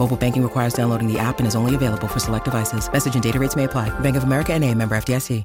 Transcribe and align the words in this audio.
Mobile 0.00 0.16
banking 0.16 0.42
requires 0.42 0.72
downloading 0.72 1.12
the 1.12 1.18
app 1.18 1.40
and 1.40 1.46
is 1.46 1.54
only 1.54 1.74
available 1.74 2.08
for 2.08 2.20
select 2.20 2.46
devices. 2.46 2.90
Message 2.90 3.12
and 3.12 3.22
data 3.22 3.38
rates 3.38 3.54
may 3.54 3.64
apply. 3.64 3.90
Bank 4.00 4.16
of 4.16 4.24
America 4.24 4.54
and 4.54 4.64
a 4.64 4.74
member 4.74 4.94
FDIC. 4.96 5.44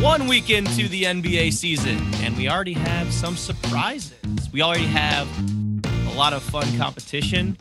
One 0.00 0.28
week 0.28 0.48
into 0.48 0.86
the 0.86 1.02
NBA 1.02 1.52
season, 1.52 1.98
and 2.22 2.36
we 2.36 2.48
already 2.48 2.74
have 2.74 3.12
some 3.12 3.34
surprises. 3.34 4.14
We 4.52 4.62
already 4.62 4.86
have 4.86 5.26
a 6.06 6.14
lot 6.16 6.32
of 6.32 6.40
fun 6.44 6.68
competition. 6.78 7.58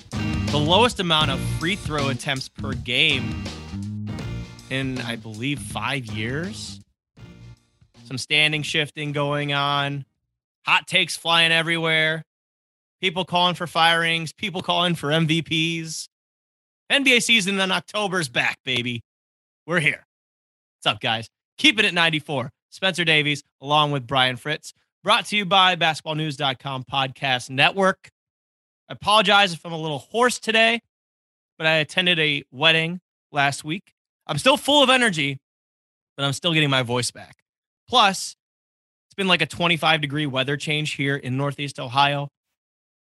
The 0.52 0.60
lowest 0.60 1.00
amount 1.00 1.32
of 1.32 1.40
free 1.58 1.78
throw 1.78 2.10
attempts 2.10 2.48
per 2.48 2.74
game 2.74 3.44
in, 4.70 5.02
I 5.02 5.16
believe, 5.16 5.58
five 5.58 6.06
years. 6.06 6.80
Some 8.04 8.20
standing 8.20 8.62
shifting 8.62 9.14
going 9.14 9.52
on. 9.52 10.06
Hot 10.66 10.88
takes 10.88 11.18
flying 11.18 11.52
everywhere. 11.52 12.24
People 13.02 13.26
calling 13.26 13.56
for 13.56 13.68
firings. 13.68 14.34
People 14.34 14.62
calling 14.62 14.96
for 14.96 15.10
MVPs. 15.10 16.08
NBA 16.92 17.22
season 17.22 17.60
in 17.60 17.72
October's 17.72 18.30
back, 18.30 18.58
baby. 18.66 19.02
We're 19.66 19.80
here. 19.80 20.06
What's 20.78 20.96
up, 20.96 21.00
guys? 21.02 21.30
Keep 21.58 21.80
it 21.80 21.86
at 21.86 21.94
94. 21.94 22.50
Spencer 22.72 23.06
Davies, 23.06 23.44
along 23.62 23.92
with 23.92 24.06
Brian 24.06 24.36
Fritz, 24.36 24.74
brought 25.04 25.26
to 25.28 25.38
you 25.38 25.46
by 25.46 25.76
basketballnews.com 25.76 26.86
podcast 26.92 27.50
network. 27.50 28.10
I 28.90 28.94
apologize 28.94 29.54
if 29.54 29.66
I'm 29.66 29.72
a 29.72 29.78
little 29.78 30.00
hoarse 30.00 30.40
today, 30.40 30.82
but 31.58 31.68
I 31.68 31.76
attended 31.76 32.20
a 32.20 32.44
wedding 32.52 33.00
last 33.32 33.64
week. 33.64 33.94
I'm 34.28 34.38
still 34.38 34.58
full 34.58 34.84
of 34.84 34.90
energy, 34.90 35.38
but 36.18 36.26
I'm 36.26 36.34
still 36.34 36.54
getting 36.54 36.70
my 36.70 36.84
voice 36.84 37.12
back. 37.12 37.38
Plus, 37.88 38.36
been 39.20 39.28
like 39.28 39.42
a 39.42 39.46
25 39.46 40.02
degree 40.02 40.26
weather 40.26 40.58
change 40.58 40.94
here 40.94 41.18
in 41.18 41.36
Northeast 41.38 41.78
Ohio. 41.78 42.30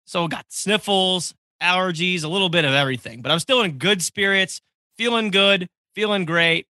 So 0.06 0.26
got 0.26 0.46
sniffles, 0.48 1.34
allergies, 1.62 2.24
a 2.24 2.28
little 2.28 2.48
bit 2.48 2.64
of 2.64 2.72
everything, 2.72 3.20
but 3.20 3.30
I'm 3.30 3.38
still 3.38 3.60
in 3.60 3.76
good 3.78 4.02
spirits, 4.02 4.60
feeling 4.96 5.30
good, 5.30 5.68
feeling 5.94 6.24
great. 6.24 6.66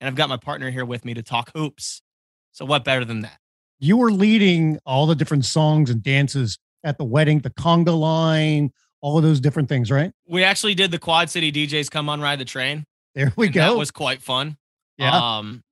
And 0.00 0.08
I've 0.08 0.16
got 0.16 0.28
my 0.28 0.36
partner 0.36 0.70
here 0.70 0.84
with 0.84 1.04
me 1.04 1.14
to 1.14 1.22
talk 1.22 1.52
hoops. 1.54 2.02
So 2.50 2.64
what 2.64 2.84
better 2.84 3.04
than 3.04 3.20
that? 3.20 3.38
You 3.78 3.96
were 3.96 4.10
leading 4.10 4.80
all 4.84 5.06
the 5.06 5.14
different 5.14 5.44
songs 5.44 5.88
and 5.88 6.02
dances 6.02 6.58
at 6.82 6.98
the 6.98 7.04
wedding, 7.04 7.38
the 7.40 7.50
conga 7.50 7.96
line, 7.96 8.72
all 9.00 9.16
of 9.16 9.22
those 9.22 9.38
different 9.38 9.68
things, 9.68 9.92
right? 9.92 10.10
We 10.26 10.42
actually 10.42 10.74
did 10.74 10.90
the 10.90 10.98
Quad 10.98 11.30
City 11.30 11.52
DJs 11.52 11.88
come 11.88 12.08
on 12.08 12.20
ride 12.20 12.40
the 12.40 12.44
train. 12.44 12.84
There 13.14 13.32
we 13.36 13.48
go. 13.48 13.60
That 13.60 13.78
was 13.78 13.92
quite 13.92 14.22
fun. 14.22 14.56
yeah. 14.98 15.38
Um, 15.38 15.62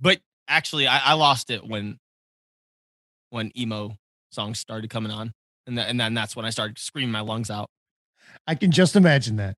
but 0.00 0.20
actually, 0.48 0.86
I, 0.86 1.10
I 1.10 1.12
lost 1.14 1.50
it 1.50 1.62
when 1.66 1.98
when 3.34 3.50
emo 3.58 3.96
songs 4.30 4.58
started 4.58 4.88
coming 4.90 5.10
on, 5.12 5.32
and 5.66 5.76
that, 5.76 5.88
and 5.88 5.98
then 6.00 6.14
that's 6.14 6.36
when 6.36 6.44
I 6.46 6.50
started 6.50 6.78
screaming 6.78 7.10
my 7.12 7.20
lungs 7.20 7.50
out. 7.50 7.68
I 8.46 8.54
can 8.54 8.70
just 8.70 8.96
imagine 8.96 9.36
that. 9.36 9.56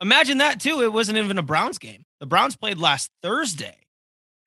Imagine 0.00 0.38
that 0.38 0.60
too. 0.60 0.82
It 0.82 0.92
wasn't 0.92 1.18
even 1.18 1.38
a 1.38 1.42
Browns 1.42 1.78
game. 1.78 2.04
The 2.20 2.26
Browns 2.26 2.56
played 2.56 2.78
last 2.78 3.10
Thursday, 3.22 3.76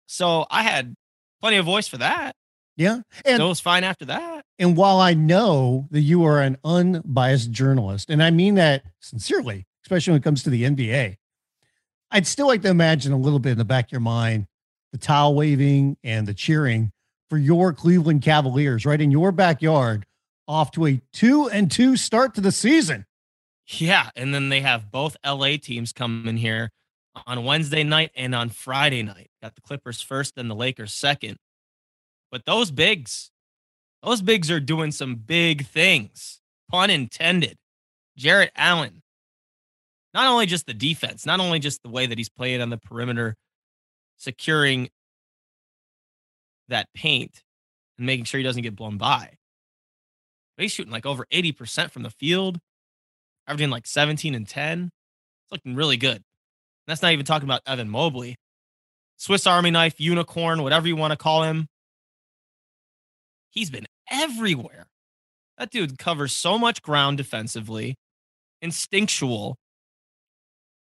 so 0.05 0.45
I 0.51 0.61
had 0.63 0.93
plenty 1.41 1.57
of 1.57 1.65
voice 1.65 1.87
for 1.87 1.97
that. 1.97 2.35
Yeah. 2.75 3.01
And 3.25 3.37
So 3.37 3.45
it 3.45 3.49
was 3.49 3.59
fine 3.59 3.83
after 3.83 4.05
that. 4.05 4.45
and 4.59 4.77
while 4.77 4.99
I 4.99 5.15
know 5.15 5.87
that 5.89 6.01
you 6.01 6.23
are 6.25 6.41
an 6.41 6.57
unbiased 6.63 7.51
journalist, 7.51 8.09
and 8.11 8.21
I 8.21 8.29
mean 8.29 8.55
that 8.55 8.83
sincerely, 8.99 9.65
especially 9.83 10.11
when 10.11 10.21
it 10.21 10.23
comes 10.23 10.43
to 10.43 10.51
the 10.51 10.63
NBA, 10.63 11.17
I'd 12.11 12.27
still 12.27 12.47
like 12.47 12.61
to 12.61 12.69
imagine 12.69 13.11
a 13.13 13.17
little 13.17 13.39
bit 13.39 13.53
in 13.53 13.57
the 13.57 13.65
back 13.65 13.85
of 13.85 13.91
your 13.91 14.01
mind 14.01 14.45
the 14.93 14.97
towel 14.97 15.35
waving 15.35 15.97
and 16.03 16.25
the 16.27 16.33
cheering 16.33 16.91
for 17.29 17.37
your 17.37 17.73
Cleveland 17.73 18.21
Cavaliers 18.21 18.85
right 18.85 18.99
in 18.99 19.11
your 19.11 19.31
backyard 19.31 20.05
off 20.47 20.71
to 20.71 20.85
a 20.85 21.01
two 21.13 21.49
and 21.49 21.69
two 21.69 21.97
start 21.97 22.35
to 22.35 22.41
the 22.41 22.51
season. 22.51 23.05
Yeah, 23.67 24.09
and 24.15 24.33
then 24.33 24.49
they 24.49 24.61
have 24.61 24.91
both 24.91 25.17
LA 25.25 25.57
teams 25.61 25.91
coming 25.91 26.37
here 26.37 26.71
on 27.25 27.43
Wednesday 27.43 27.83
night 27.83 28.11
and 28.15 28.33
on 28.33 28.49
Friday 28.49 29.03
night. 29.03 29.29
Got 29.41 29.55
the 29.55 29.61
Clippers 29.61 30.01
first 30.01 30.37
and 30.37 30.49
the 30.49 30.55
Lakers 30.55 30.93
second. 30.93 31.37
But 32.31 32.45
those 32.45 32.71
bigs, 32.71 33.31
those 34.03 34.21
bigs 34.21 34.49
are 34.51 34.59
doing 34.59 34.91
some 34.91 35.15
big 35.15 35.65
things. 35.65 36.39
Pun 36.69 36.89
intended. 36.89 37.57
Jarrett 38.17 38.51
Allen. 38.55 39.01
Not 40.13 40.27
only 40.27 40.45
just 40.45 40.65
the 40.65 40.73
defense, 40.73 41.25
not 41.25 41.39
only 41.39 41.59
just 41.59 41.83
the 41.83 41.89
way 41.89 42.07
that 42.07 42.17
he's 42.17 42.29
playing 42.29 42.61
on 42.61 42.69
the 42.69 42.77
perimeter, 42.77 43.35
securing 44.17 44.89
that 46.69 46.87
paint 46.93 47.43
and 47.97 48.05
making 48.05 48.25
sure 48.25 48.37
he 48.37 48.43
doesn't 48.43 48.63
get 48.63 48.75
blown 48.75 48.97
by. 48.97 49.31
But 50.55 50.63
he's 50.63 50.71
shooting 50.71 50.91
like 50.91 51.05
over 51.05 51.25
80% 51.31 51.91
from 51.91 52.03
the 52.03 52.09
field 52.09 52.59
averaging 53.47 53.69
like 53.69 53.87
17 53.87 54.35
and 54.35 54.47
10. 54.47 54.89
It's 55.43 55.51
looking 55.51 55.75
really 55.75 55.97
good. 55.97 56.17
And 56.17 56.23
that's 56.87 57.01
not 57.01 57.13
even 57.13 57.25
talking 57.25 57.47
about 57.47 57.61
Evan 57.65 57.89
Mobley. 57.89 58.35
Swiss 59.17 59.47
Army 59.47 59.71
knife, 59.71 59.99
unicorn, 59.99 60.61
whatever 60.61 60.87
you 60.87 60.95
want 60.95 61.11
to 61.11 61.17
call 61.17 61.43
him. 61.43 61.67
He's 63.49 63.71
been 63.71 63.87
everywhere. 64.11 64.87
That 65.57 65.71
dude 65.71 65.97
covers 65.97 66.33
so 66.33 66.59
much 66.59 66.83
ground 66.83 67.17
defensively, 67.17 67.95
instinctual. 68.61 69.57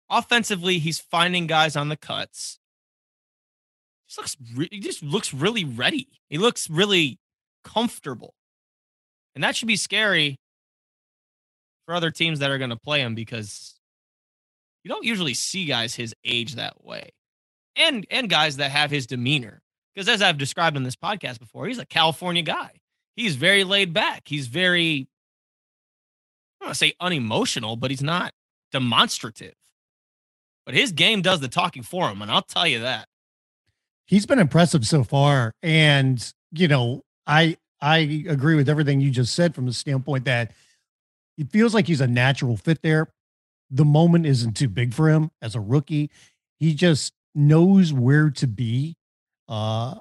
Offensively, 0.09 0.79
he's 0.79 0.99
finding 0.99 1.47
guys 1.47 1.75
on 1.75 1.89
the 1.89 1.97
cuts. 1.97 2.57
Just 4.11 4.17
looks, 4.17 4.37
re- 4.55 4.67
he 4.71 4.79
just 4.81 5.01
looks 5.01 5.33
really 5.33 5.63
ready. 5.63 6.09
He 6.29 6.37
looks 6.37 6.69
really 6.69 7.17
comfortable, 7.63 8.33
and 9.35 9.43
that 9.43 9.55
should 9.55 9.69
be 9.69 9.77
scary 9.77 10.37
for 11.85 11.95
other 11.95 12.11
teams 12.11 12.39
that 12.39 12.51
are 12.51 12.57
going 12.57 12.71
to 12.71 12.75
play 12.75 12.99
him 12.99 13.15
because 13.15 13.79
you 14.83 14.89
don't 14.89 15.05
usually 15.05 15.33
see 15.33 15.63
guys 15.63 15.95
his 15.95 16.13
age 16.25 16.55
that 16.55 16.83
way. 16.83 17.11
And 17.77 18.05
and 18.11 18.29
guys 18.29 18.57
that 18.57 18.71
have 18.71 18.91
his 18.91 19.07
demeanor. 19.07 19.61
Because 19.95 20.09
as 20.09 20.21
i've 20.21 20.37
described 20.37 20.75
in 20.75 20.83
this 20.83 20.95
podcast 20.95 21.39
before 21.39 21.67
he's 21.67 21.79
a 21.79 21.85
california 21.85 22.41
guy. 22.41 22.71
He's 23.15 23.35
very 23.35 23.63
laid 23.63 23.93
back. 23.93 24.23
He's 24.25 24.47
very 24.47 25.07
i 26.59 26.65
don't 26.65 26.67
want 26.67 26.75
to 26.75 26.79
say 26.79 26.93
unemotional 26.99 27.77
but 27.77 27.91
he's 27.91 28.03
not 28.03 28.33
demonstrative. 28.73 29.55
But 30.65 30.75
his 30.75 30.91
game 30.91 31.21
does 31.21 31.39
the 31.39 31.47
talking 31.47 31.83
for 31.83 32.09
him 32.09 32.21
and 32.21 32.29
i'll 32.29 32.41
tell 32.41 32.67
you 32.67 32.79
that 32.79 33.07
He's 34.05 34.25
been 34.25 34.39
impressive 34.39 34.85
so 34.85 35.03
far. 35.03 35.53
And, 35.63 36.33
you 36.51 36.67
know, 36.67 37.03
I 37.25 37.57
I 37.81 37.97
agree 38.27 38.55
with 38.55 38.69
everything 38.69 39.01
you 39.01 39.09
just 39.09 39.33
said 39.33 39.55
from 39.55 39.65
the 39.65 39.73
standpoint 39.73 40.25
that 40.25 40.51
it 41.37 41.49
feels 41.49 41.73
like 41.73 41.87
he's 41.87 42.01
a 42.01 42.07
natural 42.07 42.57
fit 42.57 42.81
there. 42.81 43.11
The 43.69 43.85
moment 43.85 44.25
isn't 44.25 44.55
too 44.55 44.67
big 44.67 44.93
for 44.93 45.09
him 45.09 45.31
as 45.41 45.55
a 45.55 45.59
rookie. 45.59 46.11
He 46.59 46.73
just 46.73 47.13
knows 47.33 47.93
where 47.93 48.29
to 48.29 48.47
be, 48.47 48.97
uh, 49.47 49.95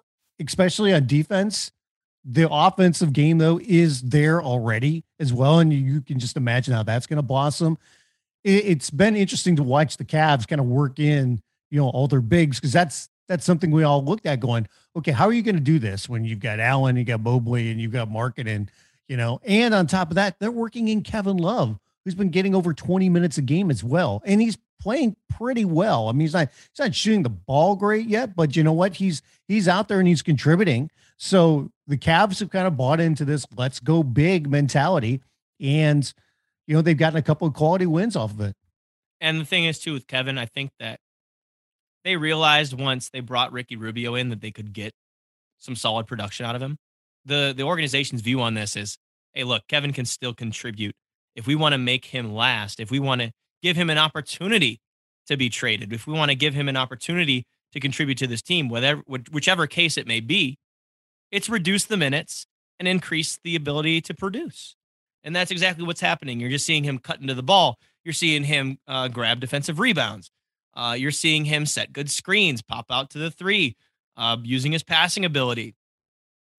especially 0.44 0.93
on 0.93 1.06
defense. 1.06 1.70
The 2.25 2.50
offensive 2.50 3.14
game, 3.14 3.38
though, 3.38 3.58
is 3.62 4.02
there 4.02 4.43
already 4.43 5.05
as 5.19 5.32
well. 5.32 5.61
And 5.61 5.73
you 5.73 6.02
can 6.02 6.19
just 6.19 6.37
imagine 6.37 6.75
how 6.75 6.82
that's 6.82 7.06
going 7.06 7.17
to 7.17 7.23
blossom. 7.23 7.79
It, 8.44 8.64
it's 8.67 8.91
been 8.91 9.17
interesting 9.17 9.56
to 9.56 9.62
watch 9.62 9.97
the 9.97 10.05
Cavs 10.05 10.47
kind 10.47 10.61
of 10.61 10.67
work 10.67 10.99
in, 10.99 11.41
you 11.70 11.81
know, 11.81 11.88
all 11.88 12.08
their 12.08 12.20
bigs 12.20 12.58
because 12.58 12.73
that's 12.73 13.08
that's 13.31 13.44
something 13.44 13.71
we 13.71 13.85
all 13.85 14.05
looked 14.05 14.27
at 14.27 14.41
going, 14.41 14.67
okay, 14.97 15.12
how 15.12 15.27
are 15.27 15.32
you 15.32 15.43
going 15.43 15.55
to 15.55 15.61
do 15.61 15.79
this 15.79 16.09
when 16.09 16.25
you've 16.25 16.41
got 16.41 16.59
Allen, 16.59 16.97
you 16.97 17.05
got 17.05 17.21
Mobley, 17.21 17.71
and 17.71 17.81
you've 17.81 17.93
got 17.93 18.11
Markkanen, 18.11 18.69
you 19.06 19.17
know, 19.17 19.41
and 19.44 19.73
on 19.73 19.87
top 19.87 20.11
of 20.11 20.17
that, 20.17 20.41
they're 20.41 20.50
working 20.50 20.88
in 20.88 21.03
Kevin 21.03 21.37
Love, 21.37 21.79
who's 22.05 22.17
been 22.17 22.31
getting 22.31 22.56
over 22.56 22.75
20 22.75 23.09
minutes 23.09 23.38
a 23.38 23.43
game 23.43 23.71
as 23.71 23.85
well. 23.85 24.21
And 24.27 24.41
he's 24.41 24.59
playing 24.81 25.15
pretty 25.29 25.65
well. 25.65 26.09
I 26.09 26.12
mean, 26.12 26.23
he's 26.23 26.32
not 26.32 26.49
he's 26.73 26.81
not 26.81 26.93
shooting 26.93 27.23
the 27.23 27.31
ball 27.31 27.77
great 27.77 28.09
yet, 28.09 28.35
but 28.35 28.56
you 28.56 28.65
know 28.65 28.73
what? 28.73 28.94
He's 28.97 29.23
he's 29.47 29.69
out 29.69 29.87
there 29.87 30.00
and 30.00 30.09
he's 30.09 30.23
contributing. 30.23 30.91
So 31.17 31.71
the 31.87 31.97
Cavs 31.97 32.41
have 32.41 32.50
kind 32.50 32.67
of 32.67 32.76
bought 32.76 32.99
into 32.99 33.25
this 33.25 33.47
let's 33.56 33.79
go 33.79 34.03
big 34.03 34.50
mentality. 34.50 35.23
And 35.61 36.12
you 36.67 36.75
know, 36.75 36.83
they've 36.83 36.97
gotten 36.97 37.19
a 37.19 37.23
couple 37.23 37.47
of 37.47 37.55
quality 37.55 37.87
wins 37.87 38.17
off 38.17 38.33
of 38.33 38.41
it. 38.41 38.56
And 39.21 39.41
the 39.41 39.44
thing 39.44 39.67
is 39.67 39.79
too 39.79 39.93
with 39.93 40.09
Kevin, 40.09 40.37
I 40.37 40.47
think 40.47 40.73
that 40.81 40.99
they 42.05 42.17
realized 42.17 42.79
once 42.79 43.11
they 43.11 43.20
brought 43.20 43.52
Ricky 43.52 43.76
Rubio 43.76 44.14
in 44.14 44.31
that 44.31 44.41
they 44.41 44.50
could 44.50 44.73
get 44.73 44.93
some 45.58 45.76
solid 45.76 46.06
production 46.06 46.47
out 46.47 46.56
of 46.56 46.62
him. 46.62 46.79
The 47.25 47.52
the 47.56 47.64
organization's 47.64 48.23
view 48.23 48.41
on 48.41 48.55
this 48.55 48.76
is, 48.76 48.97
hey, 49.35 49.44
look, 49.44 49.62
Kevin 49.69 49.93
can 49.93 50.06
still 50.06 50.35
contribute. 50.35 50.94
If 51.37 51.47
we 51.47 51.55
want 51.55 51.75
to 51.75 51.79
make 51.79 52.06
him 52.06 52.35
last, 52.35 52.81
if 52.81 52.91
we 52.91 52.99
want 52.99 53.20
to 53.20 53.31
give 53.62 53.76
him 53.76 53.91
an 53.91 53.99
opportunity 53.99 54.81
to 55.26 55.37
be 55.37 55.49
traded, 55.49 55.93
if 55.93 56.06
we 56.06 56.12
want 56.14 56.31
to 56.31 56.35
give 56.35 56.55
him 56.55 56.69
an 56.69 56.76
opportunity 56.76 57.44
to 57.73 57.81
contribute 57.81 58.19
to 58.19 58.26
this 58.26 58.43
team, 58.43 58.69
whatever 58.69 59.02
whichever 59.31 59.67
case 59.67 59.97
it 59.97 60.06
may 60.06 60.20
be, 60.20 60.58
it's 61.31 61.49
reduce 61.49 61.85
the 61.85 61.97
minutes 61.97 62.47
and 62.79 62.88
increase 62.88 63.38
the 63.44 63.55
ability 63.55 64.00
to 64.00 64.14
produce. 64.14 64.75
And 65.23 65.37
that's 65.37 65.50
exactly 65.50 65.85
what's 65.85 66.00
happening. 66.00 66.41
You're 66.41 66.50
just 66.50 66.64
seeing 66.64 66.85
him 66.85 66.99
cut 66.99 67.20
into 67.20 67.35
the 67.35 67.43
ball. 67.43 67.79
You're 68.05 68.14
seeing 68.14 68.44
him 68.44 68.79
uh, 68.88 69.08
grab 69.08 69.38
defensive 69.38 69.79
rebounds. 69.79 70.31
Uh, 70.75 70.95
you're 70.99 71.11
seeing 71.11 71.45
him 71.45 71.67
set 71.67 71.93
good 71.93 72.11
screens, 72.11 72.63
pop 72.63 72.87
out 72.91 73.11
to 73.11 73.19
the 73.19 73.31
three, 73.31 73.77
uh, 74.17 74.37
using 74.43 74.73
his 74.73 74.83
passing 74.83 75.25
ability. 75.25 75.75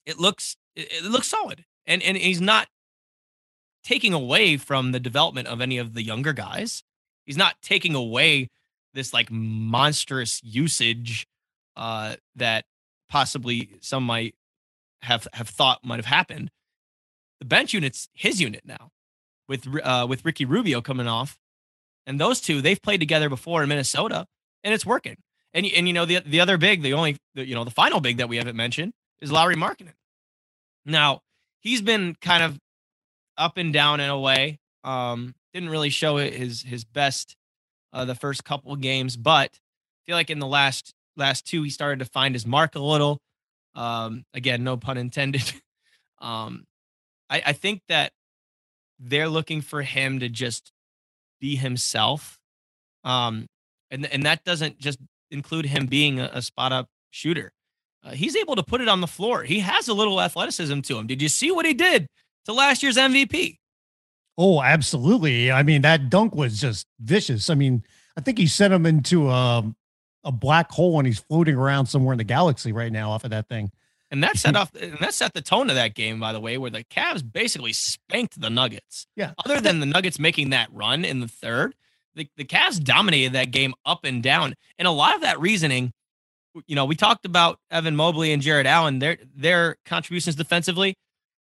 It 0.06 0.20
looks 0.20 0.58
it, 0.76 1.04
looks 1.04 1.28
solid, 1.28 1.66
and 1.86 2.02
and 2.04 2.18
he's 2.18 2.42
not 2.42 2.68
taking 3.84 4.14
away 4.14 4.58
from 4.58 4.92
the 4.92 5.00
development 5.00 5.48
of 5.48 5.62
any 5.62 5.78
of 5.78 5.94
the 5.94 6.04
younger 6.04 6.34
guys. 6.34 6.84
He's 7.26 7.38
not 7.38 7.56
taking 7.62 7.96
away 7.96 8.50
this 8.94 9.14
like 9.14 9.32
monstrous 9.32 10.42
usage 10.44 11.28
uh, 11.76 12.16
that 12.36 12.66
possibly 13.10 13.70
some 13.82 14.04
might 14.04 14.36
have 15.02 15.28
have 15.34 15.50
thought 15.50 15.84
might 15.84 15.98
have 15.98 16.06
happened. 16.06 16.52
The 17.40 17.46
bench 17.46 17.74
unit's 17.74 18.10
his 18.14 18.42
unit 18.42 18.62
now, 18.66 18.92
with 19.48 19.68
uh, 19.84 20.06
with 20.10 20.26
Ricky 20.26 20.46
Rubio 20.46 20.82
coming 20.82 21.08
off, 21.08 21.38
and 22.06 22.20
those 22.20 22.42
two 22.42 22.62
they've 22.62 22.82
played 22.82 23.00
together 23.00 23.30
before 23.30 23.64
in 23.64 23.70
Minnesota, 23.70 24.26
and 24.64 24.74
it's 24.74 24.86
working. 24.86 25.18
And 25.54 25.66
and 25.66 25.88
you 25.88 25.94
know 25.94 26.06
the 26.06 26.20
the 26.20 26.40
other 26.40 26.58
big, 26.58 26.82
the 26.82 26.94
only 26.94 27.18
the, 27.36 27.46
you 27.46 27.56
know 27.56 27.64
the 27.64 27.72
final 27.72 28.00
big 28.00 28.18
that 28.18 28.30
we 28.30 28.38
haven't 28.38 28.56
mentioned 28.56 28.94
is 29.22 29.32
Lauri 29.32 29.56
Markkanen. 29.56 29.94
Now 30.86 31.22
he's 31.60 31.82
been 31.82 32.16
kind 32.22 32.44
of 32.44 32.58
up 33.38 33.58
and 33.58 33.74
down 33.74 34.00
in 34.00 34.10
a 34.10 34.20
way. 34.20 34.60
Um, 34.84 35.36
didn't 35.54 35.70
really 35.70 35.90
show 35.90 36.18
his 36.18 36.62
his 36.62 36.84
best 36.84 37.36
uh, 37.94 38.06
the 38.06 38.16
first 38.16 38.44
couple 38.44 38.76
games, 38.76 39.18
but 39.18 39.52
I 39.54 40.00
feel 40.06 40.16
like 40.16 40.30
in 40.30 40.40
the 40.40 40.48
last 40.48 40.94
last 41.18 41.46
two 41.46 41.64
he 41.64 41.70
started 41.70 42.00
to 42.00 42.06
find 42.06 42.34
his 42.36 42.46
mark 42.46 42.76
a 42.76 42.80
little. 42.80 43.20
Um, 43.76 44.24
again, 44.34 44.64
no 44.64 44.78
pun 44.78 44.98
intended. 44.98 45.54
um, 46.20 46.66
I, 47.30 47.42
I 47.48 47.54
think 47.54 47.82
that 47.88 48.12
they're 49.00 49.30
looking 49.30 49.62
for 49.62 49.82
him 49.82 50.20
to 50.20 50.30
just 50.30 50.72
be 51.42 51.58
himself. 51.58 52.40
Um, 53.04 53.48
and 53.90 54.06
and 54.06 54.26
that 54.26 54.46
doesn't 54.46 54.80
just 54.80 55.00
include 55.32 55.66
him 55.66 55.88
being 55.88 56.20
a, 56.20 56.30
a 56.34 56.42
spot 56.42 56.72
up 56.72 56.88
shooter. 57.10 57.52
Uh, 58.04 58.12
he's 58.12 58.36
able 58.36 58.56
to 58.56 58.64
put 58.64 58.80
it 58.80 58.88
on 58.88 59.02
the 59.02 59.08
floor. 59.08 59.44
He 59.44 59.60
has 59.60 59.88
a 59.88 59.94
little 59.94 60.22
athleticism 60.22 60.80
to 60.82 60.98
him. 60.98 61.08
Did 61.08 61.22
you 61.22 61.28
see 61.28 61.52
what 61.52 61.66
he 61.66 61.74
did 61.74 62.08
to 62.46 62.54
last 62.54 62.82
year's 62.82 62.98
MVP? 62.98 63.58
Oh, 64.38 64.62
absolutely. 64.62 65.52
I 65.52 65.62
mean, 65.62 65.82
that 65.84 66.10
dunk 66.10 66.34
was 66.36 66.60
just 66.60 66.88
vicious. 67.00 67.50
I 67.50 67.56
mean, 67.56 67.84
I 68.18 68.22
think 68.22 68.38
he 68.38 68.48
sent 68.48 68.74
him 68.74 68.86
into 68.86 69.30
a, 69.30 69.60
um, 69.60 69.76
a 70.24 70.32
black 70.32 70.72
hole 70.72 70.98
and 71.00 71.06
he's 71.06 71.20
floating 71.20 71.56
around 71.56 71.88
somewhere 71.88 72.14
in 72.14 72.18
the 72.18 72.24
galaxy 72.24 72.72
right 72.72 72.92
now 72.92 73.12
off 73.12 73.24
of 73.24 73.32
that 73.32 73.48
thing. 73.50 73.72
And 74.12 74.22
that 74.24 74.38
set 74.38 74.52
hmm. 74.52 74.58
off 74.58 74.76
and 74.76 74.98
that 75.00 75.14
set 75.14 75.34
the 75.34 75.42
tone 75.42 75.70
of 75.70 75.76
that 75.76 75.96
game, 75.96 76.20
by 76.20 76.34
the 76.34 76.40
way, 76.42 76.58
where 76.58 76.70
the 76.70 76.84
Cavs 76.84 77.24
basically 77.30 77.72
spanked 77.72 78.40
the 78.40 78.50
Nuggets. 78.50 79.08
Yeah. 79.16 79.32
Other 79.46 79.62
than 79.62 79.80
the 79.80 79.86
Nuggets 79.86 80.20
making 80.20 80.50
that 80.50 80.68
run 80.74 81.06
in 81.06 81.22
the 81.22 81.30
third, 81.30 81.76
the, 82.16 82.28
the 82.36 82.44
Cavs 82.44 82.84
dominated 82.84 83.34
that 83.34 83.52
game 83.52 83.74
up 83.86 84.04
and 84.04 84.22
down. 84.22 84.56
And 84.78 84.88
a 84.88 84.92
lot 84.92 85.16
of 85.16 85.22
that 85.22 85.40
reasoning, 85.40 85.94
you 86.68 86.76
know, 86.76 86.84
we 86.84 86.96
talked 86.96 87.26
about 87.26 87.60
Evan 87.72 87.96
Mobley 87.96 88.34
and 88.34 88.42
Jarrett 88.42 88.68
Allen, 88.68 89.00
their 89.00 89.18
their 89.34 89.78
contributions 89.86 90.36
defensively. 90.36 90.94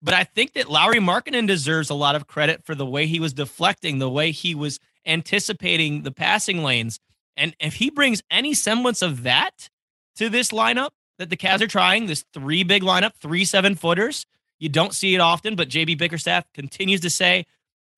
But 0.03 0.15
I 0.15 0.25
think 0.25 0.55
that 0.55 0.69
Lauri 0.69 0.99
Markkanen 0.99 1.47
deserves 1.47 1.89
a 1.89 1.95
lot 1.95 2.17
of 2.17 2.27
credit 2.27 2.65
for 2.65 2.75
the 2.75 2.85
way 2.85 3.07
he 3.07 3.21
was 3.21 3.33
deflecting, 3.33 3.99
the 3.99 4.11
way 4.11 4.31
he 4.31 4.55
was 4.55 4.79
anticipating 5.07 6.03
the 6.03 6.11
passing 6.11 6.63
lanes. 6.63 6.99
And 7.37 7.55
if 7.61 7.75
he 7.75 7.91
brings 7.91 8.23
any 8.31 8.55
semblance 8.55 9.03
of 9.03 9.23
that 9.23 9.69
to 10.17 10.29
this 10.29 10.51
lineup 10.51 10.91
that 11.19 11.31
the 11.31 11.37
Cavs 11.37 11.61
are 11.61 11.67
trying, 11.67 12.07
this 12.07 12.25
three 12.33 12.63
big 12.63 12.83
lineup, 12.83 13.15
three 13.15 13.45
seven 13.45 13.75
footers, 13.75 14.27
you 14.59 14.69
don't 14.69 14.95
see 14.95 15.15
it 15.15 15.21
often, 15.21 15.55
but 15.55 15.69
JB 15.69 15.99
Bickerstaff 15.99 16.45
continues 16.55 17.01
to 17.03 17.11
say 17.11 17.47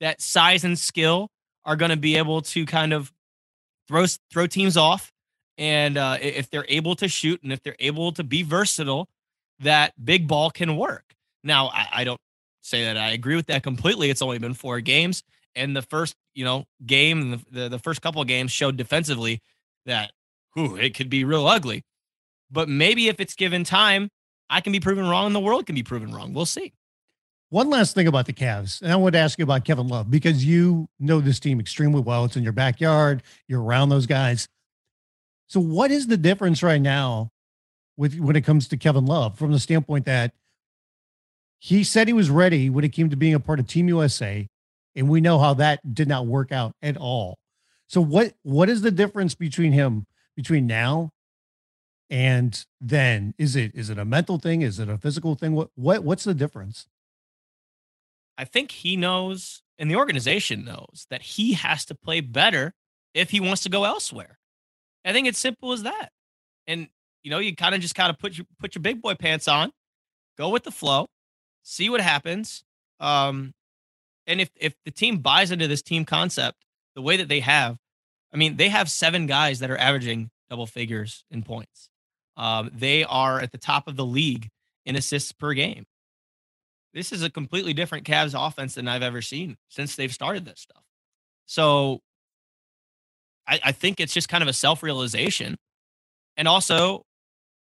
that 0.01 0.21
size 0.21 0.65
and 0.65 0.79
skill 0.79 1.31
are 1.65 1.77
going 1.77 1.91
to 1.91 1.97
be 1.97 2.17
able 2.17 2.43
to 2.43 2.67
kind 2.67 2.93
of 2.93 3.13
throw 3.87 4.07
throw 4.31 4.47
teams 4.47 4.77
off. 4.77 5.13
And 5.57 5.99
uh, 5.99 6.19
if 6.21 6.51
they're 6.51 6.67
able 6.69 6.95
to 6.97 7.09
shoot 7.09 7.43
and 7.43 7.53
if 7.53 7.63
they're 7.63 7.77
able 7.81 8.13
to 8.13 8.25
be 8.25 8.43
versatile, 8.43 9.09
that 9.61 9.93
big 10.03 10.29
ball 10.29 10.51
can 10.51 10.77
work. 10.77 11.15
Now, 11.43 11.69
I, 11.69 11.89
I 11.93 12.05
don't 12.05 12.21
say 12.63 12.85
that 12.85 12.97
I 12.97 13.11
agree 13.11 13.37
with 13.37 13.47
that 13.47 13.63
completely. 13.63 14.11
It's 14.11 14.23
only 14.23 14.39
been 14.39 14.55
four 14.55 14.81
games, 14.81 15.25
and 15.55 15.77
the 15.77 15.83
first, 15.83 16.15
you 16.35 16.45
know, 16.45 16.67
game, 16.85 17.31
the, 17.31 17.41
the, 17.51 17.69
the 17.69 17.79
first 17.79 18.03
couple 18.03 18.23
of 18.23 18.29
games 18.29 18.53
showed 18.53 18.77
defensively 18.77 19.41
that, 19.87 20.13
whew, 20.55 20.77
it 20.77 20.95
could 20.95 21.11
be 21.11 21.25
real 21.25 21.47
ugly. 21.47 21.85
But 22.51 22.69
maybe 22.69 23.09
if 23.09 23.21
it's 23.21 23.35
given 23.35 23.65
time, 23.65 24.11
I 24.51 24.61
can 24.61 24.73
be 24.73 24.81
proven 24.81 25.09
wrong, 25.09 25.27
and 25.27 25.35
the 25.35 25.41
world 25.41 25.67
can 25.67 25.75
be 25.75 25.83
proven 25.83 26.13
wrong. 26.13 26.33
We'll 26.33 26.47
see. 26.47 26.73
One 27.51 27.71
last 27.71 27.95
thing 27.95 28.07
about 28.07 28.27
the 28.27 28.33
Cavs, 28.33 28.83
and 28.83 28.93
I 28.93 28.97
want 28.97 29.15
to 29.15 29.19
ask 29.19 29.39
you 29.39 29.43
about 29.43 29.65
Kevin 29.65 29.89
Love 29.89 30.11
because 30.11 30.45
you 30.45 30.87
know 30.99 31.21
this 31.21 31.41
team 31.41 31.61
extremely 31.61 32.01
well. 32.01 32.27
It's 32.27 32.37
in 32.37 32.43
your 32.43 32.53
backyard. 32.53 33.23
You're 33.47 33.63
around 33.63 33.89
those 33.89 34.07
guys. 34.07 34.49
So, 35.47 35.59
what 35.61 35.91
is 35.91 36.09
the 36.09 36.19
difference 36.19 36.63
right 36.63 36.81
now 36.81 37.31
with 37.97 38.19
when 38.19 38.37
it 38.37 38.43
comes 38.43 38.69
to 38.69 38.77
Kevin 38.77 39.07
Love 39.07 39.39
from 39.39 39.53
the 39.53 39.59
standpoint 39.59 40.05
that 40.05 40.33
he 41.59 41.85
said 41.85 42.07
he 42.07 42.13
was 42.13 42.29
ready 42.29 42.69
when 42.69 42.85
it 42.85 42.91
came 42.91 43.09
to 43.11 43.17
being 43.17 43.35
a 43.35 43.41
part 43.41 43.61
of 43.61 43.67
Team 43.67 43.89
USA, 43.89 44.47
and 44.95 45.09
we 45.09 45.23
know 45.23 45.39
how 45.39 45.55
that 45.55 45.95
did 45.95 46.07
not 46.07 46.27
work 46.27 46.53
out 46.53 46.75
at 46.83 46.99
all. 46.99 47.39
So 47.87 48.03
what 48.03 48.35
what 48.43 48.69
is 48.69 48.83
the 48.83 48.91
difference 48.91 49.35
between 49.35 49.73
him 49.73 50.07
between 50.37 50.67
now 50.67 51.11
and 52.11 52.65
then? 52.81 53.35
Is 53.39 53.57
it 53.57 53.73
is 53.75 53.91
it 53.91 53.99
a 53.99 54.05
mental 54.05 54.39
thing? 54.39 54.63
Is 54.63 54.79
it 54.79 54.89
a 54.89 54.99
physical 54.99 55.35
thing? 55.35 55.53
What 55.53 55.71
what 55.75 56.05
what's 56.05 56.25
the 56.25 56.35
difference? 56.35 56.87
I 58.37 58.45
think 58.45 58.71
he 58.71 58.97
knows 58.97 59.63
and 59.79 59.91
the 59.91 59.97
organization 59.97 60.65
knows 60.65 61.07
that 61.11 61.23
he 61.23 61.55
has 61.55 61.85
to 61.87 61.95
play 61.95 62.21
better 62.21 62.75
if 63.15 63.31
he 63.31 63.41
wants 63.41 63.63
to 63.63 63.69
go 63.69 63.85
elsewhere. 63.85 64.39
I 65.05 65.13
think 65.13 65.27
it's 65.27 65.39
simple 65.39 65.73
as 65.73 65.83
that. 65.85 66.11
And 66.67 66.89
you 67.23 67.31
know, 67.31 67.39
you 67.39 67.55
kind 67.57 67.75
of 67.75 67.81
just 67.81 67.95
kind 67.95 68.11
of 68.11 68.19
put 68.19 68.37
your 68.37 68.47
put 68.59 68.75
your 68.75 68.83
big 68.83 69.03
boy 69.03 69.15
pants 69.15 69.49
on, 69.49 69.73
go 70.37 70.49
with 70.51 70.65
the 70.65 70.71
flow 70.71 71.07
see 71.69 71.91
what 71.91 72.01
happens. 72.01 72.65
Um, 72.99 73.53
and 74.27 74.41
if 74.41 74.51
if 74.57 74.75
the 74.85 74.91
team 74.91 75.19
buys 75.19 75.51
into 75.51 75.69
this 75.69 75.83
team 75.83 76.05
concept 76.05 76.65
the 76.95 77.03
way 77.03 77.17
that 77.17 77.29
they 77.29 77.41
have, 77.41 77.77
I 78.33 78.37
mean, 78.37 78.57
they 78.57 78.69
have 78.69 78.91
seven 78.91 79.27
guys 79.27 79.61
that 79.61 79.71
are 79.71 79.77
averaging 79.77 80.31
double 80.51 80.67
figures 80.67 81.25
in 81.31 81.43
points. 81.43 81.89
Um, 82.39 82.71
they 82.73 83.05
are 83.05 83.41
at 83.41 83.53
the 83.53 83.59
top 83.59 83.89
of 83.89 83.97
the 83.97 84.07
league 84.07 84.49
in 84.87 84.97
assists 84.97 85.33
per 85.33 85.53
game. 85.53 85.85
This 86.95 87.13
is 87.13 87.23
a 87.23 87.29
completely 87.29 87.75
different 87.75 88.07
Cavs 88.07 88.35
offense 88.35 88.77
than 88.77 88.89
I've 88.89 89.03
ever 89.03 89.21
seen 89.21 89.57
since 89.69 89.97
they've 89.97 90.13
started 90.13 90.47
this 90.47 90.61
stuff. 90.61 90.83
So 91.45 92.01
I, 93.47 93.61
I 93.65 93.73
think 93.73 94.01
it's 94.01 94.15
just 94.15 94.29
kind 94.29 94.43
of 94.43 94.49
a 94.49 94.53
self 94.53 94.83
realization. 94.83 95.59
And 96.37 96.47
also, 96.47 97.05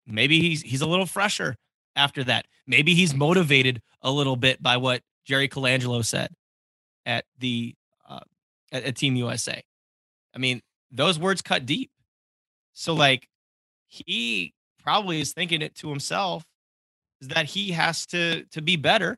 maybe 0.07 0.41
he's 0.41 0.63
he's 0.63 0.81
a 0.81 0.87
little 0.87 1.07
fresher 1.07 1.57
after 1.95 2.25
that. 2.25 2.47
Maybe 2.67 2.95
he's 2.95 3.15
motivated 3.15 3.81
a 4.03 4.11
little 4.11 4.37
bit 4.37 4.63
by 4.63 4.77
what 4.77 5.03
Jerry 5.25 5.49
Colangelo 5.49 6.05
said 6.05 6.31
at 7.07 7.25
the 7.39 7.75
uh, 8.09 8.21
at, 8.73 8.85
at 8.85 8.97
Team 8.97 9.15
USA. 9.17 9.63
I 10.35 10.39
mean, 10.39 10.61
those 10.91 11.19
words 11.19 11.43
cut 11.43 11.65
deep. 11.65 11.91
So 12.73 12.95
like 12.95 13.29
he 13.89 14.55
probably 14.83 15.21
is 15.21 15.33
thinking 15.33 15.63
it 15.63 15.75
to 15.77 15.89
himself 15.89 16.45
is 17.21 17.29
that 17.29 17.47
he 17.47 17.73
has 17.73 18.07
to 18.07 18.45
to 18.45 18.63
be 18.63 18.77
better. 18.77 19.17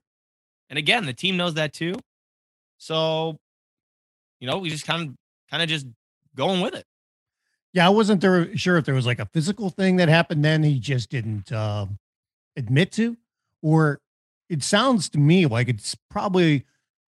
And 0.69 0.79
again, 0.79 1.05
the 1.05 1.13
team 1.13 1.37
knows 1.37 1.55
that 1.55 1.73
too. 1.73 1.95
So, 2.79 3.37
you 4.41 4.47
know, 4.47 4.59
we 4.59 4.71
just 4.71 4.87
kind 4.87 5.09
of 5.09 5.15
kind 5.51 5.63
of 5.63 5.69
just 5.69 5.87
going 6.35 6.61
with 6.61 6.75
it. 6.75 6.85
Yeah, 7.73 7.87
I 7.87 7.91
wasn't 7.91 8.21
there 8.21 8.57
sure 8.57 8.79
if 8.79 8.85
there 8.85 8.95
was 8.95 9.07
like 9.07 9.21
a 9.21 9.27
physical 9.27 9.71
thing 9.71 9.97
that 9.97 10.09
happened 10.09 10.45
then. 10.45 10.63
He 10.63 10.79
just 10.79 11.11
didn't 11.11 11.53
uh, 11.53 11.87
admit 12.57 12.93
to, 12.93 13.17
or 13.63 14.01
it 14.49 14.63
sounds 14.63 15.09
to 15.11 15.19
me 15.19 15.47
like 15.47 15.69
it's 15.69 15.95
probably 16.09 16.65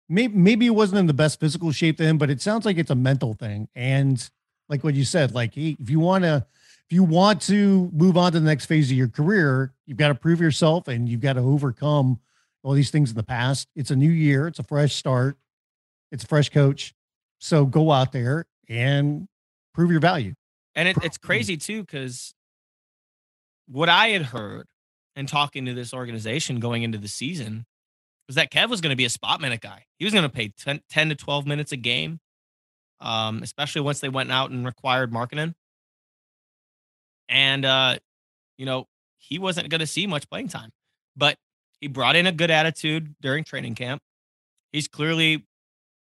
maybe 0.08 0.36
maybe 0.36 0.66
it 0.66 0.70
wasn't 0.70 0.98
in 0.98 1.06
the 1.06 1.14
best 1.14 1.40
physical 1.40 1.72
shape 1.72 1.98
then, 1.98 2.18
but 2.18 2.30
it 2.30 2.40
sounds 2.40 2.66
like 2.66 2.76
it's 2.76 2.90
a 2.90 2.94
mental 2.94 3.34
thing. 3.34 3.68
And 3.74 4.28
like 4.68 4.84
what 4.84 4.94
you 4.94 5.04
said, 5.04 5.34
like 5.34 5.54
he, 5.54 5.76
if 5.80 5.90
you 5.90 6.00
want 6.00 6.24
to, 6.24 6.46
if 6.92 6.96
you 6.96 7.04
want 7.04 7.40
to 7.40 7.90
move 7.94 8.18
on 8.18 8.32
to 8.32 8.38
the 8.38 8.44
next 8.44 8.66
phase 8.66 8.90
of 8.90 8.96
your 8.98 9.08
career, 9.08 9.72
you've 9.86 9.96
got 9.96 10.08
to 10.08 10.14
prove 10.14 10.42
yourself 10.42 10.88
and 10.88 11.08
you've 11.08 11.22
got 11.22 11.32
to 11.32 11.40
overcome 11.40 12.20
all 12.62 12.74
these 12.74 12.90
things 12.90 13.08
in 13.08 13.16
the 13.16 13.22
past. 13.22 13.66
It's 13.74 13.90
a 13.90 13.96
new 13.96 14.10
year. 14.10 14.46
It's 14.46 14.58
a 14.58 14.62
fresh 14.62 14.94
start. 14.94 15.38
It's 16.10 16.22
a 16.22 16.26
fresh 16.26 16.50
coach. 16.50 16.92
So 17.38 17.64
go 17.64 17.90
out 17.90 18.12
there 18.12 18.44
and 18.68 19.26
prove 19.72 19.90
your 19.90 20.00
value. 20.00 20.34
And 20.74 20.86
it, 20.86 20.98
it's 21.02 21.16
crazy 21.16 21.56
too, 21.56 21.80
because 21.80 22.34
what 23.66 23.88
I 23.88 24.08
had 24.08 24.26
heard 24.26 24.66
and 25.16 25.26
talking 25.26 25.64
to 25.64 25.72
this 25.72 25.94
organization 25.94 26.60
going 26.60 26.82
into 26.82 26.98
the 26.98 27.08
season 27.08 27.64
was 28.26 28.36
that 28.36 28.52
Kev 28.52 28.68
was 28.68 28.82
going 28.82 28.92
to 28.92 28.96
be 28.96 29.06
a 29.06 29.10
spot 29.10 29.40
minute 29.40 29.62
guy. 29.62 29.86
He 29.98 30.04
was 30.04 30.12
going 30.12 30.24
to 30.24 30.28
pay 30.28 30.52
10, 30.58 30.82
10, 30.90 31.08
to 31.08 31.14
12 31.14 31.46
minutes 31.46 31.72
a 31.72 31.78
game, 31.78 32.20
um, 33.00 33.42
especially 33.42 33.80
once 33.80 34.00
they 34.00 34.10
went 34.10 34.30
out 34.30 34.50
and 34.50 34.66
required 34.66 35.10
Markkanen. 35.10 35.54
And, 37.32 37.64
uh, 37.64 37.96
you 38.58 38.66
know, 38.66 38.86
he 39.16 39.38
wasn't 39.38 39.70
going 39.70 39.80
to 39.80 39.86
see 39.86 40.06
much 40.06 40.28
playing 40.28 40.48
time, 40.48 40.70
but 41.16 41.38
he 41.80 41.88
brought 41.88 42.14
in 42.14 42.26
a 42.26 42.32
good 42.32 42.50
attitude 42.50 43.16
during 43.22 43.42
training 43.42 43.74
camp. 43.74 44.02
He's 44.70 44.86
clearly 44.86 45.46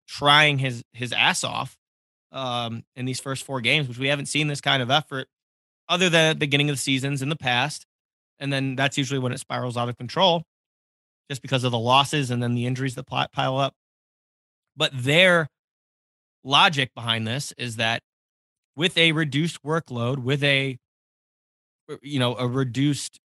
trying 0.07 0.57
his 0.57 0.83
his 0.93 1.13
ass 1.13 1.43
off 1.43 1.77
um, 2.31 2.83
in 2.95 3.05
these 3.05 3.19
first 3.19 3.43
four 3.43 3.61
games, 3.61 3.87
which 3.87 3.99
we 3.99 4.07
haven't 4.07 4.25
seen 4.25 4.47
this 4.47 4.61
kind 4.61 4.81
of 4.81 4.89
effort 4.89 5.27
other 5.87 6.09
than 6.09 6.31
at 6.31 6.33
the 6.33 6.39
beginning 6.39 6.69
of 6.69 6.75
the 6.75 6.81
seasons 6.81 7.21
in 7.21 7.29
the 7.29 7.35
past. 7.35 7.85
And 8.39 8.51
then 8.51 8.75
that's 8.75 8.97
usually 8.97 9.19
when 9.19 9.31
it 9.31 9.39
spirals 9.39 9.77
out 9.77 9.89
of 9.89 9.97
control 9.97 10.43
just 11.29 11.43
because 11.43 11.63
of 11.63 11.71
the 11.71 11.79
losses 11.79 12.31
and 12.31 12.41
then 12.41 12.55
the 12.55 12.65
injuries 12.65 12.95
that 12.95 13.05
pile 13.05 13.57
up. 13.57 13.75
But 14.75 14.91
their 14.93 15.47
logic 16.43 16.91
behind 16.95 17.27
this 17.27 17.53
is 17.57 17.75
that 17.75 18.01
with 18.75 18.97
a 18.97 19.11
reduced 19.11 19.61
workload, 19.63 20.19
with 20.19 20.43
a 20.43 20.77
you 22.01 22.19
know, 22.19 22.35
a 22.35 22.47
reduced 22.47 23.19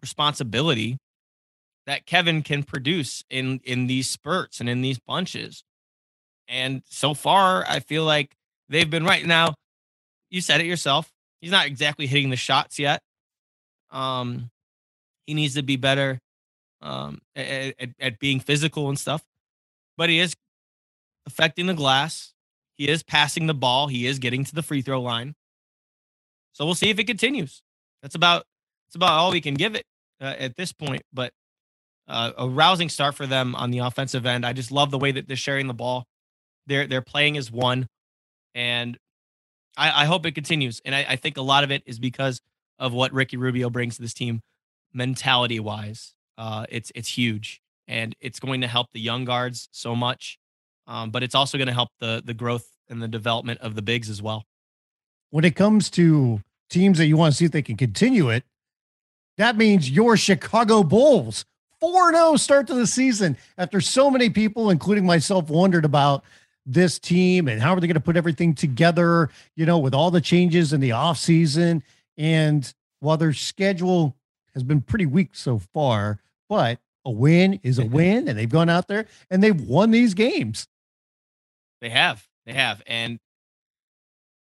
responsibility 0.00 0.96
that 1.86 2.06
Kevin 2.06 2.42
can 2.42 2.62
produce 2.62 3.24
in 3.30 3.60
in 3.64 3.86
these 3.86 4.08
spurts 4.08 4.60
and 4.60 4.68
in 4.68 4.82
these 4.82 4.98
bunches. 4.98 5.62
And 6.48 6.82
so 6.88 7.14
far, 7.14 7.64
I 7.66 7.80
feel 7.80 8.04
like 8.04 8.32
they've 8.68 8.88
been 8.88 9.04
right. 9.04 9.24
Now, 9.24 9.54
you 10.30 10.40
said 10.40 10.60
it 10.60 10.66
yourself. 10.66 11.10
He's 11.40 11.50
not 11.50 11.66
exactly 11.66 12.06
hitting 12.06 12.30
the 12.30 12.36
shots 12.36 12.78
yet. 12.78 13.00
Um, 13.90 14.50
he 15.26 15.34
needs 15.34 15.54
to 15.54 15.62
be 15.62 15.76
better 15.76 16.18
um, 16.82 17.20
at, 17.36 17.74
at, 17.78 17.88
at 17.98 18.18
being 18.18 18.40
physical 18.40 18.88
and 18.88 18.98
stuff, 18.98 19.22
but 19.96 20.08
he 20.08 20.18
is 20.18 20.34
affecting 21.26 21.66
the 21.66 21.74
glass. 21.74 22.32
He 22.76 22.88
is 22.88 23.02
passing 23.02 23.46
the 23.46 23.54
ball. 23.54 23.88
He 23.88 24.06
is 24.06 24.18
getting 24.18 24.44
to 24.44 24.54
the 24.54 24.62
free 24.62 24.82
throw 24.82 25.02
line. 25.02 25.34
So 26.52 26.64
we'll 26.64 26.74
see 26.74 26.90
if 26.90 26.98
it 26.98 27.04
continues. 27.04 27.62
That's 28.02 28.14
about 28.14 28.44
that's 28.88 28.96
about 28.96 29.12
all 29.12 29.30
we 29.30 29.40
can 29.40 29.54
give 29.54 29.74
it 29.74 29.84
uh, 30.20 30.34
at 30.38 30.56
this 30.56 30.72
point. 30.72 31.02
But 31.12 31.32
uh, 32.08 32.32
a 32.36 32.48
rousing 32.48 32.88
start 32.88 33.14
for 33.14 33.26
them 33.26 33.54
on 33.54 33.70
the 33.70 33.78
offensive 33.78 34.26
end. 34.26 34.44
I 34.44 34.52
just 34.52 34.72
love 34.72 34.90
the 34.90 34.98
way 34.98 35.12
that 35.12 35.28
they're 35.28 35.36
sharing 35.36 35.66
the 35.68 35.74
ball. 35.74 36.06
They're 36.66 36.86
they're 36.86 37.02
playing 37.02 37.36
as 37.36 37.50
one, 37.50 37.86
and 38.54 38.98
I, 39.76 40.02
I 40.02 40.04
hope 40.06 40.26
it 40.26 40.32
continues. 40.32 40.80
And 40.84 40.94
I, 40.94 41.06
I 41.10 41.16
think 41.16 41.36
a 41.36 41.42
lot 41.42 41.64
of 41.64 41.70
it 41.70 41.82
is 41.86 41.98
because 41.98 42.40
of 42.78 42.92
what 42.92 43.12
Ricky 43.12 43.36
Rubio 43.36 43.70
brings 43.70 43.96
to 43.96 44.02
this 44.02 44.14
team, 44.14 44.40
mentality 44.92 45.60
wise. 45.60 46.14
Uh, 46.36 46.66
it's 46.68 46.90
it's 46.94 47.08
huge, 47.08 47.60
and 47.86 48.14
it's 48.20 48.40
going 48.40 48.60
to 48.62 48.66
help 48.66 48.88
the 48.92 49.00
young 49.00 49.24
guards 49.24 49.68
so 49.72 49.94
much. 49.94 50.38
Um, 50.86 51.10
but 51.10 51.22
it's 51.22 51.34
also 51.34 51.58
going 51.58 51.68
to 51.68 51.74
help 51.74 51.90
the 52.00 52.22
the 52.24 52.34
growth 52.34 52.66
and 52.88 53.00
the 53.00 53.08
development 53.08 53.60
of 53.60 53.74
the 53.74 53.82
bigs 53.82 54.10
as 54.10 54.20
well. 54.20 54.44
When 55.30 55.44
it 55.44 55.54
comes 55.54 55.90
to 55.90 56.40
teams 56.70 56.98
that 56.98 57.06
you 57.06 57.16
want 57.16 57.32
to 57.32 57.36
see 57.36 57.44
if 57.44 57.52
they 57.52 57.62
can 57.62 57.76
continue 57.76 58.30
it, 58.30 58.44
that 59.36 59.56
means 59.56 59.90
your 59.90 60.16
Chicago 60.16 60.82
Bulls 60.82 61.44
4 61.80 62.12
0 62.12 62.36
start 62.36 62.66
to 62.68 62.74
the 62.74 62.86
season 62.86 63.36
after 63.58 63.80
so 63.80 64.10
many 64.10 64.30
people, 64.30 64.70
including 64.70 65.06
myself, 65.06 65.48
wondered 65.48 65.84
about 65.84 66.24
this 66.66 66.98
team 66.98 67.48
and 67.48 67.60
how 67.60 67.74
are 67.74 67.80
they 67.80 67.86
going 67.86 67.94
to 67.94 68.00
put 68.00 68.16
everything 68.16 68.54
together, 68.54 69.30
you 69.56 69.66
know, 69.66 69.78
with 69.78 69.94
all 69.94 70.10
the 70.10 70.20
changes 70.20 70.72
in 70.72 70.80
the 70.80 70.90
offseason. 70.90 71.82
And 72.18 72.72
while 73.00 73.16
their 73.16 73.32
schedule 73.32 74.14
has 74.54 74.62
been 74.62 74.82
pretty 74.82 75.06
weak 75.06 75.30
so 75.32 75.58
far, 75.58 76.20
but 76.48 76.78
a 77.04 77.10
win 77.10 77.60
is 77.62 77.78
a 77.78 77.86
win, 77.86 78.28
and 78.28 78.38
they've 78.38 78.48
gone 78.48 78.68
out 78.68 78.88
there 78.88 79.06
and 79.30 79.42
they've 79.42 79.60
won 79.60 79.90
these 79.90 80.12
games. 80.12 80.68
They 81.80 81.88
have. 81.88 82.26
They 82.44 82.52
have. 82.52 82.82
And 82.86 83.18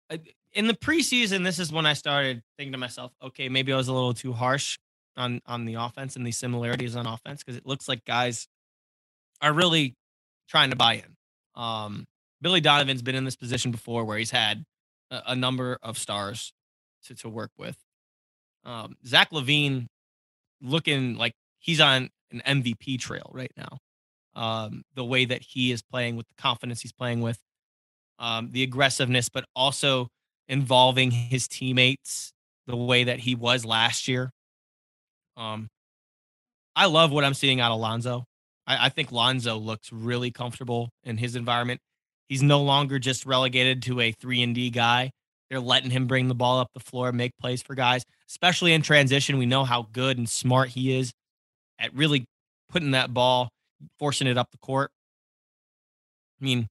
uh, 0.10 0.18
in 0.54 0.68
the 0.68 0.74
preseason, 0.74 1.44
this 1.44 1.60
is 1.60 1.72
when 1.72 1.86
I 1.86 1.94
started 1.94 2.42
thinking 2.58 2.72
to 2.72 2.78
myself, 2.78 3.12
okay, 3.22 3.50
maybe 3.50 3.74
I 3.74 3.78
was 3.78 3.88
a 3.88 3.94
little 3.94 4.14
too 4.14 4.34
harsh 4.34 4.78
on 5.16 5.42
on 5.46 5.66
the 5.66 5.76
offense 5.76 6.16
and 6.16 6.26
these 6.26 6.38
similarities 6.38 6.96
on 6.96 7.08
offense 7.08 7.44
because 7.44 7.58
it 7.58 7.66
looks 7.66 7.88
like 7.88 8.06
guys 8.06 8.48
are 9.42 9.54
really 9.54 9.96
trying 10.48 10.70
to 10.70 10.76
buy 10.76 10.94
in. 10.96 11.62
Um, 11.62 12.06
Billy 12.42 12.62
Donovan's 12.62 13.02
been 13.02 13.16
in 13.16 13.26
this 13.26 13.36
position 13.36 13.72
before 13.72 14.06
where 14.06 14.18
he's 14.18 14.32
had 14.32 14.64
a, 15.12 15.22
a 15.28 15.36
number 15.36 15.78
of 15.82 15.98
stars 15.98 16.54
to, 17.06 17.16
to 17.16 17.30
work 17.30 17.52
with. 17.58 17.78
Um, 18.64 18.96
Zach 19.06 19.32
LaVine 19.32 19.88
looking 20.62 21.16
like 21.16 21.34
he's 21.60 21.80
on 21.80 22.10
an 22.32 22.42
MVP 22.46 23.00
trail 23.00 23.30
right 23.34 23.52
now. 23.58 23.80
Um, 24.36 24.84
the 24.94 25.04
way 25.04 25.26
that 25.26 25.42
he 25.42 25.72
is 25.72 25.82
playing 25.82 26.16
with 26.16 26.28
the 26.28 26.36
confidence 26.36 26.82
he's 26.82 26.92
playing 26.92 27.22
with, 27.22 27.40
um, 28.20 28.52
the 28.52 28.62
aggressiveness, 28.62 29.30
but 29.30 29.46
also 29.56 30.10
involving 30.48 31.12
his 31.12 31.48
teammates 31.48 32.32
the 32.68 32.76
way 32.76 33.06
that 33.06 33.20
he 33.20 33.36
was 33.36 33.66
last 33.66 34.08
year. 34.08 34.32
Um, 35.36 35.68
I 36.76 36.86
love 36.86 37.12
what 37.12 37.24
I'm 37.24 37.34
seeing 37.34 37.60
out 37.60 37.72
of 37.72 37.80
Lonzo. 37.80 38.26
I, 38.66 38.86
I 38.88 38.90
think 38.90 39.12
Lonzo 39.12 39.58
looks 39.58 39.92
really 39.92 40.32
comfortable 40.32 40.90
in 41.04 41.18
his 41.18 41.36
environment. 41.36 41.80
He's 42.30 42.44
no 42.44 42.62
longer 42.62 43.00
just 43.00 43.26
relegated 43.26 43.82
to 43.84 44.02
a 44.02 44.12
three 44.12 44.42
and 44.44 44.54
D 44.54 44.70
guy. 44.70 45.12
They're 45.50 45.60
letting 45.60 45.92
him 45.92 46.08
bring 46.08 46.28
the 46.28 46.36
ball 46.36 46.60
up 46.60 46.70
the 46.74 46.82
floor, 46.82 47.12
make 47.14 47.32
plays 47.40 47.62
for 47.62 47.74
guys, 47.74 48.04
especially 48.30 48.74
in 48.74 48.82
transition. 48.82 49.38
We 49.38 49.46
know 49.46 49.64
how 49.64 49.88
good 49.94 50.18
and 50.18 50.28
smart 50.28 50.70
he 50.70 50.98
is 50.98 51.14
at 51.80 51.96
really 51.96 52.26
putting 52.70 52.92
that 52.92 53.14
ball, 53.14 53.50
forcing 53.98 54.28
it 54.28 54.38
up 54.38 54.52
the 54.52 54.58
court. 54.58 54.92
I 56.42 56.46
mean, 56.46 56.68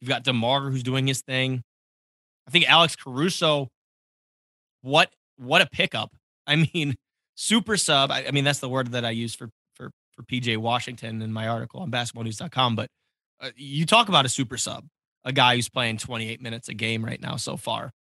you've 0.00 0.10
got 0.10 0.22
DeMar 0.24 0.70
who's 0.70 0.82
doing 0.82 1.06
his 1.06 1.22
thing. 1.22 1.62
I 2.46 2.50
think 2.50 2.68
Alex 2.68 2.96
Caruso, 2.96 3.68
what 4.82 5.10
what 5.36 5.62
a 5.62 5.66
pickup. 5.66 6.12
I 6.46 6.56
mean, 6.56 6.94
super 7.36 7.76
sub. 7.76 8.10
I, 8.10 8.26
I, 8.26 8.30
mean, 8.30 8.44
that's 8.44 8.58
the 8.58 8.68
word 8.68 8.92
that 8.92 9.04
I 9.04 9.10
use 9.10 9.34
for 9.34 9.48
for 9.74 9.90
for 10.12 10.22
PJ 10.24 10.56
Washington 10.58 11.22
in 11.22 11.32
my 11.32 11.48
article 11.48 11.80
on 11.80 11.90
basketballnews.com. 11.90 12.76
But 12.76 12.88
uh, 13.40 13.50
you 13.56 13.86
talk 13.86 14.08
about 14.08 14.26
a 14.26 14.28
super 14.28 14.58
sub, 14.58 14.84
a 15.24 15.32
guy 15.32 15.56
who's 15.56 15.68
playing 15.68 15.98
28 15.98 16.42
minutes 16.42 16.68
a 16.68 16.74
game 16.74 17.04
right 17.04 17.20
now 17.20 17.36
so 17.36 17.56
far, 17.56 17.92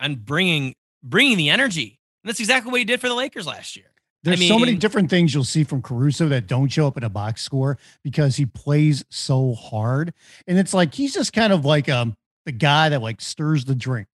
and 0.00 0.24
bringing 0.24 0.74
bringing 1.02 1.36
the 1.36 1.50
energy. 1.50 1.98
And 2.22 2.28
that's 2.28 2.40
exactly 2.40 2.70
what 2.70 2.78
he 2.78 2.84
did 2.84 3.00
for 3.00 3.08
the 3.08 3.14
Lakers 3.14 3.46
last 3.46 3.76
year. 3.76 3.86
There's 4.24 4.38
I 4.38 4.40
mean, 4.40 4.48
so 4.48 4.58
many 4.58 4.76
different 4.76 5.10
things 5.10 5.34
you'll 5.34 5.42
see 5.42 5.64
from 5.64 5.82
Caruso 5.82 6.28
that 6.28 6.46
don't 6.46 6.68
show 6.68 6.86
up 6.86 6.96
in 6.96 7.02
a 7.02 7.08
box 7.08 7.42
score 7.42 7.76
because 8.04 8.36
he 8.36 8.46
plays 8.46 9.04
so 9.10 9.54
hard. 9.54 10.14
And 10.46 10.58
it's 10.58 10.72
like 10.72 10.94
he's 10.94 11.12
just 11.12 11.32
kind 11.32 11.52
of 11.52 11.64
like 11.64 11.88
um 11.88 12.14
the 12.44 12.52
guy 12.52 12.88
that 12.88 13.02
like 13.02 13.20
stirs 13.20 13.64
the 13.64 13.74
drink. 13.74 14.08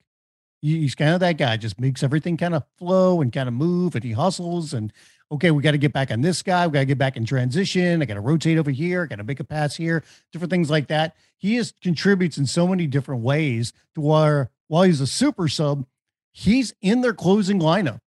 He's 0.60 0.96
kind 0.96 1.14
of 1.14 1.20
that 1.20 1.38
guy 1.38 1.56
just 1.56 1.80
makes 1.80 2.02
everything 2.02 2.36
kind 2.36 2.54
of 2.54 2.64
flow 2.78 3.20
and 3.20 3.32
kind 3.32 3.48
of 3.48 3.54
move 3.54 3.94
and 3.94 4.02
he 4.02 4.10
hustles 4.10 4.74
and 4.74 4.92
okay 5.30 5.52
we 5.52 5.62
got 5.62 5.70
to 5.72 5.78
get 5.78 5.92
back 5.92 6.10
on 6.10 6.20
this 6.20 6.42
guy 6.42 6.66
we 6.66 6.72
got 6.72 6.80
to 6.80 6.86
get 6.86 6.98
back 6.98 7.16
in 7.16 7.24
transition 7.24 8.02
i 8.02 8.04
got 8.04 8.14
to 8.14 8.20
rotate 8.20 8.58
over 8.58 8.70
here 8.70 9.02
i 9.02 9.06
got 9.06 9.16
to 9.16 9.24
make 9.24 9.38
a 9.38 9.44
pass 9.44 9.76
here 9.76 10.02
different 10.32 10.50
things 10.50 10.70
like 10.70 10.88
that. 10.88 11.14
He 11.36 11.56
is 11.56 11.72
contributes 11.80 12.38
in 12.38 12.46
so 12.46 12.66
many 12.66 12.88
different 12.88 13.22
ways 13.22 13.72
to 13.94 14.00
where 14.00 14.50
while 14.66 14.82
he's 14.82 15.00
a 15.00 15.06
super 15.06 15.46
sub 15.48 15.86
he's 16.32 16.74
in 16.80 17.02
their 17.02 17.14
closing 17.14 17.60
lineup 17.60 18.00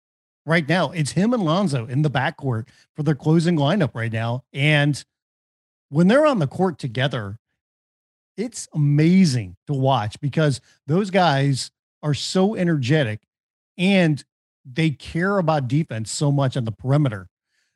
right 0.44 0.68
now. 0.68 0.90
It's 0.90 1.12
him 1.12 1.32
and 1.32 1.42
lonzo 1.42 1.86
in 1.86 2.02
the 2.02 2.10
backcourt 2.10 2.66
for 2.94 3.02
their 3.02 3.14
closing 3.14 3.56
lineup 3.56 3.94
right 3.94 4.12
now 4.12 4.44
and 4.52 5.02
when 5.88 6.08
they're 6.08 6.26
on 6.26 6.38
the 6.38 6.46
court 6.46 6.78
together 6.78 7.38
it's 8.42 8.68
amazing 8.74 9.56
to 9.68 9.72
watch 9.72 10.20
because 10.20 10.60
those 10.86 11.10
guys 11.10 11.70
are 12.02 12.14
so 12.14 12.56
energetic 12.56 13.20
and 13.78 14.24
they 14.64 14.90
care 14.90 15.38
about 15.38 15.68
defense 15.68 16.10
so 16.10 16.32
much 16.32 16.56
on 16.56 16.64
the 16.64 16.72
perimeter 16.72 17.28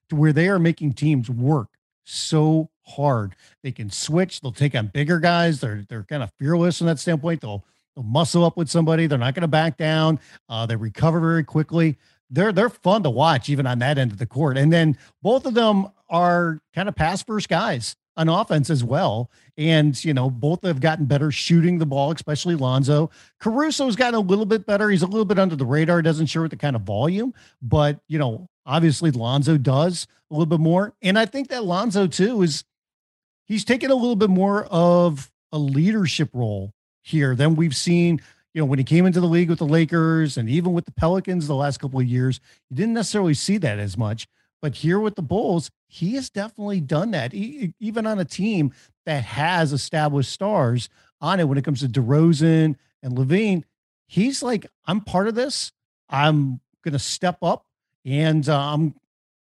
to 0.08 0.16
where 0.16 0.32
they 0.32 0.49
are 0.49 0.58
making 0.58 0.92
teams 0.92 1.30
work 1.30 1.68
so 2.04 2.68
hard. 2.82 3.37
They 3.62 3.70
can 3.73 3.90
switch, 3.90 4.40
they'll 4.40 4.52
take 4.52 4.75
on 4.75 4.88
bigger 4.88 5.20
guys. 5.20 5.61
They're 5.61 5.85
they're 5.88 6.04
kind 6.04 6.23
of 6.23 6.32
fearless 6.38 6.80
in 6.80 6.88
that 6.88 6.99
standpoint. 6.99 7.40
They'll 7.40 7.64
they'll 7.94 8.04
muscle 8.04 8.44
up 8.44 8.56
with 8.56 8.68
somebody. 8.68 9.06
They're 9.06 9.18
not 9.18 9.35
going 9.35 9.42
to 9.42 9.49
back 9.49 9.76
down. 9.76 10.18
Uh, 10.49 10.66
they 10.66 10.76
recover 10.76 11.20
very 11.20 11.44
quickly. 11.44 11.96
They're 12.28 12.52
they're 12.52 12.70
fun 12.70 13.04
to 13.04 13.11
watch 13.11 13.49
even 13.49 13.66
on 13.66 13.78
that 13.80 13.99
end 13.99 14.11
of 14.11 14.18
the 14.18 14.26
court. 14.26 14.58
And 14.58 14.73
then 14.73 14.99
both 15.23 15.46
of 15.46 15.54
them 15.54 15.88
are 16.08 16.61
kind 16.75 16.88
of 16.88 16.96
pass 16.96 17.23
first 17.23 17.49
guys. 17.49 17.96
On 18.16 18.28
offense 18.28 18.70
as 18.70 18.82
well. 18.82 19.30
And, 19.58 20.02
you 20.04 20.14
know, 20.14 20.30
both 20.30 20.62
have 20.64 20.80
gotten 20.80 21.06
better 21.06 21.30
shooting 21.30 21.78
the 21.78 21.87
ball, 21.87 22.12
especially 22.12 22.54
Lonzo. 22.54 23.11
Caruso's 23.40 23.96
gotten 23.96 24.14
a 24.14 24.20
little 24.20 24.46
bit 24.46 24.66
better. 24.66 24.90
He's 24.90 25.02
a 25.02 25.06
little 25.06 25.25
bit 25.25 25.38
under 25.38 25.56
the 25.56 25.66
radar, 25.66 26.02
doesn't 26.02 26.26
show 26.26 26.46
the 26.46 26.56
kind 26.56 26.76
of 26.76 26.82
volume, 26.82 27.35
but, 27.62 28.00
you 28.08 28.18
know, 28.18 28.49
obviously 28.64 29.11
Lonzo 29.11 29.56
does 29.56 30.06
a 30.30 30.35
little 30.35 30.46
bit 30.46 30.61
more. 30.61 30.94
And 31.02 31.18
I 31.18 31.26
think 31.26 31.49
that 31.49 31.64
Lonzo, 31.64 32.06
too, 32.06 32.42
is 32.42 32.64
he's 33.46 33.64
taken 33.64 33.90
a 33.90 33.94
little 33.94 34.16
bit 34.16 34.30
more 34.30 34.64
of 34.66 35.30
a 35.52 35.58
leadership 35.58 36.30
role 36.32 36.73
here 37.02 37.35
than 37.35 37.54
we've 37.54 37.76
seen. 37.76 38.20
You 38.52 38.62
know, 38.62 38.66
when 38.66 38.78
he 38.78 38.85
came 38.85 39.06
into 39.06 39.20
the 39.20 39.26
league 39.26 39.50
with 39.50 39.58
the 39.58 39.66
Lakers 39.66 40.37
and 40.37 40.49
even 40.49 40.73
with 40.73 40.87
the 40.87 40.92
Pelicans 40.92 41.46
the 41.46 41.54
last 41.54 41.78
couple 41.78 42.00
of 42.00 42.06
years, 42.06 42.40
you 42.70 42.76
didn't 42.76 42.94
necessarily 42.94 43.35
see 43.35 43.58
that 43.58 43.78
as 43.78 43.96
much. 43.96 44.26
But 44.62 44.76
here 44.76 44.98
with 44.98 45.16
the 45.16 45.22
Bulls, 45.22 45.70
he 45.86 46.14
has 46.14 46.30
definitely 46.30 46.80
done 46.80 47.10
that, 47.12 47.32
he, 47.32 47.75
even 47.78 48.06
on 48.06 48.18
a 48.18 48.25
team 48.25 48.72
that 49.04 49.22
has 49.22 49.72
established 49.72 50.32
stars 50.32 50.88
on 51.20 51.40
it 51.40 51.44
when 51.44 51.58
it 51.58 51.64
comes 51.64 51.80
to 51.80 51.88
DeRozan 51.88 52.76
and 53.02 53.16
LaVine, 53.16 53.64
He's 54.06 54.42
like, 54.42 54.66
I'm 54.86 55.00
part 55.00 55.28
of 55.28 55.34
this. 55.34 55.72
I'm 56.08 56.60
going 56.82 56.92
to 56.92 56.98
step 56.98 57.38
up 57.42 57.66
and 58.04 58.48
um, 58.48 58.94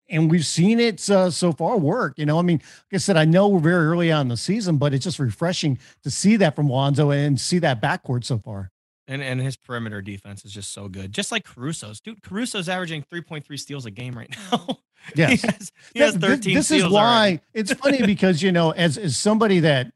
and 0.10 0.30
we've 0.30 0.46
seen 0.46 0.80
it 0.80 1.08
uh, 1.10 1.30
so 1.30 1.52
far 1.52 1.78
work. 1.78 2.18
You 2.18 2.26
know, 2.26 2.40
I 2.40 2.42
mean, 2.42 2.58
like 2.58 2.96
I 2.96 2.98
said, 2.98 3.18
I 3.18 3.26
know 3.26 3.48
we're 3.48 3.60
very 3.60 3.86
early 3.86 4.12
on 4.12 4.22
in 4.22 4.28
the 4.30 4.38
season, 4.38 4.78
but 4.78 4.94
it's 4.94 5.04
just 5.04 5.20
refreshing 5.20 5.80
to 6.04 6.12
see 6.12 6.36
that 6.38 6.56
from 6.56 6.70
Lonzo 6.70 7.12
and 7.12 7.40
see 7.40 7.60
that 7.60 7.82
backcourt 7.82 8.24
so 8.24 8.40
far. 8.40 8.72
And 9.08 9.22
and 9.22 9.40
his 9.40 9.56
perimeter 9.56 10.02
defense 10.02 10.46
is 10.46 10.52
just 10.52 10.74
so 10.74 10.88
good, 10.88 11.12
just 11.12 11.32
like 11.32 11.46
Caruso's. 11.46 12.00
Dude, 12.00 12.24
Caruso's 12.24 12.68
averaging 12.68 13.04
3.3 13.04 13.60
steals 13.60 13.86
a 13.86 13.92
game 13.92 14.18
right 14.18 14.30
now. 14.52 14.58
Mm. 14.58 14.78
Yes, 15.14 15.42
he 15.42 15.48
has, 15.48 15.72
he 15.94 16.00
has 16.00 16.16
13. 16.16 16.56
This, 16.56 16.70
this 16.70 16.84
is 16.84 16.90
why 16.92 17.02
already. 17.02 17.42
it's 17.54 17.74
funny 17.84 18.04
because 18.06 18.42
you 18.42 18.52
know, 18.52 18.72
as 18.72 18.98
as 18.98 19.16
somebody 19.16 19.60
that 19.60 19.92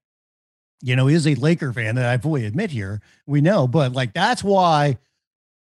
you 0.82 0.96
know 0.96 1.08
is 1.08 1.26
a 1.26 1.34
Laker 1.36 1.74
fan 1.74 1.96
that 1.96 2.06
I 2.06 2.18
fully 2.20 2.46
admit 2.46 2.70
here, 2.70 3.02
we 3.26 3.42
know, 3.42 3.68
but 3.68 3.94
like 3.94 4.14
that's 4.14 4.44
why 4.44 5.00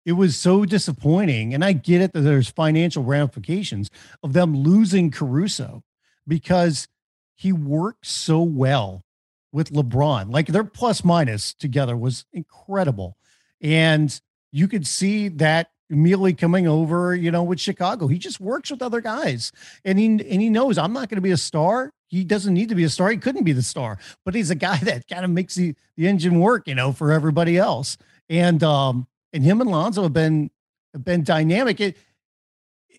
it 0.05 0.13
was 0.13 0.37
so 0.37 0.65
disappointing. 0.65 1.55
And 1.55 1.65
I 1.65 1.73
get 1.73 2.01
it 2.01 2.13
that 2.13 2.21
there's 2.21 2.49
financial 2.49 3.05
ramifications 3.05 3.91
of 4.23 4.33
them 4.33 4.57
losing 4.57 5.11
Caruso 5.11 5.83
because 6.27 6.89
he 7.35 7.53
worked 7.53 8.07
so 8.07 8.43
well 8.43 9.05
with 9.53 9.71
LeBron. 9.71 10.33
Like 10.33 10.49
their 10.49 10.65
plus 10.65 11.05
minus 11.05 11.55
together 11.55 11.97
was 11.97 12.27
incredible. 12.33 13.17
And 13.65 14.21
you 14.53 14.69
could 14.69 14.87
see 14.87 15.29
that 15.29 15.71
immediately 15.91 16.35
coming 16.35 16.69
over, 16.69 17.15
you 17.15 17.31
know, 17.31 17.43
with 17.43 17.59
Chicago. 17.59 18.07
He 18.07 18.19
just 18.19 18.39
works 18.41 18.71
with 18.71 18.83
other 18.83 19.01
guys. 19.01 19.51
And 19.85 19.99
he 19.99 20.07
and 20.07 20.23
he 20.23 20.51
knows 20.51 20.79
I'm 20.79 20.93
not 20.93 21.09
going 21.09 21.17
to 21.17 21.23
be 21.23 21.31
a 21.31 21.37
star. 21.37 21.91
He 22.09 22.25
doesn't 22.25 22.55
need 22.55 22.69
to 22.69 22.75
be 22.75 22.85
a 22.85 22.91
star. 22.91 23.11
He 23.11 23.17
couldn't 23.17 23.45
be 23.45 23.53
the 23.53 23.63
star, 23.63 23.99
but 24.25 24.35
he's 24.35 24.51
a 24.51 24.55
guy 24.55 24.77
that 24.83 25.09
kind 25.09 25.25
of 25.25 25.31
makes 25.31 25.55
the, 25.55 25.75
the 25.97 26.07
engine 26.07 26.39
work, 26.39 26.69
you 26.69 26.75
know, 26.75 26.93
for 26.93 27.11
everybody 27.11 27.57
else. 27.57 27.97
And 28.29 28.63
um, 28.63 29.07
and 29.33 29.43
him 29.43 29.61
and 29.61 29.71
Lonzo 29.71 30.03
have 30.03 30.13
been 30.13 30.51
have 30.93 31.05
been 31.05 31.25
dynamic. 31.25 31.81
It, 31.81 31.97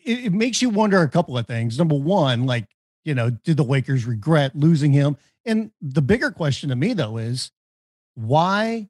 it 0.03 0.25
it 0.25 0.33
makes 0.33 0.61
you 0.61 0.69
wonder 0.69 1.01
a 1.01 1.09
couple 1.09 1.37
of 1.37 1.45
things. 1.45 1.77
Number 1.77 1.95
one, 1.95 2.47
like, 2.47 2.65
you 3.03 3.13
know, 3.13 3.29
did 3.29 3.57
the 3.57 3.63
Lakers 3.63 4.05
regret 4.05 4.55
losing 4.55 4.91
him? 4.91 5.15
And 5.45 5.71
the 5.79 6.01
bigger 6.01 6.31
question 6.31 6.69
to 6.69 6.75
me 6.75 6.93
though 6.93 7.17
is 7.17 7.51
why 8.15 8.89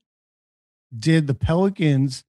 did 0.97 1.27
the 1.27 1.33
Pelicans 1.33 2.23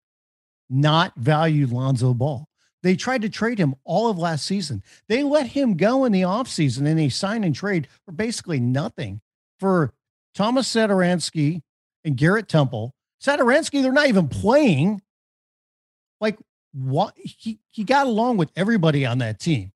not 0.69 1.15
value 1.17 1.67
Lonzo 1.67 2.15
Ball? 2.15 2.49
They 2.83 2.95
tried 2.95 3.23
to 3.23 3.29
trade 3.29 3.59
him 3.59 3.75
all 3.85 4.09
of 4.09 4.19
last 4.19 4.47
season. 4.47 4.83
They 5.09 5.23
let 5.23 5.49
him 5.49 5.77
go 5.77 6.05
in 6.05 6.13
the 6.13 6.23
offseason 6.23 6.87
and 6.87 6.99
they 6.99 7.09
signed 7.09 7.45
and 7.45 7.55
trade 7.55 7.89
for 8.05 8.13
basically 8.13 8.61
nothing 8.61 9.21
for 9.59 9.93
Thomas 10.35 10.73
Satoransky 10.73 11.63
and 12.05 12.17
Garrett 12.17 12.49
Temple. 12.49 12.95
Satoransky, 13.21 13.83
they're 13.83 13.93
not 13.93 14.09
even 14.09 14.29
playing. 14.29 15.03
Like, 16.21 16.39
what 16.73 17.15
he, 17.17 17.59
he 17.69 17.85
got 17.85 18.07
along 18.07 18.37
with 18.37 18.51
everybody 18.55 19.07
on 19.07 19.19
that 19.19 19.41
team. 19.41 19.73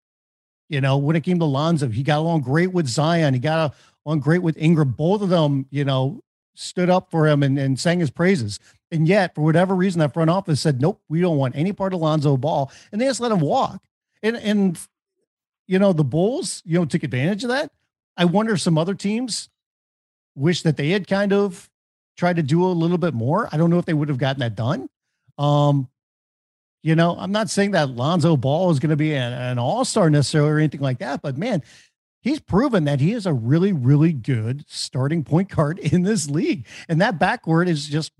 You 0.68 0.80
know, 0.80 0.98
when 0.98 1.16
it 1.16 1.22
came 1.22 1.38
to 1.38 1.44
Lonzo, 1.44 1.88
he 1.88 2.02
got 2.02 2.18
along 2.18 2.42
great 2.42 2.72
with 2.72 2.88
Zion. 2.88 3.32
He 3.32 3.40
got 3.40 3.74
along 4.04 4.20
great 4.20 4.42
with 4.42 4.58
Ingram. 4.58 4.90
Both 4.90 5.22
of 5.22 5.28
them, 5.30 5.66
you 5.70 5.84
know, 5.84 6.20
stood 6.54 6.90
up 6.90 7.10
for 7.10 7.26
him 7.26 7.42
and, 7.42 7.58
and 7.58 7.78
sang 7.78 8.00
his 8.00 8.10
praises. 8.10 8.58
And 8.90 9.06
yet, 9.06 9.34
for 9.34 9.42
whatever 9.42 9.74
reason, 9.74 9.98
that 10.00 10.14
front 10.14 10.30
office 10.30 10.60
said, 10.60 10.80
nope, 10.80 11.00
we 11.08 11.20
don't 11.20 11.36
want 11.36 11.56
any 11.56 11.72
part 11.72 11.92
of 11.92 12.00
Lonzo 12.00 12.36
Ball. 12.36 12.70
And 12.90 13.00
they 13.00 13.06
just 13.06 13.20
let 13.20 13.32
him 13.32 13.40
walk. 13.40 13.82
And, 14.22 14.36
and, 14.36 14.78
you 15.66 15.78
know, 15.78 15.92
the 15.92 16.04
Bulls, 16.04 16.62
you 16.64 16.78
know, 16.78 16.84
took 16.86 17.02
advantage 17.02 17.44
of 17.44 17.50
that. 17.50 17.70
I 18.16 18.24
wonder 18.24 18.54
if 18.54 18.60
some 18.60 18.78
other 18.78 18.94
teams 18.94 19.48
wish 20.34 20.62
that 20.62 20.76
they 20.76 20.90
had 20.90 21.06
kind 21.06 21.32
of 21.32 21.68
tried 22.16 22.36
to 22.36 22.42
do 22.42 22.64
a 22.64 22.68
little 22.72 22.98
bit 22.98 23.14
more. 23.14 23.48
I 23.52 23.56
don't 23.56 23.70
know 23.70 23.78
if 23.78 23.84
they 23.84 23.94
would 23.94 24.08
have 24.08 24.18
gotten 24.18 24.40
that 24.40 24.56
done. 24.56 24.88
Um, 25.36 25.88
you 26.82 26.96
know, 26.96 27.16
I'm 27.18 27.32
not 27.32 27.50
saying 27.50 27.72
that 27.72 27.90
Lonzo 27.90 28.36
Ball 28.36 28.70
is 28.70 28.78
going 28.78 28.90
to 28.90 28.96
be 28.96 29.14
an, 29.14 29.32
an 29.32 29.58
all 29.58 29.84
star 29.84 30.10
necessarily 30.10 30.50
or 30.50 30.58
anything 30.58 30.80
like 30.80 30.98
that, 30.98 31.22
but 31.22 31.36
man, 31.36 31.62
he's 32.20 32.40
proven 32.40 32.84
that 32.84 33.00
he 33.00 33.12
is 33.12 33.26
a 33.26 33.32
really, 33.32 33.72
really 33.72 34.12
good 34.12 34.64
starting 34.68 35.24
point 35.24 35.48
guard 35.54 35.78
in 35.78 36.02
this 36.02 36.28
league. 36.28 36.66
And 36.88 37.00
that 37.00 37.18
backcourt 37.18 37.68
is 37.68 37.86
just, 37.86 38.12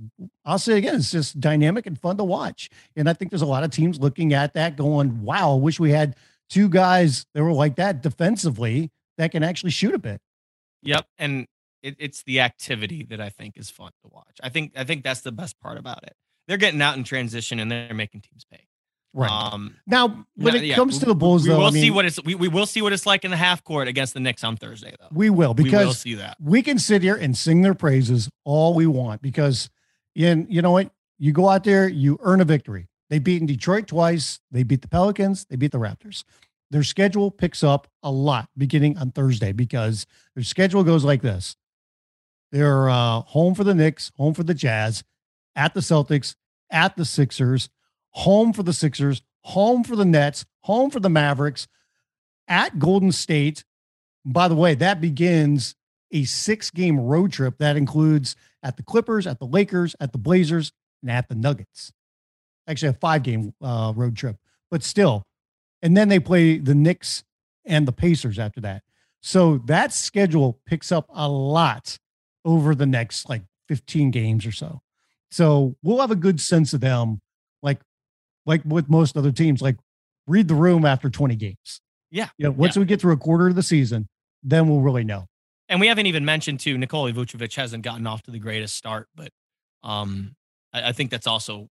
I'll 0.45 0.59
say 0.59 0.79
again, 0.79 0.97
it's 0.97 1.11
just 1.11 1.41
dynamic 1.41 1.87
and 1.87 1.99
fun 1.99 2.17
to 2.19 2.25
watch. 2.25 2.71
And 2.97 3.09
I 3.09 3.13
think 3.13 3.31
there's 3.31 3.43
a 3.43 3.47
lot 3.47 3.65
of 3.65 3.71
teams 3.71 3.99
looking 3.99 4.33
at 4.33 4.55
that 4.55 4.77
going, 4.77 5.23
wow, 5.23 5.53
I 5.53 5.57
wish 5.57 5.81
we 5.81 5.91
had 5.91 6.17
two 6.49 6.69
guys 6.69 7.27
that 7.35 7.43
were 7.43 7.53
like 7.53 7.77
that 7.77 8.03
defensively 8.03 8.91
that 9.19 9.33
can 9.33 9.43
actually 9.43 9.71
shoot 9.71 9.95
a 9.95 9.99
bit. 9.99 10.21
Yep. 10.83 11.07
And 11.19 11.47
it, 11.83 11.97
it's 11.99 12.23
the 12.23 12.41
activity 12.41 13.05
that 13.11 13.21
I 13.21 13.29
think 13.29 13.57
is 13.57 13.71
fun 13.71 13.91
to 14.03 14.09
watch. 14.11 14.39
I 14.43 14.49
think 14.49 14.73
I 14.77 14.85
think 14.85 15.05
that's 15.05 15.21
the 15.21 15.33
best 15.33 15.59
part 15.61 15.79
about 15.79 16.05
it. 16.05 16.15
They're 16.47 16.57
getting 16.57 16.81
out 16.81 16.97
in 16.97 17.05
transition 17.05 17.61
and 17.61 17.71
they're 17.71 17.95
making 17.95 18.23
teams 18.23 18.45
pay. 18.51 18.68
Right. 19.15 19.31
Um, 19.31 19.77
now, 19.87 20.27
when 20.37 20.55
it 20.55 20.65
yeah, 20.65 20.75
comes 20.75 20.99
to 20.99 21.07
the 21.07 21.15
Bulls, 21.15 21.45
we, 21.45 21.51
we 21.51 21.59
will 21.59 21.67
I 21.67 21.71
mean, 21.71 21.83
see 21.83 21.91
what 21.91 22.05
it's 22.05 22.23
we, 22.23 22.35
we 22.35 22.49
will 22.49 22.67
see 22.67 22.83
what 22.83 22.93
it's 22.93 23.07
like 23.07 23.25
in 23.25 23.31
the 23.31 23.37
half 23.37 23.65
court 23.65 23.89
against 23.89 24.15
the 24.15 24.21
Knicks 24.21 24.45
on 24.45 24.57
Thursday, 24.57 24.95
though. 25.01 25.09
We 25.11 25.31
will 25.31 25.55
because 25.55 25.73
we 25.73 25.87
will 25.87 25.95
see 25.95 26.15
that. 26.15 26.37
We 26.41 26.63
can 26.63 26.79
sit 26.79 27.03
here 27.03 27.17
and 27.17 27.37
sing 27.37 27.63
their 27.63 27.75
praises 27.75 28.29
all 28.45 28.75
we 28.75 28.87
want 28.87 29.23
because, 29.23 29.71
in 30.15 30.47
you 30.51 30.61
know 30.61 30.73
what, 30.73 30.91
you 31.19 31.33
go 31.33 31.49
out 31.49 31.65
there, 31.65 31.89
you 31.89 32.19
earn 32.23 32.41
a 32.41 32.45
victory. 32.45 32.89
They 33.09 33.19
beat 33.19 33.41
in 33.41 33.47
Detroit 33.47 33.87
twice. 33.87 34.41
They 34.51 34.63
beat 34.63 34.83
the 34.83 34.89
Pelicans. 34.89 35.47
They 35.49 35.57
beat 35.57 35.73
the 35.73 35.79
Raptors. 35.79 36.25
Their 36.71 36.83
schedule 36.83 37.31
picks 37.31 37.65
up 37.65 37.89
a 38.03 38.11
lot 38.11 38.51
beginning 38.59 38.99
on 38.99 39.13
Thursday 39.13 39.53
because 39.53 40.07
their 40.35 40.45
schedule 40.45 40.85
goes 40.85 41.03
like 41.03 41.23
this: 41.23 41.57
they're 42.53 42.91
uh, 42.91 43.23
home 43.23 43.55
for 43.55 43.65
the 43.65 43.75
Knicks, 43.75 44.13
home 44.17 44.35
for 44.35 44.43
the 44.43 44.55
Jazz, 44.55 45.03
at 45.57 45.73
the 45.73 45.81
Celtics, 45.81 46.37
at 46.71 46.97
the 46.97 47.05
Sixers, 47.05 47.71
home 48.19 48.53
for 48.53 48.65
the 48.65 48.73
Sixers, 48.73 49.23
home 49.43 49.85
for 49.85 49.95
the 49.95 50.05
Nets, 50.05 50.45
home 50.63 50.91
for 50.91 50.99
the 50.99 51.09
Mavericks, 51.09 51.69
at 52.49 52.79
Golden 52.79 53.13
State. 53.13 53.65
By 54.25 54.49
the 54.49 54.57
way, 54.57 54.75
that 54.75 55.01
begins 55.01 55.77
a 56.11 56.25
six 56.25 56.71
game 56.71 56.99
road 56.99 57.33
trip 57.33 57.59
that 57.59 57.77
includes 57.77 58.35
at 58.63 58.77
the 58.77 58.83
Clippers, 58.83 59.27
at 59.27 59.39
the 59.39 59.47
Lakers, 59.47 59.95
at 60.01 60.13
the 60.13 60.19
Blazers, 60.19 60.73
and 61.01 61.11
at 61.11 61.29
the 61.29 61.37
Nuggets. 61.37 61.93
Actually, 62.67 62.89
a 62.89 62.95
five 62.95 63.23
game 63.23 63.55
uh, 63.63 63.93
road 63.95 64.17
trip, 64.17 64.37
but 64.71 64.83
still. 64.83 65.23
And 65.81 65.97
then 65.97 66.09
they 66.09 66.19
play 66.19 66.59
the 66.59 66.75
Knicks 66.75 67.23
and 67.65 67.87
the 67.87 67.93
Pacers 67.93 68.39
after 68.39 68.61
that. 68.63 68.83
So 69.21 69.59
that 69.67 69.93
schedule 69.93 70.59
picks 70.67 70.91
up 70.91 71.07
a 71.15 71.29
lot 71.29 71.99
over 72.45 72.75
the 72.75 72.87
next 72.87 73.29
like 73.29 73.43
15 73.69 74.11
games 74.11 74.45
or 74.45 74.53
so. 74.53 74.81
So 75.31 75.77
we'll 75.85 76.01
have 76.01 76.11
a 76.11 76.17
good 76.17 76.41
sense 76.41 76.73
of 76.73 76.81
them, 76.81 77.21
like 77.63 77.81
like 78.49 78.63
with 78.65 78.89
most 78.89 79.17
other 79.17 79.31
teams, 79.31 79.61
like 79.61 79.77
read 80.27 80.49
the 80.49 80.55
room 80.55 80.85
after 80.85 81.11
20 81.11 81.37
games. 81.37 81.81
Yeah. 82.11 82.31
You 82.39 82.47
know, 82.47 82.51
once 82.51 82.75
yeah. 82.75 82.81
we 82.81 82.87
get 82.87 83.01
through 83.01 83.13
a 83.13 83.19
quarter 83.19 83.47
of 83.47 83.55
the 83.55 83.63
season, 83.63 84.09
then 84.43 84.69
we'll 84.69 84.81
really 84.81 85.05
know. 85.05 85.27
And 85.69 85.79
we 85.81 85.87
haven't 85.87 86.07
even 86.07 86.25
mentioned 86.25 86.61
too, 86.61 86.79
Nikola 86.79 87.13
Vucevic 87.13 87.55
hasn't 87.55 87.85
gotten 87.85 88.07
off 88.07 88.23
to 88.23 88.31
the 88.31 88.39
greatest 88.39 88.75
start, 88.75 89.07
but 89.15 89.29
um 89.85 90.35
I, 90.73 90.89
I 90.89 90.93
think 90.93 91.11
that's 91.11 91.27
also, 91.27 91.69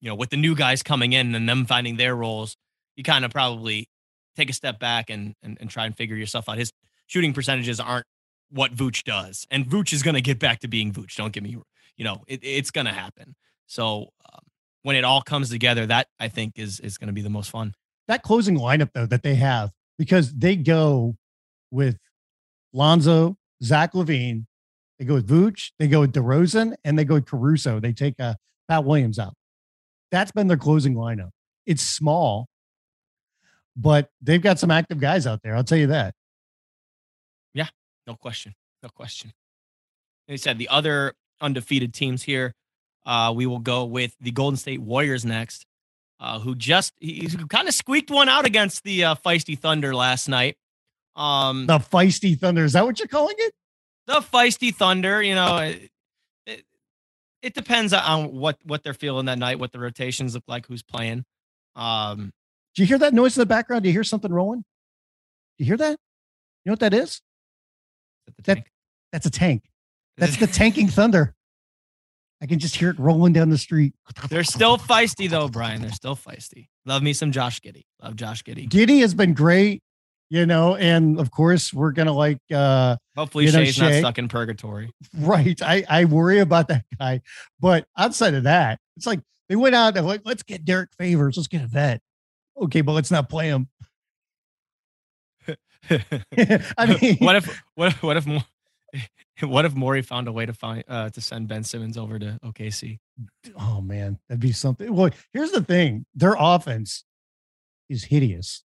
you 0.00 0.08
know, 0.08 0.14
with 0.14 0.30
the 0.30 0.36
new 0.36 0.54
guys 0.54 0.82
coming 0.84 1.12
in 1.12 1.34
and 1.34 1.48
them 1.48 1.66
finding 1.66 1.96
their 1.96 2.14
roles, 2.14 2.56
you 2.96 3.02
kind 3.02 3.24
of 3.24 3.32
probably 3.32 3.88
take 4.36 4.48
a 4.48 4.52
step 4.52 4.78
back 4.78 5.10
and, 5.10 5.34
and 5.42 5.58
and 5.60 5.68
try 5.68 5.84
and 5.84 5.96
figure 5.96 6.16
yourself 6.16 6.48
out. 6.48 6.58
His 6.58 6.72
shooting 7.08 7.32
percentages 7.32 7.80
aren't 7.80 8.06
what 8.50 8.72
Vooch 8.72 9.02
does, 9.02 9.46
and 9.50 9.66
Vooch 9.66 9.92
is 9.92 10.04
going 10.04 10.14
to 10.14 10.20
get 10.20 10.38
back 10.38 10.60
to 10.60 10.68
being 10.68 10.92
Vooch. 10.92 11.16
Don't 11.16 11.32
get 11.32 11.42
me, 11.42 11.56
you 11.96 12.04
know, 12.04 12.22
it, 12.28 12.40
it's 12.42 12.70
going 12.70 12.86
to 12.86 12.92
happen. 12.92 13.34
So 13.66 14.10
um, 14.32 14.40
when 14.82 14.96
it 14.96 15.04
all 15.04 15.22
comes 15.22 15.50
together, 15.50 15.86
that 15.86 16.08
I 16.18 16.28
think 16.28 16.54
is 16.56 16.80
is 16.80 16.98
going 16.98 17.08
to 17.08 17.12
be 17.12 17.22
the 17.22 17.30
most 17.30 17.50
fun. 17.50 17.74
That 18.08 18.22
closing 18.22 18.58
lineup 18.58 18.90
though 18.92 19.06
that 19.06 19.22
they 19.22 19.34
have 19.36 19.70
because 19.98 20.32
they 20.32 20.56
go 20.56 21.16
with 21.70 21.98
Lonzo, 22.72 23.36
Zach 23.62 23.92
LaVine, 23.92 24.46
they 24.98 25.04
go 25.04 25.14
with 25.14 25.28
Vooch, 25.28 25.72
they 25.78 25.88
go 25.88 26.00
with 26.00 26.12
DeRozan, 26.12 26.74
and 26.84 26.98
they 26.98 27.04
go 27.04 27.14
with 27.14 27.26
Caruso. 27.26 27.80
They 27.80 27.92
take 27.92 28.14
uh, 28.18 28.34
Pat 28.68 28.84
Williams 28.84 29.18
out. 29.18 29.34
That's 30.10 30.32
been 30.32 30.48
their 30.48 30.56
closing 30.56 30.94
lineup. 30.94 31.30
It's 31.66 31.82
small, 31.82 32.48
but 33.76 34.10
they've 34.20 34.42
got 34.42 34.58
some 34.58 34.70
active 34.70 34.98
guys 35.00 35.26
out 35.26 35.40
there. 35.42 35.54
I'll 35.54 35.64
tell 35.64 35.78
you 35.78 35.88
that. 35.88 36.14
Yeah, 37.54 37.68
no 38.06 38.14
question. 38.14 38.54
No 38.82 38.88
question. 38.88 39.32
They 40.28 40.36
said 40.36 40.58
the 40.58 40.68
other 40.68 41.14
undefeated 41.40 41.94
teams 41.94 42.22
here. 42.22 42.54
Uh, 43.06 43.32
we 43.34 43.46
will 43.46 43.58
go 43.58 43.84
with 43.84 44.14
the 44.20 44.30
Golden 44.30 44.56
State 44.56 44.80
Warriors 44.80 45.24
next, 45.24 45.66
uh, 46.20 46.38
who 46.38 46.54
just 46.54 46.92
he, 47.00 47.26
he 47.30 47.36
kind 47.48 47.66
of 47.68 47.74
squeaked 47.74 48.10
one 48.10 48.28
out 48.28 48.44
against 48.46 48.82
the 48.84 49.04
uh, 49.04 49.14
feisty 49.14 49.58
Thunder 49.58 49.94
last 49.94 50.28
night. 50.28 50.56
Um, 51.16 51.66
The 51.66 51.78
feisty 51.78 52.38
thunder. 52.38 52.64
Is 52.64 52.72
that 52.74 52.84
what 52.84 52.98
you're 52.98 53.08
calling 53.08 53.34
it? 53.38 53.52
the 54.06 54.20
feisty 54.20 54.74
Thunder, 54.74 55.22
you 55.22 55.34
know, 55.36 55.58
it, 55.58 55.90
it, 56.46 56.64
it 57.42 57.54
depends 57.54 57.92
on 57.92 58.32
what 58.32 58.58
what 58.64 58.82
they're 58.82 58.94
feeling 58.94 59.26
that 59.26 59.38
night, 59.38 59.58
what 59.58 59.70
the 59.72 59.78
rotations 59.78 60.34
look 60.34 60.44
like, 60.48 60.66
who's 60.66 60.82
playing. 60.82 61.24
Um, 61.76 62.32
Do 62.74 62.82
you 62.82 62.86
hear 62.86 62.98
that 62.98 63.14
noise 63.14 63.36
in 63.36 63.40
the 63.42 63.46
background? 63.46 63.82
Do 63.84 63.88
you 63.88 63.92
hear 63.92 64.04
something 64.04 64.32
rolling? 64.32 64.60
Do 64.60 64.64
you 65.58 65.66
hear 65.66 65.76
that? 65.76 65.90
You 66.64 66.70
know 66.70 66.72
what 66.72 66.80
that 66.80 66.94
is? 66.94 67.20
at 68.38 68.44
That- 68.44 68.66
That's 69.12 69.26
a 69.26 69.30
tank. 69.30 69.64
That's 70.16 70.36
the 70.36 70.46
tanking 70.46 70.88
thunder. 70.88 71.34
I 72.42 72.46
can 72.46 72.58
just 72.58 72.74
hear 72.76 72.90
it 72.90 72.98
rolling 72.98 73.32
down 73.32 73.50
the 73.50 73.58
street. 73.58 73.94
They're 74.28 74.44
still 74.44 74.78
feisty 74.78 75.28
though, 75.28 75.48
Brian. 75.48 75.82
They're 75.82 75.90
still 75.92 76.16
feisty. 76.16 76.68
Love 76.86 77.02
me 77.02 77.12
some 77.12 77.32
Josh 77.32 77.60
Giddey. 77.60 77.84
Love 78.02 78.16
Josh 78.16 78.42
Giddey. 78.42 78.68
Giddey 78.68 79.00
has 79.00 79.12
been 79.12 79.34
great, 79.34 79.82
you 80.30 80.46
know, 80.46 80.74
and 80.74 81.20
of 81.20 81.30
course 81.30 81.74
we're 81.74 81.92
gonna 81.92 82.14
like 82.14 82.38
uh 82.52 82.96
Hopefully 83.16 83.44
You 83.44 83.52
know, 83.52 83.64
Shay's 83.64 83.78
not 83.78 83.92
stuck 83.94 84.18
in 84.18 84.28
purgatory. 84.28 84.90
right. 85.18 85.60
I 85.60 85.84
I 85.88 86.04
worry 86.06 86.38
about 86.38 86.68
that 86.68 86.84
guy, 86.98 87.20
but 87.60 87.86
outside 87.98 88.32
of 88.34 88.44
that, 88.44 88.78
it's 88.96 89.06
like 89.06 89.20
they 89.50 89.56
went 89.56 89.74
out 89.74 89.96
and 89.96 90.06
like 90.06 90.22
let's 90.24 90.42
get 90.42 90.64
Derrick 90.64 90.90
Favors, 90.98 91.36
let's 91.36 91.48
get 91.48 91.62
a 91.62 91.66
vet. 91.66 92.00
Okay, 92.56 92.80
but 92.80 92.92
let's 92.92 93.10
not 93.10 93.28
play 93.28 93.48
him. 93.48 93.68
I 96.78 96.96
mean, 97.00 97.16
what 97.18 97.36
if 97.36 97.62
what 97.74 97.88
if 97.88 98.02
what 98.02 98.16
if 98.16 98.26
what 99.42 99.64
if 99.64 99.74
Morey 99.74 100.02
found 100.02 100.28
a 100.28 100.32
way 100.32 100.46
to 100.46 100.52
find 100.52 100.84
uh, 100.88 101.10
to 101.10 101.20
send 101.20 101.48
Ben 101.48 101.64
Simmons 101.64 101.96
over 101.96 102.18
to 102.18 102.38
OKC? 102.44 102.98
oh 103.58 103.80
man, 103.80 104.18
that'd 104.28 104.40
be 104.40 104.52
something. 104.52 104.94
Well, 104.94 105.10
here's 105.32 105.52
the 105.52 105.62
thing: 105.62 106.06
their 106.14 106.36
offense 106.38 107.04
is 107.88 108.04
hideous. 108.04 108.62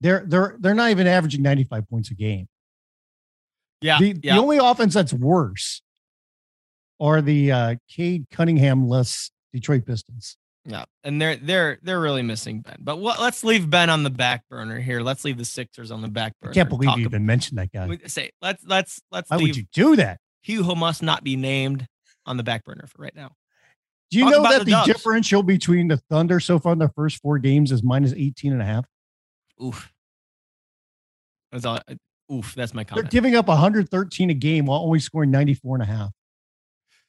They're 0.00 0.24
they're 0.26 0.56
they're 0.58 0.74
not 0.74 0.90
even 0.90 1.06
averaging 1.06 1.42
95 1.42 1.88
points 1.88 2.10
a 2.10 2.14
game. 2.14 2.48
Yeah, 3.80 3.98
the, 3.98 4.16
yeah. 4.22 4.34
the 4.34 4.40
only 4.40 4.58
offense 4.58 4.94
that's 4.94 5.12
worse 5.12 5.82
are 7.00 7.20
the 7.20 7.52
uh 7.52 7.74
Cade 7.88 8.26
Cunningham 8.30 8.88
less 8.88 9.30
Detroit 9.52 9.86
Pistons. 9.86 10.36
Yeah, 10.64 10.84
and 11.02 11.20
they're 11.20 11.36
they're 11.36 11.78
they're 11.82 12.00
really 12.00 12.22
missing 12.22 12.60
Ben. 12.60 12.76
But 12.78 12.98
what, 12.98 13.20
let's 13.20 13.42
leave 13.42 13.68
Ben 13.68 13.90
on 13.90 14.04
the 14.04 14.10
back 14.10 14.48
burner 14.48 14.78
here. 14.78 15.00
Let's 15.00 15.24
leave 15.24 15.36
the 15.36 15.44
Sixers 15.44 15.90
on 15.90 16.02
the 16.02 16.08
back 16.08 16.34
burner. 16.40 16.52
I 16.52 16.54
can't 16.54 16.68
believe 16.68 16.88
Talk 16.88 16.98
you 16.98 17.04
even 17.04 17.26
mentioned 17.26 17.58
that 17.58 17.72
guy. 17.72 17.98
Say 18.06 18.30
let's 18.40 18.64
let's 18.64 19.00
let's 19.10 19.28
Why 19.28 19.38
would 19.38 19.56
you 19.56 19.64
do 19.72 19.96
that? 19.96 20.18
he 20.42 20.54
who 20.54 20.74
must 20.74 21.02
not 21.02 21.24
be 21.24 21.36
named 21.36 21.86
on 22.26 22.36
the 22.36 22.42
back 22.42 22.64
burner 22.64 22.86
for 22.86 23.02
right 23.02 23.14
now. 23.14 23.30
Do 24.10 24.18
you 24.18 24.24
Talk 24.24 24.32
know 24.32 24.42
that 24.42 24.64
the 24.66 24.72
the, 24.72 24.82
differential 24.84 25.42
between 25.42 25.88
the 25.88 25.96
Thunder 25.96 26.38
so 26.38 26.58
far 26.58 26.72
in 26.74 26.78
their 26.78 26.92
first 26.94 27.22
four 27.22 27.38
games 27.38 27.72
is 27.72 27.82
minus 27.82 28.12
18 28.12 28.52
and 28.52 28.60
a 28.60 28.64
half? 28.64 28.86
Oof. 29.62 29.90
That's 31.50 31.64
all. 31.64 31.80
uh, 31.88 31.94
Oof. 32.32 32.54
That's 32.54 32.74
my 32.74 32.84
comment. 32.84 33.10
They're 33.10 33.10
giving 33.10 33.36
up 33.36 33.48
113 33.48 34.30
a 34.30 34.34
game 34.34 34.66
while 34.66 34.80
only 34.80 34.98
scoring 34.98 35.30
94 35.30 35.76
and 35.76 35.82
a 35.82 35.86
half. 35.86 36.10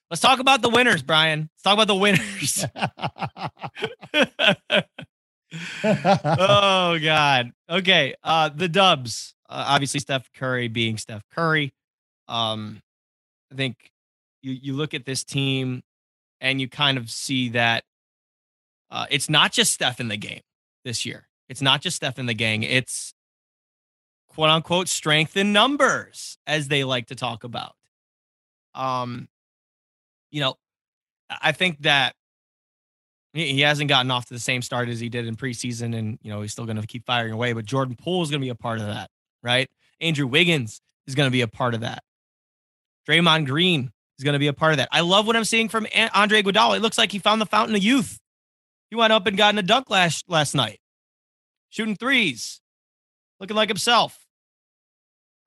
Let's 0.09 0.21
talk 0.21 0.39
about 0.39 0.61
the 0.61 0.69
winners, 0.69 1.01
Brian. 1.01 1.49
Let's 1.53 1.63
talk 1.63 1.73
about 1.73 1.87
the 1.87 1.95
winners. 1.95 2.65
oh 5.83 6.99
God. 6.99 7.51
Okay. 7.69 8.15
Uh, 8.23 8.49
the 8.49 8.69
Dubs. 8.69 9.33
Uh, 9.49 9.65
obviously, 9.67 9.99
Steph 9.99 10.29
Curry 10.33 10.67
being 10.67 10.97
Steph 10.97 11.23
Curry. 11.33 11.73
Um, 12.27 12.81
I 13.51 13.55
think 13.55 13.91
you 14.41 14.53
you 14.53 14.73
look 14.73 14.93
at 14.93 15.05
this 15.05 15.23
team, 15.23 15.83
and 16.41 16.59
you 16.59 16.67
kind 16.67 16.97
of 16.97 17.09
see 17.09 17.49
that 17.49 17.83
uh, 18.91 19.05
it's 19.09 19.29
not 19.29 19.51
just 19.51 19.73
Steph 19.73 19.99
in 19.99 20.07
the 20.07 20.17
game 20.17 20.41
this 20.85 21.05
year. 21.05 21.27
It's 21.49 21.61
not 21.61 21.81
just 21.81 21.97
Steph 21.97 22.19
in 22.19 22.25
the 22.25 22.33
gang. 22.33 22.63
It's 22.63 23.13
quote 24.29 24.49
unquote 24.49 24.87
strength 24.87 25.37
in 25.37 25.53
numbers, 25.53 26.37
as 26.47 26.67
they 26.67 26.83
like 26.83 27.07
to 27.07 27.15
talk 27.15 27.43
about. 27.43 27.73
Um, 28.73 29.27
you 30.33 30.41
know, 30.41 30.55
I 31.29 31.51
think 31.51 31.83
that 31.83 32.15
he 33.33 33.61
hasn't 33.61 33.87
gotten 33.87 34.11
off 34.11 34.25
to 34.25 34.33
the 34.33 34.39
same 34.39 34.61
start 34.61 34.89
as 34.89 34.99
he 34.99 35.09
did 35.09 35.27
in 35.27 35.35
preseason, 35.35 35.95
and 35.97 36.19
you 36.21 36.31
know 36.31 36.41
he's 36.41 36.51
still 36.51 36.65
going 36.65 36.81
to 36.81 36.85
keep 36.85 37.05
firing 37.05 37.31
away. 37.31 37.53
But 37.53 37.65
Jordan 37.65 37.95
Poole 37.95 38.23
is 38.23 38.29
going 38.29 38.41
to 38.41 38.45
be 38.45 38.49
a 38.49 38.55
part 38.55 38.79
of 38.79 38.87
that, 38.87 39.09
right? 39.41 39.69
Andrew 40.01 40.27
Wiggins 40.27 40.81
is 41.07 41.15
going 41.15 41.27
to 41.27 41.31
be 41.31 41.41
a 41.41 41.47
part 41.47 41.75
of 41.75 41.81
that. 41.81 42.03
Draymond 43.07 43.45
Green 43.45 43.91
is 44.17 44.23
going 44.23 44.33
to 44.33 44.39
be 44.39 44.47
a 44.47 44.53
part 44.53 44.73
of 44.73 44.77
that. 44.77 44.89
I 44.91 45.01
love 45.01 45.27
what 45.27 45.35
I'm 45.35 45.45
seeing 45.45 45.69
from 45.69 45.87
Andre 46.13 46.41
Iguodala. 46.41 46.77
It 46.77 46.81
looks 46.81 46.97
like 46.97 47.11
he 47.11 47.19
found 47.19 47.39
the 47.39 47.45
fountain 47.45 47.75
of 47.75 47.83
youth. 47.83 48.19
He 48.89 48.95
went 48.95 49.13
up 49.13 49.27
and 49.27 49.37
got 49.37 49.53
in 49.53 49.59
a 49.59 49.63
dunk 49.63 49.89
last 49.89 50.25
last 50.27 50.55
night, 50.55 50.79
shooting 51.69 51.95
threes, 51.95 52.59
looking 53.39 53.55
like 53.55 53.69
himself. 53.69 54.25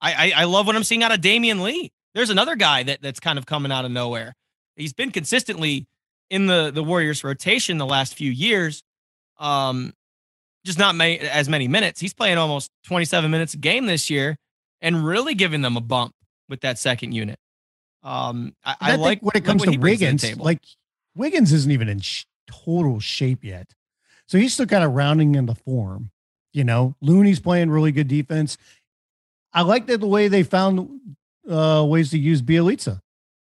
I, 0.00 0.12
I 0.12 0.42
I 0.42 0.44
love 0.44 0.66
what 0.66 0.76
I'm 0.76 0.84
seeing 0.84 1.02
out 1.02 1.12
of 1.12 1.20
Damion 1.20 1.60
Lee. 1.60 1.90
There's 2.14 2.30
another 2.30 2.56
guy 2.56 2.84
that 2.84 3.02
that's 3.02 3.20
kind 3.20 3.38
of 3.38 3.46
coming 3.46 3.72
out 3.72 3.84
of 3.84 3.90
nowhere. 3.90 4.34
He's 4.76 4.92
been 4.92 5.10
consistently 5.10 5.86
in 6.30 6.46
the 6.46 6.70
the 6.70 6.82
Warriors 6.82 7.24
rotation 7.24 7.78
the 7.78 7.86
last 7.86 8.14
few 8.14 8.30
years. 8.30 8.82
Um, 9.38 9.92
just 10.64 10.78
not 10.78 10.94
ma- 10.94 11.04
as 11.04 11.48
many 11.48 11.68
minutes. 11.68 12.00
He's 12.00 12.14
playing 12.14 12.38
almost 12.38 12.70
27 12.86 13.30
minutes 13.30 13.54
a 13.54 13.58
game 13.58 13.86
this 13.86 14.10
year, 14.10 14.36
and 14.80 15.06
really 15.06 15.34
giving 15.34 15.62
them 15.62 15.76
a 15.76 15.80
bump 15.80 16.14
with 16.48 16.60
that 16.62 16.78
second 16.78 17.12
unit. 17.12 17.38
Um, 18.02 18.54
I, 18.64 18.76
I, 18.80 18.92
I, 18.92 18.96
like 18.96 19.20
when 19.20 19.32
it 19.34 19.44
comes 19.44 19.60
what 19.60 19.66
to 19.66 19.70
he 19.72 19.76
brings 19.76 20.00
the 20.00 20.06
Wiggins, 20.06 20.22
table. 20.22 20.44
like 20.44 20.62
Wiggins 21.14 21.52
isn't 21.52 21.70
even 21.70 21.88
in 21.88 22.00
sh- 22.00 22.24
total 22.46 23.00
shape 23.00 23.44
yet. 23.44 23.68
So 24.28 24.38
he's 24.38 24.54
still 24.54 24.66
kind 24.66 24.84
of 24.84 24.92
rounding 24.92 25.34
in 25.34 25.46
the 25.46 25.54
form. 25.54 26.10
You 26.52 26.64
know, 26.64 26.94
Looney's 27.00 27.40
playing 27.40 27.70
really 27.70 27.92
good 27.92 28.08
defense. 28.08 28.56
I 29.52 29.62
like 29.62 29.86
that 29.86 30.00
the 30.00 30.06
way 30.06 30.28
they 30.28 30.42
found 30.42 31.00
uh, 31.48 31.84
ways 31.88 32.10
to 32.10 32.18
use 32.18 32.42
Bjelica 32.42 33.00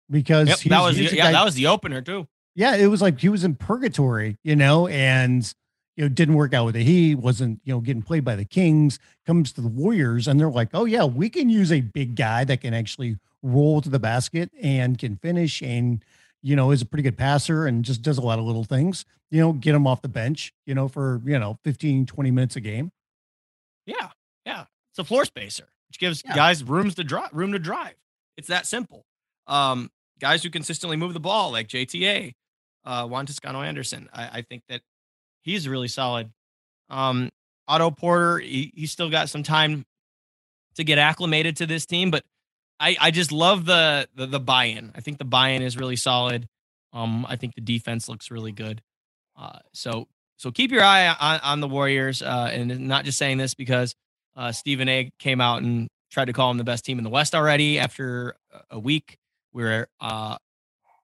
because 0.09 0.47
Yep, 0.47 0.59
that 0.59 0.81
was 0.81 0.99
yeah, 0.99 1.09
guy- 1.15 1.31
that 1.31 1.45
was 1.45 1.55
the 1.55 1.67
opener 1.67 2.01
too. 2.01 2.27
yeah, 2.55 2.75
it 2.75 2.87
was 2.87 3.01
like 3.01 3.19
he 3.19 3.29
was 3.29 3.43
in 3.43 3.55
purgatory, 3.55 4.37
you 4.43 4.55
know, 4.55 4.87
and 4.87 5.53
you 5.95 6.03
know 6.03 6.09
didn't 6.09 6.35
work 6.35 6.53
out 6.53 6.65
with 6.65 6.75
the 6.75 6.83
He 6.83 7.15
wasn't 7.15 7.59
you 7.63 7.73
know 7.73 7.79
getting 7.81 8.01
played 8.03 8.23
by 8.23 8.35
the 8.35 8.45
Kings. 8.45 8.99
Comes 9.25 9.51
to 9.53 9.61
the 9.61 9.67
Warriors, 9.67 10.27
and 10.27 10.39
they're 10.39 10.49
like, 10.49 10.69
oh 10.73 10.85
yeah, 10.85 11.03
we 11.05 11.29
can 11.29 11.49
use 11.49 11.71
a 11.71 11.81
big 11.81 12.15
guy 12.15 12.43
that 12.45 12.61
can 12.61 12.73
actually 12.73 13.17
roll 13.43 13.81
to 13.81 13.89
the 13.89 13.99
basket 13.99 14.51
and 14.61 14.97
can 14.97 15.17
finish, 15.17 15.61
and 15.61 16.03
you 16.43 16.55
know 16.55 16.71
is 16.71 16.81
a 16.81 16.85
pretty 16.85 17.03
good 17.03 17.17
passer 17.17 17.65
and 17.65 17.83
just 17.83 18.01
does 18.01 18.17
a 18.17 18.21
lot 18.21 18.39
of 18.39 18.45
little 18.45 18.63
things. 18.63 19.05
You 19.31 19.41
know, 19.41 19.53
get 19.53 19.75
him 19.75 19.85
off 19.85 20.01
the 20.01 20.07
bench, 20.07 20.53
you 20.65 20.73
know, 20.73 20.87
for 20.87 21.21
you 21.25 21.37
know 21.37 21.59
15, 21.65 22.05
20 22.05 22.31
minutes 22.31 22.55
a 22.55 22.61
game. 22.61 22.91
Yeah, 23.85 24.09
yeah. 24.45 24.65
It's 24.91 24.99
a 24.99 25.03
floor 25.03 25.25
spacer, 25.25 25.67
which 25.89 25.99
gives 25.99 26.23
Yeah. 26.25 26.35
guys 26.35 26.63
rooms 26.63 26.95
to 26.95 27.03
drive, 27.03 27.29
room 27.33 27.51
to 27.53 27.59
drive. 27.59 27.95
It's 28.37 28.47
that 28.49 28.65
simple. 28.65 29.05
Um, 29.47 29.89
guys 30.19 30.43
who 30.43 30.49
consistently 30.49 30.97
move 30.97 31.13
the 31.13 31.19
ball, 31.19 31.51
like 31.51 31.67
JTA, 31.67 32.33
uh, 32.85 33.07
Juan 33.07 33.25
Toscano 33.25 33.61
Anderson. 33.61 34.09
I, 34.13 34.39
I 34.39 34.41
think 34.41 34.63
that 34.69 34.81
he's 35.41 35.67
really 35.67 35.87
solid. 35.87 36.31
Um, 36.89 37.29
Otto 37.67 37.91
Porter, 37.91 38.39
he, 38.39 38.71
he's 38.75 38.91
still 38.91 39.09
got 39.09 39.29
some 39.29 39.43
time 39.43 39.85
to 40.75 40.83
get 40.83 40.97
acclimated 40.97 41.57
to 41.57 41.65
this 41.65 41.85
team, 41.85 42.11
but 42.11 42.23
I, 42.79 42.95
I 42.99 43.11
just 43.11 43.31
love 43.31 43.65
the, 43.65 44.07
the 44.15 44.27
the 44.27 44.39
buy-in. 44.39 44.91
I 44.95 45.01
think 45.01 45.17
the 45.17 45.25
buy-in 45.25 45.61
is 45.63 45.75
really 45.75 45.95
solid. 45.95 46.47
Um, 46.93 47.25
I 47.27 47.35
think 47.35 47.55
the 47.55 47.61
defense 47.61 48.07
looks 48.07 48.31
really 48.31 48.51
good. 48.51 48.81
Uh, 49.35 49.59
so 49.73 50.07
so 50.37 50.51
keep 50.51 50.71
your 50.71 50.83
eye 50.83 51.07
on, 51.07 51.39
on 51.41 51.59
the 51.59 51.67
Warriors, 51.67 52.21
uh, 52.21 52.49
and 52.51 52.87
not 52.87 53.05
just 53.05 53.17
saying 53.17 53.37
this 53.37 53.55
because 53.55 53.95
uh, 54.35 54.51
Stephen 54.51 54.87
A. 54.87 55.09
came 55.19 55.41
out 55.41 55.63
and 55.63 55.87
tried 56.11 56.25
to 56.25 56.33
call 56.33 56.49
them 56.49 56.57
the 56.57 56.63
best 56.63 56.85
team 56.85 56.99
in 56.99 57.03
the 57.03 57.09
West 57.09 57.33
already 57.33 57.79
after 57.79 58.35
a 58.69 58.79
week. 58.79 59.17
We're 59.57 59.87
uh, 59.99 60.37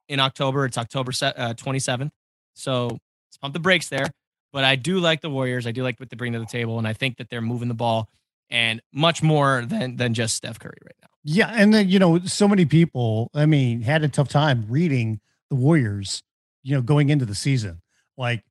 in 0.07 0.19
October. 0.19 0.65
It's 0.65 0.77
October 0.77 1.11
uh, 1.23 1.55
27th. 1.55 2.11
So 2.53 2.83
let's 2.85 3.37
pump 3.41 3.55
the 3.55 3.59
brakes 3.59 3.89
there. 3.89 4.05
But 4.51 4.63
I 4.63 4.75
do 4.75 4.99
like 4.99 5.21
the 5.21 5.29
Warriors. 5.31 5.65
I 5.65 5.71
do 5.71 5.81
like 5.81 5.99
what 5.99 6.11
they 6.11 6.15
bring 6.15 6.33
to 6.33 6.39
the 6.39 6.45
table, 6.45 6.77
and 6.77 6.87
I 6.87 6.93
think 6.93 7.17
that 7.17 7.31
they're 7.31 7.41
moving 7.41 7.67
the 7.67 7.73
ball 7.73 8.09
and 8.51 8.79
much 8.93 9.23
more 9.23 9.65
than 9.65 9.95
than 9.95 10.13
just 10.13 10.35
Steph 10.35 10.59
Curry 10.59 10.77
right 10.85 10.95
now. 11.01 11.07
Yeah, 11.23 11.51
and 11.51 11.73
then 11.73 11.89
you 11.89 11.97
know, 11.97 12.19
so 12.19 12.47
many 12.47 12.65
people, 12.65 13.31
I 13.33 13.47
mean, 13.47 13.81
had 13.81 14.03
a 14.03 14.07
tough 14.07 14.29
time 14.29 14.67
reading 14.69 15.19
the 15.49 15.55
Warriors, 15.55 16.21
you 16.61 16.75
know, 16.75 16.83
going 16.83 17.09
into 17.09 17.25
the 17.25 17.33
season. 17.33 17.81
Like, 18.19 18.43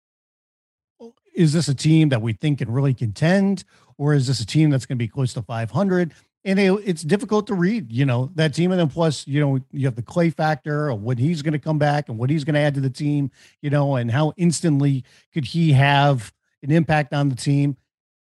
is 1.32 1.52
this 1.52 1.68
a 1.68 1.74
team 1.76 2.08
that 2.08 2.20
we 2.20 2.32
think 2.32 2.58
can 2.58 2.72
really 2.72 2.94
contend, 2.94 3.62
or 3.98 4.14
is 4.14 4.26
this 4.26 4.40
a 4.40 4.46
team 4.46 4.70
that's 4.70 4.84
going 4.84 4.98
to 4.98 5.04
be 5.04 5.06
close 5.06 5.32
to 5.34 5.42
500? 5.42 6.12
And 6.44 6.58
it, 6.58 6.72
it's 6.84 7.02
difficult 7.02 7.46
to 7.46 7.54
read, 7.54 7.92
you 7.92 8.04
know, 8.04 8.30
that 8.34 8.52
team. 8.52 8.72
And 8.72 8.80
then 8.80 8.88
plus, 8.88 9.26
you 9.28 9.40
know, 9.40 9.60
you 9.70 9.86
have 9.86 9.94
the 9.94 10.02
Clay 10.02 10.30
factor 10.30 10.88
of 10.88 11.02
when 11.02 11.16
he's 11.16 11.40
going 11.40 11.52
to 11.52 11.58
come 11.58 11.78
back 11.78 12.08
and 12.08 12.18
what 12.18 12.30
he's 12.30 12.42
going 12.42 12.54
to 12.54 12.60
add 12.60 12.74
to 12.74 12.80
the 12.80 12.90
team, 12.90 13.30
you 13.60 13.70
know, 13.70 13.94
and 13.94 14.10
how 14.10 14.32
instantly 14.36 15.04
could 15.32 15.44
he 15.44 15.72
have 15.72 16.32
an 16.62 16.72
impact 16.72 17.14
on 17.14 17.28
the 17.28 17.36
team. 17.36 17.76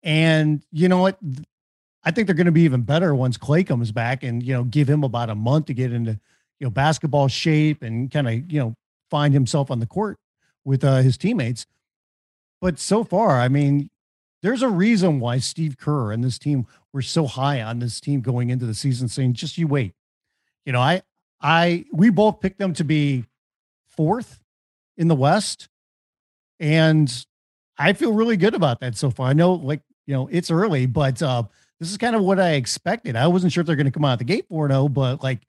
And 0.01 0.63
you 0.71 0.87
know 0.87 1.01
what? 1.01 1.19
I 2.05 2.11
think 2.11 2.27
they're 2.27 2.35
going 2.35 2.45
to 2.45 2.51
be 2.51 2.61
even 2.61 2.83
better 2.83 3.13
once 3.15 3.35
Clay 3.35 3.63
comes 3.63 3.91
back 3.91 4.23
and, 4.23 4.41
you 4.41 4.53
know, 4.53 4.63
give 4.63 4.87
him 4.87 5.03
about 5.03 5.29
a 5.29 5.35
month 5.35 5.65
to 5.65 5.73
get 5.73 5.91
into, 5.91 6.19
you 6.59 6.67
know, 6.67 6.69
basketball 6.69 7.27
shape 7.27 7.83
and 7.83 8.09
kind 8.11 8.27
of, 8.27 8.51
you 8.51 8.59
know, 8.59 8.75
find 9.09 9.33
himself 9.33 9.71
on 9.71 9.79
the 9.79 9.85
court 9.85 10.19
with 10.63 10.83
uh, 10.83 10.97
his 10.97 11.17
teammates. 11.17 11.65
But 12.61 12.79
so 12.79 13.03
far, 13.03 13.41
I 13.41 13.49
mean, 13.49 13.89
there's 14.45 14.61
a 14.61 14.69
reason 14.69 15.19
why 15.19 15.39
Steve 15.39 15.75
Kerr 15.75 16.11
and 16.11 16.23
this 16.23 16.37
team 16.37 16.67
were 16.93 17.01
so 17.01 17.25
high 17.25 17.63
on 17.63 17.79
this 17.79 17.99
team 17.99 18.21
going 18.21 18.51
into 18.51 18.67
the 18.67 18.75
season, 18.75 19.07
saying, 19.07 19.33
just 19.33 19.57
you 19.57 19.65
wait. 19.65 19.95
You 20.67 20.73
know, 20.73 20.79
I, 20.79 21.01
I, 21.41 21.85
we 21.91 22.11
both 22.11 22.41
picked 22.41 22.59
them 22.59 22.73
to 22.73 22.83
be 22.83 23.25
fourth 23.87 24.39
in 24.97 25.07
the 25.07 25.15
West. 25.15 25.67
And 26.59 27.11
I 27.79 27.93
feel 27.93 28.13
really 28.13 28.37
good 28.37 28.53
about 28.53 28.81
that 28.81 28.95
so 28.95 29.09
far. 29.09 29.29
I 29.29 29.33
know, 29.33 29.53
like, 29.53 29.81
you 30.05 30.13
know, 30.13 30.27
it's 30.31 30.51
early, 30.51 30.85
but 30.85 31.23
uh, 31.23 31.41
this 31.79 31.89
is 31.89 31.97
kind 31.97 32.15
of 32.15 32.21
what 32.21 32.39
I 32.39 32.51
expected. 32.51 33.15
I 33.15 33.25
wasn't 33.25 33.51
sure 33.51 33.61
if 33.61 33.67
they're 33.67 33.75
going 33.75 33.85
to 33.87 33.91
come 33.91 34.05
out 34.05 34.19
the 34.19 34.25
gate 34.25 34.45
4 34.47 34.67
0, 34.67 34.89
but 34.89 35.23
like 35.23 35.39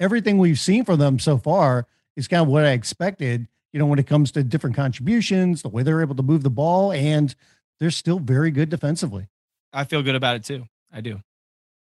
everything 0.00 0.38
we've 0.38 0.58
seen 0.58 0.84
from 0.84 0.98
them 0.98 1.20
so 1.20 1.38
far 1.38 1.86
is 2.16 2.26
kind 2.26 2.42
of 2.42 2.48
what 2.48 2.64
I 2.64 2.72
expected, 2.72 3.46
you 3.72 3.78
know, 3.78 3.86
when 3.86 4.00
it 4.00 4.08
comes 4.08 4.32
to 4.32 4.42
different 4.42 4.74
contributions, 4.74 5.62
the 5.62 5.68
way 5.68 5.84
they're 5.84 6.02
able 6.02 6.16
to 6.16 6.22
move 6.24 6.42
the 6.42 6.50
ball, 6.50 6.90
and 6.90 7.32
they're 7.80 7.90
still 7.90 8.18
very 8.18 8.50
good 8.50 8.68
defensively. 8.68 9.28
I 9.72 9.84
feel 9.84 10.02
good 10.02 10.14
about 10.14 10.36
it 10.36 10.44
too. 10.44 10.66
I 10.92 11.00
do. 11.00 11.20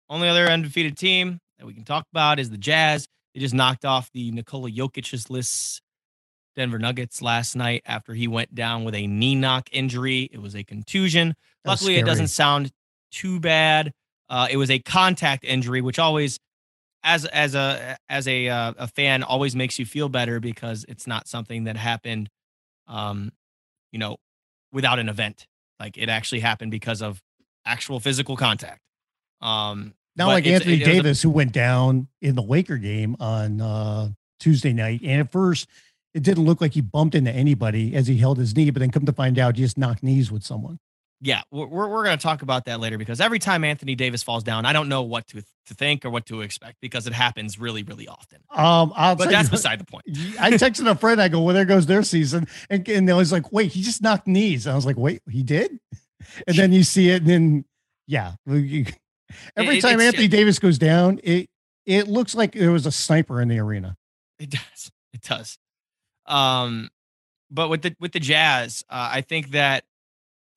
Only 0.09 0.27
other 0.27 0.49
undefeated 0.49 0.97
team 0.97 1.39
that 1.57 1.65
we 1.65 1.73
can 1.73 1.83
talk 1.83 2.05
about 2.11 2.39
is 2.39 2.49
the 2.49 2.57
Jazz. 2.57 3.07
They 3.33 3.39
just 3.39 3.53
knocked 3.53 3.85
off 3.85 4.11
the 4.13 4.31
Nikola 4.31 4.69
Jokic's 4.69 5.29
list 5.29 5.81
Denver 6.55 6.79
Nuggets 6.79 7.21
last 7.21 7.55
night 7.55 7.81
after 7.85 8.13
he 8.13 8.27
went 8.27 8.53
down 8.53 8.83
with 8.83 8.93
a 8.93 9.07
knee 9.07 9.35
knock 9.35 9.69
injury. 9.71 10.29
It 10.31 10.41
was 10.41 10.55
a 10.55 10.63
contusion. 10.63 11.33
Luckily, 11.65 11.95
it 11.95 12.05
doesn't 12.05 12.27
sound 12.27 12.71
too 13.11 13.39
bad. 13.39 13.93
Uh, 14.29 14.47
it 14.49 14.57
was 14.57 14.69
a 14.69 14.79
contact 14.79 15.43
injury, 15.43 15.81
which 15.81 15.99
always, 15.99 16.39
as 17.03 17.25
as 17.25 17.55
a 17.55 17.97
as 18.09 18.27
a 18.27 18.49
uh, 18.49 18.73
a 18.77 18.87
fan, 18.87 19.23
always 19.23 19.55
makes 19.55 19.79
you 19.79 19.85
feel 19.85 20.09
better 20.09 20.39
because 20.39 20.85
it's 20.89 21.07
not 21.07 21.27
something 21.27 21.65
that 21.65 21.77
happened, 21.77 22.29
um, 22.87 23.31
you 23.91 23.99
know, 23.99 24.17
without 24.71 24.99
an 24.99 25.09
event. 25.09 25.47
Like 25.81 25.97
it 25.97 26.09
actually 26.09 26.41
happened 26.41 26.69
because 26.69 27.01
of 27.01 27.19
actual 27.65 27.99
physical 27.99 28.37
contact. 28.37 28.81
Um, 29.41 29.95
not 30.15 30.27
like 30.27 30.45
Anthony 30.45 30.77
Davis, 30.77 31.23
a, 31.23 31.27
who 31.27 31.31
went 31.31 31.53
down 31.53 32.07
in 32.21 32.35
the 32.35 32.43
Laker 32.43 32.77
game 32.77 33.15
on 33.19 33.59
uh, 33.59 34.09
Tuesday 34.39 34.73
night, 34.73 35.01
and 35.03 35.21
at 35.21 35.31
first 35.31 35.67
it 36.13 36.21
didn't 36.21 36.45
look 36.45 36.61
like 36.61 36.73
he 36.73 36.81
bumped 36.81 37.15
into 37.15 37.31
anybody 37.31 37.95
as 37.95 38.05
he 38.05 38.17
held 38.17 38.37
his 38.37 38.55
knee, 38.55 38.69
but 38.69 38.79
then 38.79 38.91
come 38.91 39.07
to 39.07 39.13
find 39.13 39.39
out 39.39 39.55
he 39.55 39.63
just 39.63 39.77
knocked 39.77 40.03
knees 40.03 40.31
with 40.31 40.43
someone. 40.43 40.77
Yeah, 41.23 41.41
we're, 41.51 41.67
we're 41.67 42.03
going 42.03 42.17
to 42.17 42.21
talk 42.21 42.41
about 42.41 42.65
that 42.65 42.79
later 42.79 42.97
because 42.97 43.21
every 43.21 43.37
time 43.37 43.63
Anthony 43.63 43.93
Davis 43.93 44.23
falls 44.23 44.43
down, 44.43 44.65
I 44.65 44.73
don't 44.73 44.89
know 44.89 45.03
what 45.03 45.27
to 45.27 45.43
to 45.67 45.73
think 45.75 46.03
or 46.03 46.09
what 46.09 46.25
to 46.25 46.41
expect 46.41 46.77
because 46.81 47.05
it 47.05 47.13
happens 47.13 47.59
really, 47.59 47.83
really 47.83 48.07
often. 48.07 48.39
Um, 48.49 48.91
I'll 48.95 49.15
but 49.15 49.29
that's 49.29 49.47
you, 49.47 49.51
beside 49.51 49.79
the 49.79 49.85
point. 49.85 50.03
I 50.39 50.49
texted 50.51 50.89
a 50.89 50.95
friend. 50.95 51.21
I 51.21 51.27
go, 51.27 51.41
"Well, 51.41 51.53
there 51.53 51.65
goes 51.65 51.85
their 51.85 52.01
season," 52.01 52.47
and 52.71 52.87
and 52.89 53.07
they 53.07 53.13
was 53.13 53.31
like, 53.31 53.51
"Wait, 53.51 53.71
he 53.71 53.83
just 53.83 54.01
knocked 54.01 54.25
knees." 54.25 54.65
And 54.65 54.73
I 54.73 54.75
was 54.75 54.85
like, 54.85 54.97
"Wait, 54.97 55.21
he 55.29 55.43
did?" 55.43 55.79
And 56.47 56.57
then 56.57 56.71
you 56.71 56.83
see 56.83 57.09
it, 57.09 57.21
and 57.21 57.29
then 57.29 57.65
yeah, 58.07 58.33
every 58.47 58.87
it, 59.55 59.81
time 59.81 59.99
Anthony 60.01 60.27
Davis 60.27 60.57
goes 60.57 60.79
down, 60.79 61.19
it 61.23 61.49
it 61.85 62.07
looks 62.07 62.33
like 62.33 62.53
there 62.53 62.71
was 62.71 62.87
a 62.87 62.91
sniper 62.91 63.39
in 63.41 63.47
the 63.47 63.59
arena. 63.59 63.95
It 64.39 64.49
does. 64.49 64.91
It 65.13 65.21
does. 65.21 65.59
Um, 66.25 66.89
but 67.51 67.69
with 67.69 67.83
the 67.83 67.95
with 67.99 68.11
the 68.11 68.19
Jazz, 68.19 68.83
uh, 68.89 69.09
I 69.13 69.21
think 69.21 69.51
that 69.51 69.83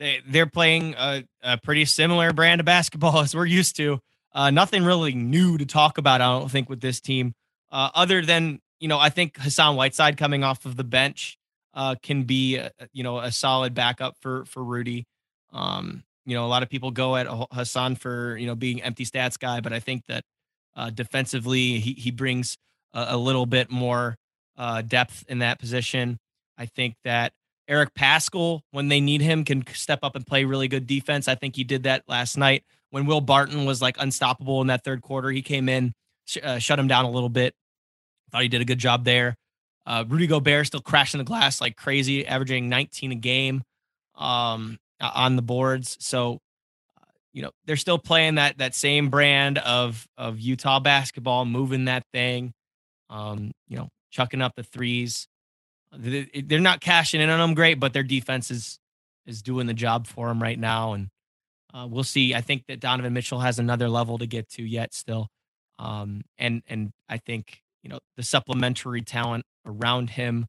they 0.04 0.20
they're 0.26 0.46
playing 0.46 0.94
a, 0.98 1.24
a, 1.42 1.58
pretty 1.58 1.84
similar 1.86 2.32
brand 2.32 2.60
of 2.60 2.66
basketball 2.66 3.18
as 3.20 3.34
we're 3.34 3.46
used 3.46 3.76
to. 3.76 3.98
Uh, 4.32 4.50
nothing 4.50 4.84
really 4.84 5.14
new 5.14 5.56
to 5.56 5.64
talk 5.64 5.96
about, 5.96 6.20
I 6.20 6.38
don't 6.38 6.50
think, 6.50 6.68
with 6.68 6.80
this 6.80 7.00
team, 7.00 7.34
uh, 7.70 7.90
other 7.94 8.22
than 8.22 8.60
you 8.80 8.88
know 8.88 8.98
I 8.98 9.08
think 9.08 9.38
Hassan 9.38 9.76
Whiteside 9.76 10.16
coming 10.16 10.44
off 10.44 10.66
of 10.66 10.76
the 10.76 10.84
bench 10.84 11.38
uh, 11.72 11.94
can 12.02 12.24
be 12.24 12.56
a, 12.56 12.70
you 12.92 13.02
know 13.02 13.18
a 13.18 13.32
solid 13.32 13.74
backup 13.74 14.16
for 14.20 14.44
for 14.44 14.62
Rudy. 14.62 15.06
Um, 15.52 16.04
you 16.26 16.34
know, 16.34 16.44
a 16.44 16.48
lot 16.48 16.62
of 16.62 16.68
people 16.68 16.90
go 16.90 17.16
at 17.16 17.26
Hassan 17.52 17.96
for 17.96 18.36
you 18.36 18.46
know 18.46 18.54
being 18.54 18.82
empty 18.82 19.04
stats 19.04 19.38
guy, 19.38 19.60
but 19.60 19.72
I 19.72 19.80
think 19.80 20.02
that 20.08 20.24
uh, 20.76 20.90
defensively 20.90 21.78
he 21.78 21.92
he 21.94 22.10
brings 22.10 22.56
a, 22.92 23.06
a 23.10 23.16
little 23.16 23.46
bit 23.46 23.70
more 23.70 24.16
uh, 24.58 24.82
depth 24.82 25.24
in 25.28 25.38
that 25.38 25.58
position. 25.58 26.18
I 26.58 26.66
think 26.66 26.96
that 27.04 27.32
Eric 27.68 27.94
Paschall, 27.94 28.60
when 28.70 28.88
they 28.88 29.00
need 29.00 29.20
him, 29.20 29.44
can 29.44 29.66
step 29.68 30.00
up 30.02 30.16
and 30.16 30.26
play 30.26 30.44
really 30.44 30.68
good 30.68 30.86
defense. 30.86 31.28
I 31.28 31.34
think 31.34 31.56
he 31.56 31.64
did 31.64 31.84
that 31.84 32.02
last 32.08 32.36
night 32.36 32.64
when 32.90 33.06
Will 33.06 33.20
Barton 33.20 33.64
was 33.64 33.80
like 33.80 33.96
unstoppable 33.98 34.60
in 34.60 34.66
that 34.68 34.84
third 34.84 35.02
quarter. 35.02 35.30
He 35.30 35.42
came 35.42 35.68
in, 35.68 35.92
sh- 36.26 36.38
uh, 36.42 36.58
shut 36.58 36.78
him 36.78 36.88
down 36.88 37.04
a 37.04 37.10
little 37.10 37.28
bit. 37.28 37.54
Thought 38.30 38.42
he 38.42 38.48
did 38.48 38.60
a 38.60 38.66
good 38.66 38.78
job 38.78 39.04
there. 39.04 39.36
Uh, 39.86 40.04
Rudy 40.06 40.26
Gobert 40.26 40.66
still 40.66 40.80
crashing 40.80 41.18
the 41.18 41.24
glass 41.24 41.60
like 41.60 41.76
crazy, 41.76 42.26
averaging 42.26 42.68
19 42.68 43.12
a 43.12 43.14
game 43.16 43.62
um, 44.14 44.78
on 45.00 45.36
the 45.36 45.42
boards. 45.42 45.96
So, 46.00 46.38
uh, 47.00 47.04
you 47.32 47.42
know, 47.42 47.50
they're 47.66 47.76
still 47.76 47.98
playing 47.98 48.36
that 48.36 48.58
that 48.58 48.74
same 48.74 49.10
brand 49.10 49.58
of 49.58 50.06
of 50.16 50.40
Utah 50.40 50.80
basketball, 50.80 51.44
moving 51.44 51.86
that 51.86 52.04
thing. 52.12 52.52
Um, 53.10 53.52
you 53.68 53.76
know, 53.76 53.88
chucking 54.10 54.40
up 54.40 54.54
the 54.56 54.62
threes. 54.62 55.28
They're 55.98 56.60
not 56.60 56.80
cashing 56.80 57.20
in 57.20 57.30
on 57.30 57.38
them 57.38 57.54
great, 57.54 57.80
but 57.80 57.92
their 57.92 58.02
defense 58.02 58.50
is 58.50 58.78
is 59.26 59.42
doing 59.42 59.66
the 59.66 59.74
job 59.74 60.06
for 60.06 60.28
them 60.28 60.42
right 60.42 60.58
now, 60.58 60.92
and 60.92 61.08
uh, 61.72 61.86
we'll 61.88 62.04
see. 62.04 62.34
I 62.34 62.40
think 62.40 62.64
that 62.68 62.80
Donovan 62.80 63.12
Mitchell 63.12 63.40
has 63.40 63.58
another 63.58 63.88
level 63.88 64.18
to 64.18 64.26
get 64.26 64.48
to 64.50 64.62
yet 64.62 64.94
still, 64.94 65.28
um, 65.78 66.22
and 66.38 66.62
and 66.66 66.90
I 67.08 67.18
think 67.18 67.60
you 67.82 67.90
know 67.90 67.98
the 68.16 68.22
supplementary 68.22 69.02
talent 69.02 69.44
around 69.66 70.10
him, 70.10 70.46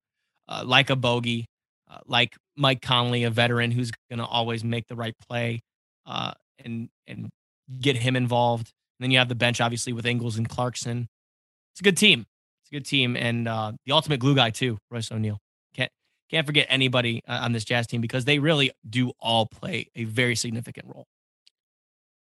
uh, 0.47 0.63
like 0.65 0.89
a 0.89 0.95
bogey, 0.95 1.45
uh, 1.89 1.99
like 2.05 2.35
Mike 2.55 2.81
Conley, 2.81 3.23
a 3.23 3.29
veteran 3.29 3.71
who's 3.71 3.91
going 4.09 4.19
to 4.19 4.25
always 4.25 4.63
make 4.63 4.87
the 4.87 4.95
right 4.95 5.15
play, 5.27 5.61
uh, 6.05 6.33
and 6.63 6.89
and 7.07 7.29
get 7.79 7.97
him 7.97 8.15
involved. 8.15 8.71
And 8.99 9.05
then 9.05 9.11
you 9.11 9.17
have 9.17 9.29
the 9.29 9.35
bench, 9.35 9.59
obviously, 9.61 9.93
with 9.93 10.05
Ingles 10.05 10.37
and 10.37 10.47
Clarkson. 10.47 11.07
It's 11.73 11.81
a 11.81 11.83
good 11.83 11.97
team. 11.97 12.25
Good 12.75 12.85
team, 12.85 13.15
and 13.15 13.47
uh, 13.47 13.71
the 13.85 13.93
ultimate 13.93 14.19
glue 14.19 14.35
guy 14.35 14.49
too, 14.49 14.77
Royce 14.91 15.09
O'Neale. 15.09 15.39
Can't 15.73 15.89
can't 16.29 16.45
forget 16.45 16.65
anybody 16.67 17.21
uh, 17.25 17.39
on 17.41 17.53
this 17.53 17.63
Jazz 17.63 17.87
team 17.87 18.01
because 18.01 18.25
they 18.25 18.37
really 18.37 18.73
do 18.89 19.13
all 19.17 19.45
play 19.45 19.89
a 19.95 20.03
very 20.03 20.35
significant 20.35 20.87
role. 20.93 21.07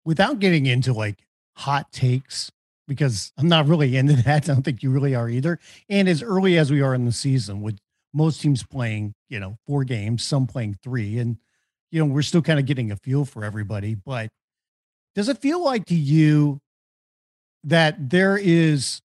Without 0.05 0.41
getting 0.41 0.67
into 0.67 0.93
like 0.93 1.25
hot 1.55 1.93
takes, 1.93 2.51
because 2.89 3.33
I'm 3.39 3.47
not 3.47 3.69
really 3.69 3.97
into 3.97 4.15
that. 4.25 4.51
I 4.51 4.55
don't 4.55 4.65
think 4.65 4.83
you 4.83 4.91
really 4.91 5.15
are 5.15 5.29
either. 5.29 5.61
And 5.89 6.09
as 6.09 6.21
early 6.21 6.59
as 6.59 6.73
we 6.73 6.81
are 6.81 6.97
in 6.97 7.05
the 7.05 7.13
season, 7.13 7.61
with 7.61 7.79
most 8.13 8.41
teams 8.41 8.65
playing, 8.65 9.15
you 9.29 9.39
know, 9.39 9.57
four 9.69 9.85
games, 9.85 10.25
some 10.25 10.49
playing 10.49 10.79
three, 10.83 11.19
and 11.19 11.37
you 11.93 12.01
know, 12.01 12.13
we're 12.13 12.23
still 12.23 12.43
kind 12.43 12.59
of 12.59 12.67
getting 12.67 12.91
a 12.91 12.97
feel 12.97 13.25
for 13.25 13.45
everybody. 13.45 13.95
But 13.95 14.31
does 15.15 15.29
it 15.29 15.39
feel 15.39 15.63
like 15.63 15.85
to 15.87 15.95
you 15.95 16.59
that 17.63 18.11
there 18.11 18.37
is 18.37 19.01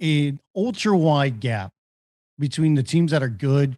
an 0.00 0.40
ultra 0.56 0.96
wide 0.96 1.40
gap 1.40 1.72
between 2.38 2.74
the 2.74 2.82
teams 2.82 3.10
that 3.10 3.22
are 3.22 3.28
good 3.28 3.76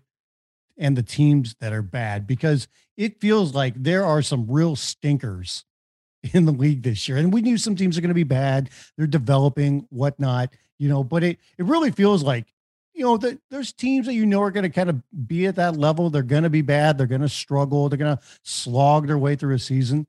and 0.79 0.97
the 0.97 1.03
teams 1.03 1.55
that 1.61 1.73
are 1.73 1.83
bad 1.83 2.27
because 2.27 2.69
it 2.97 3.21
feels 3.21 3.55
like 3.55 3.75
there 3.77 4.05
are 4.05 4.23
some 4.23 4.47
real 4.49 4.77
stinkers 4.77 5.65
in 6.33 6.45
the 6.45 6.53
league 6.53 6.83
this 6.83 7.09
year. 7.09 7.19
And 7.19 7.33
we 7.33 7.43
knew 7.43 7.59
some 7.59 7.77
teams 7.77 7.99
are 7.99 8.01
going 8.01 8.09
to 8.09 8.15
be 8.15 8.23
bad. 8.23 8.71
They're 8.97 9.07
developing, 9.07 9.87
whatnot, 9.91 10.55
you 10.79 10.89
know, 10.89 11.05
but 11.05 11.23
it, 11.23 11.39
it 11.59 11.65
really 11.65 11.91
feels 11.91 12.23
like, 12.23 12.47
you 12.95 13.05
know, 13.05 13.17
that 13.17 13.41
there's 13.51 13.73
teams 13.73 14.07
that 14.07 14.15
you 14.15 14.27
know 14.27 14.43
are 14.43 14.51
going 14.51 14.65
to 14.65 14.71
kind 14.71 14.91
of 14.91 15.03
be 15.27 15.47
at 15.47 15.57
that 15.57 15.77
level. 15.77 16.11
They're 16.11 16.23
going 16.23 16.43
to 16.43 16.51
be 16.51 16.63
bad. 16.63 16.99
They're 16.99 17.07
going 17.07 17.23
to 17.23 17.29
struggle. 17.29 17.89
They're 17.89 17.99
going 17.99 18.17
to 18.17 18.23
slog 18.43 19.07
their 19.07 19.19
way 19.19 19.35
through 19.35 19.55
a 19.55 19.59
season. 19.59 20.07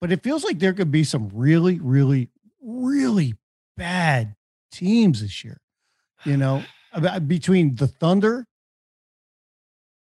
But 0.00 0.12
it 0.12 0.22
feels 0.22 0.44
like 0.44 0.58
there 0.58 0.72
could 0.72 0.92
be 0.92 1.04
some 1.04 1.30
really, 1.34 1.78
really, 1.80 2.28
really 2.62 3.34
bad 3.76 4.36
teams 4.70 5.22
this 5.22 5.44
year. 5.44 5.60
You 6.24 6.36
know, 6.36 6.62
between 7.26 7.76
the 7.76 7.86
Thunder, 7.86 8.46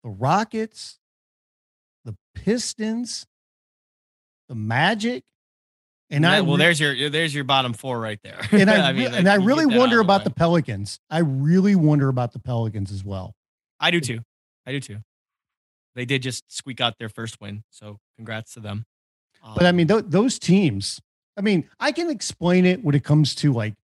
the 0.04 0.10
Rockets, 0.10 1.00
the 2.06 2.16
Pistons, 2.36 3.26
the 4.48 4.56
Magic, 4.56 5.24
and 6.12 6.26
I 6.26 6.42
well, 6.42 6.58
there's 6.58 6.80
your 6.80 7.10
there's 7.10 7.36
your 7.36 7.44
bottom 7.44 7.74
four 7.74 8.00
right 8.00 8.20
there. 8.24 8.40
And 8.52 8.70
I, 8.70 8.90
I 8.90 8.94
mean, 8.94 9.14
and 9.14 9.30
I 9.30 9.36
really 9.36 9.66
wonder 9.66 10.00
about 10.00 10.24
the, 10.24 10.30
the 10.30 10.36
Pelicans. 10.36 11.00
I 11.10 11.20
really 11.20 11.76
wonder 11.76 12.10
about 12.10 12.34
the 12.34 12.40
Pelicans 12.40 12.92
as 12.92 13.04
well. 13.04 13.36
I 13.80 13.92
do 13.92 14.00
too. 14.00 14.22
I 14.66 14.72
do 14.72 14.80
too. 14.80 14.98
They 15.96 16.06
did 16.06 16.24
just 16.24 16.52
squeak 16.52 16.82
out 16.82 16.98
their 16.98 17.10
first 17.10 17.40
win, 17.40 17.64
so 17.70 18.00
congrats 18.16 18.54
to 18.54 18.60
them. 18.60 18.86
Um, 19.44 19.54
but 19.56 19.66
I 19.66 19.72
mean, 19.72 19.88
th- 19.88 20.06
those 20.08 20.40
teams. 20.40 21.00
I 21.38 21.42
mean, 21.42 21.70
I 21.80 21.92
can 21.92 22.10
explain 22.10 22.66
it 22.66 22.84
when 22.84 22.96
it 22.96 23.04
comes 23.04 23.36
to 23.36 23.54
like 23.54 23.76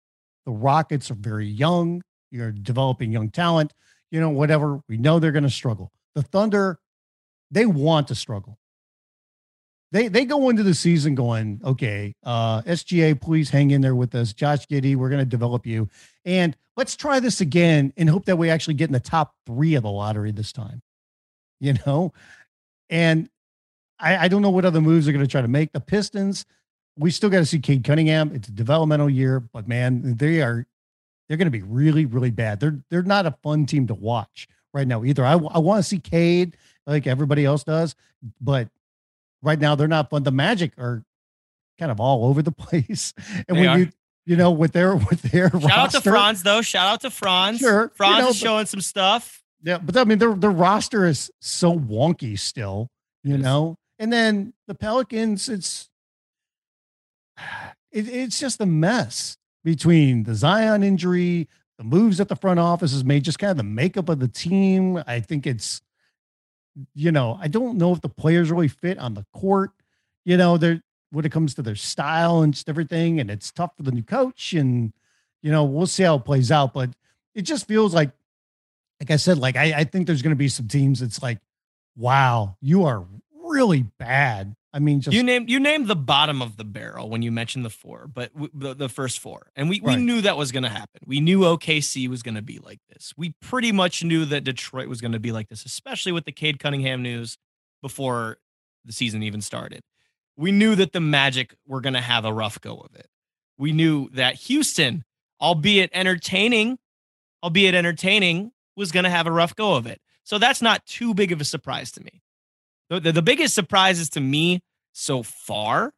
the 0.47 0.53
Rockets 0.53 1.11
are 1.11 1.15
very 1.15 1.47
young. 1.47 2.03
You're 2.31 2.53
developing 2.53 3.13
young 3.13 3.31
talent, 3.31 3.73
you 4.11 4.21
know, 4.21 4.31
whatever. 4.31 4.81
We 4.89 4.97
know 4.97 5.19
they're 5.19 5.33
going 5.33 5.45
to 5.45 5.51
struggle. 5.51 5.93
The 6.15 6.23
Thunder, 6.23 6.79
they 7.51 7.67
want 7.67 8.09
to 8.09 8.15
struggle. 8.15 8.59
they 9.93 10.09
they 10.09 10.25
go 10.25 10.49
into 10.49 10.65
the 10.65 10.75
season 10.75 11.15
going, 11.15 11.61
okay, 11.65 12.15
uh, 12.25 12.63
SGA, 12.63 13.21
please 13.21 13.51
hang 13.51 13.71
in 13.71 13.81
there 13.81 13.95
with 13.95 14.15
us. 14.15 14.33
Josh 14.33 14.67
Giddey, 14.67 14.97
we're 14.97 15.09
going 15.09 15.21
to 15.21 15.25
develop 15.25 15.67
you, 15.67 15.89
and 16.25 16.57
let's 16.77 16.97
try 16.97 17.21
this 17.21 17.41
again 17.41 17.93
and 17.97 18.11
hope 18.11 18.25
that 18.25 18.37
we 18.37 18.51
actually 18.51 18.75
get 18.75 18.89
in 18.89 18.93
the 18.93 19.01
top 19.01 19.35
three 19.47 19.75
of 19.77 19.85
the 19.85 19.91
lottery 19.91 20.33
this 20.33 20.53
time. 20.53 20.83
You 21.61 21.75
know, 21.87 22.13
and 22.91 23.29
I, 23.99 24.25
I 24.25 24.29
don't 24.29 24.43
know 24.43 24.51
what 24.51 24.65
other 24.65 24.81
moves 24.81 25.07
they're 25.07 25.13
going 25.13 25.25
to 25.25 25.31
try 25.31 25.41
to 25.43 25.49
make. 25.49 25.73
The 25.73 25.81
Pistons, 25.81 26.45
we 26.97 27.11
still 27.11 27.31
got 27.31 27.39
to 27.39 27.47
see 27.47 27.59
Cade 27.59 27.85
Cunningham. 27.85 28.33
It's 28.35 28.49
a 28.49 28.53
developmental 28.53 29.11
year, 29.11 29.41
but 29.41 29.67
man, 29.69 30.17
they 30.17 30.41
are 30.43 30.67
they're 31.29 31.37
going 31.39 31.47
to 31.47 31.51
be 31.51 31.63
really, 31.63 32.07
really 32.07 32.31
bad. 32.31 32.61
They're 32.61 32.79
they're 32.91 33.03
not 33.03 33.27
a 33.27 33.35
fun 33.43 33.67
team 33.67 33.87
to 33.89 33.95
watch 33.95 34.47
right 34.73 34.87
now 34.87 35.05
either. 35.05 35.25
I, 35.25 35.33
I 35.33 35.59
want 35.59 35.79
to 35.79 35.83
see 35.83 35.99
Cade 35.99 36.57
like 36.87 37.07
everybody 37.07 37.45
else 37.45 37.65
does, 37.65 37.95
but 38.41 38.69
right 39.43 39.59
now 39.59 39.75
they're 39.75 39.89
not 39.89 40.11
fun. 40.11 40.23
The 40.23 40.31
Magic 40.33 40.73
are 40.79 41.03
kind 41.79 41.91
of 41.91 41.99
all 42.01 42.27
over 42.27 42.43
the 42.43 42.53
place, 42.53 43.13
and 43.49 43.57
They 43.57 43.61
when 43.61 43.69
are. 43.69 43.79
you 43.79 43.89
you 44.27 44.37
know 44.37 44.51
with 44.53 44.73
their 44.73 44.95
with 44.97 45.23
their 45.23 45.51
Shout 45.51 45.71
out 45.73 45.91
to 45.93 46.01
Franz 46.01 46.43
though. 46.43 46.63
Shout 46.63 46.87
out 46.93 47.01
to 47.03 47.11
Franz. 47.11 47.59
Sure, 47.59 47.85
you 47.85 47.91
Franz 47.95 48.19
know, 48.23 48.29
is 48.31 48.41
but- 48.41 48.47
showing 48.47 48.67
some 48.67 48.81
stuff. 48.81 49.41
Yeah, 49.63 49.79
but 49.79 49.97
I 49.97 50.05
mean 50.05 50.19
their 50.19 50.35
their 50.35 50.51
roster 50.51 51.07
is 51.07 51.31
so 51.41 51.73
wonky 51.79 52.39
still, 52.39 52.91
you 53.23 53.37
is. 53.37 53.41
know. 53.43 53.77
And 53.99 54.13
then 54.13 54.53
the 54.67 54.75
Pelicans, 54.75 55.49
it's 55.49 55.89
it, 57.93 58.09
it's 58.09 58.39
just 58.39 58.61
a 58.61 58.67
mess 58.67 59.39
between 59.63 60.25
the 60.25 60.35
Zion 60.35 60.83
injury, 60.83 61.49
the 61.79 61.85
moves 61.85 62.19
that 62.19 62.29
the 62.29 62.37
front 62.37 62.61
office 62.61 62.93
has 62.93 63.05
made, 63.05 63.25
just 63.25 63.39
kind 63.39 63.51
of 63.51 63.57
the 63.57 63.63
makeup 63.63 64.09
of 64.09 64.21
the 64.21 64.29
team. 64.29 65.03
I 65.07 65.21
think 65.21 65.47
it's, 65.47 65.81
you 66.95 67.13
know, 67.13 67.39
I 67.41 67.49
don't 67.49 67.79
know 67.79 67.93
if 67.93 68.01
the 68.01 68.09
players 68.09 68.51
really 68.51 68.69
fit 68.69 68.99
on 68.99 69.15
the 69.15 69.25
court. 69.33 69.71
You 70.25 70.37
know, 70.37 70.57
they're 70.59 70.83
when 71.11 71.25
it 71.25 71.33
comes 71.33 71.55
to 71.55 71.63
their 71.63 71.77
style 71.77 72.43
and 72.43 72.53
just 72.53 72.69
everything, 72.69 73.21
and 73.21 73.31
it's 73.31 73.53
tough 73.53 73.77
for 73.77 73.85
the 73.85 73.93
new 73.93 74.03
coach. 74.03 74.53
And 74.53 74.93
you 75.43 75.51
know, 75.51 75.65
we'll 75.65 75.87
see 75.87 76.03
how 76.03 76.17
it 76.17 76.25
plays 76.25 76.51
out. 76.51 76.75
But 76.75 76.91
it 77.35 77.43
just 77.43 77.69
feels 77.69 77.95
like 77.95 78.11
like 79.01 79.11
I 79.11 79.17
said, 79.17 79.39
like 79.39 79.57
I, 79.57 79.73
I 79.81 79.85
think 79.85 80.07
there's 80.07 80.23
going 80.23 80.31
to 80.31 80.37
be 80.37 80.49
some 80.49 80.69
teams 80.69 81.01
that's 81.01 81.23
like, 81.23 81.39
wow, 81.97 82.57
you 82.61 82.85
are 82.85 83.05
really 83.55 83.83
bad. 83.99 84.55
I 84.73 84.81
mean, 84.81 85.01
just 85.01 85.15
you 85.15 85.23
named 85.23 85.49
you 85.49 85.61
named 85.61 85.87
the 85.87 85.97
bottom 85.97 86.43
of 86.43 86.57
the 86.57 86.65
barrel 86.65 87.09
when 87.09 87.23
you 87.23 87.31
mentioned 87.31 87.65
the 87.65 87.71
four, 87.71 88.09
but 88.13 88.33
w- 88.35 88.51
the, 88.53 88.75
the 88.75 88.89
first 88.89 89.21
four, 89.21 89.51
and 89.55 89.69
we, 89.69 89.81
we 89.81 89.95
knew 89.95 90.21
that 90.23 90.37
was 90.37 90.51
going 90.51 90.65
to 90.65 90.69
happen. 90.69 91.01
We 91.07 91.21
knew 91.21 91.41
OKC 91.41 92.09
was 92.09 92.25
going 92.25 92.35
to 92.35 92.43
be 92.43 92.59
like 92.59 92.81
this. 92.89 93.15
We 93.17 93.35
pretty 93.41 93.71
much 93.71 94.03
knew 94.03 94.25
that 94.25 94.43
Detroit 94.43 94.89
was 94.89 95.01
going 95.01 95.13
to 95.13 95.21
be 95.21 95.31
like 95.31 95.49
this, 95.49 95.65
especially 95.65 96.11
with 96.11 96.25
the 96.25 96.33
Cade 96.33 96.59
Cunningham 96.59 97.03
news 97.03 97.39
before 97.83 98.39
the 98.85 98.93
season 98.93 99.23
even 99.23 99.41
started. 99.41 99.83
We 100.37 100.51
knew 100.51 100.75
that 100.75 100.93
the 100.93 101.01
Magic 101.01 101.55
were 101.69 101.81
going 101.81 101.95
to 101.95 102.01
have 102.01 102.25
a 102.25 102.33
rough 102.33 102.61
go 102.61 102.79
of 102.79 102.97
it. 102.97 103.07
We 103.57 103.71
knew 103.71 104.09
that 104.11 104.35
Houston, 104.35 105.05
albeit 105.41 105.91
entertaining, 105.93 106.79
albeit 107.45 107.77
entertaining, 107.77 108.51
was 108.77 108.91
going 108.91 109.05
to 109.05 109.11
have 109.11 109.29
a 109.29 109.33
rough 109.33 109.55
go 109.55 109.75
of 109.75 109.87
it. 109.87 110.01
So 110.25 110.39
that's 110.39 110.61
not 110.61 110.85
too 110.87 111.15
big 111.15 111.31
of 111.31 111.41
a 111.41 111.45
surprise 111.45 111.93
to 111.93 112.03
me. 112.03 112.23
The, 112.91 113.01
the, 113.01 113.13
the 113.13 113.23
biggest 113.23 113.55
surprises 113.55 114.11
to 114.11 114.21
me 114.21 114.61
so 114.93 115.23
far 115.23 115.93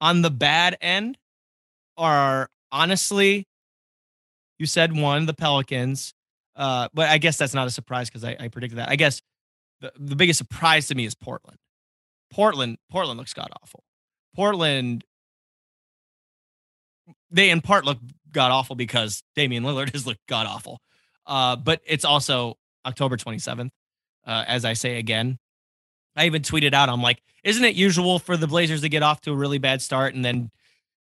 on 0.00 0.22
the 0.22 0.30
bad 0.30 0.76
end 0.80 1.16
are 1.96 2.48
honestly, 2.72 3.46
you 4.58 4.66
said 4.66 4.96
one, 4.96 5.26
the 5.26 5.34
Pelicans. 5.34 6.12
Uh, 6.56 6.88
but 6.92 7.08
I 7.08 7.18
guess 7.18 7.36
that's 7.36 7.54
not 7.54 7.66
a 7.66 7.70
surprise 7.70 8.08
because 8.08 8.24
I, 8.24 8.36
I 8.38 8.48
predicted 8.48 8.78
that. 8.78 8.88
I 8.88 8.96
guess 8.96 9.20
the, 9.80 9.92
the 9.98 10.16
biggest 10.16 10.38
surprise 10.38 10.88
to 10.88 10.94
me 10.94 11.04
is 11.04 11.14
Portland. 11.14 11.58
Portland, 12.30 12.78
Portland 12.90 13.18
looks 13.18 13.32
god 13.32 13.48
awful. 13.62 13.84
Portland, 14.34 15.04
they 17.30 17.50
in 17.50 17.60
part 17.60 17.84
look 17.84 17.98
god 18.30 18.50
awful 18.50 18.76
because 18.76 19.22
Damian 19.36 19.64
Lillard 19.64 19.92
has 19.92 20.06
looked 20.06 20.26
god 20.28 20.46
awful. 20.46 20.80
Uh, 21.26 21.56
but 21.56 21.80
it's 21.86 22.04
also 22.04 22.56
October 22.84 23.16
27th. 23.16 23.70
Uh, 24.26 24.44
as 24.46 24.64
I 24.64 24.72
say 24.72 24.98
again, 24.98 25.38
I 26.16 26.26
even 26.26 26.42
tweeted 26.42 26.74
out, 26.74 26.88
I'm 26.88 27.02
like, 27.02 27.20
isn't 27.42 27.64
it 27.64 27.74
usual 27.74 28.18
for 28.18 28.36
the 28.36 28.46
Blazers 28.46 28.82
to 28.82 28.88
get 28.88 29.02
off 29.02 29.20
to 29.22 29.32
a 29.32 29.36
really 29.36 29.58
bad 29.58 29.82
start 29.82 30.14
and 30.14 30.24
then 30.24 30.50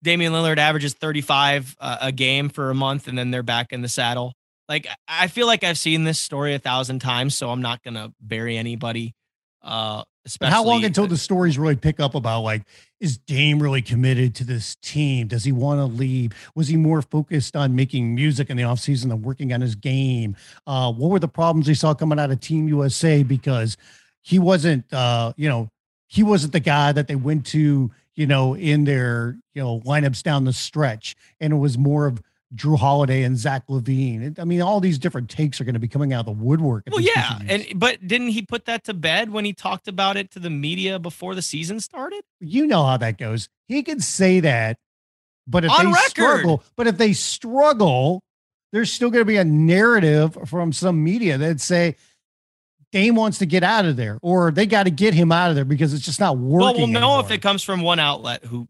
Damian 0.03 0.34
Lillard 0.34 0.58
averages 0.58 0.93
35 0.93 1.75
uh, 1.79 1.97
a 2.01 2.12
game 2.12 2.49
for 2.49 2.69
a 2.69 2.75
month 2.75 3.08
and 3.08 3.17
then 3.17 3.31
they're 3.31 3.43
back 3.43 3.71
in 3.71 3.81
the 3.81 3.89
saddle? 3.89 4.34
Like, 4.67 4.88
I 5.08 5.27
feel 5.27 5.47
like 5.47 5.63
I've 5.63 5.77
seen 5.77 6.03
this 6.03 6.19
story 6.19 6.55
a 6.55 6.60
thousand 6.60 6.99
times, 6.99 7.38
so 7.38 7.51
I'm 7.51 7.62
not 7.62 7.84
going 7.84 7.93
to 7.93 8.12
bury 8.19 8.58
anybody. 8.58 9.13
Uh, 9.62 9.97
But 9.97 10.05
especially 10.25 10.53
how 10.53 10.63
long 10.63 10.84
until 10.84 11.08
the 11.08 11.17
stories 11.17 11.58
really 11.58 11.75
pick 11.75 11.99
up 11.99 12.15
about 12.15 12.41
like, 12.41 12.63
is 12.99 13.17
Dame 13.17 13.62
really 13.62 13.81
committed 13.81 14.34
to 14.36 14.43
this 14.43 14.75
team? 14.81 15.27
Does 15.27 15.43
he 15.43 15.51
want 15.51 15.79
to 15.79 15.86
leave? 15.86 16.34
Was 16.55 16.67
he 16.67 16.77
more 16.77 17.01
focused 17.01 17.55
on 17.55 17.75
making 17.75 18.15
music 18.15 18.49
in 18.49 18.58
the 18.58 18.63
offseason 18.63 19.10
than 19.10 19.21
working 19.21 19.53
on 19.53 19.62
his 19.62 19.75
game? 19.75 20.36
Uh, 20.65 20.91
what 20.91 21.10
were 21.10 21.19
the 21.19 21.27
problems 21.27 21.67
he 21.67 21.73
saw 21.73 21.93
coming 21.93 22.19
out 22.19 22.31
of 22.31 22.39
Team 22.39 22.67
USA? 22.67 23.21
Because 23.23 23.77
he 24.25 24.39
wasn't, 24.39 24.91
uh, 24.91 25.33
you 25.38 25.47
know, 25.47 25.69
he 26.07 26.23
wasn't 26.23 26.51
the 26.51 26.59
guy 26.59 26.91
that 26.91 27.07
they 27.07 27.15
went 27.15 27.45
to, 27.47 27.91
you 28.15 28.25
know, 28.25 28.55
in 28.55 28.83
their, 28.85 29.38
you 29.53 29.61
know, 29.61 29.81
lineups 29.81 30.23
down 30.23 30.45
the 30.45 30.53
stretch. 30.53 31.15
And 31.39 31.53
it 31.53 31.57
was 31.57 31.77
more 31.77 32.07
of 32.07 32.23
Jrue 32.55 32.79
Holiday 32.79 33.21
and 33.21 33.38
Zach 33.38 33.67
LaVine. 33.67 34.39
I 34.39 34.43
mean, 34.45 34.63
all 34.63 34.79
these 34.79 34.97
different 34.97 35.29
takes 35.29 35.61
are 35.61 35.63
going 35.63 35.73
to 35.73 35.79
be 35.79 35.88
coming 35.88 36.11
out 36.11 36.21
of 36.21 36.25
the 36.25 36.43
woodwork. 36.43 36.85
Well, 36.91 37.01
yeah, 37.01 37.38
and 37.47 37.67
but 37.75 38.07
didn't 38.07 38.29
he 38.29 38.41
put 38.41 38.65
that 38.65 38.83
to 38.85 38.95
bed 38.95 39.29
when 39.29 39.45
he 39.45 39.53
talked 39.53 39.88
about 39.88 40.17
it 40.17 40.31
to 40.31 40.39
the 40.39 40.49
media 40.49 40.97
before 40.97 41.35
the 41.35 41.41
season 41.43 41.79
started? 41.79 42.23
you 42.39 42.65
know 42.65 42.83
how 42.83 42.97
that 42.97 43.19
goes. 43.19 43.47
He 43.67 43.83
can 43.83 43.99
say 43.99 44.39
that, 44.39 44.77
but 45.45 45.65
if 45.65 45.71
On 45.71 45.85
they 45.85 45.91
record. 45.91 46.09
struggle, 46.09 46.63
but 46.75 46.88
if 46.88 46.97
they 46.97 47.13
struggle, 47.13 48.23
there's 48.71 48.91
still 48.91 49.11
going 49.11 49.21
to 49.21 49.25
be 49.25 49.38
a 49.38 49.45
narrative 49.45 50.38
from 50.45 50.73
some 50.73 51.03
media 51.03 51.38
that 51.38 51.61
say 51.61 51.95
Dame 52.95 53.15
wants 53.15 53.39
to 53.39 53.45
get 53.45 53.62
out 53.62 53.84
of 53.84 53.97
there, 53.97 54.19
or 54.21 54.51
they 54.51 54.65
got 54.65 54.84
to 54.84 54.89
get 54.89 55.13
him 55.13 55.29
out 55.29 55.49
of 55.49 55.55
there 55.58 55.65
because 55.65 55.93
it's 55.93 56.05
just 56.05 56.21
not 56.21 56.38
working. 56.38 56.65
Well, 56.65 56.77
we'll 56.77 56.88
know 56.88 57.19
if 57.19 57.29
it 57.29 57.41
comes 57.41 57.62
from 57.62 57.81
one 57.81 57.99
outlet 57.99 58.45
who 58.45 58.69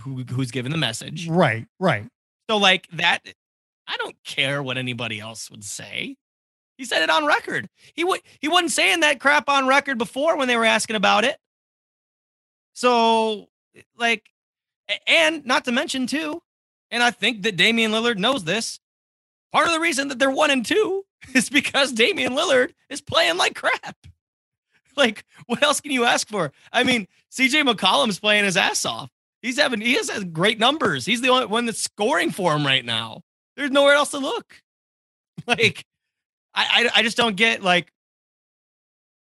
who 0.00 0.22
who's 0.24 0.50
given 0.50 0.70
the 0.70 0.76
message. 0.76 1.28
right, 1.28 1.66
right. 1.80 2.06
So 2.50 2.58
like 2.58 2.86
that, 2.92 3.20
I 3.88 3.96
don't 3.96 4.16
care 4.22 4.62
what 4.62 4.76
anybody 4.76 5.18
else 5.18 5.50
would 5.50 5.64
say. 5.64 6.16
He 6.76 6.84
said 6.84 7.02
it 7.04 7.08
on 7.08 7.24
record. 7.24 7.70
He 7.94 8.04
would 8.04 8.20
he 8.38 8.48
wasn't 8.48 8.72
saying 8.72 9.00
that 9.00 9.18
crap 9.18 9.48
on 9.48 9.66
record 9.66 9.96
before 9.96 10.36
when 10.36 10.46
they 10.46 10.58
were 10.58 10.66
asking 10.66 10.96
about 10.96 11.24
it. 11.24 11.38
So 12.74 13.46
like, 13.96 14.28
and 15.06 15.46
not 15.46 15.64
to 15.64 15.72
mention 15.72 16.06
too, 16.06 16.42
and 16.90 17.02
I 17.02 17.12
think 17.12 17.44
that 17.44 17.56
Damian 17.56 17.92
Lillard 17.92 18.18
knows 18.18 18.44
this. 18.44 18.78
Part 19.52 19.68
of 19.68 19.72
the 19.72 19.80
reason 19.80 20.08
that 20.08 20.18
they're 20.18 20.30
one 20.30 20.50
and 20.50 20.66
two 20.66 21.06
is 21.34 21.48
because 21.48 21.92
Damian 21.92 22.34
Lillard 22.34 22.72
is 22.88 23.00
playing 23.00 23.36
like 23.36 23.54
crap. 23.54 23.96
Like, 24.96 25.24
what 25.46 25.62
else 25.62 25.80
can 25.80 25.90
you 25.90 26.04
ask 26.04 26.28
for? 26.28 26.52
I 26.72 26.84
mean, 26.84 27.08
CJ 27.32 27.68
McCollum's 27.68 28.20
playing 28.20 28.44
his 28.44 28.56
ass 28.56 28.84
off. 28.84 29.10
He's 29.42 29.58
having 29.58 29.80
he 29.80 29.94
has 29.94 30.24
great 30.32 30.58
numbers. 30.58 31.04
He's 31.04 31.20
the 31.20 31.28
only 31.30 31.46
one 31.46 31.66
that's 31.66 31.80
scoring 31.80 32.30
for 32.30 32.54
him 32.54 32.64
right 32.64 32.84
now. 32.84 33.22
There's 33.56 33.70
nowhere 33.70 33.94
else 33.94 34.10
to 34.12 34.18
look. 34.18 34.56
Like, 35.48 35.84
I 36.54 36.88
I, 36.94 37.00
I 37.00 37.02
just 37.02 37.16
don't 37.16 37.34
get 37.34 37.60
like, 37.60 37.90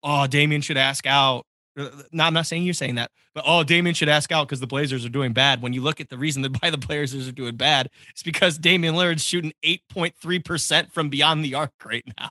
oh, 0.04 0.28
Damian 0.28 0.60
should 0.60 0.76
ask 0.76 1.08
out. 1.08 1.46
Uh, 1.78 1.90
No, 2.12 2.24
I'm 2.24 2.34
not 2.34 2.46
saying 2.46 2.64
you're 2.64 2.74
saying 2.74 2.96
that, 2.96 3.12
but 3.34 3.44
oh, 3.46 3.64
Damian 3.64 3.94
should 3.94 4.10
ask 4.10 4.32
out 4.32 4.48
because 4.48 4.60
the 4.60 4.68
Blazers 4.68 5.06
are 5.06 5.10
doing 5.10 5.34
bad. 5.34 5.62
When 5.62 5.74
you 5.74 5.82
look 5.82 6.00
at 6.00 6.10
the 6.10 6.18
reason 6.18 6.42
that 6.44 6.56
why 6.62 6.70
the 6.70 6.78
Blazers 6.78 7.28
are 7.28 7.34
doing 7.34 7.56
bad, 7.56 7.90
it's 8.10 8.24
because 8.24 8.58
Damian 8.58 8.96
Lillard's 8.96 9.24
shooting 9.24 9.54
8.3% 9.64 10.92
from 10.92 11.10
beyond 11.10 11.44
the 11.44 11.56
arc 11.56 11.74
right 11.86 12.06
now. 12.18 12.30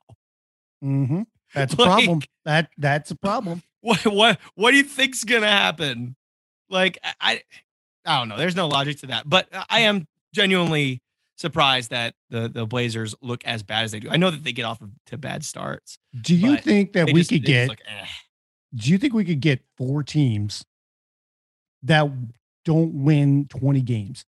hmm 0.81 1.23
That's 1.55 1.75
a 1.75 1.77
problem. 1.79 2.21
That 2.45 2.71
that's 2.79 3.11
a 3.11 3.17
problem. 3.17 3.63
What 3.85 4.07
what 4.07 4.39
what 4.55 4.71
do 4.71 4.79
you 4.79 4.83
think's 4.83 5.25
gonna 5.25 5.47
happen? 5.47 6.17
Like 6.71 6.97
I 7.21 7.43
I, 8.07 8.19
don't 8.19 8.31
know. 8.31 8.39
There's 8.39 8.57
no 8.57 8.67
logic 8.67 9.01
to 9.01 9.09
that, 9.09 9.29
but 9.29 9.47
I 9.69 9.81
am 9.81 10.07
genuinely 10.35 11.03
surprised 11.37 11.91
that 11.91 12.15
the 12.31 12.49
the 12.49 12.65
Blazers 12.65 13.15
look 13.21 13.45
as 13.45 13.63
bad 13.63 13.85
as 13.85 13.93
they 13.93 14.01
do. 14.01 14.09
I 14.09 14.17
know 14.17 14.31
that 14.31 14.43
they 14.43 14.53
get 14.53 14.65
off 14.65 14.81
of, 14.81 14.89
to 15.09 15.19
bad 15.19 15.45
starts. 15.45 15.99
Do 16.19 16.35
you 16.35 16.57
think 16.57 16.95
that 16.95 17.13
we 17.13 17.27
could 17.27 17.45
get? 17.45 17.69
look, 17.69 17.81
eh. 17.87 18.07
Do 18.75 18.91
you 18.91 18.99
think 18.99 19.13
we 19.15 19.25
could 19.25 19.41
get 19.41 19.61
four 19.77 20.03
teams 20.03 20.65
that 21.83 22.11
don't 22.65 22.93
win 23.05 23.47
20 23.49 23.81
games? 23.83 24.25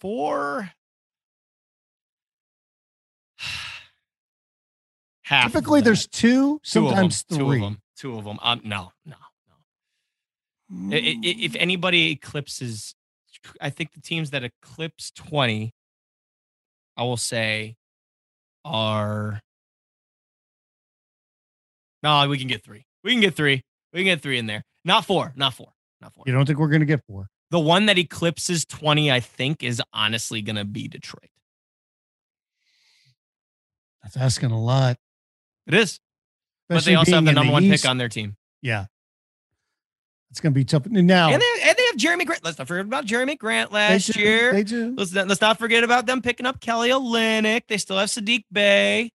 four. 0.00 0.70
Half. 5.22 5.50
Typically, 5.52 5.80
there's 5.80 6.06
two, 6.06 6.60
Two 6.62 6.80
of 6.88 6.94
them, 6.94 7.10
sometimes 7.10 7.24
Two 7.24 7.34
of 7.36 7.40
three. 7.48 7.60
them. 7.60 7.78
Two 7.96 8.18
of 8.18 8.24
them. 8.24 8.38
Um, 8.42 8.60
no, 8.64 8.92
no, 9.06 9.16
no. 10.68 10.94
I- 10.96 11.18
if 11.22 11.54
anybody 11.56 12.10
eclipses, 12.10 12.94
I 13.62 13.70
think 13.70 13.92
the 13.92 14.00
teams 14.02 14.30
that 14.30 14.44
eclipse 14.44 15.10
20, 15.12 15.72
I 16.98 17.02
will 17.02 17.16
say, 17.16 17.76
are. 18.64 19.40
No, 22.04 22.28
we 22.28 22.38
can 22.38 22.46
get 22.46 22.62
three. 22.62 22.84
We 23.02 23.10
can 23.12 23.20
get 23.20 23.34
three. 23.34 23.64
We 23.92 24.00
can 24.00 24.04
get 24.04 24.20
three 24.22 24.38
in 24.38 24.46
there. 24.46 24.62
Not 24.84 25.04
four. 25.06 25.32
Not 25.34 25.54
four. 25.54 25.72
Not 26.00 26.12
four. 26.14 26.24
You 26.26 26.32
don't 26.34 26.46
think 26.46 26.58
we're 26.58 26.68
going 26.68 26.80
to 26.80 26.86
get 26.86 27.00
four? 27.06 27.28
The 27.50 27.58
one 27.58 27.86
that 27.86 27.98
eclipses 27.98 28.64
20, 28.66 29.10
I 29.10 29.20
think, 29.20 29.62
is 29.62 29.80
honestly 29.92 30.42
going 30.42 30.56
to 30.56 30.64
be 30.64 30.86
Detroit. 30.86 31.30
That's 34.02 34.16
asking 34.16 34.50
a 34.50 34.60
lot. 34.60 34.98
It 35.66 35.74
is. 35.74 35.98
but 36.68 36.84
they 36.84 36.94
also 36.94 37.12
have 37.14 37.24
the 37.24 37.32
number 37.32 37.52
one 37.52 37.64
East. 37.64 37.82
pick 37.82 37.90
on 37.90 37.96
their 37.98 38.08
team. 38.08 38.36
Yeah. 38.60 38.86
It's 40.30 40.40
going 40.40 40.52
to 40.52 40.54
be 40.54 40.64
tough. 40.64 40.86
Now, 40.86 41.30
And, 41.30 41.40
they, 41.40 41.62
and 41.62 41.76
they 41.78 41.84
have 41.86 41.96
Jerami 41.96 42.26
Grant. 42.26 42.44
Let's 42.44 42.58
not 42.58 42.66
forget 42.68 42.84
about 42.84 43.06
Jerami 43.06 43.38
Grant 43.38 43.70
they 43.70 43.74
last 43.76 44.12
do- 44.12 44.20
year. 44.20 44.52
They 44.52 44.64
do. 44.64 44.94
Let's 44.96 45.12
not, 45.12 45.28
let's 45.28 45.40
not 45.40 45.58
forget 45.58 45.84
about 45.84 46.06
them 46.06 46.20
picking 46.20 46.44
up 46.44 46.60
Kelly 46.60 46.90
Olynyk. 46.90 47.62
They 47.68 47.78
still 47.78 47.96
have 47.98 48.08
Saddiq 48.08 48.42
Bey. 48.52 49.10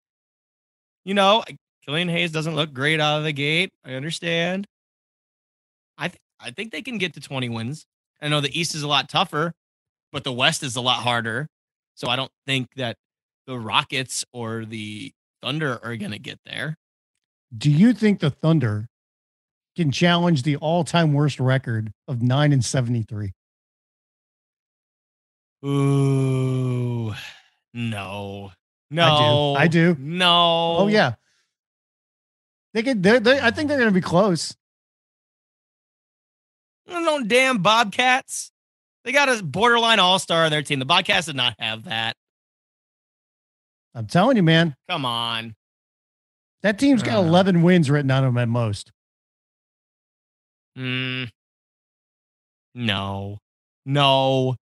You 1.03 1.13
know, 1.13 1.43
Killian 1.89 2.09
Hayes 2.09 2.31
doesn't 2.31 2.55
look 2.55 2.71
great 2.71 2.99
out 2.99 3.17
of 3.17 3.23
the 3.23 3.31
gate. 3.31 3.71
I 3.83 3.93
understand. 3.93 4.67
I 5.97 6.09
th- 6.09 6.21
I 6.39 6.51
think 6.51 6.71
they 6.71 6.83
can 6.83 6.99
get 6.99 7.15
to 7.15 7.19
20 7.19 7.49
wins. 7.49 7.87
I 8.21 8.27
know 8.27 8.41
the 8.41 8.59
East 8.59 8.75
is 8.75 8.83
a 8.83 8.87
lot 8.87 9.09
tougher, 9.09 9.53
but 10.11 10.23
the 10.23 10.31
West 10.31 10.61
is 10.61 10.75
a 10.75 10.81
lot 10.81 10.97
harder. 10.97 11.47
So 11.95 12.07
I 12.07 12.15
don't 12.15 12.31
think 12.45 12.67
that 12.75 12.95
the 13.47 13.57
Rockets 13.57 14.23
or 14.31 14.65
the 14.65 15.11
Thunder 15.41 15.79
are 15.83 15.95
going 15.95 16.11
to 16.11 16.19
get 16.19 16.37
there. 16.45 16.75
Do 17.57 17.71
you 17.71 17.93
think 17.93 18.19
the 18.19 18.29
Thunder 18.29 18.87
can 19.75 19.91
challenge 19.91 20.43
the 20.43 20.57
all-time 20.57 21.13
worst 21.15 21.39
record 21.39 21.91
of 22.07 22.21
9 22.21 22.53
and 22.53 22.63
73? 22.63 23.31
Ooh, 25.65 27.15
no, 27.73 28.51
no, 28.91 29.55
I 29.57 29.67
do. 29.67 29.95
No. 29.99 30.75
Oh 30.81 30.87
yeah. 30.87 31.13
They 32.73 32.83
could 32.83 33.01
they 33.01 33.19
they 33.19 33.39
I 33.39 33.51
think 33.51 33.67
they're 33.67 33.77
going 33.77 33.89
to 33.89 33.93
be 33.93 34.01
close. 34.01 34.55
No 36.87 37.23
damn 37.23 37.59
Bobcats. 37.61 38.51
They 39.03 39.11
got 39.11 39.29
a 39.29 39.43
borderline 39.43 39.99
all 39.99 40.19
star 40.19 40.45
on 40.45 40.51
their 40.51 40.61
team. 40.61 40.79
The 40.79 40.85
Bobcats 40.85 41.27
did 41.27 41.35
not 41.35 41.55
have 41.59 41.85
that. 41.85 42.15
I'm 43.95 44.07
telling 44.07 44.37
you, 44.37 44.43
man. 44.43 44.75
Come 44.89 45.05
on. 45.05 45.55
That 46.61 46.77
team's 46.77 47.01
got 47.03 47.17
Uh. 47.17 47.27
11 47.27 47.61
wins 47.61 47.89
written 47.89 48.11
on 48.11 48.23
them 48.23 48.37
at 48.37 48.49
most. 48.49 48.91
Mm. 50.77 51.29
No. 52.75 53.39
No. 53.85 54.55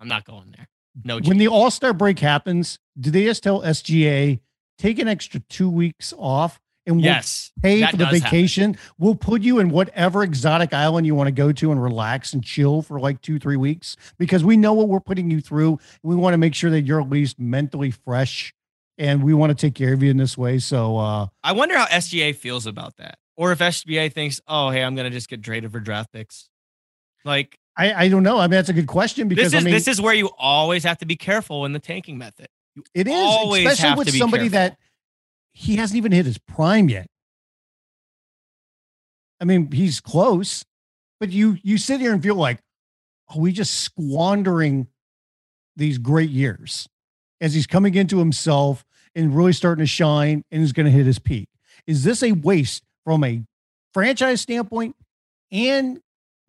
I'm 0.00 0.08
not 0.08 0.24
going 0.24 0.52
there. 0.56 0.66
No. 1.04 1.18
When 1.20 1.38
the 1.38 1.48
All-Star 1.48 1.92
break 1.92 2.18
happens, 2.18 2.78
do 2.98 3.10
they 3.10 3.24
just 3.24 3.42
tell 3.42 3.62
SGA 3.62 4.40
take 4.78 4.98
an 4.98 5.08
extra 5.08 5.40
2 5.40 5.68
weeks 5.70 6.12
off 6.18 6.60
and 6.86 6.96
we'll 6.96 7.04
yes. 7.04 7.52
pay 7.62 7.84
for 7.84 7.96
the 7.96 8.04
does 8.04 8.06
happen. 8.06 8.20
vacation? 8.20 8.76
We'll 8.98 9.14
put 9.14 9.42
you 9.42 9.58
in 9.58 9.70
whatever 9.70 10.22
exotic 10.22 10.72
island 10.72 11.06
you 11.06 11.14
want 11.14 11.28
to 11.28 11.32
go 11.32 11.52
to 11.52 11.72
and 11.72 11.82
relax 11.82 12.32
and 12.32 12.44
chill 12.44 12.82
for 12.82 13.00
like 13.00 13.20
2-3 13.22 13.56
weeks 13.56 13.96
because 14.18 14.44
we 14.44 14.56
know 14.56 14.72
what 14.72 14.88
we're 14.88 15.00
putting 15.00 15.30
you 15.30 15.40
through. 15.40 15.78
We 16.02 16.14
want 16.14 16.34
to 16.34 16.38
make 16.38 16.54
sure 16.54 16.70
that 16.70 16.82
you're 16.82 17.00
at 17.00 17.10
least 17.10 17.38
mentally 17.38 17.90
fresh 17.90 18.54
and 18.98 19.22
we 19.22 19.34
want 19.34 19.50
to 19.50 19.54
take 19.54 19.74
care 19.74 19.92
of 19.92 20.02
you 20.02 20.10
in 20.10 20.16
this 20.16 20.38
way. 20.38 20.58
So 20.58 20.96
uh 20.96 21.26
I 21.42 21.52
wonder 21.52 21.76
how 21.76 21.86
SGA 21.86 22.34
feels 22.34 22.66
about 22.66 22.96
that. 22.96 23.18
Or 23.36 23.52
if 23.52 23.58
SGA 23.58 24.12
thinks, 24.12 24.40
oh, 24.48 24.70
hey, 24.70 24.82
I'm 24.82 24.94
going 24.94 25.04
to 25.04 25.14
just 25.14 25.28
get 25.28 25.42
traded 25.42 25.70
for 25.70 25.78
draft 25.78 26.10
picks. 26.12 26.48
Like, 27.24 27.58
I, 27.76 28.04
I 28.04 28.08
don't 28.08 28.22
know. 28.22 28.38
I 28.38 28.42
mean, 28.42 28.52
that's 28.52 28.70
a 28.70 28.72
good 28.72 28.86
question 28.86 29.28
because 29.28 29.52
this 29.52 29.58
is 29.58 29.62
I 29.62 29.64
mean, 29.64 29.74
this 29.74 29.88
is 29.88 30.00
where 30.00 30.14
you 30.14 30.30
always 30.38 30.84
have 30.84 30.98
to 30.98 31.06
be 31.06 31.16
careful 31.16 31.66
in 31.66 31.72
the 31.72 31.78
tanking 31.78 32.16
method. 32.16 32.48
You 32.74 32.84
It 32.94 33.06
is, 33.06 33.14
always 33.14 33.66
especially 33.66 33.98
with 33.98 34.16
somebody 34.16 34.48
that 34.48 34.78
he 35.58 35.76
hasn't 35.76 35.96
even 35.96 36.12
hit 36.12 36.26
his 36.26 36.36
prime 36.36 36.90
yet. 36.90 37.06
I 39.40 39.46
mean, 39.46 39.72
he's 39.72 40.00
close, 40.00 40.66
but 41.18 41.30
you 41.30 41.56
you 41.62 41.78
sit 41.78 41.98
here 41.98 42.12
and 42.12 42.22
feel 42.22 42.34
like, 42.34 42.58
are 43.30 43.40
we 43.40 43.52
just 43.52 43.80
squandering 43.80 44.86
these 45.74 45.96
great 45.96 46.28
years 46.28 46.86
as 47.40 47.54
he's 47.54 47.66
coming 47.66 47.94
into 47.94 48.18
himself 48.18 48.84
and 49.14 49.34
really 49.34 49.54
starting 49.54 49.82
to 49.82 49.86
shine 49.86 50.44
and 50.50 50.62
is 50.62 50.74
going 50.74 50.84
to 50.84 50.92
hit 50.92 51.06
his 51.06 51.18
peak? 51.18 51.48
Is 51.86 52.04
this 52.04 52.22
a 52.22 52.32
waste 52.32 52.82
from 53.02 53.24
a 53.24 53.42
franchise 53.94 54.42
standpoint 54.42 54.94
and 55.50 56.00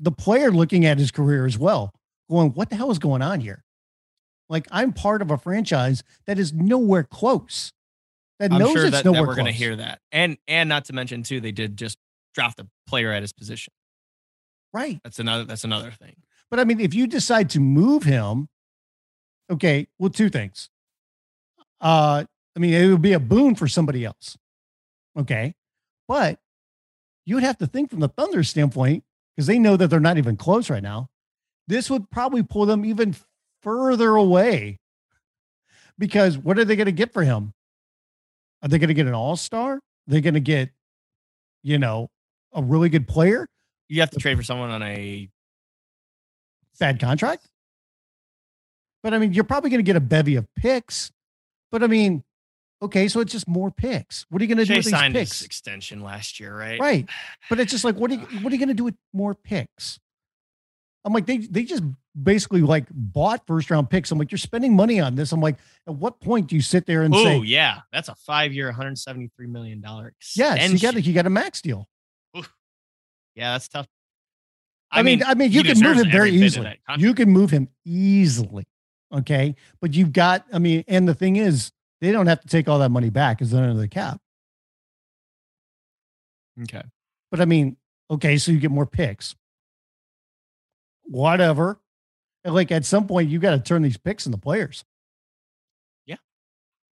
the 0.02 0.12
player 0.12 0.52
looking 0.52 0.86
at 0.86 0.98
his 0.98 1.12
career 1.12 1.46
as 1.46 1.58
well, 1.58 1.94
going, 2.30 2.50
what 2.50 2.70
the 2.70 2.76
hell 2.76 2.92
is 2.92 3.00
going 3.00 3.22
on 3.22 3.40
here? 3.40 3.64
Like 4.50 4.68
I'm 4.70 4.92
part 4.92 5.22
of 5.22 5.32
a 5.32 5.38
franchise 5.38 6.04
that 6.26 6.38
is 6.38 6.52
nowhere 6.52 7.04
close. 7.04 7.72
That 8.40 8.52
I'm 8.52 8.60
knows 8.60 8.74
sure 8.74 8.86
it's 8.86 8.92
that, 8.92 9.04
that 9.04 9.14
we're 9.14 9.34
going 9.36 9.46
to 9.46 9.52
hear 9.52 9.76
that. 9.76 10.00
And 10.12 10.38
and 10.48 10.70
not 10.70 10.86
to 10.86 10.94
mention 10.94 11.24
too, 11.24 11.42
they 11.42 11.52
did 11.52 11.78
just 11.78 11.98
draft 12.34 12.60
a 12.60 12.68
player 12.88 13.12
at 13.12 13.24
his 13.24 13.34
position. 13.34 13.74
Right. 14.74 15.00
That's 15.04 15.20
another 15.20 15.44
that's 15.46 15.64
another 15.64 15.92
thing. 15.92 16.16
But 16.52 16.60
I 16.60 16.64
mean, 16.64 16.80
if 16.80 16.94
you 16.94 17.08
decide 17.08 17.50
to 17.52 17.60
move 17.60 18.04
him, 18.04 18.48
okay, 19.50 19.88
well, 19.98 20.10
two 20.10 20.30
things. 20.30 20.70
Uh, 21.82 22.26
I 22.56 22.60
mean, 22.60 22.74
it 22.74 22.88
would 22.88 23.02
be 23.02 23.14
a 23.14 23.20
boon 23.20 23.56
for 23.56 23.68
somebody 23.68 24.06
else. 24.06 24.38
Okay. 25.18 25.56
But 26.08 26.40
you 27.26 27.36
would 27.36 27.44
have 27.44 27.58
to 27.58 27.68
think 27.68 27.90
from 27.90 28.00
the 28.00 28.08
Thunder 28.08 28.44
standpoint, 28.44 29.04
because 29.36 29.48
they 29.48 29.60
know 29.60 29.78
that 29.78 29.90
they're 29.90 30.00
not 30.00 30.18
even 30.18 30.38
close 30.38 30.70
right 30.70 30.84
now. 30.84 31.10
This 31.68 31.90
would 31.90 32.10
probably 32.10 32.44
pull 32.44 32.66
them 32.66 32.86
even 32.86 33.16
further 33.62 34.16
away. 34.16 34.80
Because 36.00 36.38
what 36.38 36.58
are 36.58 36.66
they 36.66 36.76
going 36.76 36.86
to 36.86 36.92
get 36.92 37.12
for 37.12 37.24
him? 37.24 37.54
Are 38.68 38.70
they 38.70 38.80
going 38.80 38.90
to 38.90 38.94
get 38.94 39.08
an 39.08 39.14
all-star? 39.14 39.80
They're 40.08 40.18
they 40.18 40.22
going 40.22 40.34
to 40.34 40.42
get, 40.42 40.72
you 41.64 41.80
know, 41.80 42.10
a 42.52 42.62
really 42.62 42.90
good 42.90 43.08
player? 43.08 43.48
You 43.88 44.02
have 44.02 44.10
to 44.10 44.18
uh, 44.18 44.20
trade 44.20 44.36
for 44.36 44.44
someone 44.44 44.72
on 44.72 44.84
a 44.84 45.30
bad 46.78 47.00
contract. 47.00 47.48
But 49.04 49.14
I 49.14 49.20
mean, 49.20 49.32
you're 49.32 49.46
probably 49.46 49.70
going 49.70 49.80
to 49.80 49.84
get 49.84 49.96
a 49.96 50.02
bevy 50.02 50.36
of 50.36 50.54
picks. 50.54 51.14
But 51.72 51.82
I 51.82 51.88
mean, 51.88 52.26
okay, 52.82 53.08
so 53.08 53.22
it's 53.22 53.32
just 53.32 53.48
more 53.48 53.72
picks. 53.72 54.26
What 54.30 54.42
are 54.42 54.44
you 54.44 54.54
going 54.54 54.58
to 54.58 54.66
do 54.66 54.76
with 54.76 54.84
these 54.84 54.92
signed 54.92 55.14
picks? 55.14 55.40
his 55.40 55.46
extension 55.46 56.02
last 56.02 56.38
year, 56.38 56.54
right? 56.54 56.78
Right. 56.78 57.10
But 57.50 57.62
it's 57.62 57.72
just 57.72 57.86
like, 57.86 57.96
what 57.96 58.12
are 58.12 58.16
you, 58.16 58.20
what 58.42 58.52
are 58.52 58.56
you 58.56 58.60
going 58.60 58.68
to 58.68 58.74
do 58.74 58.84
with 58.84 58.96
more 59.14 59.34
picks? 59.34 59.98
I'm 61.06 61.14
like, 61.14 61.26
they 61.26 61.38
they 61.38 61.64
just 61.64 61.84
basically 62.22 62.62
like 62.62 62.86
bought 62.92 63.46
first 63.48 63.70
round 63.70 63.90
picks. 63.90 64.12
I'm 64.12 64.18
like, 64.18 64.32
you're 64.32 64.38
spending 64.38 64.76
money 64.76 65.00
on 65.00 65.16
this. 65.16 65.32
I'm 65.32 65.42
like, 65.42 65.58
at 65.88 65.96
what 65.96 66.20
point 66.20 66.48
do 66.48 66.56
you 66.56 66.62
sit 66.62 66.86
there 66.86 67.04
and 67.04 67.14
say 67.14 67.22
Oh 67.22 67.42
say, 67.42 67.48
yeah, 67.48 67.80
that's 67.92 68.10
a 68.10 68.16
five 68.16 68.54
year, 68.54 68.68
173 68.68 69.48
million 69.48 69.82
dollar 69.82 70.14
yes, 70.36 70.72
you 70.72 70.80
got 70.80 71.04
you 71.04 71.14
got 71.14 71.26
a 71.26 71.30
max 71.30 71.62
deal? 71.62 71.88
Yeah, 73.36 73.52
that's 73.52 73.68
tough. 73.68 73.88
I, 74.90 75.04
mean, 75.04 75.22
I 75.24 75.36
mean, 75.36 75.52
you 75.52 75.64
can 75.64 75.80
move 75.80 75.98
him 75.98 76.10
very 76.10 76.30
every 76.30 76.32
bit 76.32 76.36
of 76.38 76.44
easily. 76.44 76.80
You 76.98 77.14
can 77.14 77.30
move 77.30 77.52
him 77.52 77.68
easily. 77.86 78.66
Okay. 79.14 79.56
But 79.80 79.94
you've 79.94 80.12
got, 80.12 80.46
I 80.52 80.60
mean, 80.60 80.84
and 80.88 81.08
the 81.08 81.14
thing 81.14 81.36
is, 81.36 81.72
they 82.02 82.12
don't 82.12 82.28
have 82.28 82.42
to 82.42 82.48
take 82.48 82.68
all 82.68 82.80
that 82.80 82.90
money 82.90 83.10
back 83.10 83.38
because 83.38 83.52
they're 83.52 83.64
under 83.64 83.80
the 83.80 83.88
cap. 83.88 84.20
okay. 86.64 86.84
But 87.30 87.42
I 87.42 87.46
mean, 87.46 87.78
okay, 88.10 88.38
so 88.38 88.52
you 88.52 88.60
get 88.60 88.72
more 88.72 88.86
picks. 88.86 89.36
Whatever. 91.04 91.80
Like 92.46 92.72
at 92.72 92.86
some 92.86 93.08
point, 93.08 93.30
you 93.30 93.40
got 93.40 93.52
to 93.52 93.60
turn 93.60 93.82
these 93.82 93.98
picks 93.98 94.26
into 94.26 94.38
players. 94.38 94.86
Yeah, 96.06 96.16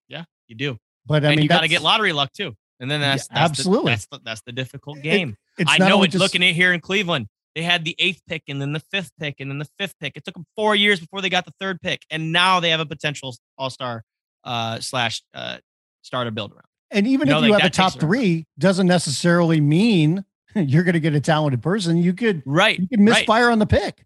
yeah, 0.08 0.24
you 0.48 0.56
do. 0.56 0.78
But 1.06 1.24
I 1.24 1.30
and 1.30 1.36
mean, 1.38 1.44
you 1.44 1.50
got 1.50 1.62
to 1.62 1.68
get 1.68 1.82
lottery 1.82 2.12
luck 2.14 2.32
too. 2.34 2.56
And 2.80 2.92
then 2.92 3.00
Yeah, 3.00 3.12
that's, 3.12 3.28
that's 3.28 3.40
absolutely. 3.52 3.86
the, 3.86 3.90
that's 3.92 4.08
the, 4.08 4.20
that's 4.26 4.42
the 4.46 4.52
difficult 4.52 4.98
It- 4.98 5.04
game. 5.04 5.38
it's 5.58 5.72
I 5.72 5.78
know 5.78 6.04
it. 6.04 6.08
just- 6.10 6.22
Looking 6.22 6.44
at 6.44 6.54
here 6.56 6.74
in 6.74 6.82
Cleveland, 6.82 7.28
they 7.54 7.62
had 7.64 7.86
the 7.86 7.96
eighth 8.00 8.22
pick 8.28 8.44
and 8.50 8.62
then 8.62 8.74
the 8.74 8.82
fifth 8.92 9.12
pick 9.18 9.36
and 9.40 9.50
then 9.50 9.60
the 9.60 9.68
fifth 9.80 9.96
pick. 10.00 10.18
It 10.18 10.26
took 10.26 10.34
them 10.34 10.46
four 10.58 10.76
years 10.76 11.00
before 11.00 11.22
they 11.22 11.30
got 11.30 11.46
the 11.46 11.54
third 11.60 11.80
pick, 11.80 12.02
and 12.10 12.34
now 12.34 12.60
they 12.60 12.70
have 12.72 12.82
a 12.82 12.86
potential 12.86 13.34
All 13.58 13.70
Star 13.70 14.04
uh, 14.44 14.80
slash 14.82 15.22
uh, 15.34 15.58
starter 16.02 16.32
build 16.32 16.52
around. 16.52 16.66
And 16.92 17.08
even 17.08 17.28
No, 17.30 17.38
if 17.40 17.46
you 17.46 17.52
like, 17.52 17.62
have 17.62 17.72
a 17.72 17.74
top 17.74 17.94
three, 18.00 18.46
doesn't 18.60 18.88
necessarily 18.88 19.62
mean 19.62 20.26
you're 20.56 20.84
going 20.84 20.94
to 20.94 21.00
get 21.00 21.16
a 21.16 21.22
talented 21.22 21.62
person. 21.64 21.96
You 21.98 22.14
could 22.14 22.44
Right. 22.46 22.78
you 22.78 22.88
could 22.90 23.00
right. 23.00 23.06
misfire 23.20 23.50
on 23.50 23.60
the 23.60 23.66
pick. 23.66 24.06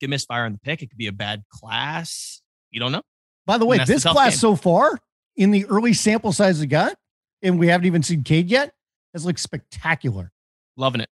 Get 0.00 0.10
misfire 0.10 0.44
on 0.44 0.52
the 0.52 0.58
pick. 0.58 0.82
It 0.82 0.88
could 0.90 0.98
be 0.98 1.06
a 1.06 1.12
bad 1.12 1.44
class. 1.50 2.42
You 2.70 2.80
don't 2.80 2.92
know. 2.92 3.02
By 3.46 3.58
the 3.58 3.66
way, 3.66 3.78
that's 3.78 3.88
the 3.88 3.94
this 3.94 4.04
class 4.04 4.32
game. 4.32 4.38
so 4.38 4.56
far 4.56 4.98
in 5.36 5.50
the 5.50 5.64
early 5.66 5.92
sample 5.92 6.32
size 6.32 6.60
we 6.60 6.66
got, 6.66 6.96
and 7.42 7.58
we 7.58 7.68
haven't 7.68 7.86
even 7.86 8.02
seen 8.02 8.22
Cade 8.22 8.48
yet, 8.48 8.74
has 9.12 9.24
looked 9.24 9.40
spectacular. 9.40 10.32
Loving 10.76 11.00
it. 11.00 11.08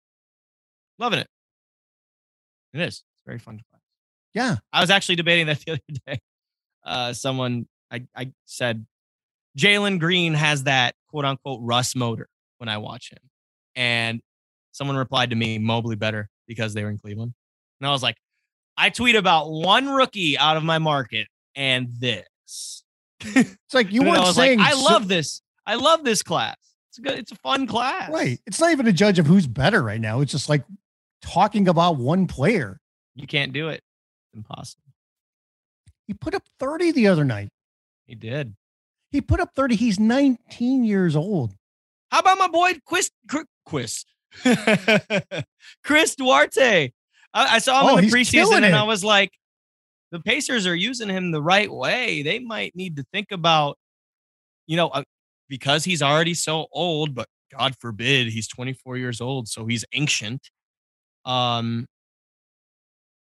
Loving 1.00 1.20
it. 1.20 1.28
It 2.74 2.82
is. 2.82 2.88
It's 2.88 3.04
very 3.26 3.40
fun 3.40 3.58
to 3.58 3.64
play. 3.72 3.80
Yeah. 4.34 4.58
I 4.72 4.82
was 4.82 4.90
actually 4.90 5.16
debating 5.16 5.48
that 5.48 5.60
the 5.66 5.74
other 5.74 6.00
day. 6.08 6.20
Uh, 6.84 7.14
someone 7.14 7.68
I, 7.92 8.06
I 8.16 8.34
said 8.46 8.86
Jalen 9.58 10.00
Green 10.00 10.34
has 10.34 10.64
that 10.64 10.96
quote 11.10 11.26
unquote 11.26 11.60
Russ 11.62 11.96
motor 11.96 12.28
when 12.58 12.68
I 12.68 12.78
watch 12.78 13.12
him. 13.12 13.20
And 13.76 14.22
someone 14.72 14.98
replied 14.98 15.30
to 15.30 15.36
me, 15.36 15.60
Mobley 15.60 15.96
better 15.96 16.30
because 16.48 16.74
they 16.74 16.84
were 16.84 16.90
in 16.90 16.98
Cleveland. 16.98 17.34
And 17.80 17.88
I 17.88 17.92
was 17.92 18.04
like, 18.04 18.18
I 18.78 18.90
tweet 18.90 19.16
about 19.16 19.52
one 19.52 19.88
rookie 19.88 20.38
out 20.38 20.58
of 20.58 20.64
my 20.64 20.80
market 20.80 21.28
and 21.56 21.90
this. 22.00 22.26
It's 23.36 23.74
like 23.74 23.92
you 23.92 24.04
I 24.04 24.06
weren't 24.10 24.20
was 24.22 24.36
saying 24.36 24.60
like, 24.60 24.68
I 24.68 24.72
so- 24.76 24.84
love 24.84 25.08
this. 25.08 25.42
I 25.66 25.76
love 25.76 26.04
this 26.04 26.24
class. 26.24 26.58
It's 26.90 27.00
good. 27.00 27.18
It's 27.18 27.32
a 27.32 27.36
fun 27.38 27.66
class. 27.68 28.12
Right. 28.12 28.40
It's 28.46 28.60
not 28.60 28.72
even 28.72 28.86
a 28.86 28.92
judge 28.94 29.18
of 29.18 29.26
who's 29.26 29.48
better 29.48 29.82
right 29.82 30.00
now. 30.02 30.20
It's 30.22 30.32
just 30.32 30.50
like 30.50 30.64
talking 31.22 31.68
about 31.68 31.96
one 31.98 32.28
player. 32.28 32.80
You 33.16 33.26
can't 33.26 33.54
do 33.54 33.70
it. 33.70 33.76
It's 34.32 34.36
Impossible. 34.36 34.84
He 36.06 36.14
put 36.14 36.36
up 36.36 36.44
30 36.60 36.92
the 36.92 37.08
other 37.08 37.24
night. 37.24 37.50
He 38.06 38.14
did. 38.16 38.56
He 39.10 39.22
put 39.22 39.40
up 39.40 39.56
30. 39.56 39.76
He's 39.76 40.00
19 40.00 40.84
years 40.84 41.16
old. 41.16 41.56
How 42.12 42.20
about 42.20 42.38
my 42.38 42.48
boy 42.50 42.74
Quist 42.86 43.12
Quist? 43.66 44.06
Chris 45.84 46.16
Duarte. 46.16 46.92
I, 47.34 47.56
I 47.56 47.60
saw 47.60 47.82
him 47.82 47.94
Oh, 47.94 47.98
in 47.98 48.06
the 48.06 48.12
preseason 48.12 48.56
and 48.58 48.66
it. 48.66 48.74
I 48.74 48.84
was 48.84 49.04
like, 49.04 49.32
the 50.12 50.20
Pacers 50.20 50.68
are 50.68 50.76
using 50.76 51.10
him 51.10 51.32
the 51.32 51.42
right 51.42 51.72
way. 51.72 52.22
They 52.22 52.40
might 52.40 52.76
need 52.76 52.98
to 52.98 53.06
think 53.12 53.32
about, 53.32 53.78
you 54.68 54.78
know, 54.78 54.90
uh, 54.90 55.04
because 55.50 55.84
he's 55.84 56.02
already 56.02 56.34
so 56.36 56.68
old, 56.72 57.16
but 57.16 57.28
God 57.52 57.76
forbid 57.80 58.28
he's 58.28 58.48
24 58.48 58.98
years 58.98 59.22
old, 59.22 59.48
so 59.48 59.66
he's 59.66 59.84
ancient. 59.94 60.50
Um, 61.26 61.86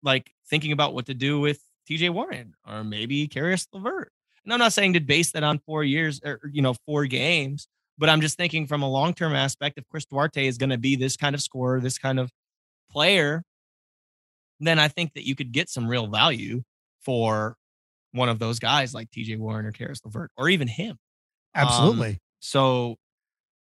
like 0.04 0.32
thinking 0.50 0.72
about 0.72 0.93
what 0.93 1.06
to 1.08 1.14
do 1.14 1.39
with 1.39 1.60
TJ 1.89 2.10
Warren 2.12 2.54
or 2.68 2.84
maybe 2.84 3.28
Caris 3.28 3.68
LeVert. 3.74 4.12
And 4.43 4.54
I'm 4.54 4.60
not 4.60 4.74
saying 4.74 4.93
to 4.93 5.00
base 5.00 5.32
that 5.32 5.43
on 5.43 5.60
four 5.66 5.84
years 5.84 6.22
or 6.24 6.39
you 6.52 6.62
know 6.62 6.76
four 6.86 7.06
games, 7.06 7.68
but 7.98 8.10
I'm 8.10 8.22
just 8.22 8.38
thinking 8.38 8.68
from 8.68 8.82
a 8.84 8.89
long 8.89 9.14
term 9.14 9.34
aspect. 9.34 9.78
If 9.78 9.86
Chris 9.89 10.06
Duarte 10.06 10.45
is 10.45 10.58
going 10.58 10.70
to 10.70 10.78
be 10.78 10.95
this 10.95 11.18
kind 11.18 11.36
of 11.36 11.41
scorer, 11.41 11.80
this 11.82 11.98
kind 11.98 12.20
of 12.20 12.32
player, 12.91 13.43
then 14.60 14.80
I 14.80 14.88
think 14.88 15.14
that 15.14 15.26
you 15.28 15.36
could 15.36 15.51
get 15.51 15.70
some 15.70 15.88
real 15.88 16.08
value 16.08 16.64
for 17.03 17.55
one 18.12 18.30
of 18.30 18.39
those 18.39 18.60
guys 18.60 18.93
like 18.93 19.10
TJ 19.12 19.38
Warren 19.38 19.66
or 19.66 19.72
Caris 19.72 20.01
LeVert 20.03 20.32
or 20.38 20.49
even 20.49 20.68
him. 20.68 20.97
Um, 21.55 21.68
Absolutely. 21.68 22.20
So 22.39 22.95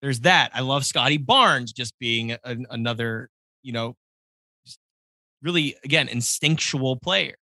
there's 0.02 0.22
that. 0.22 0.52
I 0.54 0.62
love 0.62 0.86
Scotty 0.86 1.18
Barnes 1.18 1.72
just 1.72 1.98
being 2.00 2.32
a, 2.32 2.40
another, 2.70 3.30
you 3.64 3.74
know, 3.74 3.96
just 4.66 4.80
really 5.42 5.76
again 5.84 6.08
instinctual 6.08 6.98
player. 6.98 7.36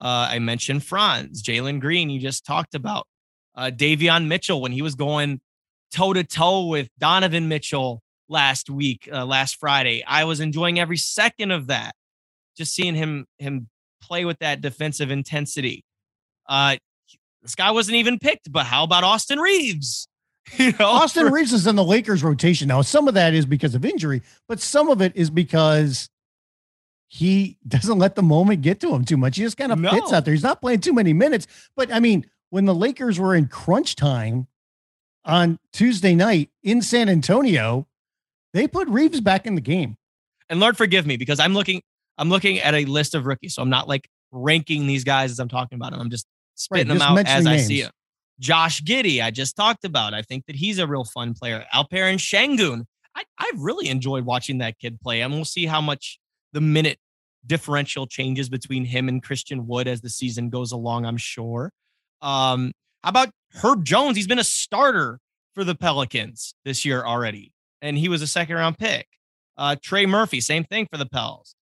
Uh, 0.00 0.28
I 0.30 0.38
mentioned 0.38 0.84
Franz, 0.84 1.42
Jalen 1.42 1.80
Green. 1.80 2.08
You 2.08 2.20
just 2.20 2.46
talked 2.46 2.74
about 2.74 3.06
uh, 3.54 3.70
Davion 3.74 4.26
Mitchell 4.26 4.60
when 4.60 4.72
he 4.72 4.82
was 4.82 4.94
going 4.94 5.40
toe 5.92 6.12
to 6.12 6.24
toe 6.24 6.66
with 6.66 6.88
Donovan 6.98 7.48
Mitchell 7.48 8.00
last 8.28 8.70
week, 8.70 9.08
uh, 9.12 9.24
last 9.26 9.56
Friday. 9.56 10.04
I 10.06 10.24
was 10.24 10.40
enjoying 10.40 10.78
every 10.78 10.98
second 10.98 11.50
of 11.50 11.66
that. 11.68 11.94
Just 12.58 12.74
seeing 12.74 12.94
him 12.94 13.24
him 13.38 13.68
play 14.02 14.24
with 14.26 14.38
that 14.40 14.60
defensive 14.60 15.10
intensity. 15.10 15.84
Uh, 16.48 16.76
this 17.42 17.54
guy 17.54 17.70
wasn't 17.70 17.96
even 17.96 18.18
picked, 18.18 18.50
but 18.52 18.66
how 18.66 18.84
about 18.84 19.04
Austin 19.04 19.38
Reaves? 19.40 20.06
You 20.56 20.72
know, 20.78 20.86
Austin 20.86 21.26
for- 21.28 21.32
Reaves 21.34 21.52
is 21.52 21.66
in 21.66 21.76
the 21.76 21.84
Lakers 21.84 22.22
rotation 22.24 22.68
now. 22.68 22.80
Some 22.82 23.06
of 23.06 23.12
that 23.14 23.34
is 23.34 23.44
because 23.44 23.74
of 23.74 23.84
injury, 23.84 24.22
but 24.48 24.60
some 24.60 24.88
of 24.88 25.02
it 25.02 25.12
is 25.14 25.28
because 25.28 26.08
he 27.08 27.58
doesn't 27.68 27.98
let 27.98 28.14
the 28.14 28.22
moment 28.22 28.62
get 28.62 28.80
to 28.80 28.94
him 28.94 29.04
too 29.04 29.16
much. 29.18 29.36
He 29.36 29.42
just 29.42 29.56
kind 29.58 29.72
of 29.72 29.78
No. 29.78 29.90
fits 29.90 30.10
out 30.12 30.24
there. 30.24 30.32
He's 30.32 30.42
not 30.42 30.60
playing 30.62 30.80
too 30.80 30.94
many 30.94 31.12
minutes. 31.12 31.46
But 31.76 31.92
I 31.92 32.00
mean, 32.00 32.24
when 32.50 32.64
the 32.64 32.74
Lakers 32.74 33.18
were 33.20 33.34
in 33.34 33.48
crunch 33.48 33.94
time 33.94 34.46
on 35.24 35.58
Tuesday 35.74 36.14
night 36.14 36.48
in 36.62 36.80
San 36.80 37.10
Antonio, 37.10 37.86
they 38.54 38.66
put 38.66 38.88
Reaves 38.88 39.20
back 39.20 39.46
in 39.46 39.54
the 39.54 39.60
game. 39.60 39.96
and 40.48 40.60
Lord 40.60 40.78
forgive 40.78 41.06
me 41.06 41.18
because 41.18 41.38
I'm 41.40 41.52
looking 41.52 41.82
I'm 42.18 42.28
looking 42.28 42.58
at 42.58 42.74
a 42.74 42.84
list 42.84 43.14
of 43.14 43.26
rookies, 43.26 43.54
so 43.54 43.62
I'm 43.62 43.70
not 43.70 43.88
like 43.88 44.08
ranking 44.32 44.86
these 44.86 45.04
guys 45.04 45.30
as 45.30 45.38
I'm 45.38 45.48
talking 45.48 45.76
about 45.76 45.92
them. 45.92 46.00
I'm 46.00 46.10
just 46.10 46.26
spitting 46.54 46.88
them 46.88 46.98
just 46.98 47.10
out 47.10 47.26
as 47.26 47.46
I 47.46 47.56
see 47.58 47.82
them. 47.82 47.92
Josh 48.40 48.82
Giddey, 48.82 49.22
I 49.22 49.30
just 49.30 49.56
talked 49.56 49.84
about. 49.84 50.14
I 50.14 50.22
think 50.22 50.46
that 50.46 50.56
he's 50.56 50.78
a 50.78 50.86
real 50.86 51.04
fun 51.04 51.34
player. 51.34 51.64
Alperen 51.74 52.18
Sengun, 52.18 52.84
I 53.14 53.24
I've 53.38 53.60
really 53.60 53.88
enjoyed 53.88 54.24
watching 54.24 54.58
that 54.58 54.78
kid 54.78 55.00
play, 55.00 55.22
and 55.22 55.32
we'll 55.32 55.44
see 55.44 55.66
how 55.66 55.80
much 55.80 56.18
the 56.52 56.60
minute 56.60 56.98
differential 57.46 58.06
changes 58.06 58.48
between 58.48 58.84
him 58.84 59.08
and 59.08 59.22
Christian 59.22 59.66
Wood 59.66 59.88
as 59.88 60.00
the 60.00 60.10
season 60.10 60.50
goes 60.50 60.72
along. 60.72 61.06
I'm 61.06 61.16
sure. 61.16 61.72
Um, 62.20 62.72
how 63.02 63.10
about 63.10 63.30
Herb 63.54 63.84
Jones? 63.84 64.16
He's 64.16 64.26
been 64.26 64.38
a 64.38 64.44
starter 64.44 65.20
for 65.54 65.64
the 65.64 65.74
Pelicans 65.74 66.54
this 66.64 66.84
year 66.84 67.04
already, 67.04 67.52
and 67.80 67.96
he 67.96 68.08
was 68.08 68.22
a 68.22 68.26
second 68.26 68.56
round 68.56 68.78
pick. 68.78 69.06
Uh, 69.56 69.74
Trey 69.82 70.06
Murphy, 70.06 70.40
same 70.40 70.64
thing 70.64 70.86
for 70.90 70.98
the 70.98 71.06
Pels. 71.06 71.54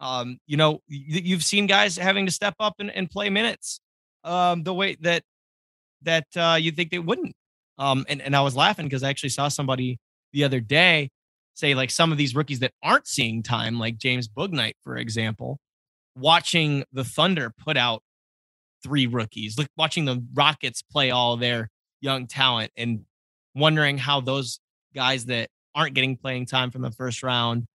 Um, 0.00 0.38
you 0.46 0.56
know, 0.56 0.80
you've 0.88 1.44
seen 1.44 1.66
guys 1.66 1.96
having 1.96 2.26
to 2.26 2.32
step 2.32 2.54
up 2.58 2.74
and, 2.78 2.90
and 2.90 3.10
play 3.10 3.28
minutes 3.28 3.80
um, 4.24 4.62
the 4.62 4.74
way 4.74 4.96
that 5.00 5.22
that 6.02 6.26
uh, 6.36 6.56
you 6.58 6.70
think 6.70 6.90
they 6.90 6.98
wouldn't. 6.98 7.34
Um, 7.78 8.06
and, 8.08 8.22
and 8.22 8.34
I 8.34 8.40
was 8.40 8.56
laughing 8.56 8.86
because 8.86 9.02
I 9.02 9.10
actually 9.10 9.30
saw 9.30 9.48
somebody 9.48 9.98
the 10.32 10.44
other 10.44 10.60
day 10.60 11.10
say 11.54 11.74
like 11.74 11.90
some 11.90 12.12
of 12.12 12.18
these 12.18 12.34
rookies 12.34 12.60
that 12.60 12.72
aren't 12.82 13.06
seeing 13.06 13.42
time, 13.42 13.78
like 13.78 13.98
James 13.98 14.28
Bouknight, 14.28 14.74
for 14.82 14.96
example, 14.96 15.58
watching 16.16 16.84
the 16.92 17.04
Thunder 17.04 17.52
put 17.58 17.76
out 17.76 18.02
three 18.82 19.06
rookies, 19.06 19.58
like 19.58 19.68
watching 19.76 20.06
the 20.06 20.24
Rockets 20.34 20.82
play 20.82 21.10
all 21.10 21.36
their 21.36 21.68
young 22.00 22.26
talent 22.26 22.72
and 22.76 23.04
wondering 23.54 23.98
how 23.98 24.20
those 24.20 24.60
guys 24.94 25.26
that 25.26 25.48
aren't 25.74 25.94
getting 25.94 26.16
playing 26.16 26.46
time 26.46 26.70
from 26.70 26.82
the 26.82 26.90
first 26.90 27.22
round 27.22 27.66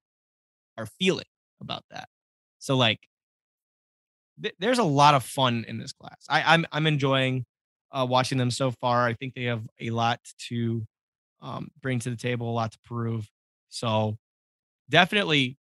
are 0.78 0.88
feeling 1.00 1.26
about 1.62 1.84
that. 1.92 2.08
So 2.66 2.76
like 2.76 3.08
th- 4.42 4.56
there's 4.58 4.80
a 4.80 4.84
lot 4.84 5.14
of 5.14 5.24
fun 5.24 5.66
in 5.68 5.78
this 5.78 5.94
class. 5.94 6.26
I, 6.28 6.42
I'm 6.42 6.66
I'm 6.72 6.88
enjoying 6.88 7.46
uh, 7.92 8.08
watching 8.10 8.40
them 8.40 8.50
so 8.50 8.72
far. 8.72 9.06
I 9.06 9.14
think 9.14 9.36
they 9.36 9.44
have 9.44 9.62
a 9.80 9.92
lot 9.92 10.20
to 10.50 10.84
um, 11.44 11.70
bring 11.80 12.00
to 12.00 12.10
the 12.10 12.16
table, 12.16 12.50
a 12.50 12.52
lot 12.52 12.72
to 12.72 12.80
prove. 12.84 13.30
So 13.70 14.18
definitely, 14.90 15.60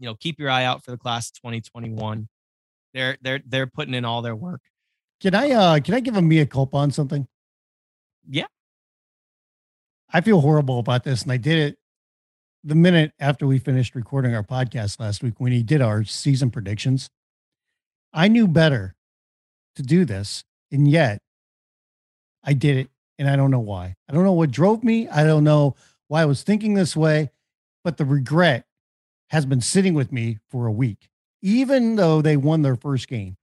you 0.00 0.06
know, 0.06 0.16
keep 0.16 0.40
your 0.40 0.50
eye 0.50 0.64
out 0.64 0.84
for 0.84 0.90
the 0.90 0.98
class 0.98 1.30
2021. 1.30 2.26
They're 2.92 3.16
they're 3.22 3.40
they're 3.46 3.68
putting 3.68 3.94
in 3.94 4.04
all 4.04 4.20
their 4.20 4.34
work. 4.34 4.62
Can 5.20 5.32
I 5.32 5.52
uh 5.52 5.78
can 5.78 5.94
I 5.94 6.00
give 6.00 6.16
a 6.16 6.22
mea 6.22 6.44
culpa 6.44 6.76
on 6.76 6.90
something? 6.90 7.28
Yeah. 8.28 8.46
I 10.12 10.22
feel 10.22 10.40
horrible 10.40 10.80
about 10.80 11.04
this, 11.04 11.22
and 11.22 11.30
I 11.30 11.36
did 11.36 11.58
it 11.58 11.78
the 12.66 12.74
minute 12.74 13.12
after 13.20 13.46
we 13.46 13.60
finished 13.60 13.94
recording 13.94 14.34
our 14.34 14.42
podcast 14.42 14.98
last 14.98 15.22
week 15.22 15.34
when 15.38 15.52
he 15.52 15.62
did 15.62 15.80
our 15.80 16.02
season 16.02 16.50
predictions. 16.50 17.08
I 18.12 18.26
knew 18.26 18.48
better 18.48 18.96
to 19.76 19.84
do 19.84 20.04
this, 20.04 20.42
and 20.72 20.88
yet 20.88 21.22
I 22.42 22.54
did 22.54 22.76
it, 22.76 22.90
and 23.20 23.30
I 23.30 23.36
don't 23.36 23.52
know 23.52 23.60
why. 23.60 23.94
I 24.08 24.12
don't 24.12 24.24
know 24.24 24.32
what 24.32 24.50
drove 24.50 24.82
me. 24.82 25.06
I 25.08 25.22
don't 25.22 25.44
know 25.44 25.76
why 26.08 26.22
I 26.22 26.24
was 26.24 26.42
thinking 26.42 26.74
this 26.74 26.96
way, 26.96 27.30
but 27.84 27.98
the 27.98 28.04
regret 28.04 28.66
has 29.30 29.46
been 29.46 29.60
sitting 29.60 29.94
with 29.94 30.10
me 30.10 30.40
for 30.50 30.66
a 30.66 30.72
week, 30.72 31.08
even 31.42 31.94
though 31.94 32.20
they 32.20 32.36
won 32.36 32.62
their 32.62 32.76
first 32.76 33.06
game. 33.06 33.36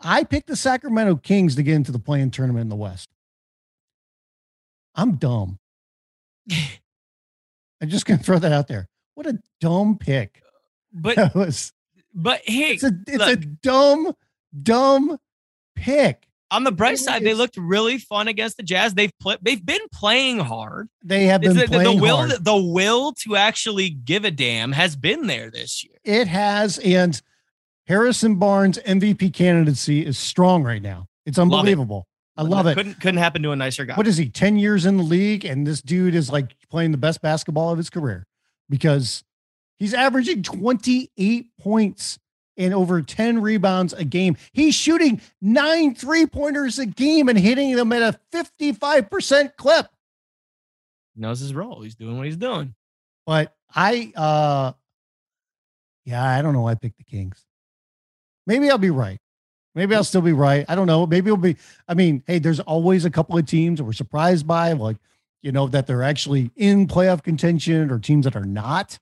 I 0.00 0.24
picked 0.24 0.48
the 0.48 0.56
Sacramento 0.56 1.14
Kings 1.16 1.54
to 1.54 1.62
get 1.62 1.74
into 1.74 1.92
the 1.92 2.00
play-in 2.00 2.32
tournament 2.32 2.62
in 2.62 2.70
the 2.70 2.76
West. 2.76 3.08
I'm 4.96 5.14
dumb. 5.14 5.60
I'm 7.80 7.88
just 7.88 8.06
gonna 8.06 8.22
throw 8.22 8.38
that 8.38 8.52
out 8.52 8.68
there. 8.68 8.88
What 9.14 9.26
a 9.26 9.38
dumb 9.60 9.98
pick. 9.98 10.42
But 10.92 11.16
That 11.16 11.34
was 11.34 11.72
but 12.14 12.40
hey, 12.44 12.72
it's 12.72 12.82
a 12.82 12.92
it's 13.06 13.22
a 13.22 13.26
look. 13.30 13.40
dumb, 13.62 14.12
dumb 14.62 15.18
pick. 15.76 16.26
on 16.50 16.64
the 16.64 16.72
bright 16.72 16.98
side, 16.98 17.22
they 17.22 17.34
looked 17.34 17.56
really 17.56 17.98
fun 17.98 18.26
against 18.26 18.56
the 18.56 18.62
Jazz. 18.62 18.94
They've 18.94 19.12
played. 19.20 19.38
They've 19.42 19.64
been 19.64 19.86
playing 19.92 20.38
hard. 20.38 20.88
They 21.04 21.26
have 21.26 21.42
been 21.42 21.56
the, 21.56 21.66
the- 21.66 21.92
will, 22.00 22.16
hard. 22.16 22.44
the 22.44 22.56
will 22.56 23.12
to 23.24 23.36
actually 23.36 23.90
give 23.90 24.24
a 24.24 24.30
damn 24.30 24.72
has 24.72 24.96
been 24.96 25.26
there 25.26 25.50
this 25.50 25.84
year. 25.84 25.96
It 26.04 26.26
has, 26.28 26.78
and 26.78 27.20
Harrison 27.86 28.36
Barnes' 28.36 28.78
MVP 28.78 29.32
candidacy 29.34 30.04
is 30.04 30.18
strong 30.18 30.64
right 30.64 30.82
now. 30.82 31.06
It's 31.26 31.38
it. 31.38 31.42
unbelievable. 31.42 32.06
I 32.38 32.42
love 32.42 32.68
it. 32.68 32.74
Couldn't 32.74 33.00
couldn't 33.00 33.18
happen 33.18 33.42
to 33.42 33.50
a 33.50 33.56
nicer 33.56 33.84
guy. 33.84 33.94
What 33.94 34.06
is 34.06 34.16
he? 34.16 34.28
10 34.28 34.56
years 34.56 34.86
in 34.86 34.96
the 34.96 35.02
league, 35.02 35.44
and 35.44 35.66
this 35.66 35.82
dude 35.82 36.14
is 36.14 36.30
like 36.30 36.54
playing 36.70 36.92
the 36.92 36.98
best 36.98 37.20
basketball 37.20 37.72
of 37.72 37.78
his 37.78 37.90
career 37.90 38.26
because 38.70 39.24
he's 39.80 39.92
averaging 39.92 40.44
28 40.44 41.46
points 41.60 42.20
and 42.56 42.72
over 42.72 43.02
10 43.02 43.42
rebounds 43.42 43.92
a 43.92 44.04
game. 44.04 44.36
He's 44.52 44.74
shooting 44.74 45.20
nine 45.40 45.96
three 45.96 46.26
pointers 46.26 46.78
a 46.78 46.86
game 46.86 47.28
and 47.28 47.38
hitting 47.38 47.74
them 47.74 47.92
at 47.92 48.02
a 48.02 48.20
55% 48.32 49.56
clip. 49.56 49.86
knows 51.16 51.40
his 51.40 51.54
role. 51.54 51.82
He's 51.82 51.94
doing 51.96 52.16
what 52.16 52.26
he's 52.26 52.36
doing. 52.36 52.74
But 53.26 53.54
I, 53.74 54.12
uh, 54.16 54.72
yeah, 56.04 56.24
I 56.24 56.40
don't 56.42 56.52
know. 56.52 56.62
why 56.62 56.72
I 56.72 56.74
picked 56.76 56.98
the 56.98 57.04
Kings. 57.04 57.44
Maybe 58.46 58.70
I'll 58.70 58.78
be 58.78 58.90
right. 58.90 59.20
Maybe 59.78 59.94
I'll 59.94 60.02
still 60.04 60.20
be 60.20 60.32
right. 60.32 60.64
I 60.68 60.74
don't 60.74 60.86
know. 60.88 61.06
Maybe 61.06 61.28
it'll 61.28 61.36
be. 61.36 61.56
I 61.86 61.94
mean, 61.94 62.22
hey, 62.26 62.38
there's 62.40 62.58
always 62.60 63.04
a 63.04 63.10
couple 63.10 63.38
of 63.38 63.46
teams 63.46 63.78
that 63.78 63.84
we're 63.84 63.92
surprised 63.92 64.46
by, 64.46 64.72
like 64.72 64.96
you 65.40 65.52
know 65.52 65.68
that 65.68 65.86
they're 65.86 66.02
actually 66.02 66.50
in 66.56 66.86
playoff 66.88 67.22
contention, 67.22 67.90
or 67.90 67.98
teams 68.00 68.24
that 68.24 68.34
are 68.34 68.44
not. 68.44 68.98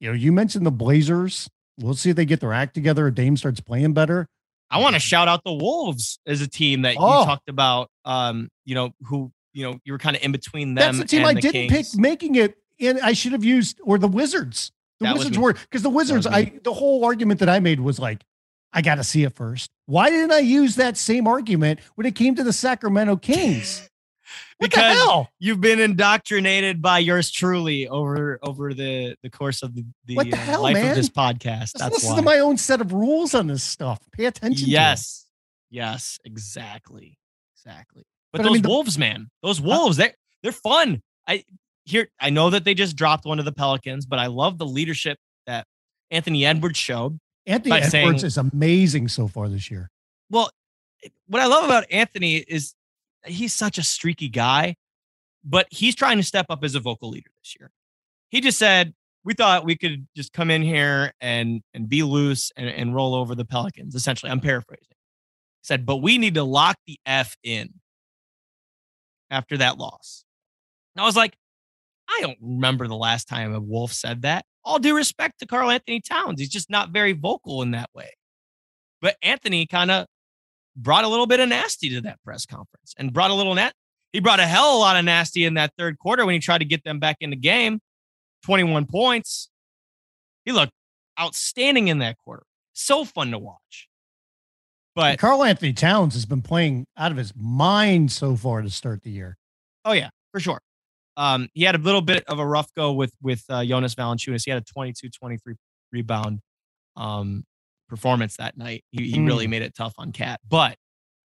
You 0.00 0.08
know, 0.08 0.14
you 0.14 0.32
mentioned 0.32 0.66
the 0.66 0.72
Blazers. 0.72 1.48
We'll 1.78 1.94
see 1.94 2.10
if 2.10 2.16
they 2.16 2.24
get 2.24 2.40
their 2.40 2.52
act 2.52 2.74
together. 2.74 3.06
If 3.06 3.14
Dame 3.14 3.36
starts 3.36 3.60
playing 3.60 3.92
better. 3.94 4.28
I 4.70 4.78
want 4.78 4.94
to 4.94 5.00
shout 5.00 5.28
out 5.28 5.44
the 5.44 5.52
Wolves 5.52 6.18
as 6.26 6.40
a 6.40 6.48
team 6.48 6.82
that 6.82 6.96
Oh. 6.98 7.20
you 7.20 7.24
talked 7.26 7.48
about. 7.48 7.88
Um, 8.04 8.48
you 8.64 8.74
know, 8.74 8.92
who 9.04 9.30
you 9.52 9.64
know, 9.64 9.78
you 9.84 9.92
were 9.92 9.98
kind 9.98 10.16
of 10.16 10.22
in 10.22 10.32
between 10.32 10.74
them. 10.74 10.96
That's 10.96 10.98
the 10.98 11.04
team 11.04 11.20
and 11.20 11.28
I 11.28 11.34
the 11.34 11.40
didn't 11.42 11.68
Kings. 11.68 11.90
pick 11.92 12.00
making 12.00 12.34
it, 12.36 12.56
and 12.80 12.98
I 13.00 13.12
should 13.12 13.32
have 13.32 13.44
used 13.44 13.80
or 13.84 13.98
the 13.98 14.08
Wizards. 14.08 14.72
The 14.98 15.04
That 15.04 15.18
Wizards 15.18 15.38
were 15.38 15.52
because 15.52 15.82
the 15.82 15.90
Wizards. 15.90 16.26
I 16.26 16.52
the 16.64 16.72
whole 16.72 17.04
argument 17.04 17.40
that 17.40 17.48
I 17.48 17.60
made 17.60 17.80
was 17.80 17.98
like, 17.98 18.22
I 18.72 18.82
got 18.82 18.94
to 18.96 19.04
see 19.04 19.24
it 19.24 19.34
first. 19.34 19.70
Why 19.86 20.08
didn't 20.10 20.32
I 20.32 20.38
use 20.38 20.76
that 20.76 20.96
same 20.96 21.26
argument 21.26 21.80
when 21.94 22.06
it 22.06 22.14
came 22.14 22.34
to 22.36 22.44
the 22.44 22.52
Sacramento 22.52 23.16
Kings? 23.16 23.88
What 24.58 24.70
Because 24.70 24.96
the 24.96 25.02
hell? 25.02 25.28
You've 25.40 25.60
been 25.60 25.80
indoctrinated 25.80 26.80
by 26.80 27.00
yours 27.00 27.32
truly 27.32 27.88
over 27.88 28.38
over 28.42 28.72
the 28.72 29.16
the 29.22 29.28
course 29.28 29.62
of 29.64 29.74
the, 29.74 29.84
the 30.06 30.14
the 30.14 30.32
uh, 30.34 30.36
hell, 30.36 30.62
life 30.62 30.74
man? 30.74 30.90
of 30.90 30.96
this 30.96 31.08
podcast. 31.08 31.42
Let's 31.58 31.72
That's 31.80 31.94
listen 31.96 32.10
why. 32.10 32.16
to 32.16 32.22
my 32.22 32.38
own 32.38 32.56
set 32.56 32.80
of 32.80 32.92
rules 32.92 33.34
on 33.34 33.48
this 33.48 33.64
stuff. 33.64 33.98
Pay 34.12 34.26
attention. 34.26 34.64
to 34.66 34.70
yes, 34.70 35.26
yes, 35.68 36.18
exactly, 36.24 37.18
exactly. 37.56 38.04
But, 38.32 38.38
But 38.38 38.40
I 38.42 38.44
those 38.44 38.52
mean, 38.52 38.62
the- 38.62 38.68
wolves, 38.68 38.96
man, 38.98 39.28
those 39.42 39.60
wolves, 39.60 39.96
they 39.96 40.12
they're 40.44 40.52
fun. 40.52 41.02
I 41.26 41.42
here 41.84 42.08
I 42.20 42.30
know 42.30 42.50
that 42.50 42.62
they 42.64 42.74
just 42.74 42.94
dropped 42.94 43.24
one 43.24 43.40
of 43.40 43.44
the 43.44 43.52
Pelicans, 43.52 44.06
but 44.06 44.20
I 44.20 44.26
love 44.28 44.58
the 44.58 44.66
leadership 44.66 45.18
that 45.48 45.66
Anthony 46.12 46.46
Edwards 46.46 46.78
showed. 46.78 47.18
Anthony 47.46 47.76
Edwards 47.76 47.90
saying- 47.90 48.14
is 48.24 48.36
amazing 48.36 49.08
so 49.08 49.28
far 49.28 49.48
this 49.48 49.70
year. 49.70 49.90
Well, 50.30 50.50
what 51.26 51.42
I 51.42 51.46
love 51.46 51.64
about 51.64 51.90
Anthony 51.90 52.36
is 52.36 52.74
he's 53.24 53.52
such 53.52 53.78
a 53.78 53.82
streaky 53.82 54.28
guy, 54.28 54.76
but 55.44 55.66
he's 55.70 55.94
trying 55.94 56.16
to 56.18 56.22
step 56.22 56.46
up 56.48 56.62
as 56.64 56.74
a 56.74 56.80
vocal 56.80 57.10
leader 57.10 57.30
this 57.42 57.56
year. 57.58 57.70
He 58.30 58.40
just 58.40 58.58
said, 58.58 58.94
we 59.24 59.34
thought 59.34 59.64
we 59.64 59.76
could 59.76 60.06
just 60.16 60.32
come 60.32 60.50
in 60.50 60.62
here 60.62 61.12
and 61.20 61.62
and 61.74 61.88
be 61.88 62.02
loose 62.02 62.50
and, 62.56 62.68
and 62.68 62.94
roll 62.94 63.14
over 63.14 63.34
the 63.34 63.44
Pelicans. 63.44 63.94
Essentially, 63.94 64.30
I'm 64.32 64.40
paraphrasing. 64.40 64.86
He 64.88 65.64
said, 65.64 65.86
but 65.86 65.96
we 65.96 66.18
need 66.18 66.34
to 66.34 66.44
lock 66.44 66.76
the 66.86 66.98
F 67.06 67.36
in 67.42 67.74
after 69.30 69.56
that 69.58 69.78
loss. 69.78 70.24
And 70.94 71.02
I 71.02 71.06
was 71.06 71.16
like, 71.16 71.36
I 72.08 72.20
don't 72.20 72.38
remember 72.40 72.88
the 72.88 72.96
last 72.96 73.28
time 73.28 73.54
a 73.54 73.60
Wolf 73.60 73.92
said 73.92 74.22
that. 74.22 74.44
All 74.64 74.78
due 74.78 74.96
respect 74.96 75.40
to 75.40 75.46
Karl-Anthony 75.46 76.00
Towns. 76.00 76.38
He's 76.40 76.48
just 76.48 76.70
not 76.70 76.90
very 76.90 77.12
vocal 77.12 77.62
in 77.62 77.72
that 77.72 77.90
way. 77.94 78.10
But 79.00 79.16
Anthony 79.22 79.66
kind 79.66 79.90
of 79.90 80.06
brought 80.76 81.04
a 81.04 81.08
little 81.08 81.26
bit 81.26 81.40
of 81.40 81.48
nasty 81.48 81.88
to 81.90 82.00
that 82.02 82.22
press 82.24 82.46
conference 82.46 82.94
and 82.96 83.12
brought 83.12 83.30
a 83.30 83.34
little 83.34 83.54
net. 83.54 83.72
He 84.12 84.20
brought 84.20 84.40
a 84.40 84.46
hell 84.46 84.70
of 84.70 84.74
a 84.76 84.78
lot 84.78 84.96
of 84.96 85.04
nasty 85.04 85.44
in 85.44 85.54
that 85.54 85.72
third 85.78 85.98
quarter 85.98 86.24
when 86.24 86.34
he 86.34 86.38
tried 86.38 86.58
to 86.58 86.64
get 86.64 86.84
them 86.84 86.98
back 86.98 87.16
in 87.20 87.30
the 87.30 87.36
game. 87.36 87.80
21 88.44 88.86
points. 88.86 89.48
He 90.44 90.52
looked 90.52 90.72
outstanding 91.20 91.88
in 91.88 91.98
that 91.98 92.18
quarter. 92.18 92.44
So 92.72 93.04
fun 93.04 93.30
to 93.30 93.38
watch. 93.38 93.88
But 94.94 95.18
Karl-Anthony 95.18 95.72
Towns 95.72 96.14
has 96.14 96.26
been 96.26 96.42
playing 96.42 96.86
out 96.96 97.10
of 97.10 97.16
his 97.16 97.32
mind 97.34 98.12
so 98.12 98.36
far 98.36 98.60
to 98.60 98.70
start 98.70 99.02
the 99.02 99.10
year. 99.10 99.38
oh 99.84 99.92
yeah, 99.92 100.10
for 100.32 100.40
sure. 100.40 100.60
Um, 101.16 101.48
he 101.54 101.64
had 101.64 101.74
a 101.74 101.78
little 101.78 102.00
bit 102.00 102.24
of 102.26 102.38
a 102.38 102.46
rough 102.46 102.72
go 102.74 102.92
with 102.92 103.12
with 103.22 103.44
uh, 103.48 103.64
Jonas 103.64 103.94
Valanciunas. 103.94 104.44
He 104.44 104.50
had 104.50 104.62
a 104.62 104.78
22-23 104.78 105.38
rebound 105.92 106.40
um, 106.96 107.44
performance 107.88 108.36
that 108.38 108.56
night. 108.56 108.84
He, 108.90 109.10
he 109.10 109.20
really 109.20 109.46
made 109.46 109.62
it 109.62 109.74
tough 109.74 109.94
on 109.98 110.12
Cat. 110.12 110.40
But 110.48 110.76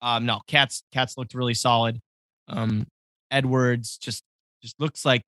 um, 0.02 0.26
no, 0.26 0.40
Cat's 0.48 0.84
Cat's 0.94 1.18
looked 1.18 1.34
really 1.34 1.54
solid. 1.54 2.00
Um, 2.48 2.88
Edwards 3.32 3.98
just 3.98 4.24
just 4.62 4.80
looks 4.80 5.04
like 5.04 5.24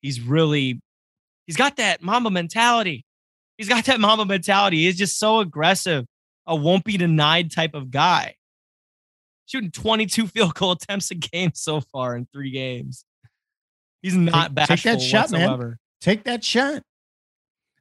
he's 0.00 0.20
really 0.20 0.80
he's 1.46 1.56
got 1.56 1.76
that 1.76 2.02
Mamba 2.02 2.30
mentality. 2.30 3.04
He's 3.58 3.68
got 3.68 3.84
that 3.86 4.00
Mamba 4.00 4.24
mentality. 4.24 4.84
He's 4.84 4.96
just 4.96 5.18
so 5.18 5.40
aggressive, 5.40 6.06
a 6.46 6.54
won't 6.54 6.84
be 6.84 6.96
denied 6.96 7.50
type 7.50 7.74
of 7.74 7.90
guy. 7.90 8.36
Shooting 9.46 9.70
22 9.70 10.26
field 10.28 10.54
goal 10.54 10.72
attempts 10.72 11.10
a 11.10 11.14
game 11.16 11.50
so 11.54 11.80
far 11.80 12.16
in 12.16 12.26
three 12.32 12.50
games. 12.50 13.04
He's 14.02 14.16
not 14.16 14.54
Take- 14.56 14.66
take 14.68 14.82
that 14.82 15.00
shot, 15.02 15.30
man. 15.30 15.76
Take 16.00 16.24
that 16.24 16.42
shot. 16.44 16.82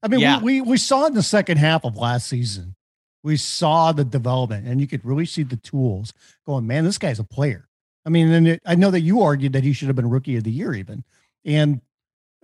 I 0.03 0.07
mean, 0.07 0.19
Yeah. 0.19 0.39
we, 0.41 0.61
we 0.61 0.71
we 0.71 0.77
saw 0.77 1.05
in 1.07 1.13
the 1.13 1.23
second 1.23 1.57
half 1.57 1.83
of 1.85 1.95
last 1.97 2.27
season, 2.27 2.75
we 3.23 3.37
saw 3.37 3.91
the 3.91 4.03
development, 4.05 4.67
and 4.67 4.79
you 4.81 4.87
could 4.87 5.03
really 5.05 5.25
see 5.25 5.43
the 5.43 5.57
tools 5.57 6.13
going. 6.45 6.67
Man, 6.67 6.83
this 6.83 6.97
guy's 6.97 7.19
a 7.19 7.23
player. 7.23 7.67
I 8.05 8.09
mean, 8.09 8.31
and 8.31 8.47
it, 8.47 8.61
I 8.65 8.75
know 8.75 8.91
that 8.91 9.01
you 9.01 9.21
argued 9.21 9.53
that 9.53 9.63
he 9.63 9.73
should 9.73 9.87
have 9.87 9.95
been 9.95 10.09
rookie 10.09 10.37
of 10.37 10.43
the 10.45 10.51
year, 10.51 10.73
even, 10.73 11.03
and 11.45 11.81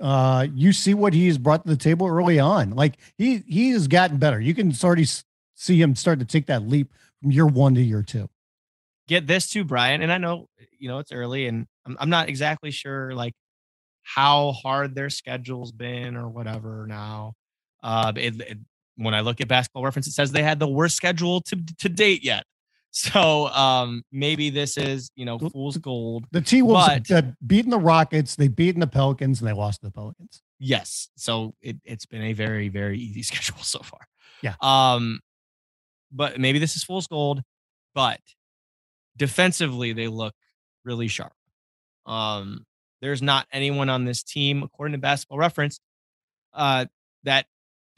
uh, 0.02 0.48
you 0.54 0.74
see 0.74 0.94
what 0.94 1.14
he 1.14 1.28
has 1.28 1.38
brought 1.38 1.64
to 1.64 1.70
the 1.70 1.78
table 1.78 2.08
early 2.08 2.40
on. 2.40 2.72
Like 2.72 2.98
he 3.18 3.38
he 3.48 3.70
has 3.72 3.88
gotten 3.88 4.18
better. 4.18 4.40
You 4.42 4.54
can 4.54 4.74
already 4.84 5.06
see 5.56 5.82
him 5.82 5.96
start 5.96 6.20
to 6.20 6.26
take 6.26 6.48
that 6.48 6.68
leap 6.68 6.92
from 7.22 7.32
year 7.32 7.46
one 7.48 7.76
to 7.76 7.82
year 7.82 8.04
two. 8.04 8.30
get 9.08 9.28
this 9.28 9.50
too, 9.50 9.64
Brian. 9.64 10.02
And 10.02 10.12
I 10.12 10.18
know, 10.18 10.48
you 10.78 10.90
know, 10.90 11.00
it's 11.00 11.14
early 11.14 11.48
and 11.48 11.66
I'm, 11.86 11.96
I'm 12.02 12.10
not 12.10 12.28
exactly 12.28 12.72
sure 12.72 13.14
like 13.16 13.34
how 14.06 14.52
hard 14.54 14.96
their 14.96 15.10
schedule's 15.10 15.72
been 15.72 16.16
or 16.16 16.30
whatever 16.30 16.86
now. 16.88 17.34
Uh, 17.84 18.14
it, 18.16 18.40
it- 18.42 18.58
when 18.98 19.14
I 19.14 19.20
look 19.20 19.42
at 19.42 19.50
basketball 19.50 19.84
reference, 19.84 20.08
it 20.08 20.12
says 20.14 20.32
they 20.32 20.42
had 20.42 20.58
the 20.58 20.70
worst 20.70 20.96
schedule 20.96 21.42
to, 21.42 21.60
to 21.80 21.90
date 21.90 22.24
yet. 22.24 22.46
So 22.92 23.48
um, 23.48 24.04
maybe 24.14 24.50
this 24.50 24.78
is, 24.78 25.12
you 25.18 25.26
know, 25.26 25.38
fool's 25.38 25.76
gold. 25.76 26.28
The 26.32 26.40
T 26.40 26.62
Wolves 26.62 27.12
uh, 27.12 27.24
beating 27.46 27.72
the 27.72 27.78
Rockets, 27.78 28.38
they 28.38 28.48
beaten 28.48 28.80
the 28.80 28.88
Pelicans, 28.88 29.42
and 29.42 29.50
they 29.50 29.54
lost 29.54 29.82
to 29.82 29.88
the 29.88 29.92
Pelicans. 29.92 30.42
Yes. 30.60 31.10
So 31.18 31.56
it, 31.62 31.76
it's 31.84 32.06
been 32.06 32.22
a 32.22 32.32
very, 32.32 32.70
very 32.70 32.98
easy 32.98 33.22
schedule 33.30 33.58
so 33.64 33.80
far. 33.80 34.00
Yeah. 34.42 34.54
Um, 34.62 35.20
but 36.10 36.40
maybe 36.40 36.58
this 36.60 36.78
is 36.78 36.86
fool's 36.86 37.08
gold, 37.08 37.42
but 37.94 38.22
defensively 39.18 39.92
they 39.92 40.08
look 40.08 40.34
really 40.86 41.10
sharp. 41.10 41.34
Um, 42.06 42.66
there's 43.06 43.22
not 43.22 43.46
anyone 43.54 43.88
on 43.88 44.04
this 44.04 44.24
team, 44.24 44.64
according 44.64 44.94
to 44.94 44.98
basketball 44.98 45.38
reference, 45.38 45.80
uh, 46.54 46.86
that 47.24 47.46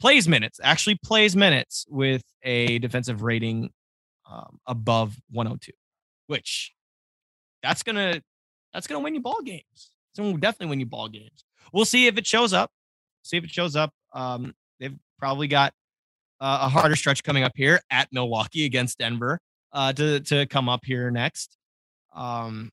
plays 0.00 0.28
minutes, 0.28 0.60
actually 0.62 0.96
plays 0.96 1.34
minutes 1.34 1.86
with 1.88 2.22
a 2.42 2.78
defensive 2.80 3.22
rating 3.22 3.70
um, 4.30 4.58
above 4.66 5.16
102, 5.30 5.72
which 6.26 6.74
that's 7.62 7.82
gonna 7.82 8.20
that's 8.74 8.86
gonna 8.86 9.00
win 9.00 9.14
you 9.14 9.22
ball 9.22 9.40
games. 9.42 9.62
It's 9.74 10.18
gonna 10.18 10.36
definitely 10.36 10.66
win 10.66 10.80
you 10.80 10.86
ball 10.86 11.08
games. 11.08 11.42
We'll 11.72 11.86
see 11.86 12.06
if 12.06 12.18
it 12.18 12.26
shows 12.26 12.52
up. 12.52 12.70
See 13.22 13.38
if 13.38 13.44
it 13.44 13.50
shows 13.50 13.76
up. 13.76 13.94
Um, 14.12 14.54
they've 14.78 14.96
probably 15.18 15.48
got 15.48 15.72
uh, 16.38 16.58
a 16.62 16.68
harder 16.68 16.96
stretch 16.96 17.24
coming 17.24 17.44
up 17.44 17.52
here 17.54 17.80
at 17.90 18.08
Milwaukee 18.12 18.66
against 18.66 18.98
Denver 18.98 19.40
uh, 19.72 19.94
to 19.94 20.20
to 20.20 20.44
come 20.44 20.68
up 20.68 20.84
here 20.84 21.10
next. 21.10 21.56
Um, 22.14 22.72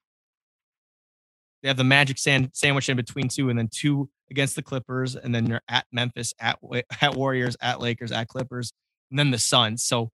they 1.65 1.69
have 1.69 1.77
the 1.77 1.83
Magic 1.83 2.19
sand, 2.19 2.51
sandwich 2.53 2.89
in 2.89 2.95
between 2.95 3.27
two, 3.27 3.49
and 3.49 3.57
then 3.57 3.67
two 3.69 4.07
against 4.29 4.55
the 4.55 4.61
Clippers, 4.61 5.15
and 5.15 5.33
then 5.33 5.47
you're 5.47 5.63
at 5.67 5.87
Memphis, 5.91 6.31
at 6.39 6.59
at 7.01 7.15
Warriors, 7.15 7.57
at 7.59 7.79
Lakers, 7.81 8.11
at 8.11 8.27
Clippers, 8.27 8.71
and 9.09 9.17
then 9.17 9.31
the 9.31 9.39
Suns. 9.39 9.83
So 9.83 10.11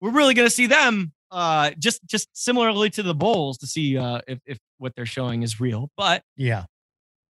we're 0.00 0.12
really 0.12 0.32
going 0.32 0.48
to 0.48 0.54
see 0.54 0.66
them 0.66 1.12
uh, 1.30 1.72
just 1.78 2.02
just 2.06 2.28
similarly 2.32 2.88
to 2.88 3.02
the 3.02 3.14
Bulls 3.14 3.58
to 3.58 3.66
see 3.66 3.98
uh, 3.98 4.22
if 4.26 4.38
if 4.46 4.58
what 4.78 4.94
they're 4.96 5.04
showing 5.04 5.42
is 5.42 5.60
real. 5.60 5.90
But 5.98 6.22
Yeah. 6.34 6.64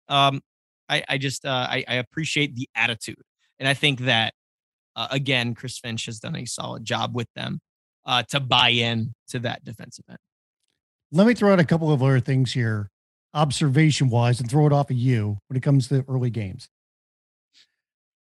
um, 0.09 0.41
I, 0.89 1.05
I 1.09 1.19
just 1.19 1.45
uh, 1.47 1.67
I, 1.71 1.85
I 1.87 1.95
appreciate 1.95 2.57
the 2.57 2.69
attitude, 2.75 3.23
and 3.61 3.69
I 3.69 3.75
think 3.75 4.01
that 4.01 4.35
uh, 4.97 5.07
again, 5.13 5.55
Chris 5.55 5.79
Finch 5.79 6.07
has 6.07 6.19
done 6.19 6.35
a 6.35 6.47
solid 6.47 6.85
job 6.85 7.15
with 7.15 7.29
them 7.37 7.61
uh, 8.07 8.25
to 8.25 8.41
buy 8.41 8.71
in 8.71 9.15
to 9.29 9.39
that 9.39 9.65
defensive 9.65 10.05
end. 10.11 10.19
Let 11.13 11.29
me 11.29 11.35
throw 11.35 11.53
out 11.53 11.61
a 11.61 11.65
couple 11.65 11.93
of 11.93 12.03
other 12.03 12.19
things 12.21 12.53
here, 12.53 12.91
observation 13.35 14.09
wise, 14.09 14.41
and 14.41 14.51
throw 14.51 14.67
it 14.67 14.73
off 14.73 14.91
of 14.91 14.97
you 14.97 15.39
when 15.49 15.57
it 15.57 15.63
comes 15.63 15.89
to 15.89 16.05
early 16.09 16.31
games. 16.31 16.69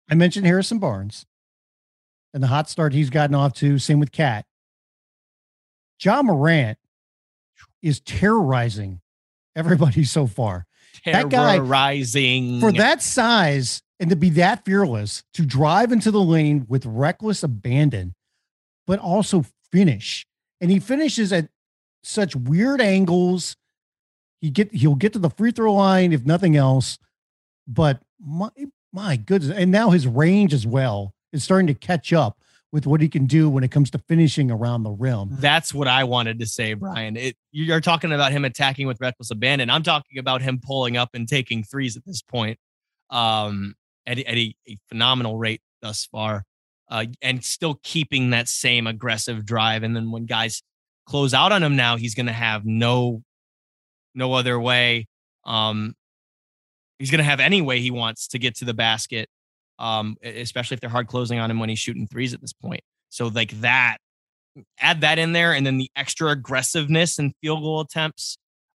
I 0.10 0.16
mentioned 0.16 0.46
Harrison 0.46 0.80
Barnes 0.80 1.26
and 2.34 2.42
the 2.44 2.48
hot 2.48 2.70
start 2.70 2.94
he's 2.94 3.10
gotten 3.10 3.36
off 3.36 3.54
to. 3.56 3.78
Same 3.80 4.00
with 4.00 4.12
Cat. 4.12 4.46
Ja 6.02 6.22
Morant 6.22 6.78
is 7.82 8.00
terrorizing 8.00 9.02
everybody 9.56 10.04
so 10.06 10.28
far. 10.28 10.66
That 11.06 11.30
guy- 11.30 11.56
Terrorizing 11.58 12.60
For 12.60 12.72
that 12.74 13.02
size 13.02 13.82
and 14.00 14.10
to 14.10 14.16
be 14.16 14.30
that 14.32 14.66
fearless, 14.66 15.24
to 15.36 15.46
drive 15.46 15.92
into 15.92 16.10
the 16.10 16.22
lane 16.22 16.66
with 16.68 16.86
reckless 16.86 17.44
abandon, 17.44 18.16
but 18.88 18.98
also 19.00 19.46
finish. 19.72 20.26
And 20.60 20.72
he 20.72 20.80
finishes 20.80 21.32
at 21.32 21.50
such 22.04 22.36
weird 22.36 22.82
angles. 22.82 23.56
He 24.42 24.50
get 24.50 24.74
he'll 24.74 24.96
get 24.96 25.14
to 25.14 25.20
the 25.20 25.30
free 25.30 25.52
throw 25.52 25.74
line 25.74 26.12
if 26.12 26.26
nothing 26.26 26.58
else. 26.58 26.98
But 27.68 28.02
my 28.20 28.50
my 28.92 29.16
goodness, 29.16 29.56
and 29.56 29.72
now 29.72 29.92
his 29.92 30.08
range 30.08 30.54
as 30.54 30.66
well 30.68 31.14
is 31.32 31.44
starting 31.44 31.68
to 31.68 31.74
catch 31.74 32.12
up 32.12 32.38
with 32.74 32.88
what 32.88 33.02
he 33.02 33.08
can 33.10 33.26
do 33.26 33.50
when 33.50 33.64
it 33.64 33.72
comes 33.72 33.92
to 33.92 33.98
finishing 34.00 34.50
around 34.50 34.84
the 34.84 34.90
rim. 34.92 35.28
That's 35.32 35.74
what 35.74 35.88
I 35.88 36.04
wanted 36.06 36.40
to 36.40 36.46
say, 36.46 36.74
Brian. 36.74 37.18
It, 37.18 37.36
you're 37.52 37.82
talking 37.82 38.12
about 38.14 38.32
him 38.32 38.46
attacking 38.46 38.88
with 38.88 39.00
reckless 39.02 39.30
abandon. 39.30 39.70
I'm 39.70 39.84
talking 39.84 40.18
about 40.18 40.42
him 40.42 40.60
pulling 40.66 40.96
up 40.98 41.10
and 41.14 41.28
taking 41.28 41.64
threes 41.64 41.98
at 41.98 42.06
this 42.06 42.22
point, 42.22 42.58
um, 43.10 43.76
at, 44.08 44.20
a- 44.20 44.26
at 44.28 44.38
a, 44.38 44.56
a 44.70 44.78
phenomenal 44.88 45.38
rate 45.38 45.62
thus 45.82 46.06
far, 46.06 46.46
uh, 46.90 47.06
and 47.22 47.44
still 47.44 47.80
keeping 47.84 48.30
that 48.30 48.48
same 48.48 48.88
aggressive 48.88 49.46
drive. 49.46 49.84
And 49.84 49.94
then 49.96 50.10
when 50.12 50.26
guys 50.26 50.64
close 51.06 51.34
out 51.34 51.52
on 51.52 51.62
him 51.64 51.76
now, 51.76 51.98
he's 51.98 52.16
going 52.16 52.28
to 52.28 52.32
have 52.34 52.66
no 52.66 53.22
no 54.14 54.34
other 54.34 54.60
way. 54.60 55.08
Um, 55.46 55.96
he's 57.00 57.12
going 57.12 57.20
to 57.20 57.24
have 57.24 57.40
any 57.40 57.62
way 57.62 57.80
he 57.80 57.92
wants 57.92 58.28
to 58.30 58.40
get 58.40 58.56
to 58.58 58.66
the 58.66 58.74
basket, 58.74 59.28
um, 59.80 60.16
especially 60.24 60.76
if 60.76 60.82
they're 60.82 60.90
hard 60.90 61.08
closing 61.08 61.40
on 61.40 61.50
him 61.50 61.60
when 61.60 61.70
he's 61.70 61.80
shooting 61.80 62.08
threes 62.08 62.34
at 62.34 62.42
this 62.42 62.54
point. 62.54 62.82
So 63.10 63.28
like 63.28 63.52
that, 63.62 63.98
add 64.80 65.02
that 65.02 65.20
in 65.20 65.34
there, 65.34 65.54
and 65.54 65.66
then 65.66 65.78
the 65.78 65.90
extra 65.96 66.30
aggressiveness 66.30 67.20
and 67.20 67.34
field 67.42 67.62
goal 67.62 67.82
attempts, 67.82 68.38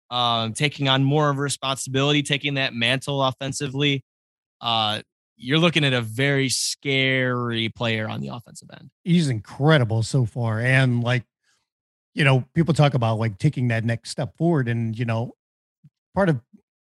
um, 0.10 0.54
taking 0.54 0.88
on 0.88 1.04
more 1.04 1.30
of 1.30 1.38
responsibility, 1.38 2.24
taking 2.24 2.56
that 2.56 2.74
mantle 2.74 3.24
offensively. 3.24 4.04
Uh, 4.60 5.02
you're 5.38 5.58
looking 5.58 5.84
at 5.84 5.94
a 5.94 6.02
very 6.02 6.50
scary 6.50 7.70
player 7.70 8.08
on 8.08 8.22
the 8.22 8.28
offensive 8.28 8.70
end. 8.72 8.92
He's 9.04 9.30
incredible 9.30 10.04
so 10.04 10.26
far, 10.26 10.60
and 10.60 11.04
like 11.04 11.24
you 12.14 12.24
know, 12.24 12.46
people 12.54 12.74
talk 12.74 12.94
about 12.94 13.20
like 13.20 13.38
taking 13.38 13.70
that 13.70 13.86
next 13.86 14.10
step 14.10 14.36
forward, 14.38 14.68
and 14.68 14.98
you 14.98 15.06
know, 15.06 15.34
part 16.14 16.30
of 16.30 16.42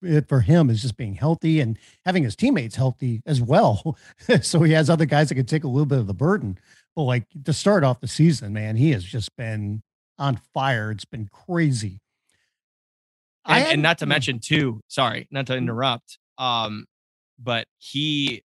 it 0.02 0.28
for 0.28 0.42
him 0.42 0.70
is 0.70 0.82
just 0.82 0.98
being 0.98 1.16
healthy 1.16 1.60
and 1.60 1.78
having 2.06 2.24
his 2.24 2.36
teammates 2.36 2.76
healthy 2.76 3.22
as 3.26 3.42
well. 3.42 3.98
so 4.42 4.62
he 4.62 4.74
has 4.74 4.90
other 4.90 5.06
guys 5.06 5.30
that 5.30 5.36
can 5.36 5.46
take 5.46 5.64
a 5.64 5.68
little 5.68 5.86
bit 5.86 6.00
of 6.00 6.08
the 6.08 6.14
burden. 6.14 6.58
But 6.96 7.04
like 7.04 7.26
to 7.46 7.54
start 7.54 7.84
off 7.84 8.00
the 8.00 8.08
season, 8.08 8.54
man, 8.54 8.76
he 8.76 8.92
has 8.92 9.04
just 9.04 9.36
been 9.36 9.82
on 10.20 10.40
fire. 10.54 10.92
It's 10.92 11.06
been 11.06 11.30
crazy. 11.32 12.00
And, 13.46 13.64
had, 13.64 13.74
and 13.74 13.82
not 13.82 14.00
to 14.00 14.06
mention 14.06 14.40
too, 14.40 14.82
sorry, 14.88 15.28
not 15.32 15.48
to 15.48 15.54
mm. 15.54 15.60
interrupt. 15.60 16.20
Um, 16.38 16.86
but 17.40 17.68
he 17.78 18.44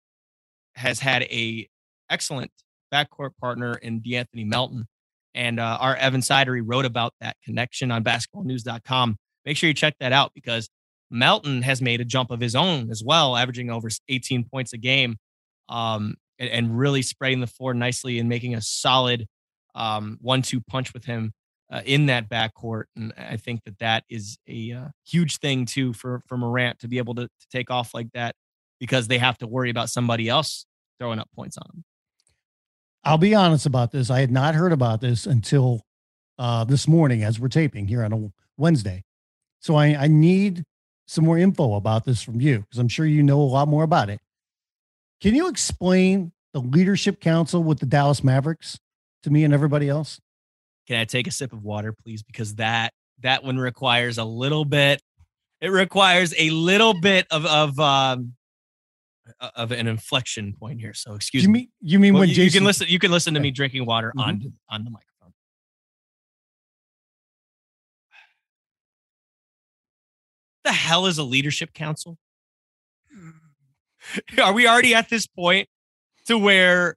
has 0.75 0.99
had 0.99 1.23
a 1.23 1.67
excellent 2.09 2.51
backcourt 2.93 3.31
partner 3.39 3.75
in 3.75 4.01
De'Anthony 4.01 4.45
Melton. 4.45 4.87
And 5.35 5.59
uh, 5.59 5.77
our 5.79 5.95
Evan 5.95 6.21
Sidery 6.21 6.61
wrote 6.63 6.85
about 6.85 7.13
that 7.21 7.37
connection 7.43 7.91
on 7.91 8.03
basketballnews.com. 8.03 9.17
Make 9.45 9.57
sure 9.57 9.67
you 9.67 9.73
check 9.73 9.95
that 9.99 10.11
out 10.11 10.31
because 10.33 10.69
Melton 11.11 11.61
has 11.61 11.81
made 11.81 12.01
a 12.01 12.05
jump 12.05 12.31
of 12.31 12.39
his 12.39 12.55
own 12.55 12.89
as 12.91 13.03
well, 13.03 13.35
averaging 13.35 13.69
over 13.69 13.89
18 14.07 14.45
points 14.45 14.73
a 14.73 14.77
game 14.77 15.17
um, 15.69 16.15
and, 16.37 16.49
and, 16.49 16.77
really 16.77 17.01
spreading 17.01 17.41
the 17.41 17.47
floor 17.47 17.73
nicely 17.73 18.19
and 18.19 18.29
making 18.29 18.55
a 18.55 18.61
solid 18.61 19.27
um, 19.75 20.17
one-two 20.21 20.61
punch 20.61 20.93
with 20.93 21.05
him 21.05 21.31
uh, 21.71 21.81
in 21.85 22.07
that 22.07 22.29
backcourt. 22.29 22.83
And 22.95 23.13
I 23.17 23.37
think 23.37 23.63
that 23.65 23.79
that 23.79 24.03
is 24.09 24.37
a 24.47 24.71
uh, 24.71 24.87
huge 25.05 25.37
thing 25.37 25.65
too 25.65 25.93
for 25.93 26.21
for 26.27 26.37
Morant 26.37 26.79
to 26.79 26.87
be 26.87 26.97
able 26.97 27.15
to, 27.15 27.23
to 27.23 27.47
take 27.51 27.69
off 27.69 27.93
like 27.93 28.11
that 28.13 28.35
because 28.79 29.07
they 29.07 29.17
have 29.17 29.37
to 29.39 29.47
worry 29.47 29.69
about 29.69 29.89
somebody 29.89 30.29
else 30.29 30.65
throwing 30.99 31.19
up 31.19 31.29
points 31.35 31.57
on 31.57 31.65
them. 31.71 31.83
I'll 33.03 33.17
be 33.17 33.35
honest 33.35 33.65
about 33.65 33.91
this. 33.91 34.09
I 34.09 34.19
had 34.19 34.31
not 34.31 34.55
heard 34.55 34.71
about 34.71 35.01
this 35.01 35.25
until 35.25 35.81
uh, 36.37 36.63
this 36.63 36.87
morning 36.87 37.23
as 37.23 37.39
we're 37.39 37.47
taping 37.47 37.87
here 37.87 38.03
on 38.03 38.13
a 38.13 38.31
Wednesday. 38.57 39.03
So 39.59 39.75
I, 39.75 39.87
I 39.95 40.07
need 40.07 40.63
some 41.07 41.25
more 41.25 41.37
info 41.37 41.75
about 41.75 42.05
this 42.05 42.21
from 42.21 42.39
you 42.39 42.59
because 42.59 42.79
I'm 42.79 42.87
sure 42.87 43.05
you 43.05 43.23
know 43.23 43.41
a 43.41 43.43
lot 43.43 43.67
more 43.67 43.83
about 43.83 44.09
it. 44.09 44.19
Can 45.21 45.35
you 45.35 45.49
explain 45.49 46.31
the 46.53 46.61
leadership 46.61 47.19
council 47.19 47.63
with 47.63 47.79
the 47.79 47.85
Dallas 47.85 48.23
Mavericks 48.23 48.79
to 49.23 49.29
me 49.29 49.43
and 49.43 49.53
everybody 49.53 49.89
else? 49.89 50.19
Can 50.87 50.97
I 50.97 51.05
take 51.05 51.27
a 51.27 51.31
sip 51.31 51.51
of 51.51 51.63
water, 51.63 51.93
please? 51.93 52.23
Because 52.23 52.55
that 52.55 52.93
that 53.21 53.43
one 53.43 53.57
requires 53.57 54.17
a 54.17 54.23
little 54.23 54.65
bit. 54.65 55.01
It 55.61 55.69
requires 55.69 56.33
a 56.37 56.49
little 56.51 56.99
bit 56.99 57.27
of 57.31 57.45
of 57.45 57.79
um, 57.79 58.35
of 59.55 59.71
an 59.71 59.87
inflection 59.87 60.53
point 60.53 60.79
here. 60.79 60.93
So 60.93 61.15
excuse 61.15 61.43
you 61.43 61.49
me. 61.49 61.59
Mean, 61.59 61.69
you 61.81 61.99
mean 61.99 62.13
well, 62.13 62.21
when 62.21 62.29
you, 62.29 62.35
Jason, 62.35 62.45
you 62.45 62.59
can 62.59 62.65
listen? 62.65 62.87
You 62.87 62.99
can 62.99 63.11
listen 63.11 63.33
to 63.33 63.39
me 63.39 63.51
drinking 63.51 63.85
water 63.85 64.09
mm-hmm. 64.09 64.19
on 64.19 64.53
on 64.69 64.83
the 64.83 64.89
microphone. 64.89 65.33
The 70.63 70.71
hell 70.73 71.05
is 71.05 71.17
a 71.17 71.23
leadership 71.23 71.73
council? 71.73 72.17
Are 74.41 74.53
we 74.53 74.67
already 74.67 74.93
at 74.93 75.09
this 75.09 75.27
point 75.27 75.67
to 76.27 76.37
where 76.37 76.95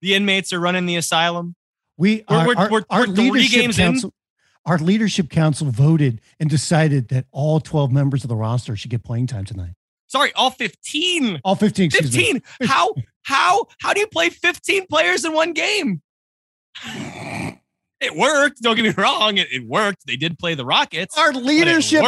the 0.00 0.14
inmates 0.14 0.52
are 0.52 0.60
running 0.60 0.86
the 0.86 0.96
asylum? 0.96 1.54
We 1.96 2.24
are, 2.26 2.46
we're, 2.46 2.70
we're, 2.70 2.84
our, 2.90 3.06
we're 3.06 3.14
three 3.14 3.48
games 3.48 3.76
council, 3.76 4.08
in. 4.08 4.70
Our 4.70 4.78
leadership 4.78 5.28
council 5.30 5.70
voted 5.70 6.20
and 6.40 6.48
decided 6.48 7.08
that 7.08 7.26
all 7.30 7.60
12 7.60 7.92
members 7.92 8.24
of 8.24 8.28
the 8.28 8.36
roster 8.36 8.76
should 8.76 8.90
get 8.90 9.04
playing 9.04 9.26
time 9.26 9.44
tonight. 9.44 9.74
Sorry, 10.12 10.30
all 10.34 10.50
15. 10.50 11.40
All 11.42 11.54
15. 11.54 11.90
15. 11.90 12.42
How 12.64 12.94
how 13.22 13.66
how 13.80 13.94
do 13.94 14.00
you 14.00 14.06
play 14.06 14.28
15 14.28 14.86
players 14.86 15.24
in 15.24 15.32
one 15.32 15.52
game? 15.54 16.02
It 18.04 18.16
worked. 18.16 18.60
Don't 18.60 18.74
get 18.74 18.82
me 18.82 18.90
wrong. 19.00 19.38
It, 19.38 19.46
it 19.52 19.64
worked. 19.64 20.08
They 20.08 20.16
did 20.16 20.36
play 20.36 20.56
the 20.56 20.64
Rockets. 20.64 21.16
Our 21.16 21.32
leadership 21.32 22.02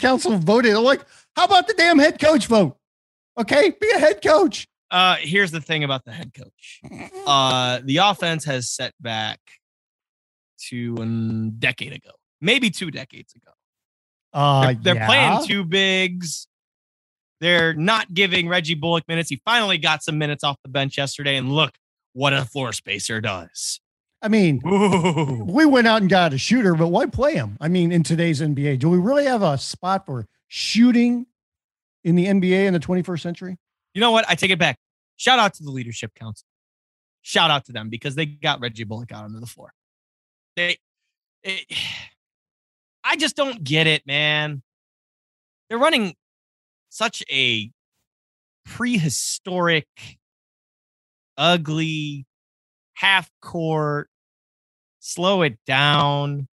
council 0.00 0.36
voted. 0.38 0.76
like, 0.78 1.02
how 1.36 1.44
about 1.44 1.68
the 1.68 1.74
damn 1.74 2.00
head 2.00 2.20
coach 2.20 2.48
vote? 2.48 2.76
Okay, 3.38 3.72
be 3.80 3.92
a 3.94 4.00
head 4.00 4.20
coach. 4.24 4.66
Uh, 4.90 5.14
here's 5.20 5.52
the 5.52 5.60
thing 5.60 5.84
about 5.84 6.04
the 6.04 6.10
head 6.10 6.32
coach. 6.34 6.80
Uh, 7.28 7.78
the 7.84 7.98
offense 7.98 8.44
has 8.46 8.68
set 8.68 8.92
back 9.00 9.38
to 10.70 10.96
a 11.00 11.06
decade 11.60 11.92
ago, 11.92 12.10
maybe 12.40 12.68
two 12.68 12.90
decades 12.90 13.34
ago. 13.36 13.52
Uh, 14.32 14.62
they're, 14.62 14.74
they're 14.82 14.94
yeah. 14.96 15.06
playing 15.06 15.46
two 15.46 15.64
bigs. 15.64 16.48
They're 17.40 17.74
not 17.74 18.14
giving 18.14 18.48
Reggie 18.48 18.74
Bullock 18.74 19.06
minutes. 19.08 19.28
He 19.28 19.40
finally 19.44 19.78
got 19.78 20.02
some 20.02 20.18
minutes 20.18 20.44
off 20.44 20.56
the 20.62 20.70
bench 20.70 20.96
yesterday, 20.96 21.36
and 21.36 21.52
look 21.52 21.72
what 22.12 22.32
a 22.32 22.44
floor 22.44 22.72
spacer 22.72 23.20
does. 23.20 23.80
I 24.22 24.28
mean, 24.28 24.62
Ooh. 24.66 25.44
we 25.44 25.66
went 25.66 25.86
out 25.86 26.00
and 26.00 26.10
got 26.10 26.32
a 26.32 26.38
shooter, 26.38 26.74
but 26.74 26.88
why 26.88 27.04
play 27.06 27.34
him? 27.34 27.58
I 27.60 27.68
mean, 27.68 27.92
in 27.92 28.02
today's 28.02 28.40
NBA, 28.40 28.78
do 28.78 28.88
we 28.88 28.96
really 28.96 29.26
have 29.26 29.42
a 29.42 29.58
spot 29.58 30.06
for 30.06 30.26
shooting 30.48 31.26
in 32.04 32.16
the 32.16 32.26
NBA 32.26 32.64
in 32.64 32.72
the 32.72 32.80
21st 32.80 33.20
century? 33.20 33.58
You 33.92 34.00
know 34.00 34.12
what? 34.12 34.24
I 34.26 34.34
take 34.34 34.50
it 34.50 34.58
back. 34.58 34.78
Shout 35.16 35.38
out 35.38 35.52
to 35.54 35.62
the 35.62 35.70
leadership 35.70 36.14
council. 36.14 36.46
Shout 37.20 37.50
out 37.50 37.66
to 37.66 37.72
them 37.72 37.90
because 37.90 38.14
they 38.14 38.24
got 38.24 38.60
Reggie 38.60 38.84
Bullock 38.84 39.12
out 39.12 39.24
onto 39.24 39.40
the 39.40 39.46
floor. 39.46 39.72
They, 40.56 40.78
it, 41.42 41.66
I 43.04 43.16
just 43.16 43.36
don't 43.36 43.62
get 43.62 43.86
it, 43.86 44.06
man. 44.06 44.62
They're 45.68 45.78
running 45.78 46.14
such 46.94 47.24
a 47.28 47.72
prehistoric, 48.64 49.88
ugly, 51.36 52.24
half 52.94 53.28
court, 53.42 54.08
slow 55.00 55.42
it 55.42 55.58
down. 55.66 56.46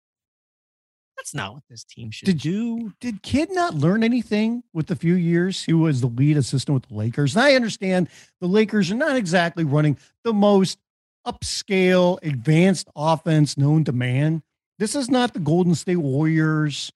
That's 1.19 1.35
not 1.35 1.53
what 1.53 1.63
this 1.69 1.85
team 1.85 2.11
should 2.11 2.25
did, 2.25 2.39
do. 2.39 2.95
Did 3.03 3.23
Kidd 3.23 3.53
not 3.53 3.75
learn 3.75 4.03
anything 4.03 4.63
with 4.73 4.87
the 4.87 4.97
few 4.97 5.13
years 5.13 5.63
he 5.63 5.75
was 5.75 6.01
the 6.01 6.07
lead 6.07 6.39
assistant 6.39 6.75
with 6.75 6.89
the 6.89 6.95
Lakers? 6.95 7.37
And 7.37 7.45
I 7.45 7.55
understand 7.55 8.09
the 8.41 8.49
Lakers 8.49 8.91
are 8.91 8.95
not 8.95 9.17
exactly 9.17 9.65
running 9.65 9.99
the 10.25 10.33
most 10.33 10.79
upscale, 11.27 12.19
advanced 12.23 12.89
offense 12.97 13.59
known 13.59 13.85
to 13.85 13.93
man. 13.93 14.43
This 14.79 14.95
is 14.95 15.11
not 15.11 15.35
the 15.35 15.41
Golden 15.41 15.75
State 15.75 15.97
Warriors 15.97 16.91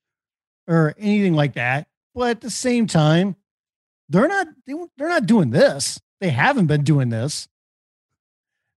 or 0.66 0.94
anything 0.96 1.34
like 1.34 1.52
that. 1.54 1.86
But 2.14 2.30
at 2.30 2.40
the 2.40 2.50
same 2.50 2.86
time, 2.86 3.36
they're 4.08 4.28
not 4.28 4.46
they're 4.66 5.08
not 5.08 5.26
doing 5.26 5.50
this. 5.50 6.00
They 6.20 6.30
haven't 6.30 6.66
been 6.66 6.84
doing 6.84 7.08
this. 7.08 7.48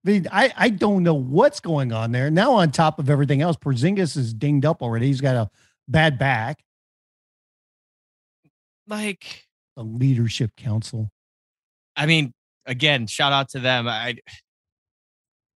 I 0.06 0.10
mean, 0.10 0.28
I, 0.32 0.54
I 0.56 0.70
don't 0.70 1.04
know 1.04 1.14
what's 1.14 1.60
going 1.60 1.92
on 1.92 2.12
there. 2.12 2.32
Now, 2.32 2.54
on 2.54 2.72
top 2.72 2.98
of 2.98 3.10
everything 3.10 3.42
else, 3.42 3.58
Porzingis 3.58 4.16
is 4.16 4.34
dinged 4.34 4.66
up 4.66 4.82
already. 4.82 5.08
He's 5.08 5.22
got 5.22 5.36
a 5.36 5.50
bad 5.88 6.18
back. 6.18 6.64
Like 8.88 9.48
the 9.76 9.84
leadership 9.84 10.52
council. 10.56 11.12
I 11.96 12.06
mean, 12.06 12.34
again, 12.66 13.08
shout 13.08 13.34
out 13.34 13.50
to 13.50 13.60
them. 13.60 13.88
I 13.88 14.18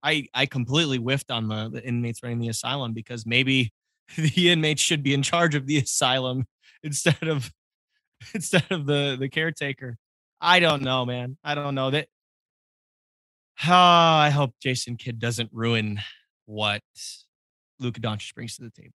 I 0.03 0.27
I 0.34 0.45
completely 0.47 0.97
whiffed 0.97 1.32
on 1.32 1.47
the, 1.47 1.69
the 1.69 1.86
inmates 1.86 2.21
running 2.23 2.39
the 2.39 2.49
asylum 2.49 2.93
because 2.93 3.25
maybe 3.25 3.71
the 4.17 4.51
inmates 4.51 4.82
should 4.82 5.03
be 5.03 5.13
in 5.13 5.23
charge 5.23 5.55
of 5.55 5.65
the 5.65 5.77
asylum 5.77 6.45
instead 6.84 7.23
of 7.23 7.51
instead 8.34 8.65
of 8.69 8.86
the 8.86 9.17
the 9.19 9.30
caretaker. 9.30 9.97
I 10.39 10.59
don't 10.59 10.82
know, 10.82 11.05
man. 11.05 11.38
I 11.43 11.55
don't 11.55 11.76
know 11.76 11.91
that. 11.91 12.07
Oh, 13.67 13.72
I 13.74 14.30
hope 14.30 14.53
Jason 14.61 14.97
Kidd 14.97 15.19
doesn't 15.19 15.49
ruin 15.53 15.99
what 16.45 16.82
Luka 17.80 18.01
Doncic 18.01 18.34
brings 18.34 18.55
to 18.57 18.63
the 18.63 18.72
table. 18.72 18.93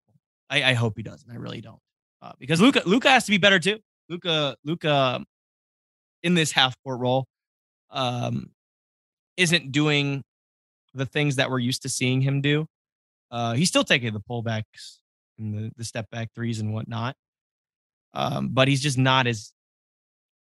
I, 0.49 0.63
I 0.63 0.73
hope 0.73 0.93
he 0.97 1.03
doesn't. 1.03 1.29
I 1.29 1.35
really 1.35 1.61
don't, 1.61 1.79
uh, 2.21 2.33
because 2.39 2.61
Luka 2.61 2.81
Luka 2.85 3.09
has 3.09 3.25
to 3.25 3.31
be 3.31 3.37
better 3.37 3.59
too. 3.59 3.79
Luka 4.09 4.55
Luka 4.63 5.23
in 6.23 6.33
this 6.33 6.51
half 6.51 6.75
court 6.83 6.99
role 6.99 7.27
um, 7.91 8.51
isn't 9.35 9.71
doing 9.71 10.23
the 10.93 11.05
things 11.05 11.35
that 11.35 11.49
we're 11.49 11.59
used 11.59 11.83
to 11.83 11.89
seeing 11.89 12.21
him 12.21 12.41
do. 12.41 12.65
Uh, 13.29 13.53
he's 13.53 13.67
still 13.67 13.83
taking 13.83 14.13
the 14.13 14.21
pullbacks 14.21 14.99
and 15.37 15.53
the, 15.53 15.71
the 15.77 15.83
step 15.83 16.09
back 16.09 16.29
threes 16.33 16.59
and 16.59 16.73
whatnot 16.73 17.15
um, 18.17 18.49
but 18.51 18.67
he's 18.67 18.81
just 18.81 18.97
not 18.97 19.27
as 19.27 19.53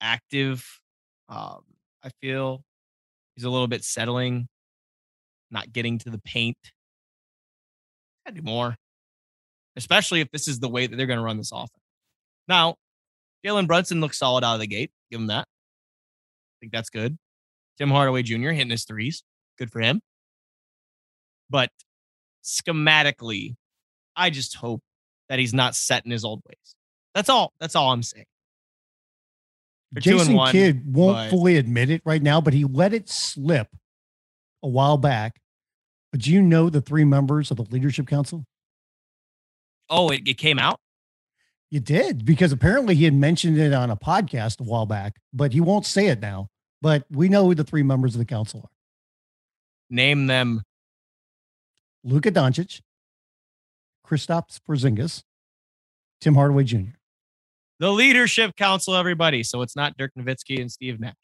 active. 0.02 0.66
Um, 1.30 1.62
I 2.04 2.10
feel 2.20 2.64
he's 3.36 3.44
a 3.44 3.50
little 3.50 3.68
bit 3.68 3.84
settling, 3.84 4.48
not 5.52 5.72
getting 5.72 6.00
to 6.00 6.10
the 6.10 6.18
paint. 6.18 6.58
Gotta 8.26 8.38
do 8.38 8.42
more, 8.42 8.76
especially 9.76 10.20
if 10.20 10.32
this 10.32 10.48
is 10.48 10.60
the 10.60 10.68
way 10.68 10.88
that 10.88 10.96
they're 10.96 11.06
going 11.06 11.20
to 11.20 11.24
run 11.24 11.38
this 11.38 11.52
offense. 11.52 11.70
Now, 12.48 12.76
Jalen 13.46 13.68
Brunson 13.68 14.02
looks 14.02 14.18
solid 14.18 14.44
out 14.44 14.56
of 14.56 14.62
the 14.62 14.68
gate. 14.68 14.90
Give 15.12 15.22
him 15.22 15.28
that. 15.28 15.42
I 15.44 16.56
think 16.60 16.72
that's 16.72 16.90
good. 16.90 17.20
Tim 17.78 17.92
Hardaway 17.92 18.24
Jr. 18.24 18.50
hitting 18.50 18.72
his 18.72 18.84
threes. 18.84 19.24
Good 19.60 19.72
for 19.72 19.80
him. 19.80 20.02
But 21.52 21.70
schematically, 22.44 23.58
I 24.16 24.32
just 24.32 24.56
hope 24.56 24.82
that 25.30 25.38
he's 25.38 25.54
not 25.54 25.76
set 25.76 26.04
in 26.04 26.10
his 26.12 26.26
old 26.26 26.42
ways. 26.48 26.76
That's 27.16 27.30
all. 27.30 27.54
That's 27.60 27.76
all 27.76 27.92
I'm 27.92 28.04
saying. 28.04 28.26
They're 29.92 30.02
Jason 30.02 30.36
one, 30.36 30.52
Kidd 30.52 30.94
won't 30.94 31.18
but- 31.18 31.30
fully 31.30 31.58
admit 31.58 31.90
it 31.90 32.02
right 32.06 32.22
now, 32.22 32.40
but 32.42 32.54
he 32.54 32.64
let 32.64 32.94
it 32.94 33.10
slip 33.10 33.68
a 34.62 34.68
while 34.68 34.98
back. 34.98 35.40
But 36.12 36.22
do 36.22 36.32
you 36.32 36.42
know 36.42 36.70
the 36.70 36.82
three 36.82 37.06
members 37.06 37.52
of 37.52 37.58
the 37.58 37.64
leadership 37.64 38.08
council? 38.08 38.46
Oh, 39.90 40.10
it, 40.10 40.22
it 40.28 40.38
came 40.38 40.60
out. 40.60 40.80
You 41.72 41.80
did 41.80 42.26
because 42.26 42.52
apparently 42.52 42.96
he 42.96 43.06
had 43.06 43.14
mentioned 43.14 43.60
it 43.60 43.74
on 43.74 43.92
a 43.92 43.96
podcast 43.96 44.60
a 44.60 44.64
while 44.64 44.88
back, 44.88 45.18
but 45.34 45.54
he 45.54 45.62
won't 45.62 45.86
say 45.86 46.08
it 46.08 46.20
now. 46.20 46.48
But 46.82 47.06
we 47.12 47.30
know 47.30 47.46
who 47.46 47.54
the 47.56 47.64
three 47.64 47.84
members 47.84 48.16
of 48.16 48.20
the 48.20 48.26
council 48.26 48.62
are: 48.64 48.70
Name 49.90 50.28
them. 50.28 50.64
Luka 52.04 52.32
Doncic, 52.32 52.82
Kristaps 54.08 54.60
Porzingis, 54.68 55.22
Tim 56.22 56.34
Hardaway 56.36 56.64
Jr. 56.64 56.92
The 57.80 57.92
leadership 57.92 58.56
council, 58.56 58.96
everybody. 58.96 59.44
So 59.44 59.62
it's 59.62 59.76
not 59.76 59.98
Dirk 59.98 60.12
Nowitzki 60.18 60.60
and 60.60 60.72
Steve 60.72 61.00
Nash. 61.00 61.16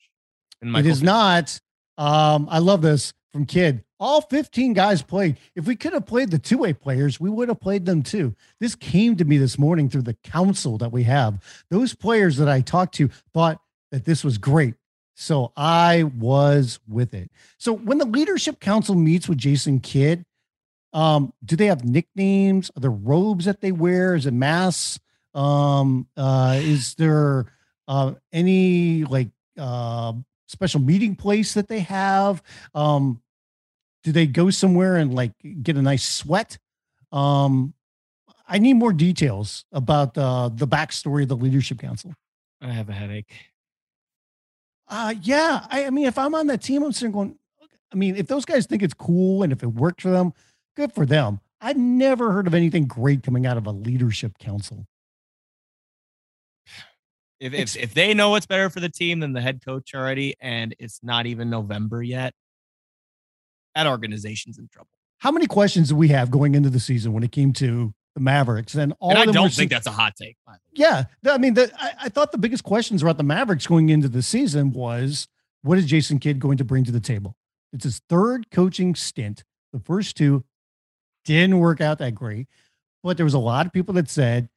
And 0.61 0.75
it 0.77 0.85
is 0.85 1.03
not. 1.03 1.59
Um, 1.97 2.47
I 2.49 2.59
love 2.59 2.81
this 2.81 3.13
from 3.31 3.45
Kidd. 3.45 3.83
All 3.99 4.21
15 4.21 4.73
guys 4.73 5.01
played. 5.01 5.37
If 5.55 5.67
we 5.67 5.75
could 5.75 5.93
have 5.93 6.05
played 6.05 6.31
the 6.31 6.39
two 6.39 6.57
way 6.57 6.73
players, 6.73 7.19
we 7.19 7.29
would 7.29 7.49
have 7.49 7.59
played 7.59 7.85
them 7.85 8.03
too. 8.03 8.35
This 8.59 8.75
came 8.75 9.15
to 9.17 9.25
me 9.25 9.37
this 9.37 9.57
morning 9.57 9.89
through 9.89 10.03
the 10.03 10.17
council 10.23 10.77
that 10.77 10.91
we 10.91 11.03
have. 11.03 11.41
Those 11.69 11.93
players 11.93 12.37
that 12.37 12.47
I 12.49 12.61
talked 12.61 12.95
to 12.95 13.09
thought 13.33 13.59
that 13.91 14.05
this 14.05 14.23
was 14.23 14.37
great. 14.37 14.75
So 15.15 15.53
I 15.55 16.03
was 16.03 16.79
with 16.87 17.13
it. 17.13 17.31
So 17.57 17.73
when 17.73 17.97
the 17.97 18.05
leadership 18.05 18.59
council 18.59 18.95
meets 18.95 19.29
with 19.29 19.37
Jason 19.37 19.79
Kidd, 19.79 20.25
um, 20.91 21.33
do 21.43 21.55
they 21.55 21.67
have 21.67 21.83
nicknames? 21.83 22.71
Are 22.75 22.79
there 22.79 22.91
robes 22.91 23.45
that 23.45 23.61
they 23.61 23.71
wear? 23.71 24.15
Is 24.15 24.25
it 24.25 24.33
masks? 24.33 24.99
Um, 25.35 26.07
uh, 26.15 26.59
is 26.61 26.95
there 26.95 27.45
uh, 27.87 28.13
any 28.31 29.03
like 29.03 29.29
uh, 29.57 30.13
special 30.47 30.81
meeting 30.81 31.15
place 31.15 31.53
that 31.53 31.67
they 31.67 31.81
have? 31.81 32.41
Um, 32.73 33.21
do 34.03 34.11
they 34.11 34.27
go 34.27 34.49
somewhere 34.49 34.95
and 34.97 35.13
like 35.13 35.33
get 35.61 35.77
a 35.77 35.81
nice 35.81 36.03
sweat? 36.03 36.57
Um, 37.11 37.73
I 38.47 38.59
need 38.59 38.73
more 38.73 38.93
details 38.93 39.65
about 39.71 40.17
uh, 40.17 40.49
the 40.49 40.67
backstory 40.67 41.23
of 41.23 41.29
the 41.29 41.35
leadership 41.35 41.79
council. 41.79 42.13
I 42.61 42.71
have 42.71 42.89
a 42.89 42.93
headache. 42.93 43.33
Uh, 44.87 45.15
yeah. 45.21 45.65
I, 45.69 45.85
I 45.85 45.89
mean, 45.89 46.05
if 46.05 46.17
I'm 46.17 46.35
on 46.35 46.47
that 46.47 46.61
team, 46.61 46.83
I'm 46.83 46.91
sitting 46.91 47.11
going, 47.11 47.35
I 47.91 47.95
mean, 47.95 48.15
if 48.15 48.27
those 48.27 48.45
guys 48.45 48.67
think 48.67 48.83
it's 48.83 48.93
cool 48.93 49.43
and 49.43 49.51
if 49.51 49.63
it 49.63 49.67
worked 49.67 50.01
for 50.01 50.11
them, 50.11 50.33
good 50.75 50.93
for 50.93 51.05
them. 51.05 51.39
I've 51.59 51.77
never 51.77 52.31
heard 52.31 52.45
of 52.45 52.53
anything 52.53 52.85
great 52.85 53.23
coming 53.23 53.47
out 53.47 53.57
of 53.57 53.65
a 53.65 53.71
leadership 53.71 54.37
council. 54.37 54.85
If, 57.39 57.53
if 57.53 57.75
if 57.75 57.93
they 57.93 58.13
know 58.13 58.29
what's 58.29 58.45
better 58.45 58.69
for 58.69 58.79
the 58.79 58.89
team 58.89 59.19
than 59.19 59.33
the 59.33 59.41
head 59.41 59.63
coach 59.63 59.93
already, 59.93 60.35
and 60.39 60.75
it's 60.79 61.01
not 61.03 61.25
even 61.25 61.49
November 61.49 62.01
yet, 62.01 62.33
that 63.75 63.87
organization's 63.87 64.57
in 64.57 64.67
trouble. 64.69 64.89
How 65.17 65.31
many 65.31 65.47
questions 65.47 65.89
do 65.89 65.95
we 65.95 66.07
have 66.09 66.31
going 66.31 66.55
into 66.55 66.69
the 66.69 66.79
season 66.79 67.13
when 67.13 67.23
it 67.23 67.31
came 67.31 67.51
to 67.53 67.93
the 68.15 68.21
Mavericks? 68.21 68.75
And 68.75 68.93
all 68.99 69.11
and 69.11 69.19
I 69.19 69.25
don't 69.25 69.51
think 69.51 69.71
that's 69.71 69.87
a 69.87 69.91
hot 69.91 70.15
take. 70.15 70.37
by 70.45 70.53
the 70.53 70.81
way. 70.83 70.87
Yeah, 70.87 71.03
I 71.33 71.37
mean, 71.37 71.53
the, 71.55 71.71
I, 71.77 71.93
I 72.03 72.09
thought 72.09 72.31
the 72.31 72.37
biggest 72.37 72.63
questions 72.63 73.01
about 73.01 73.17
the 73.17 73.23
Mavericks 73.23 73.67
going 73.67 73.89
into 73.89 74.07
the 74.07 74.21
season 74.21 74.71
was 74.71 75.27
what 75.61 75.77
is 75.77 75.85
Jason 75.85 76.19
Kidd 76.19 76.39
going 76.39 76.57
to 76.57 76.63
bring 76.63 76.83
to 76.85 76.91
the 76.91 76.99
table? 76.99 77.35
It's 77.73 77.83
his 77.83 78.01
third 78.07 78.49
coaching 78.51 78.95
stint. 78.95 79.43
The 79.73 79.79
first 79.79 80.15
two 80.15 80.45
didn't 81.25 81.59
work 81.59 81.81
out 81.81 81.97
that 81.97 82.15
great, 82.15 82.47
but 83.03 83.17
there 83.17 83.25
was 83.25 83.33
a 83.33 83.39
lot 83.39 83.65
of 83.65 83.73
people 83.73 83.93
that 83.95 84.09
said 84.09 84.47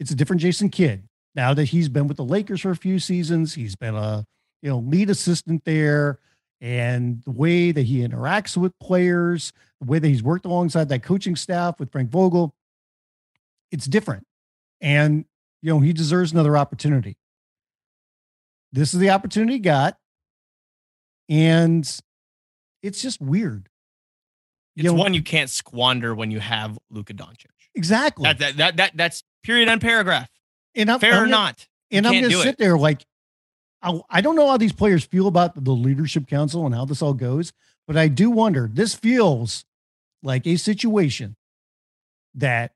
it's 0.00 0.10
a 0.10 0.16
different 0.16 0.42
Jason 0.42 0.68
Kidd 0.68 1.08
now 1.34 1.54
that 1.54 1.64
he's 1.66 1.88
been 1.88 2.08
with 2.08 2.16
the 2.16 2.24
Lakers 2.24 2.60
for 2.60 2.70
a 2.70 2.76
few 2.76 2.98
seasons. 2.98 3.54
He's 3.54 3.76
been 3.76 3.94
a 3.94 4.26
you 4.62 4.70
know 4.70 4.78
lead 4.78 5.10
assistant 5.10 5.64
there, 5.64 6.18
and 6.60 7.22
the 7.24 7.30
way 7.32 7.72
that 7.72 7.82
he 7.82 8.06
interacts 8.06 8.56
with 8.56 8.78
players, 8.78 9.52
the 9.80 9.86
way 9.86 9.98
that 9.98 10.08
he's 10.08 10.22
worked 10.22 10.44
alongside 10.44 10.88
that 10.90 11.02
coaching 11.02 11.36
staff 11.36 11.78
with 11.80 11.90
Frank 11.90 12.10
Vogel, 12.10 12.54
it's 13.70 13.86
different 13.86 14.26
and 14.82 15.24
you 15.62 15.72
know 15.72 15.80
he 15.80 15.92
deserves 15.94 16.32
another 16.32 16.58
opportunity. 16.58 17.16
This 18.72 18.92
is 18.92 19.00
the 19.00 19.10
opportunity 19.10 19.54
he 19.54 19.58
got, 19.60 19.96
and 21.28 21.88
it's 22.82 23.00
just 23.00 23.20
weird. 23.20 23.68
It's 24.76 24.84
You 24.84 24.90
know, 24.90 24.98
one 24.98 25.14
you 25.14 25.22
can't 25.22 25.48
squander 25.48 26.14
when 26.14 26.30
you 26.30 26.40
have 26.40 26.78
Luka 26.90 27.14
Doncic. 27.14 27.46
exactly. 27.74 28.24
That, 28.24 28.38
that 28.38 28.56
that 28.56 28.76
that 28.76 28.92
that's 28.96 29.22
period 29.42 29.68
and 29.68 29.80
paragraph. 29.80 30.28
And 30.74 30.90
I'm, 30.90 31.00
Fair 31.00 31.12
I'm 31.14 31.16
or 31.18 31.20
gonna- 31.26 31.30
not. 31.30 31.68
And 31.90 32.06
I'm 32.06 32.12
going 32.14 32.30
to 32.30 32.36
sit 32.38 32.48
it. 32.54 32.58
there 32.58 32.78
like, 32.78 33.04
I, 33.82 34.00
I 34.08 34.20
don't 34.22 34.34
know 34.36 34.48
how 34.48 34.56
these 34.56 34.72
players 34.72 35.04
feel 35.04 35.26
about 35.26 35.62
the 35.62 35.72
leadership 35.72 36.26
council 36.26 36.64
and 36.64 36.74
how 36.74 36.86
this 36.86 37.02
all 37.02 37.12
goes, 37.12 37.52
but 37.86 37.98
I 37.98 38.08
do 38.08 38.30
wonder. 38.30 38.70
This 38.72 38.94
feels 38.94 39.66
like 40.22 40.46
a 40.46 40.56
situation 40.56 41.36
that 42.34 42.72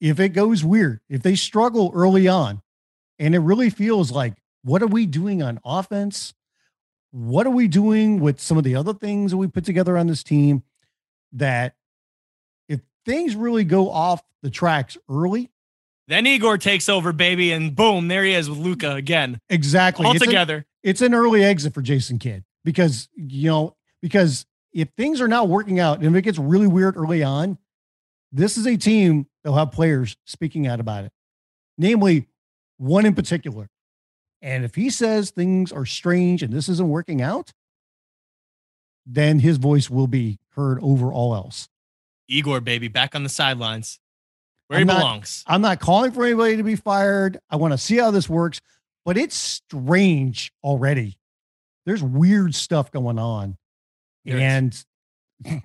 if 0.00 0.20
it 0.20 0.30
goes 0.30 0.62
weird, 0.62 1.00
if 1.08 1.22
they 1.22 1.34
struggle 1.36 1.90
early 1.94 2.28
on, 2.28 2.60
and 3.18 3.34
it 3.34 3.38
really 3.38 3.70
feels 3.70 4.12
like, 4.12 4.34
what 4.62 4.82
are 4.82 4.86
we 4.88 5.06
doing 5.06 5.42
on 5.42 5.58
offense? 5.64 6.34
What 7.10 7.46
are 7.46 7.50
we 7.50 7.66
doing 7.66 8.20
with 8.20 8.38
some 8.40 8.58
of 8.58 8.64
the 8.64 8.74
other 8.76 8.92
things 8.92 9.30
that 9.30 9.38
we 9.38 9.46
put 9.46 9.64
together 9.64 9.96
on 9.96 10.06
this 10.06 10.22
team? 10.22 10.62
That 11.32 11.74
if 12.68 12.80
things 13.06 13.34
really 13.34 13.64
go 13.64 13.90
off 13.90 14.22
the 14.42 14.50
tracks 14.50 14.98
early, 15.08 15.50
Then 16.08 16.26
Igor 16.26 16.56
takes 16.58 16.88
over, 16.88 17.12
baby, 17.12 17.52
and 17.52 17.76
boom, 17.76 18.08
there 18.08 18.24
he 18.24 18.32
is 18.32 18.48
with 18.48 18.58
Luka 18.58 18.94
again. 18.94 19.40
exactly 19.50 20.06
All 20.06 20.12
It's 20.14 20.22
an- 20.22 20.28
together. 20.28 20.66
it's 20.82 21.02
an 21.02 21.12
early 21.14 21.44
exit 21.44 21.74
for 21.74 21.82
Jason 21.82 22.18
Kidd 22.18 22.44
because 22.64 23.08
you 23.14 23.48
know 23.50 23.76
because 24.00 24.46
if 24.72 24.88
things 24.96 25.20
are 25.20 25.28
not 25.28 25.48
working 25.48 25.78
out 25.78 25.98
and 25.98 26.06
if 26.06 26.14
it 26.18 26.22
gets 26.22 26.38
really 26.38 26.66
weird 26.66 26.96
early 26.96 27.22
on, 27.22 27.58
this 28.32 28.56
is 28.56 28.66
a 28.66 28.76
team 28.76 29.26
that'll 29.44 29.58
have 29.58 29.70
players 29.72 30.16
speaking 30.24 30.66
out 30.66 30.80
about 30.80 31.04
it, 31.04 31.12
namely 31.76 32.26
one 32.78 33.04
in 33.06 33.14
particular. 33.14 33.68
And 34.40 34.64
if 34.64 34.76
he 34.76 34.88
says 34.88 35.30
things 35.30 35.72
are 35.72 35.84
strange 35.84 36.42
and 36.42 36.52
this 36.52 36.68
isn't 36.68 36.88
working 36.88 37.20
out, 37.20 37.52
then 39.04 39.40
his 39.40 39.56
voice 39.56 39.90
will 39.90 40.06
be 40.06 40.38
heard 40.54 40.78
over 40.82 41.12
all 41.12 41.34
else. 41.34 41.68
Igor, 42.28 42.60
baby, 42.60 42.88
back 42.88 43.14
on 43.14 43.22
the 43.24 43.28
sidelines 43.28 43.98
where 44.68 44.78
I'm 44.78 44.86
he 44.88 44.94
not- 44.94 44.98
belongs. 45.00 45.44
I'm 45.46 45.60
not 45.60 45.80
calling 45.80 46.12
for 46.12 46.24
anybody 46.24 46.56
to 46.56 46.62
be 46.62 46.76
fired. 46.76 47.38
I 47.50 47.56
want 47.56 47.72
to 47.72 47.78
see 47.78 47.96
how 47.96 48.10
this 48.10 48.28
works, 48.28 48.60
but 49.04 49.16
it's 49.18 49.36
strange 49.36 50.52
already. 50.62 51.18
There's 51.86 52.02
weird 52.02 52.54
stuff 52.54 52.90
going 52.90 53.18
on. 53.18 53.56
Is. 54.24 54.34
and 54.34 54.84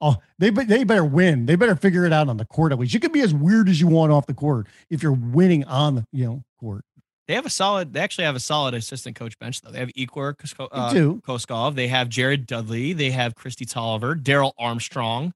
oh, 0.00 0.16
they 0.38 0.50
they 0.50 0.84
better 0.84 1.04
win. 1.04 1.46
They 1.46 1.56
better 1.56 1.76
figure 1.76 2.04
it 2.04 2.12
out 2.12 2.28
on 2.28 2.36
the 2.36 2.44
court 2.44 2.72
at 2.72 2.78
least. 2.78 2.92
You 2.92 3.00
can 3.00 3.12
be 3.12 3.22
as 3.22 3.32
weird 3.32 3.68
as 3.70 3.80
you 3.80 3.86
want 3.86 4.12
off 4.12 4.26
the 4.26 4.34
court 4.34 4.66
if 4.90 5.02
you're 5.02 5.12
winning 5.12 5.64
on 5.64 5.94
the 5.94 6.06
you 6.12 6.26
know 6.26 6.44
court. 6.58 6.84
They 7.26 7.36
have 7.36 7.46
a 7.46 7.50
solid. 7.50 7.92
They 7.92 8.00
actually 8.00 8.24
have 8.24 8.36
a 8.36 8.40
solid 8.40 8.74
assistant 8.74 9.16
coach 9.16 9.38
bench 9.38 9.62
though. 9.62 9.70
They 9.70 9.78
have 9.78 9.90
Igor 9.94 10.36
They 10.42 10.64
uh. 10.72 10.92
Kokoskov. 10.92 11.74
They 11.74 11.88
have 11.88 12.08
Jared 12.08 12.46
Dudley. 12.46 12.92
They 12.92 13.10
have 13.12 13.34
Kristi 13.34 13.66
Toliver, 13.66 14.20
Darrell 14.20 14.54
Armstrong. 14.58 15.32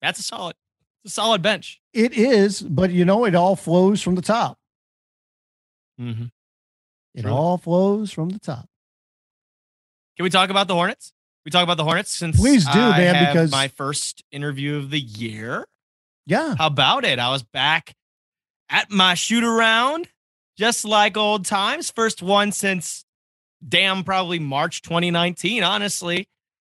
That's 0.00 0.18
a 0.18 0.22
solid. 0.22 0.56
It's 1.04 1.12
a 1.12 1.14
solid 1.14 1.42
bench. 1.42 1.80
It 1.92 2.12
is, 2.16 2.60
but 2.62 2.90
you 2.90 3.04
know 3.04 3.24
it 3.24 3.34
all 3.34 3.56
flows 3.56 4.00
from 4.02 4.14
the 4.14 4.22
top. 4.22 4.58
Mm-hmm. 6.00 6.24
It 7.14 7.22
True. 7.22 7.30
all 7.30 7.58
flows 7.58 8.12
from 8.12 8.30
the 8.30 8.38
top. 8.38 8.66
Can 10.16 10.24
we 10.24 10.30
talk 10.30 10.50
about 10.50 10.68
the 10.68 10.74
Hornets? 10.74 11.12
We 11.44 11.50
talk 11.50 11.62
about 11.64 11.76
the 11.76 11.84
Hornets 11.84 12.10
since 12.10 12.36
Please 12.38 12.64
do, 12.64 12.70
I 12.78 12.98
man, 12.98 13.26
because- 13.26 13.50
my 13.50 13.68
first 13.68 14.22
interview 14.30 14.76
of 14.76 14.90
the 14.90 15.00
year. 15.00 15.66
Yeah, 16.24 16.54
How 16.56 16.68
about 16.68 17.04
it? 17.04 17.18
I 17.18 17.30
was 17.30 17.42
back 17.42 17.94
at 18.68 18.92
my 18.92 19.14
shoot 19.14 19.42
around, 19.42 20.06
just 20.56 20.84
like 20.84 21.16
old 21.16 21.44
times. 21.44 21.90
First 21.90 22.22
one 22.22 22.52
since 22.52 23.04
damn 23.68 24.04
probably 24.04 24.38
March 24.38 24.82
2019, 24.82 25.64
honestly, 25.64 26.28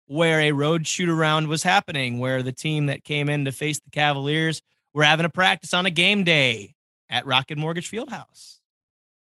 where 0.07 0.41
a 0.41 0.53
road 0.53 0.87
shoot 0.87 1.09
around 1.09 1.49
was 1.49 1.63
happening, 1.63 2.19
where 2.19 2.43
the 2.43 2.53
team 2.53 2.87
that 2.87 3.05
came 3.05 3.29
in 3.29 3.45
to 3.45 3.53
face 3.53 3.81
the 3.81 3.91
Cavaliers 3.91 4.63
were 4.95 5.05
having 5.05 5.27
a 5.27 5.31
practice 5.31 5.75
on 5.75 5.87
a 5.87 5.91
game 5.91 6.25
day 6.25 6.75
at 7.11 7.27
Rocket 7.27 7.59
Mortgage 7.59 7.91
Fieldhouse. 7.91 8.59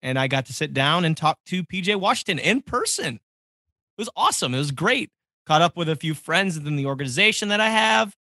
And 0.03 0.19
I 0.19 0.29
got 0.29 0.47
to 0.47 0.53
sit 0.53 0.75
down 0.75 1.05
and 1.05 1.17
talk 1.17 1.39
to 1.47 1.65
PJ 1.65 1.97
Washington 1.97 2.39
in 2.39 2.61
person. 2.61 3.15
It 3.15 4.01
was 4.01 4.11
awesome. 4.17 4.55
It 4.55 4.59
was 4.59 4.71
great. 4.71 5.11
Caught 5.47 5.63
up 5.63 5.77
with 5.77 5.89
a 5.89 5.97
few 5.97 6.15
friends 6.15 6.59
within 6.59 6.77
the 6.77 6.87
organization 6.87 7.49
that 7.49 7.61
I 7.61 7.71
have 7.71 8.15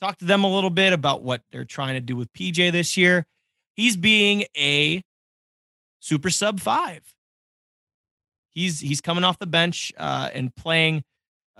talked 0.00 0.20
to 0.20 0.24
them 0.24 0.44
a 0.44 0.52
little 0.52 0.70
bit 0.70 0.92
about 0.92 1.22
what 1.22 1.42
they're 1.52 1.64
trying 1.64 1.94
to 1.94 2.00
do 2.00 2.16
with 2.16 2.32
PJ 2.32 2.72
this 2.72 2.96
year. 2.96 3.26
he's 3.74 3.96
being 3.96 4.44
a 4.56 5.02
super 6.00 6.30
sub 6.30 6.60
five. 6.60 7.02
He's 8.48 8.80
he's 8.80 9.00
coming 9.00 9.24
off 9.24 9.38
the 9.38 9.46
bench 9.46 9.92
uh, 9.96 10.30
and 10.34 10.54
playing 10.54 11.04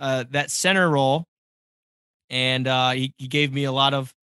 uh, 0.01 0.25
that 0.31 0.51
center 0.51 0.89
role, 0.89 1.23
and 2.29 2.67
uh, 2.67 2.91
he, 2.91 3.13
he 3.17 3.27
gave 3.27 3.53
me 3.53 3.63
a 3.63 3.71
lot 3.71 3.93
of 3.93 4.13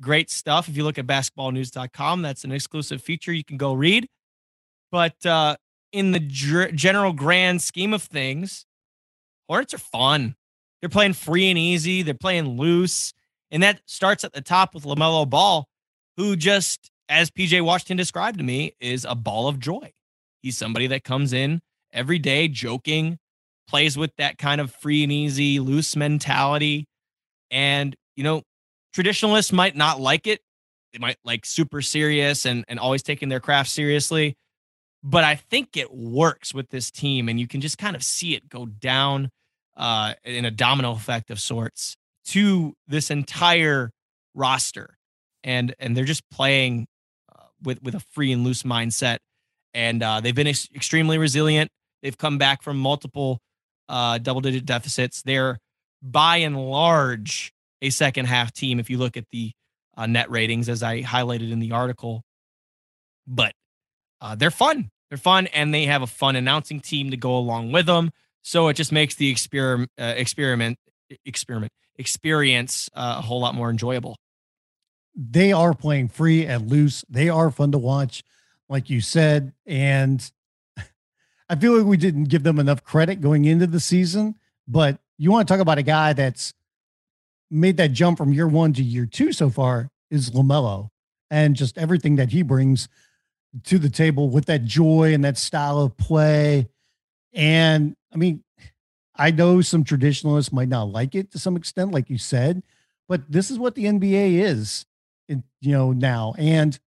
great 0.00 0.30
stuff. 0.30 0.68
If 0.68 0.76
you 0.76 0.84
look 0.84 0.98
at 0.98 1.06
basketballnews.com, 1.06 2.20
that's 2.20 2.44
an 2.44 2.52
exclusive 2.52 3.00
feature 3.00 3.32
you 3.32 3.44
can 3.44 3.56
go 3.56 3.72
read. 3.72 4.06
But 4.92 5.24
uh, 5.24 5.56
in 5.92 6.12
the 6.12 6.20
general 6.20 7.12
grand 7.12 7.62
scheme 7.62 7.94
of 7.94 8.02
things, 8.02 8.66
Hornets 9.48 9.72
are 9.72 9.78
fun. 9.78 10.34
They're 10.80 10.90
playing 10.90 11.14
free 11.14 11.48
and 11.48 11.58
easy. 11.58 12.02
They're 12.02 12.14
playing 12.14 12.58
loose. 12.58 13.12
And 13.50 13.62
that 13.62 13.80
starts 13.86 14.24
at 14.24 14.34
the 14.34 14.42
top 14.42 14.74
with 14.74 14.84
LaMelo 14.84 15.28
Ball, 15.28 15.66
who 16.16 16.36
just, 16.36 16.90
as 17.08 17.30
PJ 17.30 17.64
Washington 17.64 17.96
described 17.96 18.38
to 18.38 18.44
me, 18.44 18.74
is 18.78 19.06
a 19.08 19.14
ball 19.14 19.48
of 19.48 19.58
joy. 19.58 19.92
He's 20.42 20.58
somebody 20.58 20.86
that 20.88 21.02
comes 21.02 21.32
in 21.32 21.60
every 21.92 22.18
day 22.18 22.46
joking, 22.46 23.18
plays 23.68 23.96
with 23.96 24.10
that 24.16 24.38
kind 24.38 24.60
of 24.60 24.72
free 24.72 25.02
and 25.02 25.12
easy, 25.12 25.60
loose 25.60 25.94
mentality. 25.94 26.86
And, 27.50 27.94
you 28.16 28.24
know, 28.24 28.42
traditionalists 28.92 29.52
might 29.52 29.76
not 29.76 30.00
like 30.00 30.26
it. 30.26 30.40
They 30.92 30.98
might 30.98 31.16
like 31.24 31.44
super 31.44 31.82
serious 31.82 32.46
and, 32.46 32.64
and 32.66 32.80
always 32.80 33.02
taking 33.02 33.28
their 33.28 33.40
craft 33.40 33.70
seriously. 33.70 34.36
But 35.02 35.22
I 35.22 35.36
think 35.36 35.76
it 35.76 35.94
works 35.94 36.52
with 36.52 36.70
this 36.70 36.90
team, 36.90 37.28
and 37.28 37.38
you 37.38 37.46
can 37.46 37.60
just 37.60 37.78
kind 37.78 37.94
of 37.94 38.02
see 38.02 38.34
it 38.34 38.48
go 38.48 38.66
down 38.66 39.30
uh, 39.76 40.14
in 40.24 40.44
a 40.44 40.50
domino 40.50 40.92
effect 40.92 41.30
of 41.30 41.38
sorts 41.38 41.96
to 42.26 42.74
this 42.88 43.10
entire 43.10 43.90
roster, 44.34 44.96
and 45.44 45.72
and 45.78 45.96
they're 45.96 46.04
just 46.04 46.28
playing 46.30 46.88
uh, 47.32 47.44
with 47.62 47.80
with 47.82 47.94
a 47.94 48.00
free 48.12 48.32
and 48.32 48.42
loose 48.42 48.64
mindset, 48.64 49.18
and 49.72 50.02
uh, 50.02 50.20
they've 50.20 50.34
been 50.34 50.48
ex- 50.48 50.68
extremely 50.74 51.16
resilient. 51.16 51.70
They've 52.02 52.18
come 52.18 52.36
back 52.36 52.62
from 52.62 52.76
multiple 52.76 53.38
uh, 53.88 54.18
double 54.18 54.40
digit 54.40 54.66
deficits. 54.66 55.22
They're 55.22 55.58
by 56.02 56.38
and 56.38 56.56
large 56.56 57.52
a 57.80 57.90
second 57.90 58.26
half 58.26 58.52
team 58.52 58.80
if 58.80 58.90
you 58.90 58.98
look 58.98 59.16
at 59.16 59.24
the 59.30 59.52
uh, 59.96 60.06
net 60.06 60.30
ratings, 60.30 60.68
as 60.68 60.82
I 60.82 61.02
highlighted 61.02 61.50
in 61.50 61.58
the 61.58 61.72
article. 61.72 62.22
But 63.26 63.52
uh, 64.20 64.34
they're 64.34 64.50
fun. 64.50 64.90
They're 65.08 65.18
fun, 65.18 65.46
and 65.48 65.72
they 65.72 65.86
have 65.86 66.02
a 66.02 66.06
fun 66.06 66.36
announcing 66.36 66.80
team 66.80 67.10
to 67.10 67.16
go 67.16 67.36
along 67.36 67.72
with 67.72 67.86
them. 67.86 68.10
So 68.42 68.68
it 68.68 68.74
just 68.74 68.92
makes 68.92 69.14
the 69.14 69.30
experiment, 69.30 69.90
uh, 69.98 70.14
experiment, 70.16 70.78
experiment, 71.24 71.72
experience 71.96 72.88
uh, 72.94 73.16
a 73.18 73.22
whole 73.22 73.40
lot 73.40 73.54
more 73.54 73.70
enjoyable. 73.70 74.16
They 75.14 75.52
are 75.52 75.74
playing 75.74 76.08
free 76.08 76.46
and 76.46 76.70
loose. 76.70 77.04
They 77.08 77.28
are 77.28 77.50
fun 77.50 77.72
to 77.72 77.78
watch, 77.78 78.22
like 78.68 78.88
you 78.88 79.00
said, 79.00 79.52
and 79.66 80.30
I 81.48 81.56
feel 81.56 81.76
like 81.76 81.86
we 81.86 81.96
didn't 81.96 82.24
give 82.24 82.42
them 82.42 82.58
enough 82.58 82.84
credit 82.84 83.20
going 83.20 83.44
into 83.44 83.66
the 83.66 83.80
season. 83.80 84.36
But 84.66 85.00
you 85.16 85.30
want 85.30 85.48
to 85.48 85.52
talk 85.52 85.60
about 85.60 85.78
a 85.78 85.82
guy 85.82 86.12
that's 86.12 86.52
made 87.50 87.78
that 87.78 87.92
jump 87.92 88.18
from 88.18 88.32
year 88.32 88.46
one 88.46 88.72
to 88.74 88.82
year 88.82 89.06
two 89.06 89.32
so 89.32 89.48
far 89.48 89.90
is 90.10 90.30
LaMelo, 90.30 90.90
and 91.30 91.56
just 91.56 91.78
everything 91.78 92.16
that 92.16 92.30
he 92.30 92.42
brings 92.42 92.88
to 93.64 93.78
the 93.78 93.88
table 93.88 94.28
with 94.28 94.46
that 94.46 94.64
joy 94.64 95.14
and 95.14 95.24
that 95.24 95.38
style 95.38 95.78
of 95.78 95.96
play. 95.96 96.68
And 97.32 97.96
I 98.12 98.16
mean, 98.16 98.44
I 99.16 99.30
know 99.30 99.60
some 99.62 99.84
traditionalists 99.84 100.52
might 100.52 100.68
not 100.68 100.90
like 100.90 101.14
it 101.14 101.32
to 101.32 101.38
some 101.38 101.56
extent, 101.56 101.92
like 101.92 102.10
you 102.10 102.18
said, 102.18 102.62
but 103.08 103.30
this 103.30 103.50
is 103.50 103.58
what 103.58 103.74
the 103.74 103.86
NBA 103.86 104.38
is, 104.40 104.86
in, 105.28 105.42
you 105.60 105.72
know, 105.72 105.92
now. 105.92 106.34
And 106.38 106.78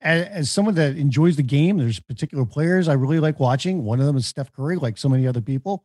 as, 0.00 0.26
as 0.28 0.50
someone 0.50 0.74
that 0.76 0.96
enjoys 0.96 1.36
the 1.36 1.42
game, 1.42 1.78
there's 1.78 2.00
particular 2.00 2.44
players 2.44 2.88
I 2.88 2.94
really 2.94 3.20
like 3.20 3.40
watching. 3.40 3.84
One 3.84 4.00
of 4.00 4.06
them 4.06 4.16
is 4.16 4.26
Steph 4.26 4.52
Curry, 4.52 4.76
like 4.76 4.98
so 4.98 5.08
many 5.08 5.26
other 5.26 5.40
people. 5.40 5.84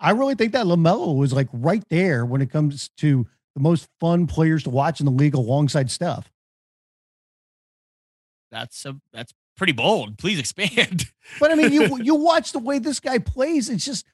I 0.00 0.10
really 0.10 0.34
think 0.34 0.52
that 0.52 0.66
LaMelo 0.66 1.16
was 1.16 1.32
like 1.32 1.48
right 1.52 1.82
there 1.90 2.24
when 2.24 2.40
it 2.40 2.50
comes 2.50 2.88
to 2.98 3.26
the 3.54 3.60
most 3.60 3.88
fun 3.98 4.26
players 4.26 4.62
to 4.64 4.70
watch 4.70 5.00
in 5.00 5.06
the 5.06 5.12
league 5.12 5.34
alongside 5.34 5.90
Steph 5.90 6.30
that's 8.50 8.84
a 8.86 8.96
that's 9.12 9.32
pretty 9.56 9.72
bold. 9.72 10.18
Please 10.18 10.38
expand. 10.38 11.06
but 11.40 11.50
I 11.50 11.54
mean, 11.54 11.72
you 11.72 11.98
you 12.02 12.14
watch 12.14 12.52
the 12.52 12.58
way 12.58 12.78
this 12.78 13.00
guy 13.00 13.18
plays. 13.18 13.68
It's 13.68 13.84
just 13.84 14.06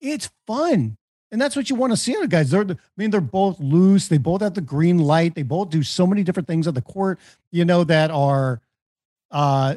it's 0.00 0.30
fun. 0.46 0.96
And 1.32 1.40
that's 1.40 1.56
what 1.56 1.70
you 1.70 1.76
want 1.76 1.94
to 1.94 1.96
see 1.96 2.14
out 2.14 2.28
guys. 2.28 2.50
They're, 2.50 2.60
I 2.70 2.76
mean, 2.98 3.10
they're 3.10 3.22
both 3.22 3.58
loose. 3.58 4.06
They 4.06 4.18
both 4.18 4.42
have 4.42 4.52
the 4.52 4.60
green 4.60 4.98
light. 4.98 5.34
They 5.34 5.42
both 5.42 5.70
do 5.70 5.82
so 5.82 6.06
many 6.06 6.22
different 6.22 6.46
things 6.46 6.68
on 6.68 6.74
the 6.74 6.82
court, 6.82 7.18
you 7.50 7.64
know, 7.64 7.84
that 7.84 8.10
are 8.10 8.60
uh, 9.30 9.76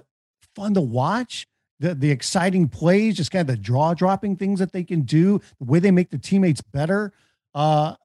fun 0.53 0.73
to 0.73 0.81
watch. 0.81 1.47
The 1.79 1.95
the 1.95 2.11
exciting 2.11 2.67
plays, 2.69 3.15
just 3.15 3.31
kind 3.31 3.49
of 3.49 3.55
the 3.55 3.61
draw 3.61 3.93
dropping 3.93 4.35
things 4.35 4.59
that 4.59 4.71
they 4.71 4.83
can 4.83 5.01
do, 5.01 5.41
the 5.59 5.65
way 5.65 5.79
they 5.79 5.91
make 5.91 6.09
the 6.09 6.17
teammates 6.17 6.61
better. 6.61 7.13
Uh, 7.53 7.95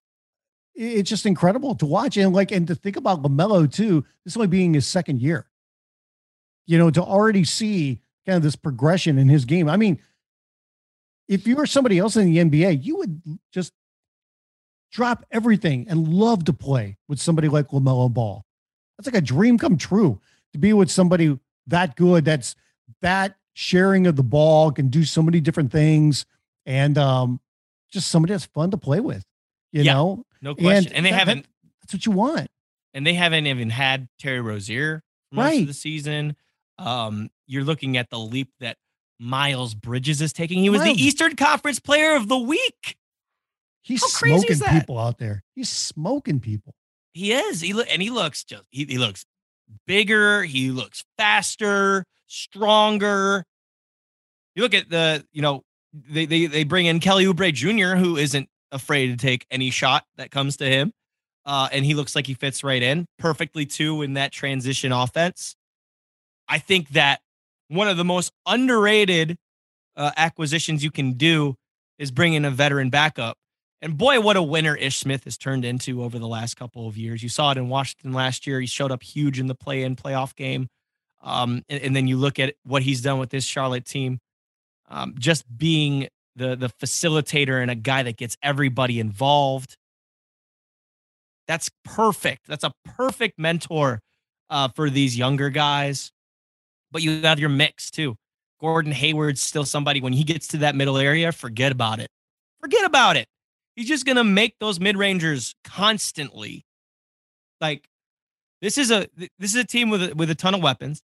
it's 0.75 1.11
just 1.11 1.27
incredible 1.27 1.75
to 1.77 1.87
watch 1.87 2.17
and 2.17 2.33
like 2.33 2.53
and 2.53 2.67
to 2.69 2.75
think 2.75 2.97
about 2.97 3.23
LaMelo 3.23 3.73
too. 3.73 4.05
This 4.25 4.37
only 4.37 4.49
being 4.49 4.75
his 4.75 4.87
second 4.87 5.21
year. 5.21 5.47
You 6.67 6.79
know, 6.79 6.91
to 6.91 7.03
already 7.03 7.45
see 7.45 8.01
kind 8.27 8.37
of 8.37 8.43
this 8.43 8.57
progression 8.57 9.19
in 9.19 9.29
his 9.29 9.45
game. 9.45 9.69
I 9.69 9.77
mean, 9.77 10.01
if 11.31 11.47
you 11.47 11.55
were 11.55 11.65
somebody 11.65 11.97
else 11.99 12.17
in 12.17 12.27
the 12.27 12.39
NBA, 12.39 12.85
you 12.85 12.97
would 12.97 13.23
just 13.53 13.73
drop 14.91 15.25
everything 15.31 15.87
and 15.89 16.09
love 16.09 16.45
to 16.47 16.53
play 16.53 16.99
with 17.09 17.21
somebody 17.21 17.49
like 17.49 17.69
LaMelo 17.69 18.13
Ball. 18.13 18.45
That's 18.99 19.07
like 19.07 19.23
a 19.23 19.25
dream 19.25 19.57
come 19.57 19.79
true 19.79 20.21
to 20.53 20.59
be 20.59 20.73
with 20.73 20.91
somebody 20.91 21.39
that 21.69 21.95
good, 21.95 22.25
that's 22.25 22.57
that 23.01 23.37
sharing 23.55 24.09
of 24.09 24.17
the 24.17 24.25
ball, 24.25 24.73
can 24.73 24.89
do 24.89 25.05
so 25.05 25.23
many 25.23 25.41
different 25.41 25.71
things, 25.71 26.27
and 26.67 26.99
um, 26.99 27.41
just 27.93 28.09
somebody 28.09 28.35
that's 28.35 28.47
fun 28.47 28.73
to 28.73 28.77
play 28.77 28.99
with, 28.99 29.25
you 29.71 29.85
yeah. 29.85 29.95
know? 29.95 30.25
No 30.43 30.57
question. 30.57 30.89
And, 30.89 30.97
and 30.97 31.07
they 31.07 31.11
that, 31.11 31.19
haven't. 31.19 31.47
That's 31.81 31.95
what 31.95 32.07
you 32.07 32.13
want. 32.13 32.49
And 32.93 33.07
they 33.07 33.15
haven't 33.15 33.47
even 33.47 33.71
had 33.71 34.09
Terry 34.19 34.41
Rozier 34.41 35.05
most 35.31 35.45
right. 35.45 35.61
of 35.61 35.69
the 35.69 35.75
season. 35.75 36.35
Um, 36.77 37.31
you're 37.47 37.63
looking 37.63 37.97
at 37.97 38.11
the 38.11 38.19
leap 38.19 38.51
that 38.59 38.79
Miles 39.21 39.75
Bridges 39.75 40.23
is 40.23 40.33
taking. 40.33 40.61
He 40.61 40.71
was 40.71 40.81
Miles. 40.81 40.97
the 40.97 41.03
Eastern 41.03 41.37
Conference 41.37 41.79
Player 41.79 42.17
of 42.17 42.29
the 42.29 42.39
Week. 42.39 42.97
He's 43.83 44.03
smoking 44.03 44.59
people 44.59 44.99
out 44.99 45.19
there. 45.19 45.43
He's 45.55 45.69
smoking 45.69 46.41
people. 46.41 46.75
He 47.13 47.33
is. 47.33 47.61
He 47.61 47.73
look 47.73 47.89
and 47.91 48.01
he 48.01 48.11
looks 48.11 48.45
just 48.45 48.65
he, 48.71 48.85
he 48.85 48.99
looks 48.99 49.27
bigger. 49.87 50.43
He 50.43 50.71
looks 50.71 51.05
faster, 51.19 52.05
stronger. 52.27 53.45
You 54.55 54.63
look 54.63 54.75
at 54.75 54.89
the 54.89 55.25
you 55.33 55.43
know 55.43 55.63
they 55.93 56.27
they 56.27 56.47
they 56.47 56.65
bring 56.65 56.87
in 56.87 57.01
Kelly 57.01 57.27
Oubre 57.27 57.53
Jr., 57.53 57.97
who 57.97 58.17
isn't 58.17 58.49
afraid 58.73 59.09
to 59.09 59.17
take 59.17 59.47
any 59.51 59.71
shot 59.71 60.05
that 60.17 60.31
comes 60.31 60.57
to 60.59 60.67
him. 60.67 60.93
Uh, 61.45 61.69
and 61.73 61.85
he 61.85 61.95
looks 61.95 62.15
like 62.15 62.27
he 62.27 62.35
fits 62.35 62.63
right 62.63 62.83
in 62.83 63.07
perfectly 63.19 63.67
too 63.67 64.03
in 64.03 64.15
that 64.15 64.31
transition 64.31 64.93
offense. 64.93 65.57
I 66.49 66.59
think 66.59 66.91
that 66.91 67.21
one 67.71 67.89
of 67.89 67.97
the 67.97 68.05
most 68.05 68.33
underrated 68.47 69.39
uh, 69.97 70.11
acquisitions 70.17 70.83
you 70.83 70.91
can 70.91 71.13
do 71.13 71.55
is 71.99 72.11
bringing 72.11 72.45
a 72.45 72.51
veteran 72.51 72.91
backup. 72.91 73.37
And 73.81 73.97
boy, 73.97 74.21
what 74.21 74.37
a 74.37 74.43
winner 74.43 74.75
Ish 74.75 74.99
Smith 74.99 75.25
has 75.25 75.39
turned 75.39 75.65
into 75.65 76.03
over 76.03 76.19
the 76.19 76.27
last 76.27 76.57
couple 76.57 76.87
of 76.87 76.99
years. 76.99 77.23
You 77.23 77.29
saw 77.29 77.53
it 77.53 77.59
in 77.59 77.69
Washington 77.69 78.13
last 78.13 78.47
year. 78.47 78.61
He 78.61 78.67
showed 78.67 78.91
up 78.91 79.03
huge 79.03 79.39
in 79.39 79.47
the 79.47 79.55
play 79.55 79.85
in 79.85 79.97
playoff 79.97 80.35
game. 80.35 80.69
Um, 81.23 81.63
and, 81.69 81.83
and, 81.83 81.97
then 81.97 82.07
you 82.07 82.17
look 82.17 82.39
at 82.39 82.55
what 82.65 82.83
he's 82.83 83.03
done 83.03 83.19
with 83.19 83.29
this 83.29 83.45
Charlotte 83.45 83.85
team, 83.85 84.21
um, 84.89 85.15
just 85.19 85.45
being 85.55 86.09
the 86.35 86.57
the 86.57 86.71
facilitator 86.71 87.61
and 87.61 87.71
a 87.71 87.75
guy 87.75 88.03
that 88.03 88.17
gets 88.17 88.39
everybody 88.43 88.99
involved. 88.99 89.77
That's 91.47 91.71
perfect. 91.85 92.47
That's 92.47 92.65
a 92.65 92.73
perfect 92.97 93.39
mentor 93.39 94.01
uh, 94.49 94.69
for 94.75 94.89
these 94.89 95.19
younger 95.19 95.51
guys. 95.51 96.11
But 96.93 97.03
you 97.03 97.23
have 97.23 97.39
your 97.39 97.49
mix 97.49 97.91
too. 97.91 98.17
Gordon 98.61 98.93
Hayward's 98.93 99.41
still 99.41 99.65
somebody 99.65 100.01
when 100.01 100.13
he 100.13 100.25
gets 100.25 100.49
to 100.49 100.59
that 100.59 100.75
middle 100.75 100.99
area, 100.99 101.33
forget 101.33 101.73
about 101.73 101.99
it. 101.99 102.11
Forget 102.61 102.85
about 102.85 103.17
it. 103.17 103.27
He's 103.77 103.89
just 103.89 104.05
gonna 104.05 104.25
make 104.25 104.57
those 104.59 104.79
mid 104.79 104.97
rangers 104.97 105.55
constantly. 105.65 106.65
Like 107.61 107.89
this 108.61 108.77
is 108.77 108.91
a 108.91 109.07
this 109.17 109.55
is 109.55 109.57
a 109.57 109.65
team 109.65 109.91
with 109.91 110.11
a, 110.11 110.15
with 110.15 110.31
a 110.31 110.35
ton 110.35 110.55
of 110.55 110.63
weapons. 110.63 111.03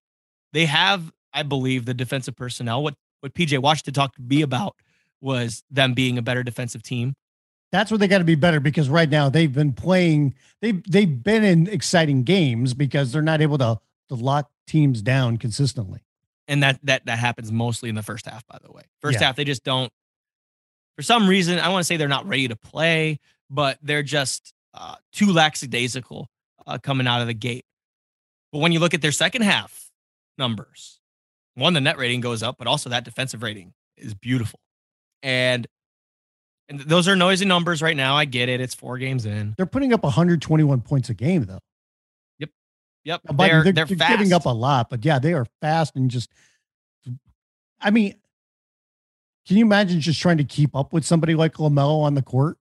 They 0.52 0.66
have, 0.66 1.10
I 1.32 1.42
believe, 1.42 1.84
the 1.84 1.94
defensive 1.94 2.36
personnel. 2.36 2.82
What 2.82 2.94
what 3.20 3.34
PJ 3.34 3.58
Washington 3.58 3.94
talked 3.94 4.16
to 4.16 4.22
me 4.22 4.42
about 4.42 4.76
was 5.20 5.62
them 5.70 5.94
being 5.94 6.18
a 6.18 6.22
better 6.22 6.42
defensive 6.42 6.82
team. 6.82 7.14
That's 7.70 7.90
what 7.90 8.00
they 8.00 8.08
got 8.08 8.18
to 8.18 8.24
be 8.24 8.34
better 8.34 8.60
because 8.60 8.90
right 8.90 9.08
now 9.08 9.28
they've 9.28 9.52
been 9.52 9.72
playing 9.72 10.34
they've 10.60 10.82
they've 10.90 11.22
been 11.22 11.44
in 11.44 11.68
exciting 11.68 12.22
games 12.22 12.74
because 12.74 13.12
they're 13.12 13.22
not 13.22 13.40
able 13.40 13.58
to 13.58 13.80
to 14.08 14.14
lock 14.14 14.50
teams 14.66 15.02
down 15.02 15.36
consistently. 15.36 16.00
And 16.48 16.62
that 16.62 16.80
that 16.82 17.06
that 17.06 17.18
happens 17.18 17.52
mostly 17.52 17.88
in 17.88 17.94
the 17.94 18.02
first 18.02 18.26
half, 18.26 18.46
by 18.46 18.58
the 18.62 18.72
way. 18.72 18.82
First 19.00 19.20
yeah. 19.20 19.26
half, 19.26 19.36
they 19.36 19.44
just 19.44 19.64
don't 19.64 19.92
for 20.96 21.02
some 21.02 21.28
reason, 21.28 21.58
I 21.58 21.68
want 21.68 21.80
to 21.80 21.84
say 21.84 21.96
they're 21.96 22.08
not 22.08 22.26
ready 22.26 22.48
to 22.48 22.56
play, 22.56 23.18
but 23.50 23.78
they're 23.82 24.02
just 24.02 24.52
uh, 24.74 24.96
too 25.12 25.32
lackadaisical 25.32 26.28
uh, 26.66 26.78
coming 26.82 27.06
out 27.06 27.20
of 27.20 27.26
the 27.26 27.34
gate. 27.34 27.64
But 28.52 28.58
when 28.58 28.72
you 28.72 28.80
look 28.80 28.94
at 28.94 29.00
their 29.00 29.12
second 29.12 29.42
half 29.42 29.90
numbers, 30.36 31.00
one, 31.54 31.72
the 31.72 31.80
net 31.80 31.98
rating 31.98 32.20
goes 32.20 32.42
up, 32.42 32.56
but 32.58 32.66
also 32.66 32.90
that 32.90 33.04
defensive 33.04 33.42
rating 33.42 33.72
is 33.96 34.14
beautiful. 34.14 34.60
And 35.22 35.66
and 36.68 36.80
those 36.80 37.08
are 37.08 37.16
noisy 37.16 37.44
numbers 37.44 37.82
right 37.82 37.96
now. 37.96 38.16
I 38.16 38.24
get 38.24 38.48
it. 38.48 38.60
It's 38.60 38.74
four 38.74 38.96
games 38.96 39.26
in. 39.26 39.54
They're 39.56 39.66
putting 39.66 39.92
up 39.92 40.02
121 40.04 40.80
points 40.82 41.10
a 41.10 41.14
game, 41.14 41.44
though. 41.44 41.58
Yep. 43.04 43.20
Yep. 43.28 43.36
They're, 43.36 43.64
They're, 43.64 43.72
they're, 43.72 43.84
they're, 43.86 44.08
giving 44.08 44.32
up 44.32 44.46
a 44.46 44.50
lot, 44.50 44.88
but 44.90 45.04
yeah, 45.04 45.18
they 45.18 45.32
are 45.32 45.46
fast 45.60 45.96
and 45.96 46.10
just. 46.10 46.30
I 47.80 47.90
mean, 47.90 48.14
can 49.46 49.56
you 49.56 49.64
imagine 49.64 50.00
just 50.00 50.20
trying 50.20 50.38
to 50.38 50.44
keep 50.44 50.76
up 50.76 50.92
with 50.92 51.04
somebody 51.04 51.34
like 51.34 51.54
LaMelo 51.54 52.02
on 52.02 52.14
the 52.14 52.22
court 52.22 52.58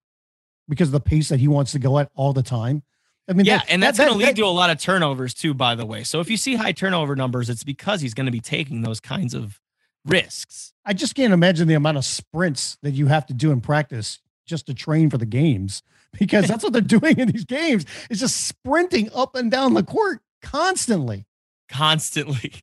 because 0.68 0.88
of 0.88 0.94
the 0.94 1.00
pace 1.00 1.30
that 1.30 1.40
he 1.40 1.48
wants 1.48 1.74
to 1.74 1.80
go 1.80 2.00
at 2.00 2.10
all 2.16 2.34
the 2.34 2.42
time? 2.44 2.82
I 3.30 3.34
mean, 3.34 3.46
yeah, 3.46 3.60
that- 3.60 3.70
and 3.70 3.84
that's 3.84 3.98
that- 4.00 4.08
going 4.08 4.20
to 4.20 4.26
that- 4.26 4.32
lead 4.32 4.36
to 4.38 4.46
a 4.46 4.48
lot 4.48 4.72
of 4.72 4.80
turnovers 4.80 5.34
too, 5.36 5.54
by 5.54 5.76
the 5.76 5.86
way. 5.86 6.04
So 6.04 6.20
if 6.22 6.30
you 6.30 6.38
see 6.38 6.56
high 6.56 6.72
turnover 6.72 7.16
numbers, 7.16 7.50
it's 7.50 7.64
because 7.64 8.02
he's 8.02 8.16
going 8.16 8.26
to 8.26 8.32
be 8.32 8.40
taking 8.40 8.82
those 8.82 9.00
kinds 9.00 9.36
of 9.36 9.60
risks. 10.06 10.74
I 10.84 10.94
just 10.94 11.14
can't 11.14 11.34
imagine 11.34 11.68
the 11.68 11.76
amount 11.76 11.98
of 11.98 12.06
sprints 12.06 12.78
that 12.82 12.92
you 12.92 13.06
have 13.08 13.28
to 13.28 13.34
do 13.36 13.52
in 13.52 13.62
practice 13.62 14.20
just 14.48 14.66
to 14.66 14.74
train 14.74 15.12
for 15.12 15.20
the 15.20 15.28
games 15.28 15.84
because 16.20 16.48
that's 16.50 16.64
what 16.64 16.74
they're 16.74 16.82
doing 16.82 17.20
in 17.20 17.28
these 17.28 17.46
games. 17.46 17.86
It's 18.10 18.20
just 18.20 18.48
sprinting 18.48 19.12
up 19.14 19.36
and 19.36 19.52
down 19.52 19.76
the 19.76 19.84
court 19.84 20.20
constantly. 20.42 21.26
constantly. 21.70 22.54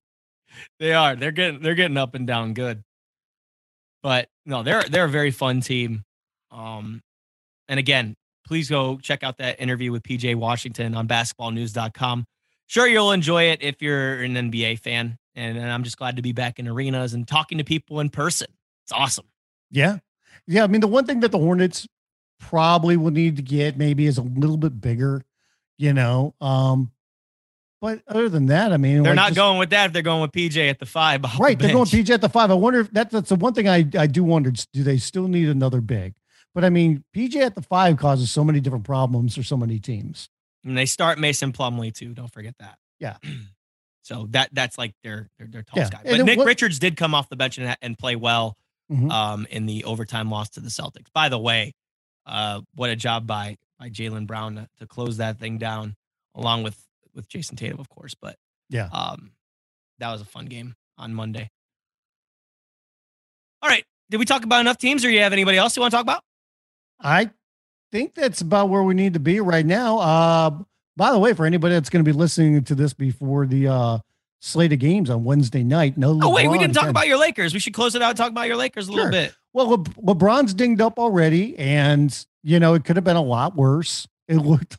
They 0.81 0.93
are. 0.93 1.15
They're 1.15 1.31
getting 1.31 1.61
they're 1.63 1.77
getting 1.77 1.97
up 1.97 2.17
and 2.17 2.27
down 2.27 2.53
good. 2.53 2.83
But 4.03 4.29
no, 4.45 4.65
they're 4.65 4.83
they're 4.83 5.05
a 5.05 5.09
very 5.09 5.31
fun 5.31 5.61
team. 5.61 6.03
Um 6.51 7.01
and 7.69 7.79
again, 7.79 8.17
please 8.45 8.69
go 8.69 8.99
check 8.99 9.23
out 9.23 9.39
that 9.39 9.61
interview 9.61 9.93
with 9.93 10.03
PJ 10.03 10.35
Washington 10.35 10.97
on 10.97 11.07
basketballnews.com. 11.07 12.25
Sure 12.67 12.89
you'll 12.89 13.13
enjoy 13.13 13.45
it 13.45 13.63
if 13.63 13.81
you're 13.81 14.23
an 14.23 14.35
NBA 14.35 14.81
fan. 14.81 15.17
And, 15.37 15.57
and 15.57 15.71
I'm 15.71 15.85
just 15.85 15.97
glad 15.97 16.17
to 16.17 16.23
be 16.23 16.33
back 16.33 16.59
in 16.59 16.67
arenas 16.67 17.15
and 17.15 17.29
talking 17.29 17.59
to 17.59 17.65
people 17.65 18.01
in 18.01 18.11
person. 18.11 18.49
It's 18.85 18.93
awesome. 18.93 19.27
Yeah. 19.71 19.99
Yeah. 20.49 20.65
I 20.65 20.67
mean, 20.67 20.81
the 20.81 20.89
one 20.89 21.07
thing 21.07 21.21
that 21.21 21.31
the 21.31 21.39
Hornets 21.39 21.87
probably 22.41 22.97
will 22.97 23.13
need 23.13 23.37
to 23.37 23.43
get 23.43 23.77
maybe 23.77 24.07
is 24.07 24.19
a 24.19 24.23
little 24.23 24.57
bit 24.57 24.81
bigger, 24.81 25.23
you 25.77 25.93
know. 25.93 26.35
Um, 26.41 26.91
but 27.81 28.03
other 28.09 28.29
than 28.29 28.47
that, 28.47 28.73
I 28.73 28.77
mean, 28.77 29.03
They're 29.03 29.13
like, 29.13 29.17
not 29.17 29.27
just- 29.29 29.37
going 29.37 29.59
with 29.59 29.71
that 29.71 29.87
if 29.87 29.93
they're 29.93 30.03
going 30.03 30.23
with 30.23 30.33
PJ 30.33 30.69
at 30.71 30.79
the 30.79 30.87
five. 30.87 31.25
off 31.25 31.37
the 31.37 31.43
right. 31.43 31.59
They're 31.59 31.73
going. 31.73 31.87
PJ 31.87 32.11
at 32.11 32.21
the 32.21 32.29
five. 32.29 32.51
I 32.51 32.55
wonder 32.55 32.81
if 32.81 32.91
that, 32.93 33.11
that's 33.11 33.29
the 33.29 33.37
one 33.37 33.55
thing 33.55 33.69
I, 33.69 33.87
I 33.99 34.07
do 34.07 34.25
wonder. 34.25 34.51
Do 34.73 34.83
they 34.83 34.99
still 34.99 35.29
need 35.29 35.49
another 35.49 35.81
big? 35.81 36.15
But 36.55 36.65
I 36.65 36.71
mean, 36.71 37.05
PJ 37.15 37.37
at 37.37 37.55
the 37.55 37.63
five 37.63 37.97
causes 37.99 38.31
so 38.31 38.43
many 38.43 38.61
different 38.61 38.85
problems 38.85 39.35
for 39.37 39.43
so 39.43 39.57
many 39.57 39.79
teams. 39.79 40.29
And 40.65 40.77
they 40.77 40.87
start 40.87 41.19
Mason 41.19 41.53
Plumlee 41.53 41.95
too. 41.95 42.15
Don't 42.15 42.33
forget 42.33 42.55
that. 42.59 42.79
Yeah. 42.99 43.17
So 44.03 44.27
that 44.31 44.49
that's 44.55 44.79
like 44.79 44.95
their 45.05 45.29
their, 45.39 45.47
their 45.49 45.65
Yeah. 45.77 45.91
guy. 45.91 46.01
But 46.03 46.17
then 46.17 46.25
Nick 46.25 46.39
what- 46.39 46.47
Richards 46.47 46.79
did 46.79 46.97
come 46.97 47.15
off 47.15 47.29
the 47.29 47.37
bench 47.37 47.59
and, 47.59 47.77
and 47.83 47.99
play 47.99 48.17
well 48.17 48.57
Mhm. 48.91 49.11
um, 49.13 49.47
in 49.51 49.67
the 49.67 49.85
overtime 49.85 50.31
loss 50.31 50.49
to 50.51 50.61
the 50.61 50.71
Celtics. 50.71 51.13
By 51.13 51.29
the 51.29 51.39
way, 51.39 51.75
uh, 52.25 52.63
what 52.75 52.89
a 52.89 52.97
job 52.97 53.27
by 53.27 53.59
by 53.79 53.91
Jaylen 53.91 54.27
Brown 54.27 54.55
to, 54.55 54.69
to 54.79 54.87
close 54.87 55.19
that 55.19 55.39
thing 55.39 55.59
down, 55.59 55.95
along 56.35 56.63
with 56.63 56.83
with 57.15 57.29
Jayson 57.29 57.57
Tatum, 57.57 57.79
of 57.81 57.89
course. 57.89 58.15
But 58.15 58.37
Yeah. 58.69 58.89
um, 58.93 59.33
that 59.99 60.11
was 60.13 60.21
a 60.21 60.25
fun 60.25 60.47
game 60.47 60.75
on 60.97 61.15
Monday. 61.15 61.51
All 63.63 63.69
right, 63.69 63.85
did 64.11 64.19
we 64.19 64.25
talk 64.25 64.45
about 64.45 64.61
enough 64.61 64.79
teams, 64.79 65.05
or 65.05 65.11
you 65.11 65.21
have 65.21 65.33
anybody 65.33 65.59
else 65.59 65.77
you 65.77 65.81
want 65.81 65.91
to 65.91 65.97
talk 65.97 66.05
about? 66.05 66.23
I 67.01 67.31
think 67.91 68.15
that's 68.15 68.41
about 68.41 68.69
where 68.69 68.83
we 68.83 68.95
need 68.95 69.15
to 69.15 69.21
be 69.21 69.41
right 69.41 69.67
now. 69.67 69.99
Uh, 69.99 70.51
by 70.97 71.11
the 71.11 71.19
way, 71.19 71.33
for 71.33 71.45
anybody 71.47 71.75
that's 71.75 71.91
going 71.91 72.05
to 72.05 72.09
be 72.09 72.17
listening 72.17 72.63
to 72.65 72.75
this 72.75 72.93
before 72.93 73.47
the 73.47 73.67
uh, 73.69 73.99
slate 74.41 74.73
of 74.73 74.79
games 74.79 75.11
on 75.11 75.25
Wednesday 75.25 75.65
night, 75.65 75.97
no. 75.99 76.19
Oh 76.23 76.33
wait, 76.33 76.47
we 76.49 76.57
LeBron 76.57 76.61
didn't 76.61 76.75
talk 76.75 76.89
about 76.89 77.09
your 77.09 77.19
Lakers. 77.19 77.53
We 77.53 77.61
should 77.61 77.75
close 77.75 77.95
it 77.97 78.03
out 78.03 78.11
and 78.11 78.17
talk 78.17 78.31
about 78.31 78.47
your 78.47 78.57
Lakers 78.57 78.87
a 78.89 78.93
little 78.93 79.11
bit. 79.11 79.35
Well, 79.53 79.71
Le- 79.71 79.79
LeBron's 79.79 80.55
dinged 80.55 80.81
up 80.81 80.99
already, 80.99 81.59
and 81.59 82.15
you 82.45 82.61
know 82.61 82.75
it 82.75 82.85
could 82.85 82.95
have 82.97 83.05
been 83.05 83.17
a 83.17 83.23
lot 83.23 83.57
worse. 83.57 84.07
It 84.29 84.37
looked, 84.37 84.79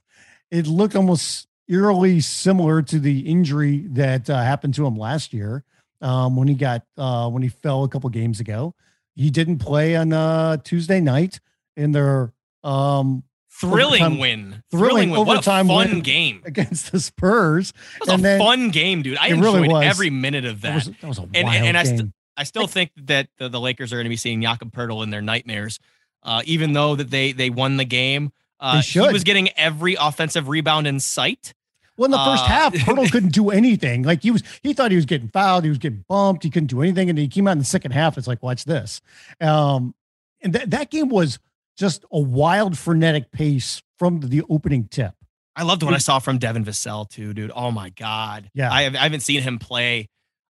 it 0.51 0.67
looked 0.67 0.95
almost 0.95 1.47
eerily 1.70 2.20
similar 2.20 2.82
to 2.82 2.99
the 2.99 3.20
injury 3.22 3.86
that 3.91 4.30
uh, 4.30 4.41
happened 4.43 4.74
to 4.76 4.86
him 4.86 4.95
last 4.95 5.34
year 5.34 5.63
um, 6.01 6.36
when 6.36 6.47
he 6.47 6.55
got 6.55 6.84
uh, 6.97 7.30
when 7.30 7.43
he 7.43 7.49
fell 7.49 7.84
a 7.84 7.89
couple 7.89 8.09
games 8.09 8.39
ago. 8.39 8.74
He 9.15 9.30
didn't 9.30 9.59
play 9.59 9.95
on 9.95 10.11
uh, 10.13 10.57
Tuesday 10.57 10.99
night 11.01 11.39
in 11.78 11.91
their 11.91 12.34
um, 12.63 13.24
Thrilling 13.51 14.01
Overtime- 14.01 14.20
win, 14.20 14.63
thrilling 14.72 15.09
win. 15.09 15.20
What 15.20 15.28
a 15.28 15.32
overtime 15.32 15.67
fun 15.67 15.89
win. 15.89 15.99
game. 16.01 16.41
against 16.45 16.91
the 16.93 16.99
Spurs. 16.99 17.74
It 17.95 17.99
was 18.01 18.09
And 18.09 18.20
a 18.22 18.24
then- 18.24 18.39
fun 18.39 18.70
game, 18.70 19.01
dude. 19.01 19.17
I 19.17 19.28
It 19.30 19.34
really 19.34 19.57
enjoyed 19.63 19.72
was. 19.74 19.86
every 19.86 20.09
minute 20.09 20.45
of 20.45 20.61
That 20.61 20.70
that. 20.70 20.76
was, 20.76 20.86
that 21.01 21.07
was 21.07 21.17
a 21.20 21.28
and- 21.34 21.43
wild 21.45 21.63
and 21.65 21.78
I 21.78 21.84
game. 21.84 21.97
st- 21.97 22.13
I 22.38 22.43
still 22.43 22.67
think 22.67 22.91
that 23.03 23.28
the, 23.38 23.49
the 23.49 23.59
Lakers 23.59 23.91
are 23.91 23.97
going 23.97 24.05
to 24.05 24.09
be 24.09 24.15
seeing 24.15 24.41
Jakob 24.41 24.72
Poeltl 24.72 25.03
in 25.03 25.09
their 25.09 25.22
nightmares, 25.22 25.78
uh, 26.24 26.41
even 26.45 26.72
though 26.72 26.95
that 26.95 27.09
they 27.09 27.34
they 27.34 27.49
won 27.49 27.76
the 27.76 27.84
game. 27.84 28.32
Uh, 28.61 28.82
he 28.82 28.99
was 28.99 29.26
getting 29.26 29.49
every 29.57 29.95
offensive 29.99 30.47
rebound 30.47 30.88
in 30.88 31.01
sight. 31.01 31.53
Well, 31.99 32.05
in 32.05 32.11
the 32.11 32.17
first 32.17 32.45
Uh, 32.45 32.47
half, 32.47 32.73
Poeltl 32.73 33.11
couldn't 33.11 33.33
do 33.33 33.49
anything. 33.49 34.03
Like 34.03 34.23
he 34.23 34.31
was, 34.31 34.41
he 34.63 34.71
thought 34.73 34.89
he 34.89 34.95
was 34.95 35.05
getting 35.05 35.27
fouled, 35.27 35.65
he 35.65 35.69
was 35.69 35.77
getting 35.77 36.05
bumped, 36.07 36.43
he 36.43 36.49
couldn't 36.49 36.67
do 36.67 36.81
anything, 36.81 37.09
and 37.09 37.19
he 37.19 37.27
came 37.27 37.45
out 37.45 37.51
in 37.51 37.57
the 37.59 37.65
second 37.65 37.91
half. 37.91 38.17
It's 38.17 38.25
like, 38.25 38.41
watch 38.41 38.63
this. 38.63 39.01
Um, 39.41 39.93
and 40.41 40.53
that 40.53 40.71
that 40.71 40.89
game 40.91 41.09
was 41.09 41.39
just 41.77 42.05
a 42.09 42.19
wild, 42.19 42.77
frenetic 42.77 43.31
pace 43.31 43.83
from 43.97 44.21
the 44.21 44.43
opening 44.49 44.87
tip. 44.87 45.13
I 45.57 45.63
loved 45.63 45.83
what 45.83 45.93
I 45.93 45.97
saw 45.97 46.19
from 46.19 46.37
Devin 46.37 46.63
Vassell 46.63 47.09
too, 47.09 47.33
dude. 47.33 47.51
Oh 47.53 47.69
my 47.69 47.89
god. 47.89 48.49
Yeah. 48.53 48.71
I, 48.71 48.83
have, 48.83 48.95
I 48.95 48.99
haven't 48.99 49.19
seen 49.19 49.41
him 49.41 49.59
play. 49.59 50.07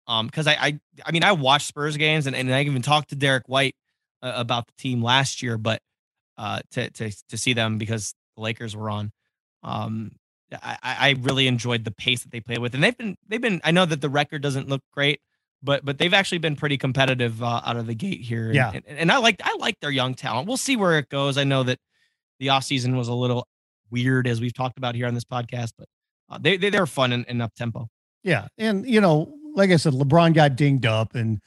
Um, 0.07 0.25
because 0.25 0.47
I, 0.47 0.53
I 0.53 0.79
I 1.05 1.11
mean 1.11 1.23
I 1.23 1.33
watched 1.33 1.67
Spurs 1.67 1.95
games 1.95 2.25
and, 2.25 2.35
and 2.35 2.51
I 2.51 2.63
even 2.63 2.81
talked 2.81 3.09
to 3.09 3.15
Derrick 3.15 3.47
White 3.47 3.75
uh, 4.23 4.33
about 4.35 4.65
the 4.65 4.73
team 4.79 5.03
last 5.03 5.43
year, 5.43 5.59
but 5.59 5.79
uh 6.39 6.61
to 6.71 6.89
to 6.89 7.11
to 7.29 7.37
see 7.37 7.53
them 7.53 7.77
because 7.77 8.15
the 8.35 8.41
Lakers 8.41 8.75
were 8.75 8.89
on. 8.89 9.11
Um, 9.61 10.11
I, 10.51 10.77
I 10.83 11.15
really 11.21 11.47
enjoyed 11.47 11.83
the 11.85 11.91
pace 11.91 12.21
that 12.23 12.31
they 12.31 12.39
played 12.39 12.59
with, 12.59 12.73
and 12.75 12.83
they've 12.83 12.97
been 12.97 13.17
they've 13.27 13.41
been. 13.41 13.61
I 13.63 13.71
know 13.71 13.85
that 13.85 14.01
the 14.01 14.09
record 14.09 14.41
doesn't 14.41 14.67
look 14.69 14.81
great, 14.93 15.19
but 15.63 15.83
but 15.83 15.97
they've 15.97 16.13
actually 16.13 16.37
been 16.37 16.55
pretty 16.55 16.77
competitive 16.77 17.41
uh, 17.41 17.61
out 17.65 17.77
of 17.77 17.87
the 17.87 17.95
gate 17.95 18.21
here. 18.21 18.47
And, 18.47 18.55
Yeah. 18.55 18.71
and, 18.73 18.83
and 18.87 19.11
I 19.11 19.17
like 19.17 19.41
I 19.43 19.55
like 19.59 19.79
their 19.79 19.91
young 19.91 20.13
talent. 20.13 20.47
We'll 20.47 20.57
see 20.57 20.75
where 20.75 20.97
it 20.99 21.09
goes. 21.09 21.37
I 21.37 21.43
know 21.45 21.63
that 21.63 21.79
the 22.39 22.47
offseason 22.47 22.95
was 22.95 23.07
a 23.07 23.13
little 23.13 23.47
weird 23.89 24.27
as 24.27 24.39
we've 24.41 24.53
talked 24.53 24.77
about 24.77 24.93
here 24.95 25.07
on 25.07 25.13
this 25.13 25.23
podcast, 25.25 25.71
but 25.77 25.87
uh, 26.29 26.37
they, 26.39 26.57
they 26.57 26.69
they're 26.69 26.85
fun 26.87 27.11
and, 27.11 27.25
and 27.27 27.41
up 27.41 27.53
tempo. 27.55 27.87
Yeah, 28.23 28.47
and 28.57 28.87
you 28.87 29.01
know, 29.01 29.33
like 29.55 29.71
I 29.71 29.77
said, 29.77 29.93
LeBron 29.93 30.33
got 30.33 30.55
dinged 30.55 30.85
up, 30.85 31.15
and 31.15 31.41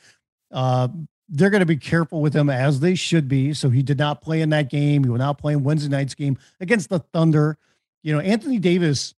uh, 0.52 0.88
they're 1.28 1.50
going 1.50 1.60
to 1.60 1.66
be 1.66 1.76
careful 1.76 2.20
with 2.20 2.34
him 2.34 2.48
as 2.50 2.80
they 2.80 2.94
should 2.94 3.28
be. 3.28 3.52
So 3.52 3.70
he 3.70 3.82
did 3.82 3.98
not 3.98 4.22
play 4.22 4.40
in 4.40 4.50
that 4.50 4.70
game. 4.70 5.04
He 5.04 5.10
will 5.10 5.18
not 5.18 5.38
play 5.38 5.52
in 5.52 5.62
Wednesday 5.62 5.88
night's 5.90 6.14
game 6.14 6.38
against 6.60 6.88
the 6.88 7.00
Thunder. 7.12 7.58
You 8.02 8.14
know, 8.14 8.20
Anthony 8.20 8.58
Davis 8.58 9.14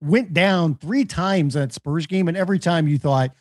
went 0.00 0.34
down 0.34 0.74
three 0.76 1.04
times 1.04 1.56
at 1.56 1.72
Spurs 1.72 2.06
game, 2.06 2.28
and 2.28 2.36
every 2.36 2.58
time 2.58 2.88
you 2.88 2.98
thought 2.98 3.32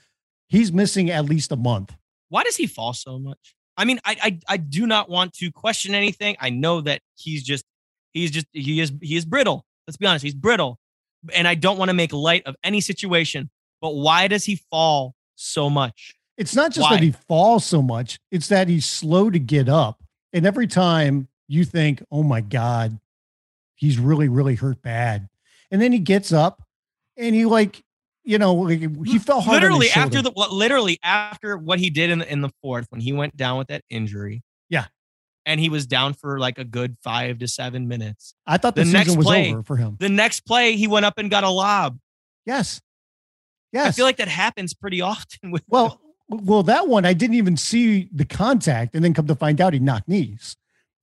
he's 0.48 0.72
missing 0.72 1.10
at 1.10 1.26
least 1.26 1.52
a 1.52 1.56
month. 1.56 1.96
Why 2.30 2.44
does 2.44 2.56
he 2.56 2.68
fall 2.68 2.94
so 2.94 3.20
much? 3.20 3.56
I 3.78 3.86
mean, 3.86 4.00
I, 4.06 4.18
I 4.22 4.40
I 4.54 4.58
do 4.58 4.86
not 4.86 5.10
want 5.10 5.34
to 5.36 5.52
question 5.52 5.96
anything. 5.96 6.36
I 6.40 6.50
know 6.50 6.82
that 6.82 7.02
he's 7.16 7.44
just 7.44 7.66
he's 8.14 8.32
just 8.32 8.46
he 8.52 8.80
is 8.80 8.92
he 9.02 9.18
is 9.18 9.26
brittle. 9.26 9.66
Let's 9.88 9.98
be 9.98 10.06
honest, 10.06 10.24
he's 10.24 10.36
brittle, 10.36 10.78
and 11.34 11.48
I 11.48 11.56
don't 11.56 11.78
want 11.78 11.90
to 11.90 11.94
make 11.94 12.14
light 12.14 12.44
of 12.46 12.56
any 12.64 12.82
situation. 12.82 13.50
But 13.82 13.96
why 13.96 14.28
does 14.28 14.46
he 14.46 14.62
fall 14.70 15.16
so 15.36 15.70
much? 15.70 16.14
It's 16.38 16.56
not 16.56 16.72
just 16.72 16.90
Why? 16.90 16.98
that 16.98 17.04
he 17.04 17.12
falls 17.12 17.66
so 17.66 17.82
much; 17.82 18.20
it's 18.32 18.48
that 18.50 18.68
he's 18.68 18.86
slow 18.86 19.30
to 19.30 19.40
get 19.40 19.68
up, 19.68 20.04
and 20.34 20.46
every 20.46 20.68
time 20.68 21.28
you 21.48 21.66
think, 21.66 22.04
"Oh 22.12 22.24
my 22.24 22.42
God, 22.42 23.00
he's 23.82 24.00
really, 24.00 24.30
really 24.30 24.56
hurt 24.56 24.82
bad," 24.82 25.28
and 25.70 25.82
then 25.82 25.92
he 25.92 26.00
gets 26.00 26.32
up, 26.32 26.64
and 27.18 27.36
he 27.36 27.44
like, 27.46 27.84
you 28.24 28.38
know, 28.38 28.54
like, 28.54 28.80
he 29.06 29.20
fell 29.20 29.42
hard. 29.42 29.56
literally 29.56 29.90
after 29.96 30.22
the 30.22 30.32
literally 30.52 31.00
after 31.04 31.58
what 31.58 31.80
he 31.80 31.90
did 31.90 32.10
in 32.10 32.20
the, 32.20 32.32
in 32.32 32.42
the 32.42 32.52
fourth 32.62 32.86
when 32.90 33.02
he 33.02 33.12
went 33.14 33.36
down 33.36 33.58
with 33.58 33.68
that 33.68 33.84
injury. 33.90 34.44
Yeah. 34.70 34.86
And 35.46 35.60
he 35.60 35.70
was 35.70 35.88
down 35.88 36.14
for 36.14 36.40
like 36.40 36.60
a 36.60 36.64
good 36.64 36.98
five 37.04 37.40
to 37.40 37.48
seven 37.48 37.88
minutes. 37.88 38.36
I 38.46 38.58
thought 38.58 38.76
the, 38.76 38.84
the 38.84 38.92
next 38.92 39.18
was 39.18 39.26
play- 39.26 39.52
over 39.52 39.64
for 39.64 39.76
him. 39.76 39.98
The 40.00 40.10
next 40.10 40.42
play, 40.42 40.76
he 40.76 40.88
went 40.88 41.06
up 41.06 41.18
and 41.18 41.32
got 41.32 41.44
a 41.44 41.50
lob. 41.50 41.98
Yes, 42.46 42.80
yes. 43.72 43.88
I 43.88 43.92
feel 43.92 44.06
like 44.06 44.18
that 44.18 44.28
happens 44.28 44.74
pretty 44.76 45.02
often 45.02 45.50
with 45.52 45.64
well, 45.68 46.00
well, 46.30 46.64
that 46.64 46.88
one 46.88 47.06
I 47.06 47.14
didn't 47.14 47.36
even 47.36 47.58
see 47.58 48.08
the 48.14 48.26
contact, 48.26 48.96
and 48.96 49.04
then 49.04 49.14
come 49.14 49.28
to 49.28 49.36
find 49.36 49.60
out 49.60 49.74
he 49.74 49.80
knocked 49.80 50.08
knees. 50.08 50.56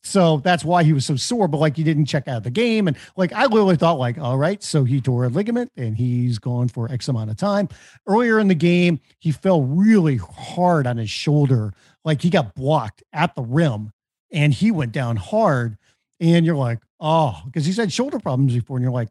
So 0.02 0.38
that's 0.38 0.64
why 0.64 0.84
he 0.84 0.92
was 0.92 1.04
so 1.04 1.16
sore. 1.16 1.48
But 1.48 1.58
like 1.58 1.76
he 1.76 1.84
didn't 1.84 2.06
check 2.06 2.28
out 2.28 2.44
the 2.44 2.50
game, 2.50 2.88
and 2.88 2.96
like 3.16 3.32
I 3.32 3.46
literally 3.46 3.76
thought, 3.76 3.98
like, 3.98 4.18
all 4.18 4.38
right, 4.38 4.62
so 4.62 4.84
he 4.84 5.00
tore 5.00 5.24
a 5.24 5.28
ligament 5.28 5.72
and 5.76 5.96
he's 5.96 6.38
gone 6.38 6.68
for 6.68 6.90
X 6.90 7.08
amount 7.08 7.30
of 7.30 7.36
time. 7.36 7.68
Earlier 8.06 8.38
in 8.38 8.48
the 8.48 8.54
game, 8.54 9.00
he 9.18 9.32
fell 9.32 9.62
really 9.62 10.16
hard 10.16 10.86
on 10.86 10.96
his 10.96 11.10
shoulder, 11.10 11.72
like 12.04 12.22
he 12.22 12.30
got 12.30 12.54
blocked 12.54 13.02
at 13.12 13.34
the 13.34 13.42
rim, 13.42 13.92
and 14.32 14.54
he 14.54 14.70
went 14.70 14.92
down 14.92 15.16
hard. 15.16 15.76
And 16.20 16.44
you're 16.44 16.56
like, 16.56 16.80
oh, 16.98 17.40
because 17.46 17.64
he's 17.64 17.76
had 17.76 17.92
shoulder 17.92 18.18
problems 18.18 18.54
before, 18.54 18.76
and 18.76 18.82
you're 18.82 18.92
like, 18.92 19.08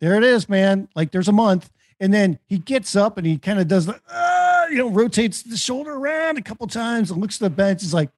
there 0.00 0.14
it 0.16 0.24
is, 0.24 0.48
man. 0.48 0.88
Like 0.94 1.10
there's 1.10 1.28
a 1.28 1.32
month. 1.32 1.70
And 2.00 2.12
then 2.12 2.38
he 2.46 2.58
gets 2.58 2.94
up 2.94 3.16
and 3.16 3.26
he 3.26 3.38
kind 3.38 3.58
of 3.58 3.68
does 3.68 3.86
the, 3.86 3.98
uh, 4.10 4.66
you 4.70 4.76
know, 4.76 4.90
rotates 4.90 5.42
the 5.42 5.56
shoulder 5.56 5.92
around 5.94 6.36
a 6.36 6.42
couple 6.42 6.66
times 6.66 7.10
and 7.10 7.20
looks 7.20 7.36
at 7.36 7.44
the 7.46 7.50
bench. 7.50 7.80
He's 7.80 7.94
like, 7.94 8.10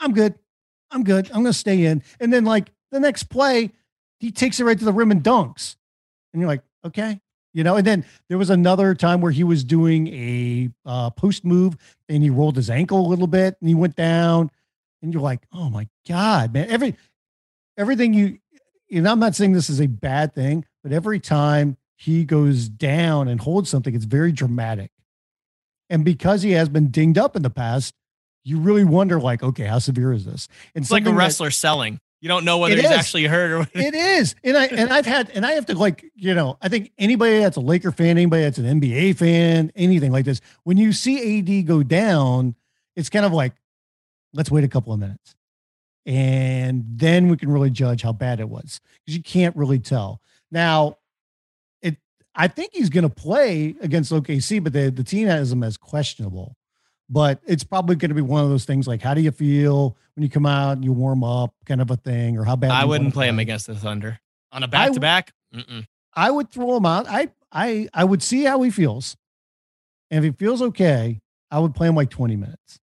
I'm 0.00 0.12
good. 0.12 0.34
I'm 0.90 1.04
good. 1.04 1.26
I'm 1.26 1.42
going 1.42 1.46
to 1.46 1.52
stay 1.52 1.84
in. 1.84 2.02
And 2.18 2.32
then, 2.32 2.44
like, 2.44 2.72
the 2.90 3.00
next 3.00 3.24
play, 3.24 3.70
he 4.18 4.30
takes 4.30 4.58
it 4.58 4.64
right 4.64 4.78
to 4.78 4.84
the 4.84 4.92
rim 4.92 5.10
and 5.10 5.22
dunks. 5.22 5.76
And 6.32 6.40
you're 6.40 6.48
like, 6.48 6.62
okay, 6.84 7.20
you 7.52 7.64
know. 7.64 7.76
And 7.76 7.86
then 7.86 8.04
there 8.28 8.38
was 8.38 8.50
another 8.50 8.94
time 8.94 9.20
where 9.20 9.32
he 9.32 9.44
was 9.44 9.64
doing 9.64 10.08
a 10.08 10.70
uh, 10.84 11.10
post 11.10 11.44
move 11.44 11.76
and 12.08 12.22
he 12.22 12.30
rolled 12.30 12.56
his 12.56 12.70
ankle 12.70 13.06
a 13.06 13.08
little 13.08 13.26
bit 13.26 13.56
and 13.60 13.68
he 13.68 13.74
went 13.74 13.96
down. 13.96 14.50
And 15.02 15.12
you're 15.12 15.22
like, 15.22 15.40
oh 15.52 15.70
my 15.70 15.88
God, 16.06 16.52
man. 16.52 16.68
Every 16.68 16.96
everything 17.76 18.12
you, 18.12 18.38
know, 18.90 19.10
I'm 19.10 19.20
not 19.20 19.34
saying 19.34 19.52
this 19.52 19.70
is 19.70 19.80
a 19.80 19.86
bad 19.86 20.34
thing, 20.34 20.66
but 20.82 20.92
every 20.92 21.18
time 21.18 21.76
he 21.96 22.24
goes 22.24 22.68
down 22.68 23.28
and 23.28 23.40
holds 23.40 23.70
something, 23.70 23.94
it's 23.94 24.04
very 24.04 24.32
dramatic. 24.32 24.90
And 25.88 26.04
because 26.04 26.42
he 26.42 26.52
has 26.52 26.68
been 26.68 26.90
dinged 26.90 27.18
up 27.18 27.34
in 27.36 27.42
the 27.42 27.50
past, 27.50 27.94
you 28.44 28.58
really 28.58 28.84
wonder, 28.84 29.20
like, 29.20 29.42
okay, 29.42 29.64
how 29.64 29.78
severe 29.78 30.12
is 30.12 30.24
this? 30.24 30.48
And 30.74 30.82
it's 30.82 30.90
like 30.90 31.06
a 31.06 31.12
wrestler 31.12 31.48
that, 31.48 31.54
selling. 31.54 32.00
You 32.20 32.28
don't 32.28 32.44
know 32.44 32.58
whether 32.58 32.76
he's 32.76 32.84
is. 32.84 32.90
actually 32.90 33.24
hurt 33.24 33.50
or 33.50 33.66
it 33.72 33.94
is. 33.94 34.34
And 34.44 34.56
I 34.56 34.66
and 34.66 34.92
I've 34.92 35.06
had 35.06 35.30
and 35.30 35.46
I 35.46 35.52
have 35.52 35.66
to 35.66 35.74
like, 35.78 36.04
you 36.14 36.34
know, 36.34 36.58
I 36.60 36.68
think 36.68 36.92
anybody 36.98 37.38
that's 37.38 37.56
a 37.56 37.60
Laker 37.60 37.92
fan, 37.92 38.10
anybody 38.10 38.42
that's 38.42 38.58
an 38.58 38.80
NBA 38.80 39.16
fan, 39.16 39.72
anything 39.74 40.12
like 40.12 40.26
this, 40.26 40.40
when 40.64 40.76
you 40.76 40.92
see 40.92 41.38
AD 41.38 41.66
go 41.66 41.82
down, 41.82 42.54
it's 42.94 43.08
kind 43.08 43.24
of 43.24 43.32
like, 43.32 43.54
let's 44.34 44.50
wait 44.50 44.64
a 44.64 44.68
couple 44.68 44.92
of 44.92 45.00
minutes. 45.00 45.34
And 46.04 46.84
then 46.86 47.28
we 47.28 47.36
can 47.38 47.50
really 47.50 47.70
judge 47.70 48.02
how 48.02 48.12
bad 48.12 48.40
it 48.40 48.48
was. 48.48 48.80
Because 49.04 49.16
you 49.16 49.22
can't 49.22 49.56
really 49.56 49.78
tell. 49.78 50.20
Now, 50.50 50.98
it 51.80 51.96
I 52.34 52.48
think 52.48 52.72
he's 52.74 52.90
gonna 52.90 53.08
play 53.08 53.76
against 53.80 54.12
OKC, 54.12 54.62
but 54.62 54.74
the, 54.74 54.90
the 54.90 55.04
team 55.04 55.26
has 55.26 55.50
him 55.50 55.62
as 55.62 55.78
questionable 55.78 56.54
but 57.10 57.40
it's 57.44 57.64
probably 57.64 57.96
going 57.96 58.08
to 58.10 58.14
be 58.14 58.22
one 58.22 58.42
of 58.42 58.48
those 58.48 58.64
things 58.64 58.86
like 58.86 59.02
how 59.02 59.12
do 59.12 59.20
you 59.20 59.32
feel 59.32 59.96
when 60.14 60.22
you 60.22 60.30
come 60.30 60.46
out 60.46 60.72
and 60.76 60.84
you 60.84 60.92
warm 60.92 61.24
up 61.24 61.52
kind 61.66 61.80
of 61.82 61.90
a 61.90 61.96
thing 61.96 62.38
or 62.38 62.44
how 62.44 62.56
bad 62.56 62.70
i 62.70 62.84
wouldn't 62.84 63.12
play, 63.12 63.28
him 63.28 63.38
against 63.38 63.66
the 63.66 63.74
thunder. 63.74 64.18
On 64.52 64.62
a 64.62 64.68
back-to-back 64.68 65.32
I 66.14 66.30
would 66.30 66.50
throw 66.50 66.76
him 66.76 66.86
out. 66.86 67.06
I 67.08 67.30
i 67.52 67.88
i 67.92 68.04
would 68.04 68.22
see 68.22 68.44
how 68.44 68.62
he 68.62 68.70
feels. 68.70 69.16
And 70.10 70.24
if 70.24 70.32
he 70.32 70.36
feels 70.38 70.62
okay 70.62 71.20
i 71.50 71.58
would 71.58 71.74
play 71.74 71.88
him 71.88 71.96
like 71.96 72.10
20 72.10 72.36
minutes. 72.36 72.80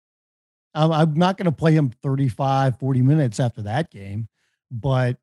I'm, 0.74 0.92
I'm 0.92 1.14
not 1.14 1.38
going 1.38 1.46
to 1.46 1.52
play 1.52 1.74
him 1.74 1.92
35 2.02 2.80
40 2.80 3.02
minutes 3.02 3.40
after 3.40 3.62
that 3.64 3.92
game 3.92 4.28
but 4.72 5.18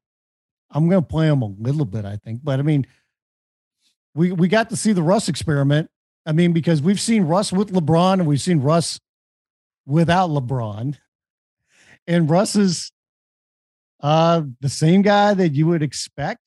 i'm 0.70 0.88
going 0.88 1.02
to 1.02 1.06
play 1.08 1.26
him 1.26 1.42
a 1.42 1.46
little 1.46 1.84
bit 1.86 2.04
i 2.04 2.16
think. 2.16 2.40
But 2.44 2.60
i 2.60 2.62
mean 2.62 2.86
we 4.14 4.32
we 4.32 4.48
got 4.48 4.70
to 4.70 4.76
see 4.76 4.92
the 4.92 5.02
russ 5.02 5.28
experiment 5.28 5.90
I 6.26 6.32
mean, 6.32 6.52
because 6.52 6.82
we've 6.82 7.00
seen 7.00 7.24
Russ 7.24 7.52
with 7.52 7.72
LeBron 7.72 8.14
and 8.14 8.26
we've 8.26 8.40
seen 8.40 8.60
Russ 8.60 9.00
without 9.86 10.30
LeBron. 10.30 10.96
And 12.06 12.28
Russ 12.28 12.56
is 12.56 12.92
uh, 14.00 14.42
the 14.60 14.68
same 14.68 15.02
guy 15.02 15.34
that 15.34 15.54
you 15.54 15.66
would 15.66 15.82
expect. 15.82 16.40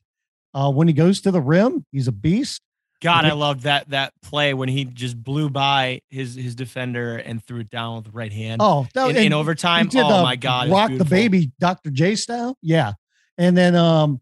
Uh, 0.53 0.71
when 0.71 0.87
he 0.87 0.93
goes 0.93 1.21
to 1.21 1.31
the 1.31 1.41
rim, 1.41 1.85
he's 1.91 2.07
a 2.07 2.11
beast. 2.11 2.61
God, 3.01 3.25
I 3.25 3.33
love 3.33 3.63
that 3.63 3.89
that 3.89 4.13
play 4.21 4.53
when 4.53 4.69
he 4.69 4.85
just 4.85 5.21
blew 5.21 5.49
by 5.49 6.01
his 6.09 6.35
his 6.35 6.55
defender 6.55 7.17
and 7.17 7.43
threw 7.43 7.59
it 7.59 7.69
down 7.69 7.97
with 7.97 8.05
the 8.05 8.11
right 8.11 8.31
hand. 8.31 8.61
Oh, 8.63 8.87
that, 8.93 9.09
in, 9.09 9.17
in 9.17 9.33
overtime. 9.33 9.89
Oh 9.93 10.23
my 10.23 10.37
God, 10.37 10.69
rock 10.69 10.89
the 10.89 11.03
baby, 11.03 11.51
Dr. 11.59 11.89
J 11.89 12.15
style. 12.15 12.57
Yeah, 12.61 12.93
and 13.37 13.57
then 13.57 13.75
um, 13.75 14.21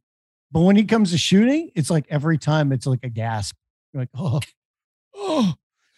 but 0.51 0.61
when 0.61 0.75
he 0.75 0.85
comes 0.85 1.11
to 1.11 1.19
shooting, 1.19 1.69
it's 1.75 1.91
like 1.91 2.05
every 2.09 2.39
time 2.39 2.71
it's 2.71 2.87
like 2.87 3.03
a 3.03 3.09
gasp. 3.09 3.55
You're 3.93 4.01
like, 4.01 4.09
oh, 4.17 4.39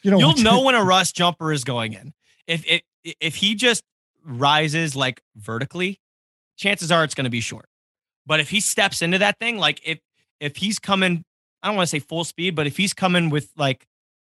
you 0.03 0.11
know, 0.11 0.19
you'll 0.19 0.37
know 0.43 0.61
when 0.61 0.75
a 0.75 0.83
Russ 0.83 1.11
jumper 1.11 1.51
is 1.51 1.63
going 1.63 1.93
in. 1.93 2.13
If 2.47 2.63
it 2.69 2.83
if 3.03 3.35
he 3.35 3.55
just 3.55 3.83
rises 4.25 4.95
like 4.95 5.21
vertically, 5.35 5.99
chances 6.57 6.91
are 6.91 7.03
it's 7.03 7.15
going 7.15 7.25
to 7.25 7.31
be 7.31 7.41
short. 7.41 7.65
But 8.25 8.39
if 8.39 8.49
he 8.49 8.59
steps 8.59 9.01
into 9.01 9.17
that 9.17 9.39
thing, 9.39 9.57
like 9.57 9.81
if 9.83 9.99
if 10.39 10.55
he's 10.57 10.79
coming, 10.79 11.23
I 11.61 11.67
don't 11.67 11.75
want 11.75 11.87
to 11.87 11.91
say 11.91 11.99
full 11.99 12.23
speed, 12.23 12.55
but 12.55 12.67
if 12.67 12.77
he's 12.77 12.93
coming 12.93 13.29
with 13.29 13.49
like 13.57 13.85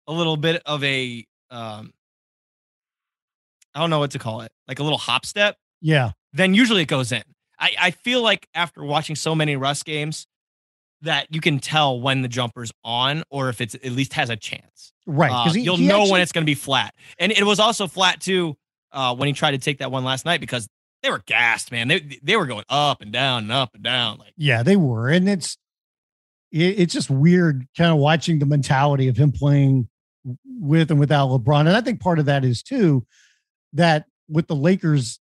a 0.07 0.13
little 0.13 0.37
bit 0.37 0.63
of 0.67 0.83
a 0.83 1.25
um 1.51 1.93
I 3.75 3.81
don't 3.81 3.91
know 3.91 3.99
what 3.99 4.13
to 4.13 4.19
call 4.19 4.41
it, 4.41 4.51
like 4.67 4.79
a 4.79 4.83
little 4.83 4.99
hop 4.99 5.27
step. 5.27 5.57
Yeah. 5.83 6.13
Then 6.33 6.55
usually 6.55 6.83
it 6.83 6.89
goes 6.89 7.13
in. 7.13 7.23
I, 7.59 7.73
I 7.79 7.91
feel 7.91 8.23
like 8.23 8.49
after 8.55 8.83
watching 8.83 9.17
so 9.17 9.35
many 9.35 9.57
Russ 9.57 9.83
games, 9.83 10.27
that 11.03 11.27
you 11.31 11.41
can 11.41 11.59
tell 11.59 12.01
when 12.01 12.23
the 12.23 12.29
jumper's 12.29 12.73
on 12.85 13.23
or 13.31 13.49
if 13.49 13.61
it's 13.61 13.75
at 13.75 13.93
least 13.93 14.15
has 14.15 14.31
a 14.31 14.37
chance. 14.37 14.93
Right. 15.07 15.31
Uh, 15.31 15.53
he, 15.53 15.61
you'll 15.61 15.77
he 15.77 15.87
know 15.87 16.01
actually, 16.01 16.13
when 16.13 16.21
it's 16.21 16.33
going 16.33 16.43
to 16.43 16.51
be 16.51 16.55
flat. 16.55 16.95
And 17.19 17.33
it 17.33 17.45
was 17.45 17.61
also 17.61 17.87
flat 17.87 18.21
too 18.21 18.57
uh, 18.93 19.15
when 19.15 19.29
he 19.29 19.33
tried 19.33 19.53
to 19.53 19.59
take 19.59 19.79
that 19.79 19.91
one 19.91 20.05
last 20.05 20.25
night 20.25 20.41
because 20.41 20.69
they 21.03 21.11
were 21.11 21.23
gassed, 21.27 21.71
man. 21.71 21.89
They 21.89 22.19
they 22.23 22.37
were 22.37 22.47
going 22.47 22.65
up 22.69 23.01
and 23.01 23.13
down 23.13 23.45
and 23.45 23.53
up 23.53 23.75
and 23.75 23.83
down. 23.85 24.19
Like 24.19 24.33
yeah, 24.37 24.63
they 24.63 24.77
were, 24.77 25.09
and 25.09 25.29
it's 25.29 25.57
it, 26.51 26.81
it's 26.81 26.93
just 26.93 27.11
weird, 27.11 27.67
kind 27.77 27.93
of 27.93 27.99
watching 27.99 28.39
the 28.39 28.47
mentality 28.47 29.09
of 29.09 29.17
him 29.17 29.31
playing 29.31 29.89
with 30.45 30.91
and 30.91 30.99
without 30.99 31.29
LeBron. 31.29 31.61
And 31.61 31.77
I 31.77 31.81
think 31.81 32.01
part 32.01 32.19
of 32.19 32.27
that 32.27 32.45
is 32.45 32.63
too 32.63 33.07
that 33.75 34.07
with 34.29 34.49
the 34.49 34.57
Lakers, 34.57 35.21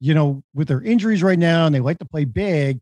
you 0.00 0.14
know, 0.14 0.42
with 0.54 0.68
their 0.68 0.80
injuries 0.80 1.22
right 1.22 1.38
now, 1.38 1.66
and 1.66 1.74
they 1.74 1.80
like 1.80 1.98
to 1.98 2.06
play 2.06 2.24
big 2.24 2.80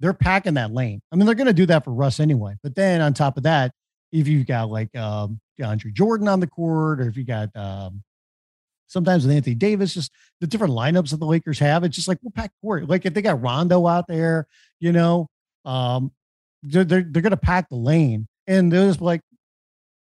they're 0.00 0.12
packing 0.12 0.54
that 0.54 0.72
lane. 0.72 1.00
I 1.12 1.16
mean, 1.16 1.26
they're 1.26 1.34
going 1.34 1.48
to 1.48 1.52
do 1.52 1.66
that 1.66 1.84
for 1.84 1.92
Russ 1.92 2.20
anyway. 2.20 2.54
But 2.62 2.74
then 2.74 3.00
on 3.00 3.14
top 3.14 3.36
of 3.36 3.42
that, 3.44 3.72
if 4.12 4.28
you've 4.28 4.46
got 4.46 4.70
like 4.70 4.94
um, 4.96 5.40
Andre 5.62 5.90
Jordan 5.90 6.28
on 6.28 6.40
the 6.40 6.46
court, 6.46 7.00
or 7.00 7.08
if 7.08 7.16
you 7.16 7.24
got 7.24 7.54
um, 7.56 8.02
sometimes 8.86 9.26
with 9.26 9.34
Anthony 9.34 9.54
Davis, 9.54 9.94
just 9.94 10.12
the 10.40 10.46
different 10.46 10.74
lineups 10.74 11.10
that 11.10 11.18
the 11.18 11.26
Lakers 11.26 11.58
have, 11.58 11.84
it's 11.84 11.96
just 11.96 12.08
like 12.08 12.18
we'll 12.22 12.32
pack 12.32 12.52
court. 12.62 12.88
Like 12.88 13.06
if 13.06 13.14
they 13.14 13.22
got 13.22 13.42
Rondo 13.42 13.86
out 13.86 14.06
there, 14.08 14.46
you 14.80 14.92
know, 14.92 15.28
um, 15.64 16.12
they're 16.62 16.84
they're, 16.84 17.02
they're 17.02 17.22
going 17.22 17.30
to 17.30 17.36
pack 17.36 17.68
the 17.68 17.76
lane, 17.76 18.26
and 18.46 18.72
they're 18.72 18.88
just 18.88 19.00
like, 19.00 19.20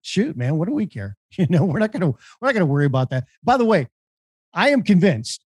shoot, 0.02 0.36
man, 0.36 0.58
what 0.58 0.68
do 0.68 0.74
we 0.74 0.88
care? 0.88 1.16
You 1.38 1.46
know, 1.48 1.64
we're 1.64 1.78
not 1.78 1.94
to 1.94 2.00
we're 2.42 2.48
not 2.48 2.56
to 2.56 2.66
worry 2.66 2.86
about 2.86 3.12
that. 3.12 3.26
By 3.44 3.58
the 3.58 3.66
way, 3.66 3.88
I 4.52 4.70
am 4.70 4.82
convinced, 4.82 5.46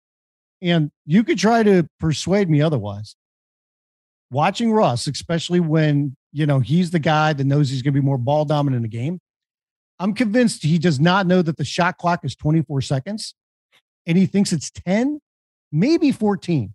and 0.62 0.90
you 1.04 1.22
could 1.22 1.38
try 1.38 1.62
to 1.62 1.86
persuade 2.00 2.48
me 2.48 2.62
otherwise 2.62 3.14
watching 4.30 4.72
Russ, 4.72 5.06
especially 5.06 5.60
when, 5.60 6.16
you 6.36 6.44
know, 6.44 6.60
he's 6.60 6.90
the 6.90 6.98
guy 6.98 7.32
that 7.32 7.44
knows 7.44 7.70
he's 7.70 7.80
going 7.80 7.94
to 7.94 7.98
be 7.98 8.04
more 8.04 8.18
ball 8.18 8.44
dominant 8.44 8.76
in 8.76 8.82
the 8.82 8.94
game. 8.94 9.20
I'm 9.98 10.12
convinced 10.12 10.62
he 10.62 10.78
does 10.78 11.00
not 11.00 11.26
know 11.26 11.40
that 11.40 11.56
the 11.56 11.64
shot 11.64 11.96
clock 11.96 12.26
is 12.26 12.36
24 12.36 12.82
seconds 12.82 13.34
and 14.04 14.18
he 14.18 14.26
thinks 14.26 14.52
it's 14.52 14.70
10, 14.70 15.22
maybe 15.72 16.12
14. 16.12 16.74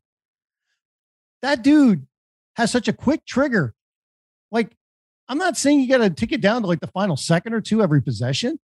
That 1.43 1.61
dude 1.61 2.07
has 2.55 2.71
such 2.71 2.87
a 2.87 2.93
quick 2.93 3.23
trigger. 3.27 3.75
Like, 4.51 4.75
I'm 5.29 5.37
not 5.37 5.57
saying 5.57 5.81
you 5.81 5.87
got 5.87 5.99
to 5.99 6.09
take 6.09 6.31
it 6.31 6.41
down 6.41 6.63
to 6.63 6.67
like 6.67 6.79
the 6.79 6.87
final 6.87 7.15
second 7.15 7.53
or 7.53 7.61
two 7.61 7.83
every 7.83 8.01
possession, 8.01 8.59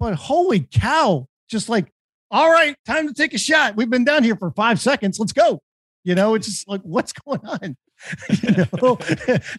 but 0.00 0.14
holy 0.14 0.60
cow, 0.60 1.28
just 1.50 1.68
like, 1.68 1.92
all 2.30 2.50
right, 2.50 2.74
time 2.86 3.06
to 3.06 3.12
take 3.12 3.34
a 3.34 3.38
shot. 3.38 3.76
We've 3.76 3.90
been 3.90 4.04
down 4.04 4.24
here 4.24 4.36
for 4.36 4.50
five 4.50 4.80
seconds. 4.80 5.20
Let's 5.20 5.34
go. 5.34 5.60
You 6.04 6.14
know, 6.14 6.34
it's 6.34 6.46
just 6.46 6.68
like, 6.68 6.80
what's 6.80 7.12
going 7.26 7.44
on? 7.44 7.76
you 8.42 8.50
know, 8.50 8.96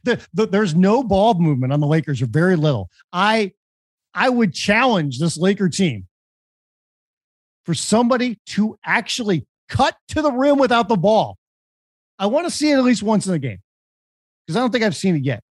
the, 0.03 0.27
the, 0.33 0.45
there's 0.45 0.75
no 0.75 1.03
ball 1.03 1.33
movement 1.35 1.73
on 1.73 1.79
the 1.79 1.87
Lakers, 1.87 2.21
or 2.21 2.27
very 2.27 2.55
little. 2.55 2.89
I, 3.11 3.53
I 4.13 4.29
would 4.29 4.53
challenge 4.53 5.19
this 5.19 5.37
Laker 5.37 5.69
team 5.69 6.07
for 7.65 7.73
somebody 7.73 8.39
to 8.47 8.77
actually 8.85 9.45
cut 9.67 9.95
to 10.09 10.21
the 10.21 10.31
rim 10.31 10.57
without 10.57 10.87
the 10.87 10.95
ball. 10.95 11.37
I 12.17 12.27
want 12.27 12.45
to 12.47 12.51
see 12.51 12.71
it 12.71 12.77
at 12.77 12.83
least 12.83 13.03
once 13.03 13.25
in 13.25 13.31
the 13.31 13.39
game 13.39 13.59
because 14.45 14.55
I 14.55 14.59
don't 14.59 14.71
think 14.71 14.83
I've 14.83 14.95
seen 14.95 15.15
it 15.15 15.23
yet. 15.23 15.41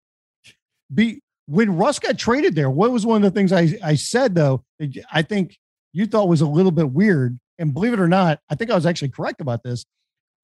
Be 0.92 1.20
when 1.46 1.76
Russ 1.76 1.98
got 1.98 2.18
traded 2.18 2.54
there, 2.54 2.70
what 2.70 2.90
was 2.90 3.04
one 3.04 3.22
of 3.22 3.22
the 3.22 3.38
things 3.38 3.52
I, 3.52 3.76
I 3.82 3.96
said 3.96 4.34
though? 4.34 4.64
I 5.12 5.22
think 5.22 5.58
you 5.92 6.06
thought 6.06 6.28
was 6.28 6.40
a 6.40 6.46
little 6.46 6.72
bit 6.72 6.90
weird. 6.90 7.38
And 7.58 7.72
believe 7.72 7.92
it 7.92 8.00
or 8.00 8.08
not, 8.08 8.40
I 8.50 8.54
think 8.54 8.70
I 8.70 8.74
was 8.74 8.86
actually 8.86 9.10
correct 9.10 9.40
about 9.40 9.62
this 9.62 9.84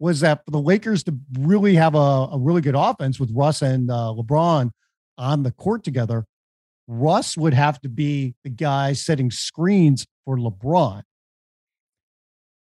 was 0.00 0.20
that 0.20 0.44
for 0.44 0.50
the 0.50 0.60
Lakers 0.60 1.04
to 1.04 1.14
really 1.38 1.74
have 1.76 1.94
a, 1.94 1.98
a 2.32 2.38
really 2.38 2.62
good 2.62 2.74
offense 2.74 3.20
with 3.20 3.30
Russ 3.32 3.62
and 3.62 3.90
uh, 3.90 4.14
LeBron 4.16 4.70
on 5.18 5.42
the 5.42 5.52
court 5.52 5.84
together, 5.84 6.24
Russ 6.88 7.36
would 7.36 7.54
have 7.54 7.80
to 7.82 7.88
be 7.88 8.34
the 8.42 8.50
guy 8.50 8.94
setting 8.94 9.30
screens 9.30 10.06
for 10.24 10.38
LeBron. 10.38 11.02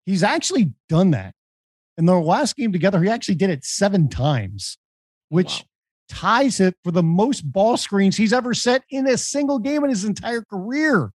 He's 0.05 0.23
actually 0.23 0.71
done 0.87 1.11
that. 1.11 1.33
In 1.97 2.05
their 2.05 2.19
last 2.19 2.55
game 2.55 2.71
together, 2.71 3.01
he 3.03 3.09
actually 3.09 3.35
did 3.35 3.49
it 3.49 3.65
seven 3.65 4.07
times, 4.07 4.77
which 5.29 5.59
wow. 5.59 5.65
ties 6.09 6.59
it 6.59 6.75
for 6.83 6.91
the 6.91 7.03
most 7.03 7.41
ball 7.41 7.77
screens 7.77 8.15
he's 8.15 8.33
ever 8.33 8.53
set 8.53 8.83
in 8.89 9.07
a 9.07 9.17
single 9.17 9.59
game 9.59 9.83
in 9.83 9.89
his 9.89 10.05
entire 10.05 10.41
career. 10.41 11.11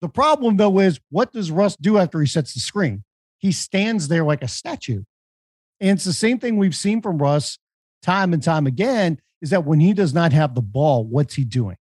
The 0.00 0.08
problem, 0.08 0.56
though, 0.56 0.78
is 0.78 1.00
what 1.10 1.32
does 1.32 1.50
Russ 1.50 1.76
do 1.76 1.98
after 1.98 2.20
he 2.20 2.26
sets 2.26 2.54
the 2.54 2.60
screen? 2.60 3.02
He 3.46 3.52
stands 3.52 4.08
there 4.08 4.24
like 4.24 4.42
a 4.42 4.48
statue. 4.48 5.04
And 5.78 5.90
it's 5.90 6.04
the 6.04 6.12
same 6.12 6.40
thing 6.40 6.56
we've 6.56 6.74
seen 6.74 7.00
from 7.00 7.18
Russ 7.18 7.60
time 8.02 8.32
and 8.32 8.42
time 8.42 8.66
again. 8.66 9.20
is 9.40 9.50
that 9.50 9.64
when 9.64 9.78
he 9.78 9.92
does 9.92 10.12
not 10.12 10.32
have 10.32 10.56
the 10.56 10.62
ball, 10.62 11.04
what's 11.04 11.34
he 11.34 11.44
doing? 11.44 11.76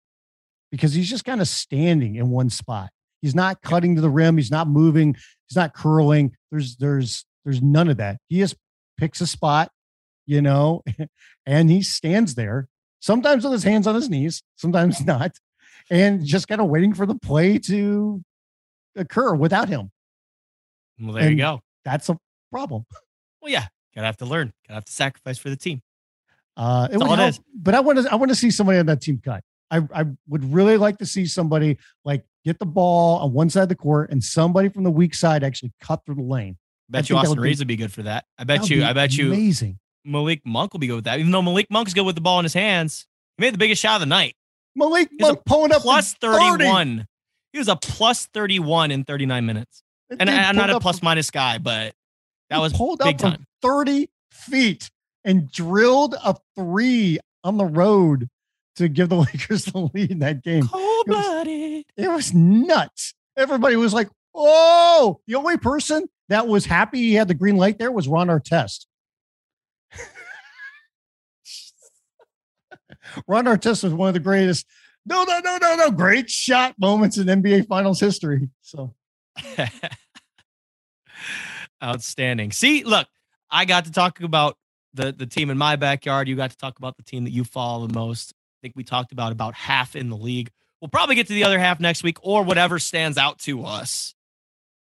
Because 0.70 0.94
he's 0.94 1.10
just 1.10 1.26
kind 1.26 1.42
of 1.42 1.48
standing 1.48 2.18
in 2.18 2.30
one 2.30 2.52
spot. 2.52 2.92
He's 3.24 3.34
not 3.34 3.64
cutting 3.64 3.96
to 3.96 4.02
the 4.02 4.12
rim. 4.12 4.38
He's 4.38 4.52
not 4.52 4.68
moving. 4.68 5.16
He's 5.48 5.56
not 5.56 5.74
curling. 5.74 6.36
There's 6.52 6.76
there's 6.76 7.26
there's 7.44 7.64
none 7.64 7.90
of 7.90 7.98
that. 7.98 8.18
He 8.28 8.38
just 8.38 8.58
picks 9.00 9.20
a 9.22 9.26
spot, 9.26 9.72
you 10.28 10.44
know, 10.44 10.84
and 11.48 11.72
he 11.72 11.82
stands 11.82 12.36
there. 12.36 12.68
Sometimes 13.00 13.44
with 13.44 13.54
his 13.54 13.64
hands 13.64 13.88
on 13.88 13.96
his 13.96 14.10
knees, 14.10 14.44
sometimes 14.56 15.04
not, 15.06 15.32
and 15.90 16.24
just 16.24 16.48
kind 16.48 16.62
of 16.62 16.68
waiting 16.68 16.94
for 16.94 17.08
the 17.08 17.16
play 17.16 17.58
to 17.58 18.24
occur 18.96 19.34
without 19.34 19.68
him. 19.68 19.90
Well, 21.00 21.14
there 21.14 21.24
and 21.24 21.32
you 21.32 21.38
go. 21.38 21.62
That's 21.84 22.10
a 22.10 22.18
problem. 22.52 22.86
Well, 23.42 23.52
yeah, 23.52 23.68
gotta 23.94 24.08
have 24.08 24.18
to 24.18 24.26
learn. 24.26 24.52
Gotta 24.68 24.78
have 24.78 24.86
to 24.86 24.92
sacrifice 24.92 25.38
for 25.38 25.52
the 25.52 25.56
team. 25.56 25.84
Uh, 26.58 26.88
it 26.92 26.98
would 26.98 27.08
help, 27.08 27.36
but 27.54 27.76
I 27.76 27.80
want 27.80 28.00
to 28.00 28.12
I 28.12 28.16
want 28.16 28.30
to 28.30 28.36
see 28.36 28.50
somebody 28.50 28.80
on 28.80 28.88
that 28.88 29.02
team 29.02 29.22
cut. 29.24 29.44
I, 29.70 29.82
I 29.94 30.06
would 30.28 30.52
really 30.54 30.78
like 30.78 30.98
to 31.00 31.06
see 31.06 31.28
somebody 31.28 31.78
like 32.04 32.24
get 32.44 32.60
the 32.60 32.66
ball 32.66 33.20
on 33.20 33.34
one 33.34 33.52
side 33.52 33.64
of 33.64 33.70
the 33.70 33.76
court 33.76 34.10
and 34.10 34.24
somebody 34.24 34.70
from 34.70 34.84
the 34.84 34.90
weak 34.90 35.14
side 35.14 35.44
actually 35.44 35.74
cut 35.80 36.02
through 36.06 36.16
the 36.16 36.24
lane. 36.24 36.58
I 36.90 36.92
bet 36.92 37.12
I 37.12 37.14
you 37.14 37.18
Austin 37.20 37.40
Reaves 37.40 37.60
would 37.60 37.68
be 37.68 37.76
good 37.76 37.92
for 37.92 38.04
that. 38.04 38.26
I 38.38 38.46
bet 38.46 38.70
you. 38.70 38.84
I 38.84 38.94
bet 38.94 39.18
you. 39.18 39.28
Amazing. 39.28 39.80
Malik 40.06 40.42
Monk 40.46 40.74
will 40.74 40.80
be 40.80 40.88
good 40.88 40.96
with 40.96 41.06
that. 41.06 41.20
Even 41.20 41.32
though 41.32 41.42
Malik 41.42 41.68
Monk's 41.70 41.94
good 41.94 42.06
with 42.06 42.16
the 42.16 42.22
ball 42.22 42.40
in 42.40 42.46
his 42.46 42.54
hands, 42.54 43.08
he 43.38 43.42
made 43.42 43.54
the 43.54 43.58
biggest 43.58 43.82
shot 43.82 43.96
of 43.96 44.02
the 44.02 44.06
night. 44.06 44.36
Malik 44.76 45.10
Monk 45.20 45.40
pulling 45.46 45.72
up 45.72 45.82
plus 45.82 46.14
thirty-one. 46.14 47.06
He 47.54 47.60
was 47.60 47.68
a 47.68 47.76
plus 47.76 48.28
thirty-one 48.28 48.92
in 48.92 49.04
thirty-nine 49.04 49.46
minutes. 49.46 49.84
And 50.10 50.30
I, 50.30 50.50
am 50.50 50.56
not 50.56 50.70
a 50.70 50.80
plus 50.80 51.02
minus 51.02 51.32
guy, 51.32 51.58
but 51.58 51.94
that 52.50 52.60
was 52.60 52.74
pulled 52.74 53.00
big 53.00 53.16
up 53.16 53.22
time. 53.22 53.34
from 53.34 53.46
thirty 53.62 54.10
feet 54.32 54.90
and 55.24 55.52
drilled 55.52 56.16
a 56.24 56.36
three 56.56 57.20
on 57.44 57.58
the 57.58 57.66
road 57.66 58.30
to 58.76 58.88
give 58.88 59.10
the 59.10 59.16
Lakers 59.18 59.66
the 59.66 59.90
lead 59.94 60.12
in 60.12 60.20
that 60.20 60.44
game. 60.44 60.68
Cold 60.68 61.06
blooded. 61.08 61.48
It, 61.50 61.86
it 61.98 62.10
was 62.10 62.34
nuts. 62.34 63.14
Everybody 63.38 63.76
was 63.76 63.94
like, 63.94 64.10
"Oh!" 64.34 65.20
The 65.28 65.36
only 65.36 65.58
person 65.58 66.08
that 66.30 66.48
was 66.48 66.66
happy 66.66 67.00
he 67.00 67.14
had 67.16 67.28
the 67.28 67.34
green 67.34 67.58
light 67.58 67.78
there 67.80 67.92
was 67.92 68.08
Ron 68.08 68.28
Artest. 68.28 68.86
Ron 73.28 73.46
Artest 73.46 73.84
was 73.84 73.94
one 73.94 74.08
of 74.10 74.14
the 74.14 74.20
greatest. 74.20 74.66
No, 75.06 75.24
no, 75.24 75.40
no, 75.40 75.58
no, 75.62 75.76
no. 75.76 75.92
Great 75.92 76.30
shot 76.30 76.76
moments 76.80 77.18
in 77.18 77.28
NBA 77.28 77.68
Finals 77.68 78.00
history. 78.00 78.50
So. 78.62 78.96
Outstanding. 81.84 82.52
See, 82.52 82.84
look, 82.84 83.08
I 83.50 83.66
got 83.66 83.86
to 83.86 83.92
talk 83.92 84.22
about 84.22 84.58
the 84.94 85.12
the 85.12 85.26
team 85.26 85.50
in 85.50 85.58
my 85.58 85.76
backyard. 85.76 86.28
You 86.28 86.36
got 86.36 86.52
to 86.52 86.58
talk 86.58 86.78
about 86.78 86.98
the 86.98 87.04
team 87.04 87.26
that 87.26 87.32
you 87.32 87.44
follow 87.44 87.86
the 87.88 87.94
most. 87.94 88.32
I 88.32 88.58
think 88.62 88.76
we 88.76 88.84
talked 88.84 89.12
about 89.12 89.32
about 89.32 89.54
half 89.54 89.96
in 89.96 90.10
the 90.10 90.18
league. 90.18 90.50
We'll 90.82 90.90
probably 90.90 91.16
get 91.16 91.28
to 91.28 91.34
the 91.34 91.44
other 91.44 91.60
half 91.60 91.80
next 91.80 92.04
week 92.04 92.18
or 92.22 92.44
whatever 92.44 92.80
stands 92.80 93.18
out 93.18 93.40
to 93.40 93.66
us. 93.66 94.14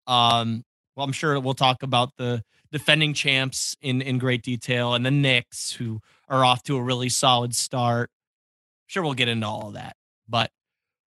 Um, 0.08 0.64
well, 0.96 1.06
I'm 1.06 1.12
sure 1.12 1.40
we'll 1.40 1.54
talk 1.54 1.84
about 1.84 2.12
the 2.18 2.44
defending 2.72 3.14
champs 3.14 3.76
in 3.82 4.02
in 4.02 4.18
great 4.18 4.44
detail 4.44 4.94
and 4.94 5.06
the 5.06 5.12
Knicks 5.12 5.72
who 5.74 6.02
are 6.28 6.44
off 6.44 6.64
to 6.64 6.78
a 6.78 6.82
really 6.82 7.10
solid 7.10 7.56
start. 7.56 8.10
I'm 8.12 8.88
sure 8.88 9.04
we'll 9.04 9.14
get 9.14 9.28
into 9.28 9.48
all 9.48 9.70
of 9.70 9.74
that. 9.76 9.96
But 10.28 10.52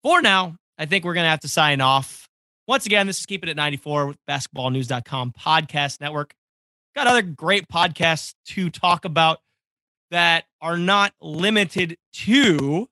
for 0.04 0.22
now, 0.22 0.56
I 0.78 0.86
think 0.86 1.04
we're 1.04 1.14
gonna 1.14 1.30
have 1.30 1.42
to 1.42 1.48
sign 1.48 1.82
off. 1.82 2.27
Once 2.68 2.86
again, 2.86 3.08
this 3.08 3.20
is 3.20 3.26
Keep 3.26 3.44
It 3.44 3.50
at 3.50 3.56
94 3.56 4.08
with 4.08 4.18
basketballnews.com 4.30 5.34
podcast 5.34 6.02
network 6.02 6.34
got 6.98 7.06
other 7.06 7.22
great 7.22 7.68
podcasts 7.68 8.34
to 8.44 8.72
talk 8.72 9.06
about 9.06 9.38
that 10.10 10.46
are 10.62 10.80
not 10.80 11.14
limited 11.22 11.96
to 12.12 12.88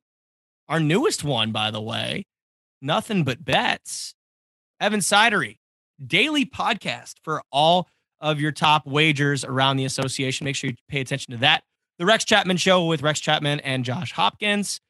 our 0.69 0.80
newest 0.80 1.23
one, 1.23 1.52
by 1.52 1.72
the 1.72 1.81
way, 1.81 2.26
Nothing 2.84 3.23
But 3.23 3.43
Bets. 3.43 4.14
Evan 4.80 4.99
Sidery, 4.99 5.57
daily 6.06 6.45
podcast 6.45 7.15
for 7.23 7.41
all 7.52 7.88
of 8.19 8.39
your 8.39 8.52
top 8.52 8.85
wagers 8.85 9.43
around 9.43 9.77
the 9.77 9.85
association. 9.85 10.45
Make 10.45 10.56
sure 10.56 10.69
you 10.69 10.76
pay 10.88 11.02
attention 11.02 11.31
to 11.31 11.38
that. 11.39 11.64
The 11.97 12.06
Rex 12.06 12.26
Chapman 12.26 12.57
Show 12.57 12.85
with 12.85 13.02
Rex 13.02 13.19
Chapman 13.19 13.61
and 13.61 13.84
Josh 13.84 14.11
Hopkins. 14.11 14.81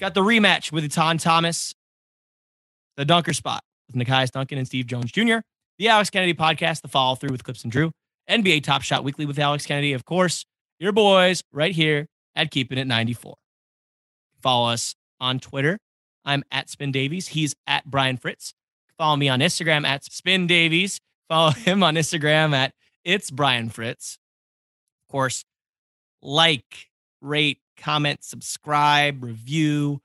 Got 0.00 0.14
the 0.14 0.22
rematch 0.22 0.72
with 0.72 0.84
Etan 0.90 1.20
Thomas. 1.20 1.74
The 2.96 3.04
Dunker 3.04 3.34
Spot 3.34 3.62
with 3.86 3.96
Nekias 3.96 4.30
Duncan 4.30 4.58
and 4.58 4.66
Steve 4.66 4.86
Jones 4.86 5.12
Jr. 5.12 5.38
The 5.78 5.88
Alex 5.88 6.10
Kennedy 6.10 6.34
Podcast, 6.34 6.82
The 6.82 6.88
Follow 6.88 7.14
Through 7.14 7.30
with 7.30 7.44
Clips 7.44 7.62
and 7.62 7.72
Drew. 7.72 7.90
NBA 8.28 8.62
Top 8.62 8.82
Shot 8.82 9.04
Weekly 9.04 9.26
with 9.26 9.38
Alex 9.38 9.66
Kennedy. 9.66 9.92
Of 9.92 10.04
course, 10.04 10.44
your 10.78 10.92
boys 10.92 11.42
right 11.52 11.74
here 11.74 12.06
at 12.34 12.50
Keeping 12.50 12.78
It 12.78 12.86
94. 12.86 13.34
Follow 14.42 14.68
us 14.70 14.94
on 15.20 15.38
Twitter. 15.38 15.78
I'm 16.24 16.42
at 16.50 16.68
Spin 16.68 16.92
Davies. 16.92 17.28
He's 17.28 17.54
at 17.66 17.84
Brian 17.84 18.16
Fritz. 18.16 18.52
Follow 18.98 19.16
me 19.16 19.28
on 19.28 19.40
Instagram 19.40 19.86
at 19.86 20.04
Spin 20.04 20.46
Davies. 20.46 20.98
Follow 21.28 21.50
him 21.52 21.82
on 21.82 21.94
Instagram 21.94 22.52
at 22.54 22.72
It's 23.04 23.30
Brian 23.30 23.68
Fritz. 23.68 24.18
Of 25.08 25.12
course, 25.12 25.44
like, 26.22 26.88
rate, 27.20 27.58
comment, 27.76 28.24
subscribe, 28.24 29.22
review, 29.22 30.00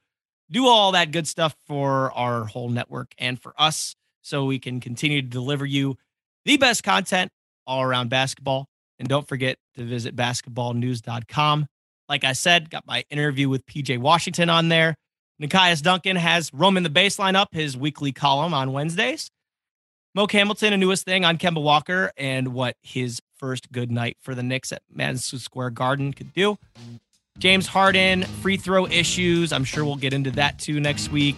do 0.51 0.67
all 0.67 0.91
that 0.91 1.11
good 1.11 1.27
stuff 1.27 1.55
for 1.65 2.11
our 2.11 2.45
whole 2.45 2.69
network 2.69 3.13
and 3.17 3.41
for 3.41 3.53
us 3.57 3.95
so 4.21 4.45
we 4.45 4.59
can 4.59 4.79
continue 4.79 5.21
to 5.21 5.27
deliver 5.27 5.65
you 5.65 5.97
the 6.45 6.57
best 6.57 6.83
content 6.83 7.31
all 7.65 7.81
around 7.81 8.09
basketball. 8.09 8.67
And 8.99 9.07
don't 9.07 9.27
forget 9.27 9.57
to 9.75 9.83
visit 9.83 10.15
basketballnews.com. 10.15 11.65
Like 12.07 12.23
I 12.23 12.33
said, 12.33 12.69
got 12.69 12.85
my 12.85 13.03
interview 13.09 13.49
with 13.49 13.65
PJ 13.65 13.97
Washington 13.97 14.49
on 14.49 14.69
there. 14.69 14.95
Nekias 15.41 15.81
Duncan 15.81 16.17
has 16.17 16.53
Roman 16.53 16.83
the 16.83 16.89
Baseline 16.89 17.35
up, 17.35 17.47
his 17.51 17.75
weekly 17.75 18.11
column 18.11 18.53
on 18.53 18.73
Wednesdays. 18.73 19.31
Moke 20.13 20.33
Hamilton, 20.33 20.73
a 20.73 20.77
newest 20.77 21.05
thing 21.05 21.23
on 21.23 21.37
Kemba 21.37 21.63
Walker 21.63 22.11
and 22.17 22.49
what 22.49 22.75
his 22.83 23.21
first 23.37 23.71
good 23.71 23.89
night 23.89 24.17
for 24.21 24.35
the 24.35 24.43
Knicks 24.43 24.71
at 24.71 24.83
Madison 24.93 25.39
Square 25.39 25.71
Garden 25.71 26.11
could 26.11 26.33
do. 26.33 26.57
James 27.37 27.67
Harden, 27.67 28.23
free 28.23 28.57
throw 28.57 28.85
issues. 28.87 29.51
I'm 29.51 29.63
sure 29.63 29.83
we'll 29.83 29.95
get 29.95 30.13
into 30.13 30.31
that 30.31 30.59
too 30.59 30.79
next 30.79 31.11
week. 31.11 31.37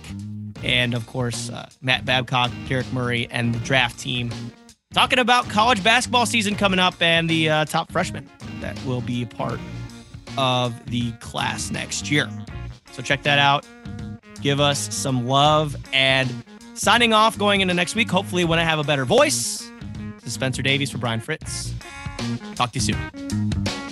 And 0.64 0.94
of 0.94 1.06
course, 1.08 1.50
uh, 1.50 1.70
Matt 1.82 2.06
Babcock, 2.06 2.52
Derek 2.68 2.92
Murray, 2.94 3.28
and 3.32 3.54
the 3.54 3.60
draft 3.60 4.00
team 4.00 4.32
talking 4.94 5.20
about 5.20 5.50
college 5.50 5.84
basketball 5.84 6.26
season 6.26 6.56
coming 6.56 6.80
up 6.80 7.02
and 7.02 7.30
the 7.30 7.50
uh, 7.50 7.66
top 7.66 7.92
freshmen 7.92 8.30
that 8.62 8.80
will 8.86 9.02
be 9.02 9.24
a 9.24 9.26
part 9.26 9.60
of 10.38 10.86
the 10.90 11.12
class 11.14 11.72
next 11.72 12.12
year. 12.12 12.30
So 12.92 13.02
check 13.02 13.24
that 13.24 13.40
out. 13.40 13.68
Give 14.42 14.60
us 14.60 14.94
some 14.94 15.28
love 15.28 15.76
and 15.94 16.32
signing 16.76 17.14
off 17.14 17.38
going 17.38 17.62
into 17.62 17.74
next 17.74 17.96
week. 17.96 18.10
Hopefully, 18.10 18.46
when 18.46 18.60
I 18.60 18.64
have 18.64 18.80
a 18.80 18.84
better 18.84 19.06
voice. 19.06 19.70
This 20.16 20.28
is 20.28 20.34
Spencer 20.34 20.62
Davies 20.62 20.92
for 20.92 20.98
Brian 21.00 21.20
Fritz. 21.20 21.74
Talk 22.56 22.72
to 22.72 22.80
you 22.80 22.94
soon. 22.94 23.83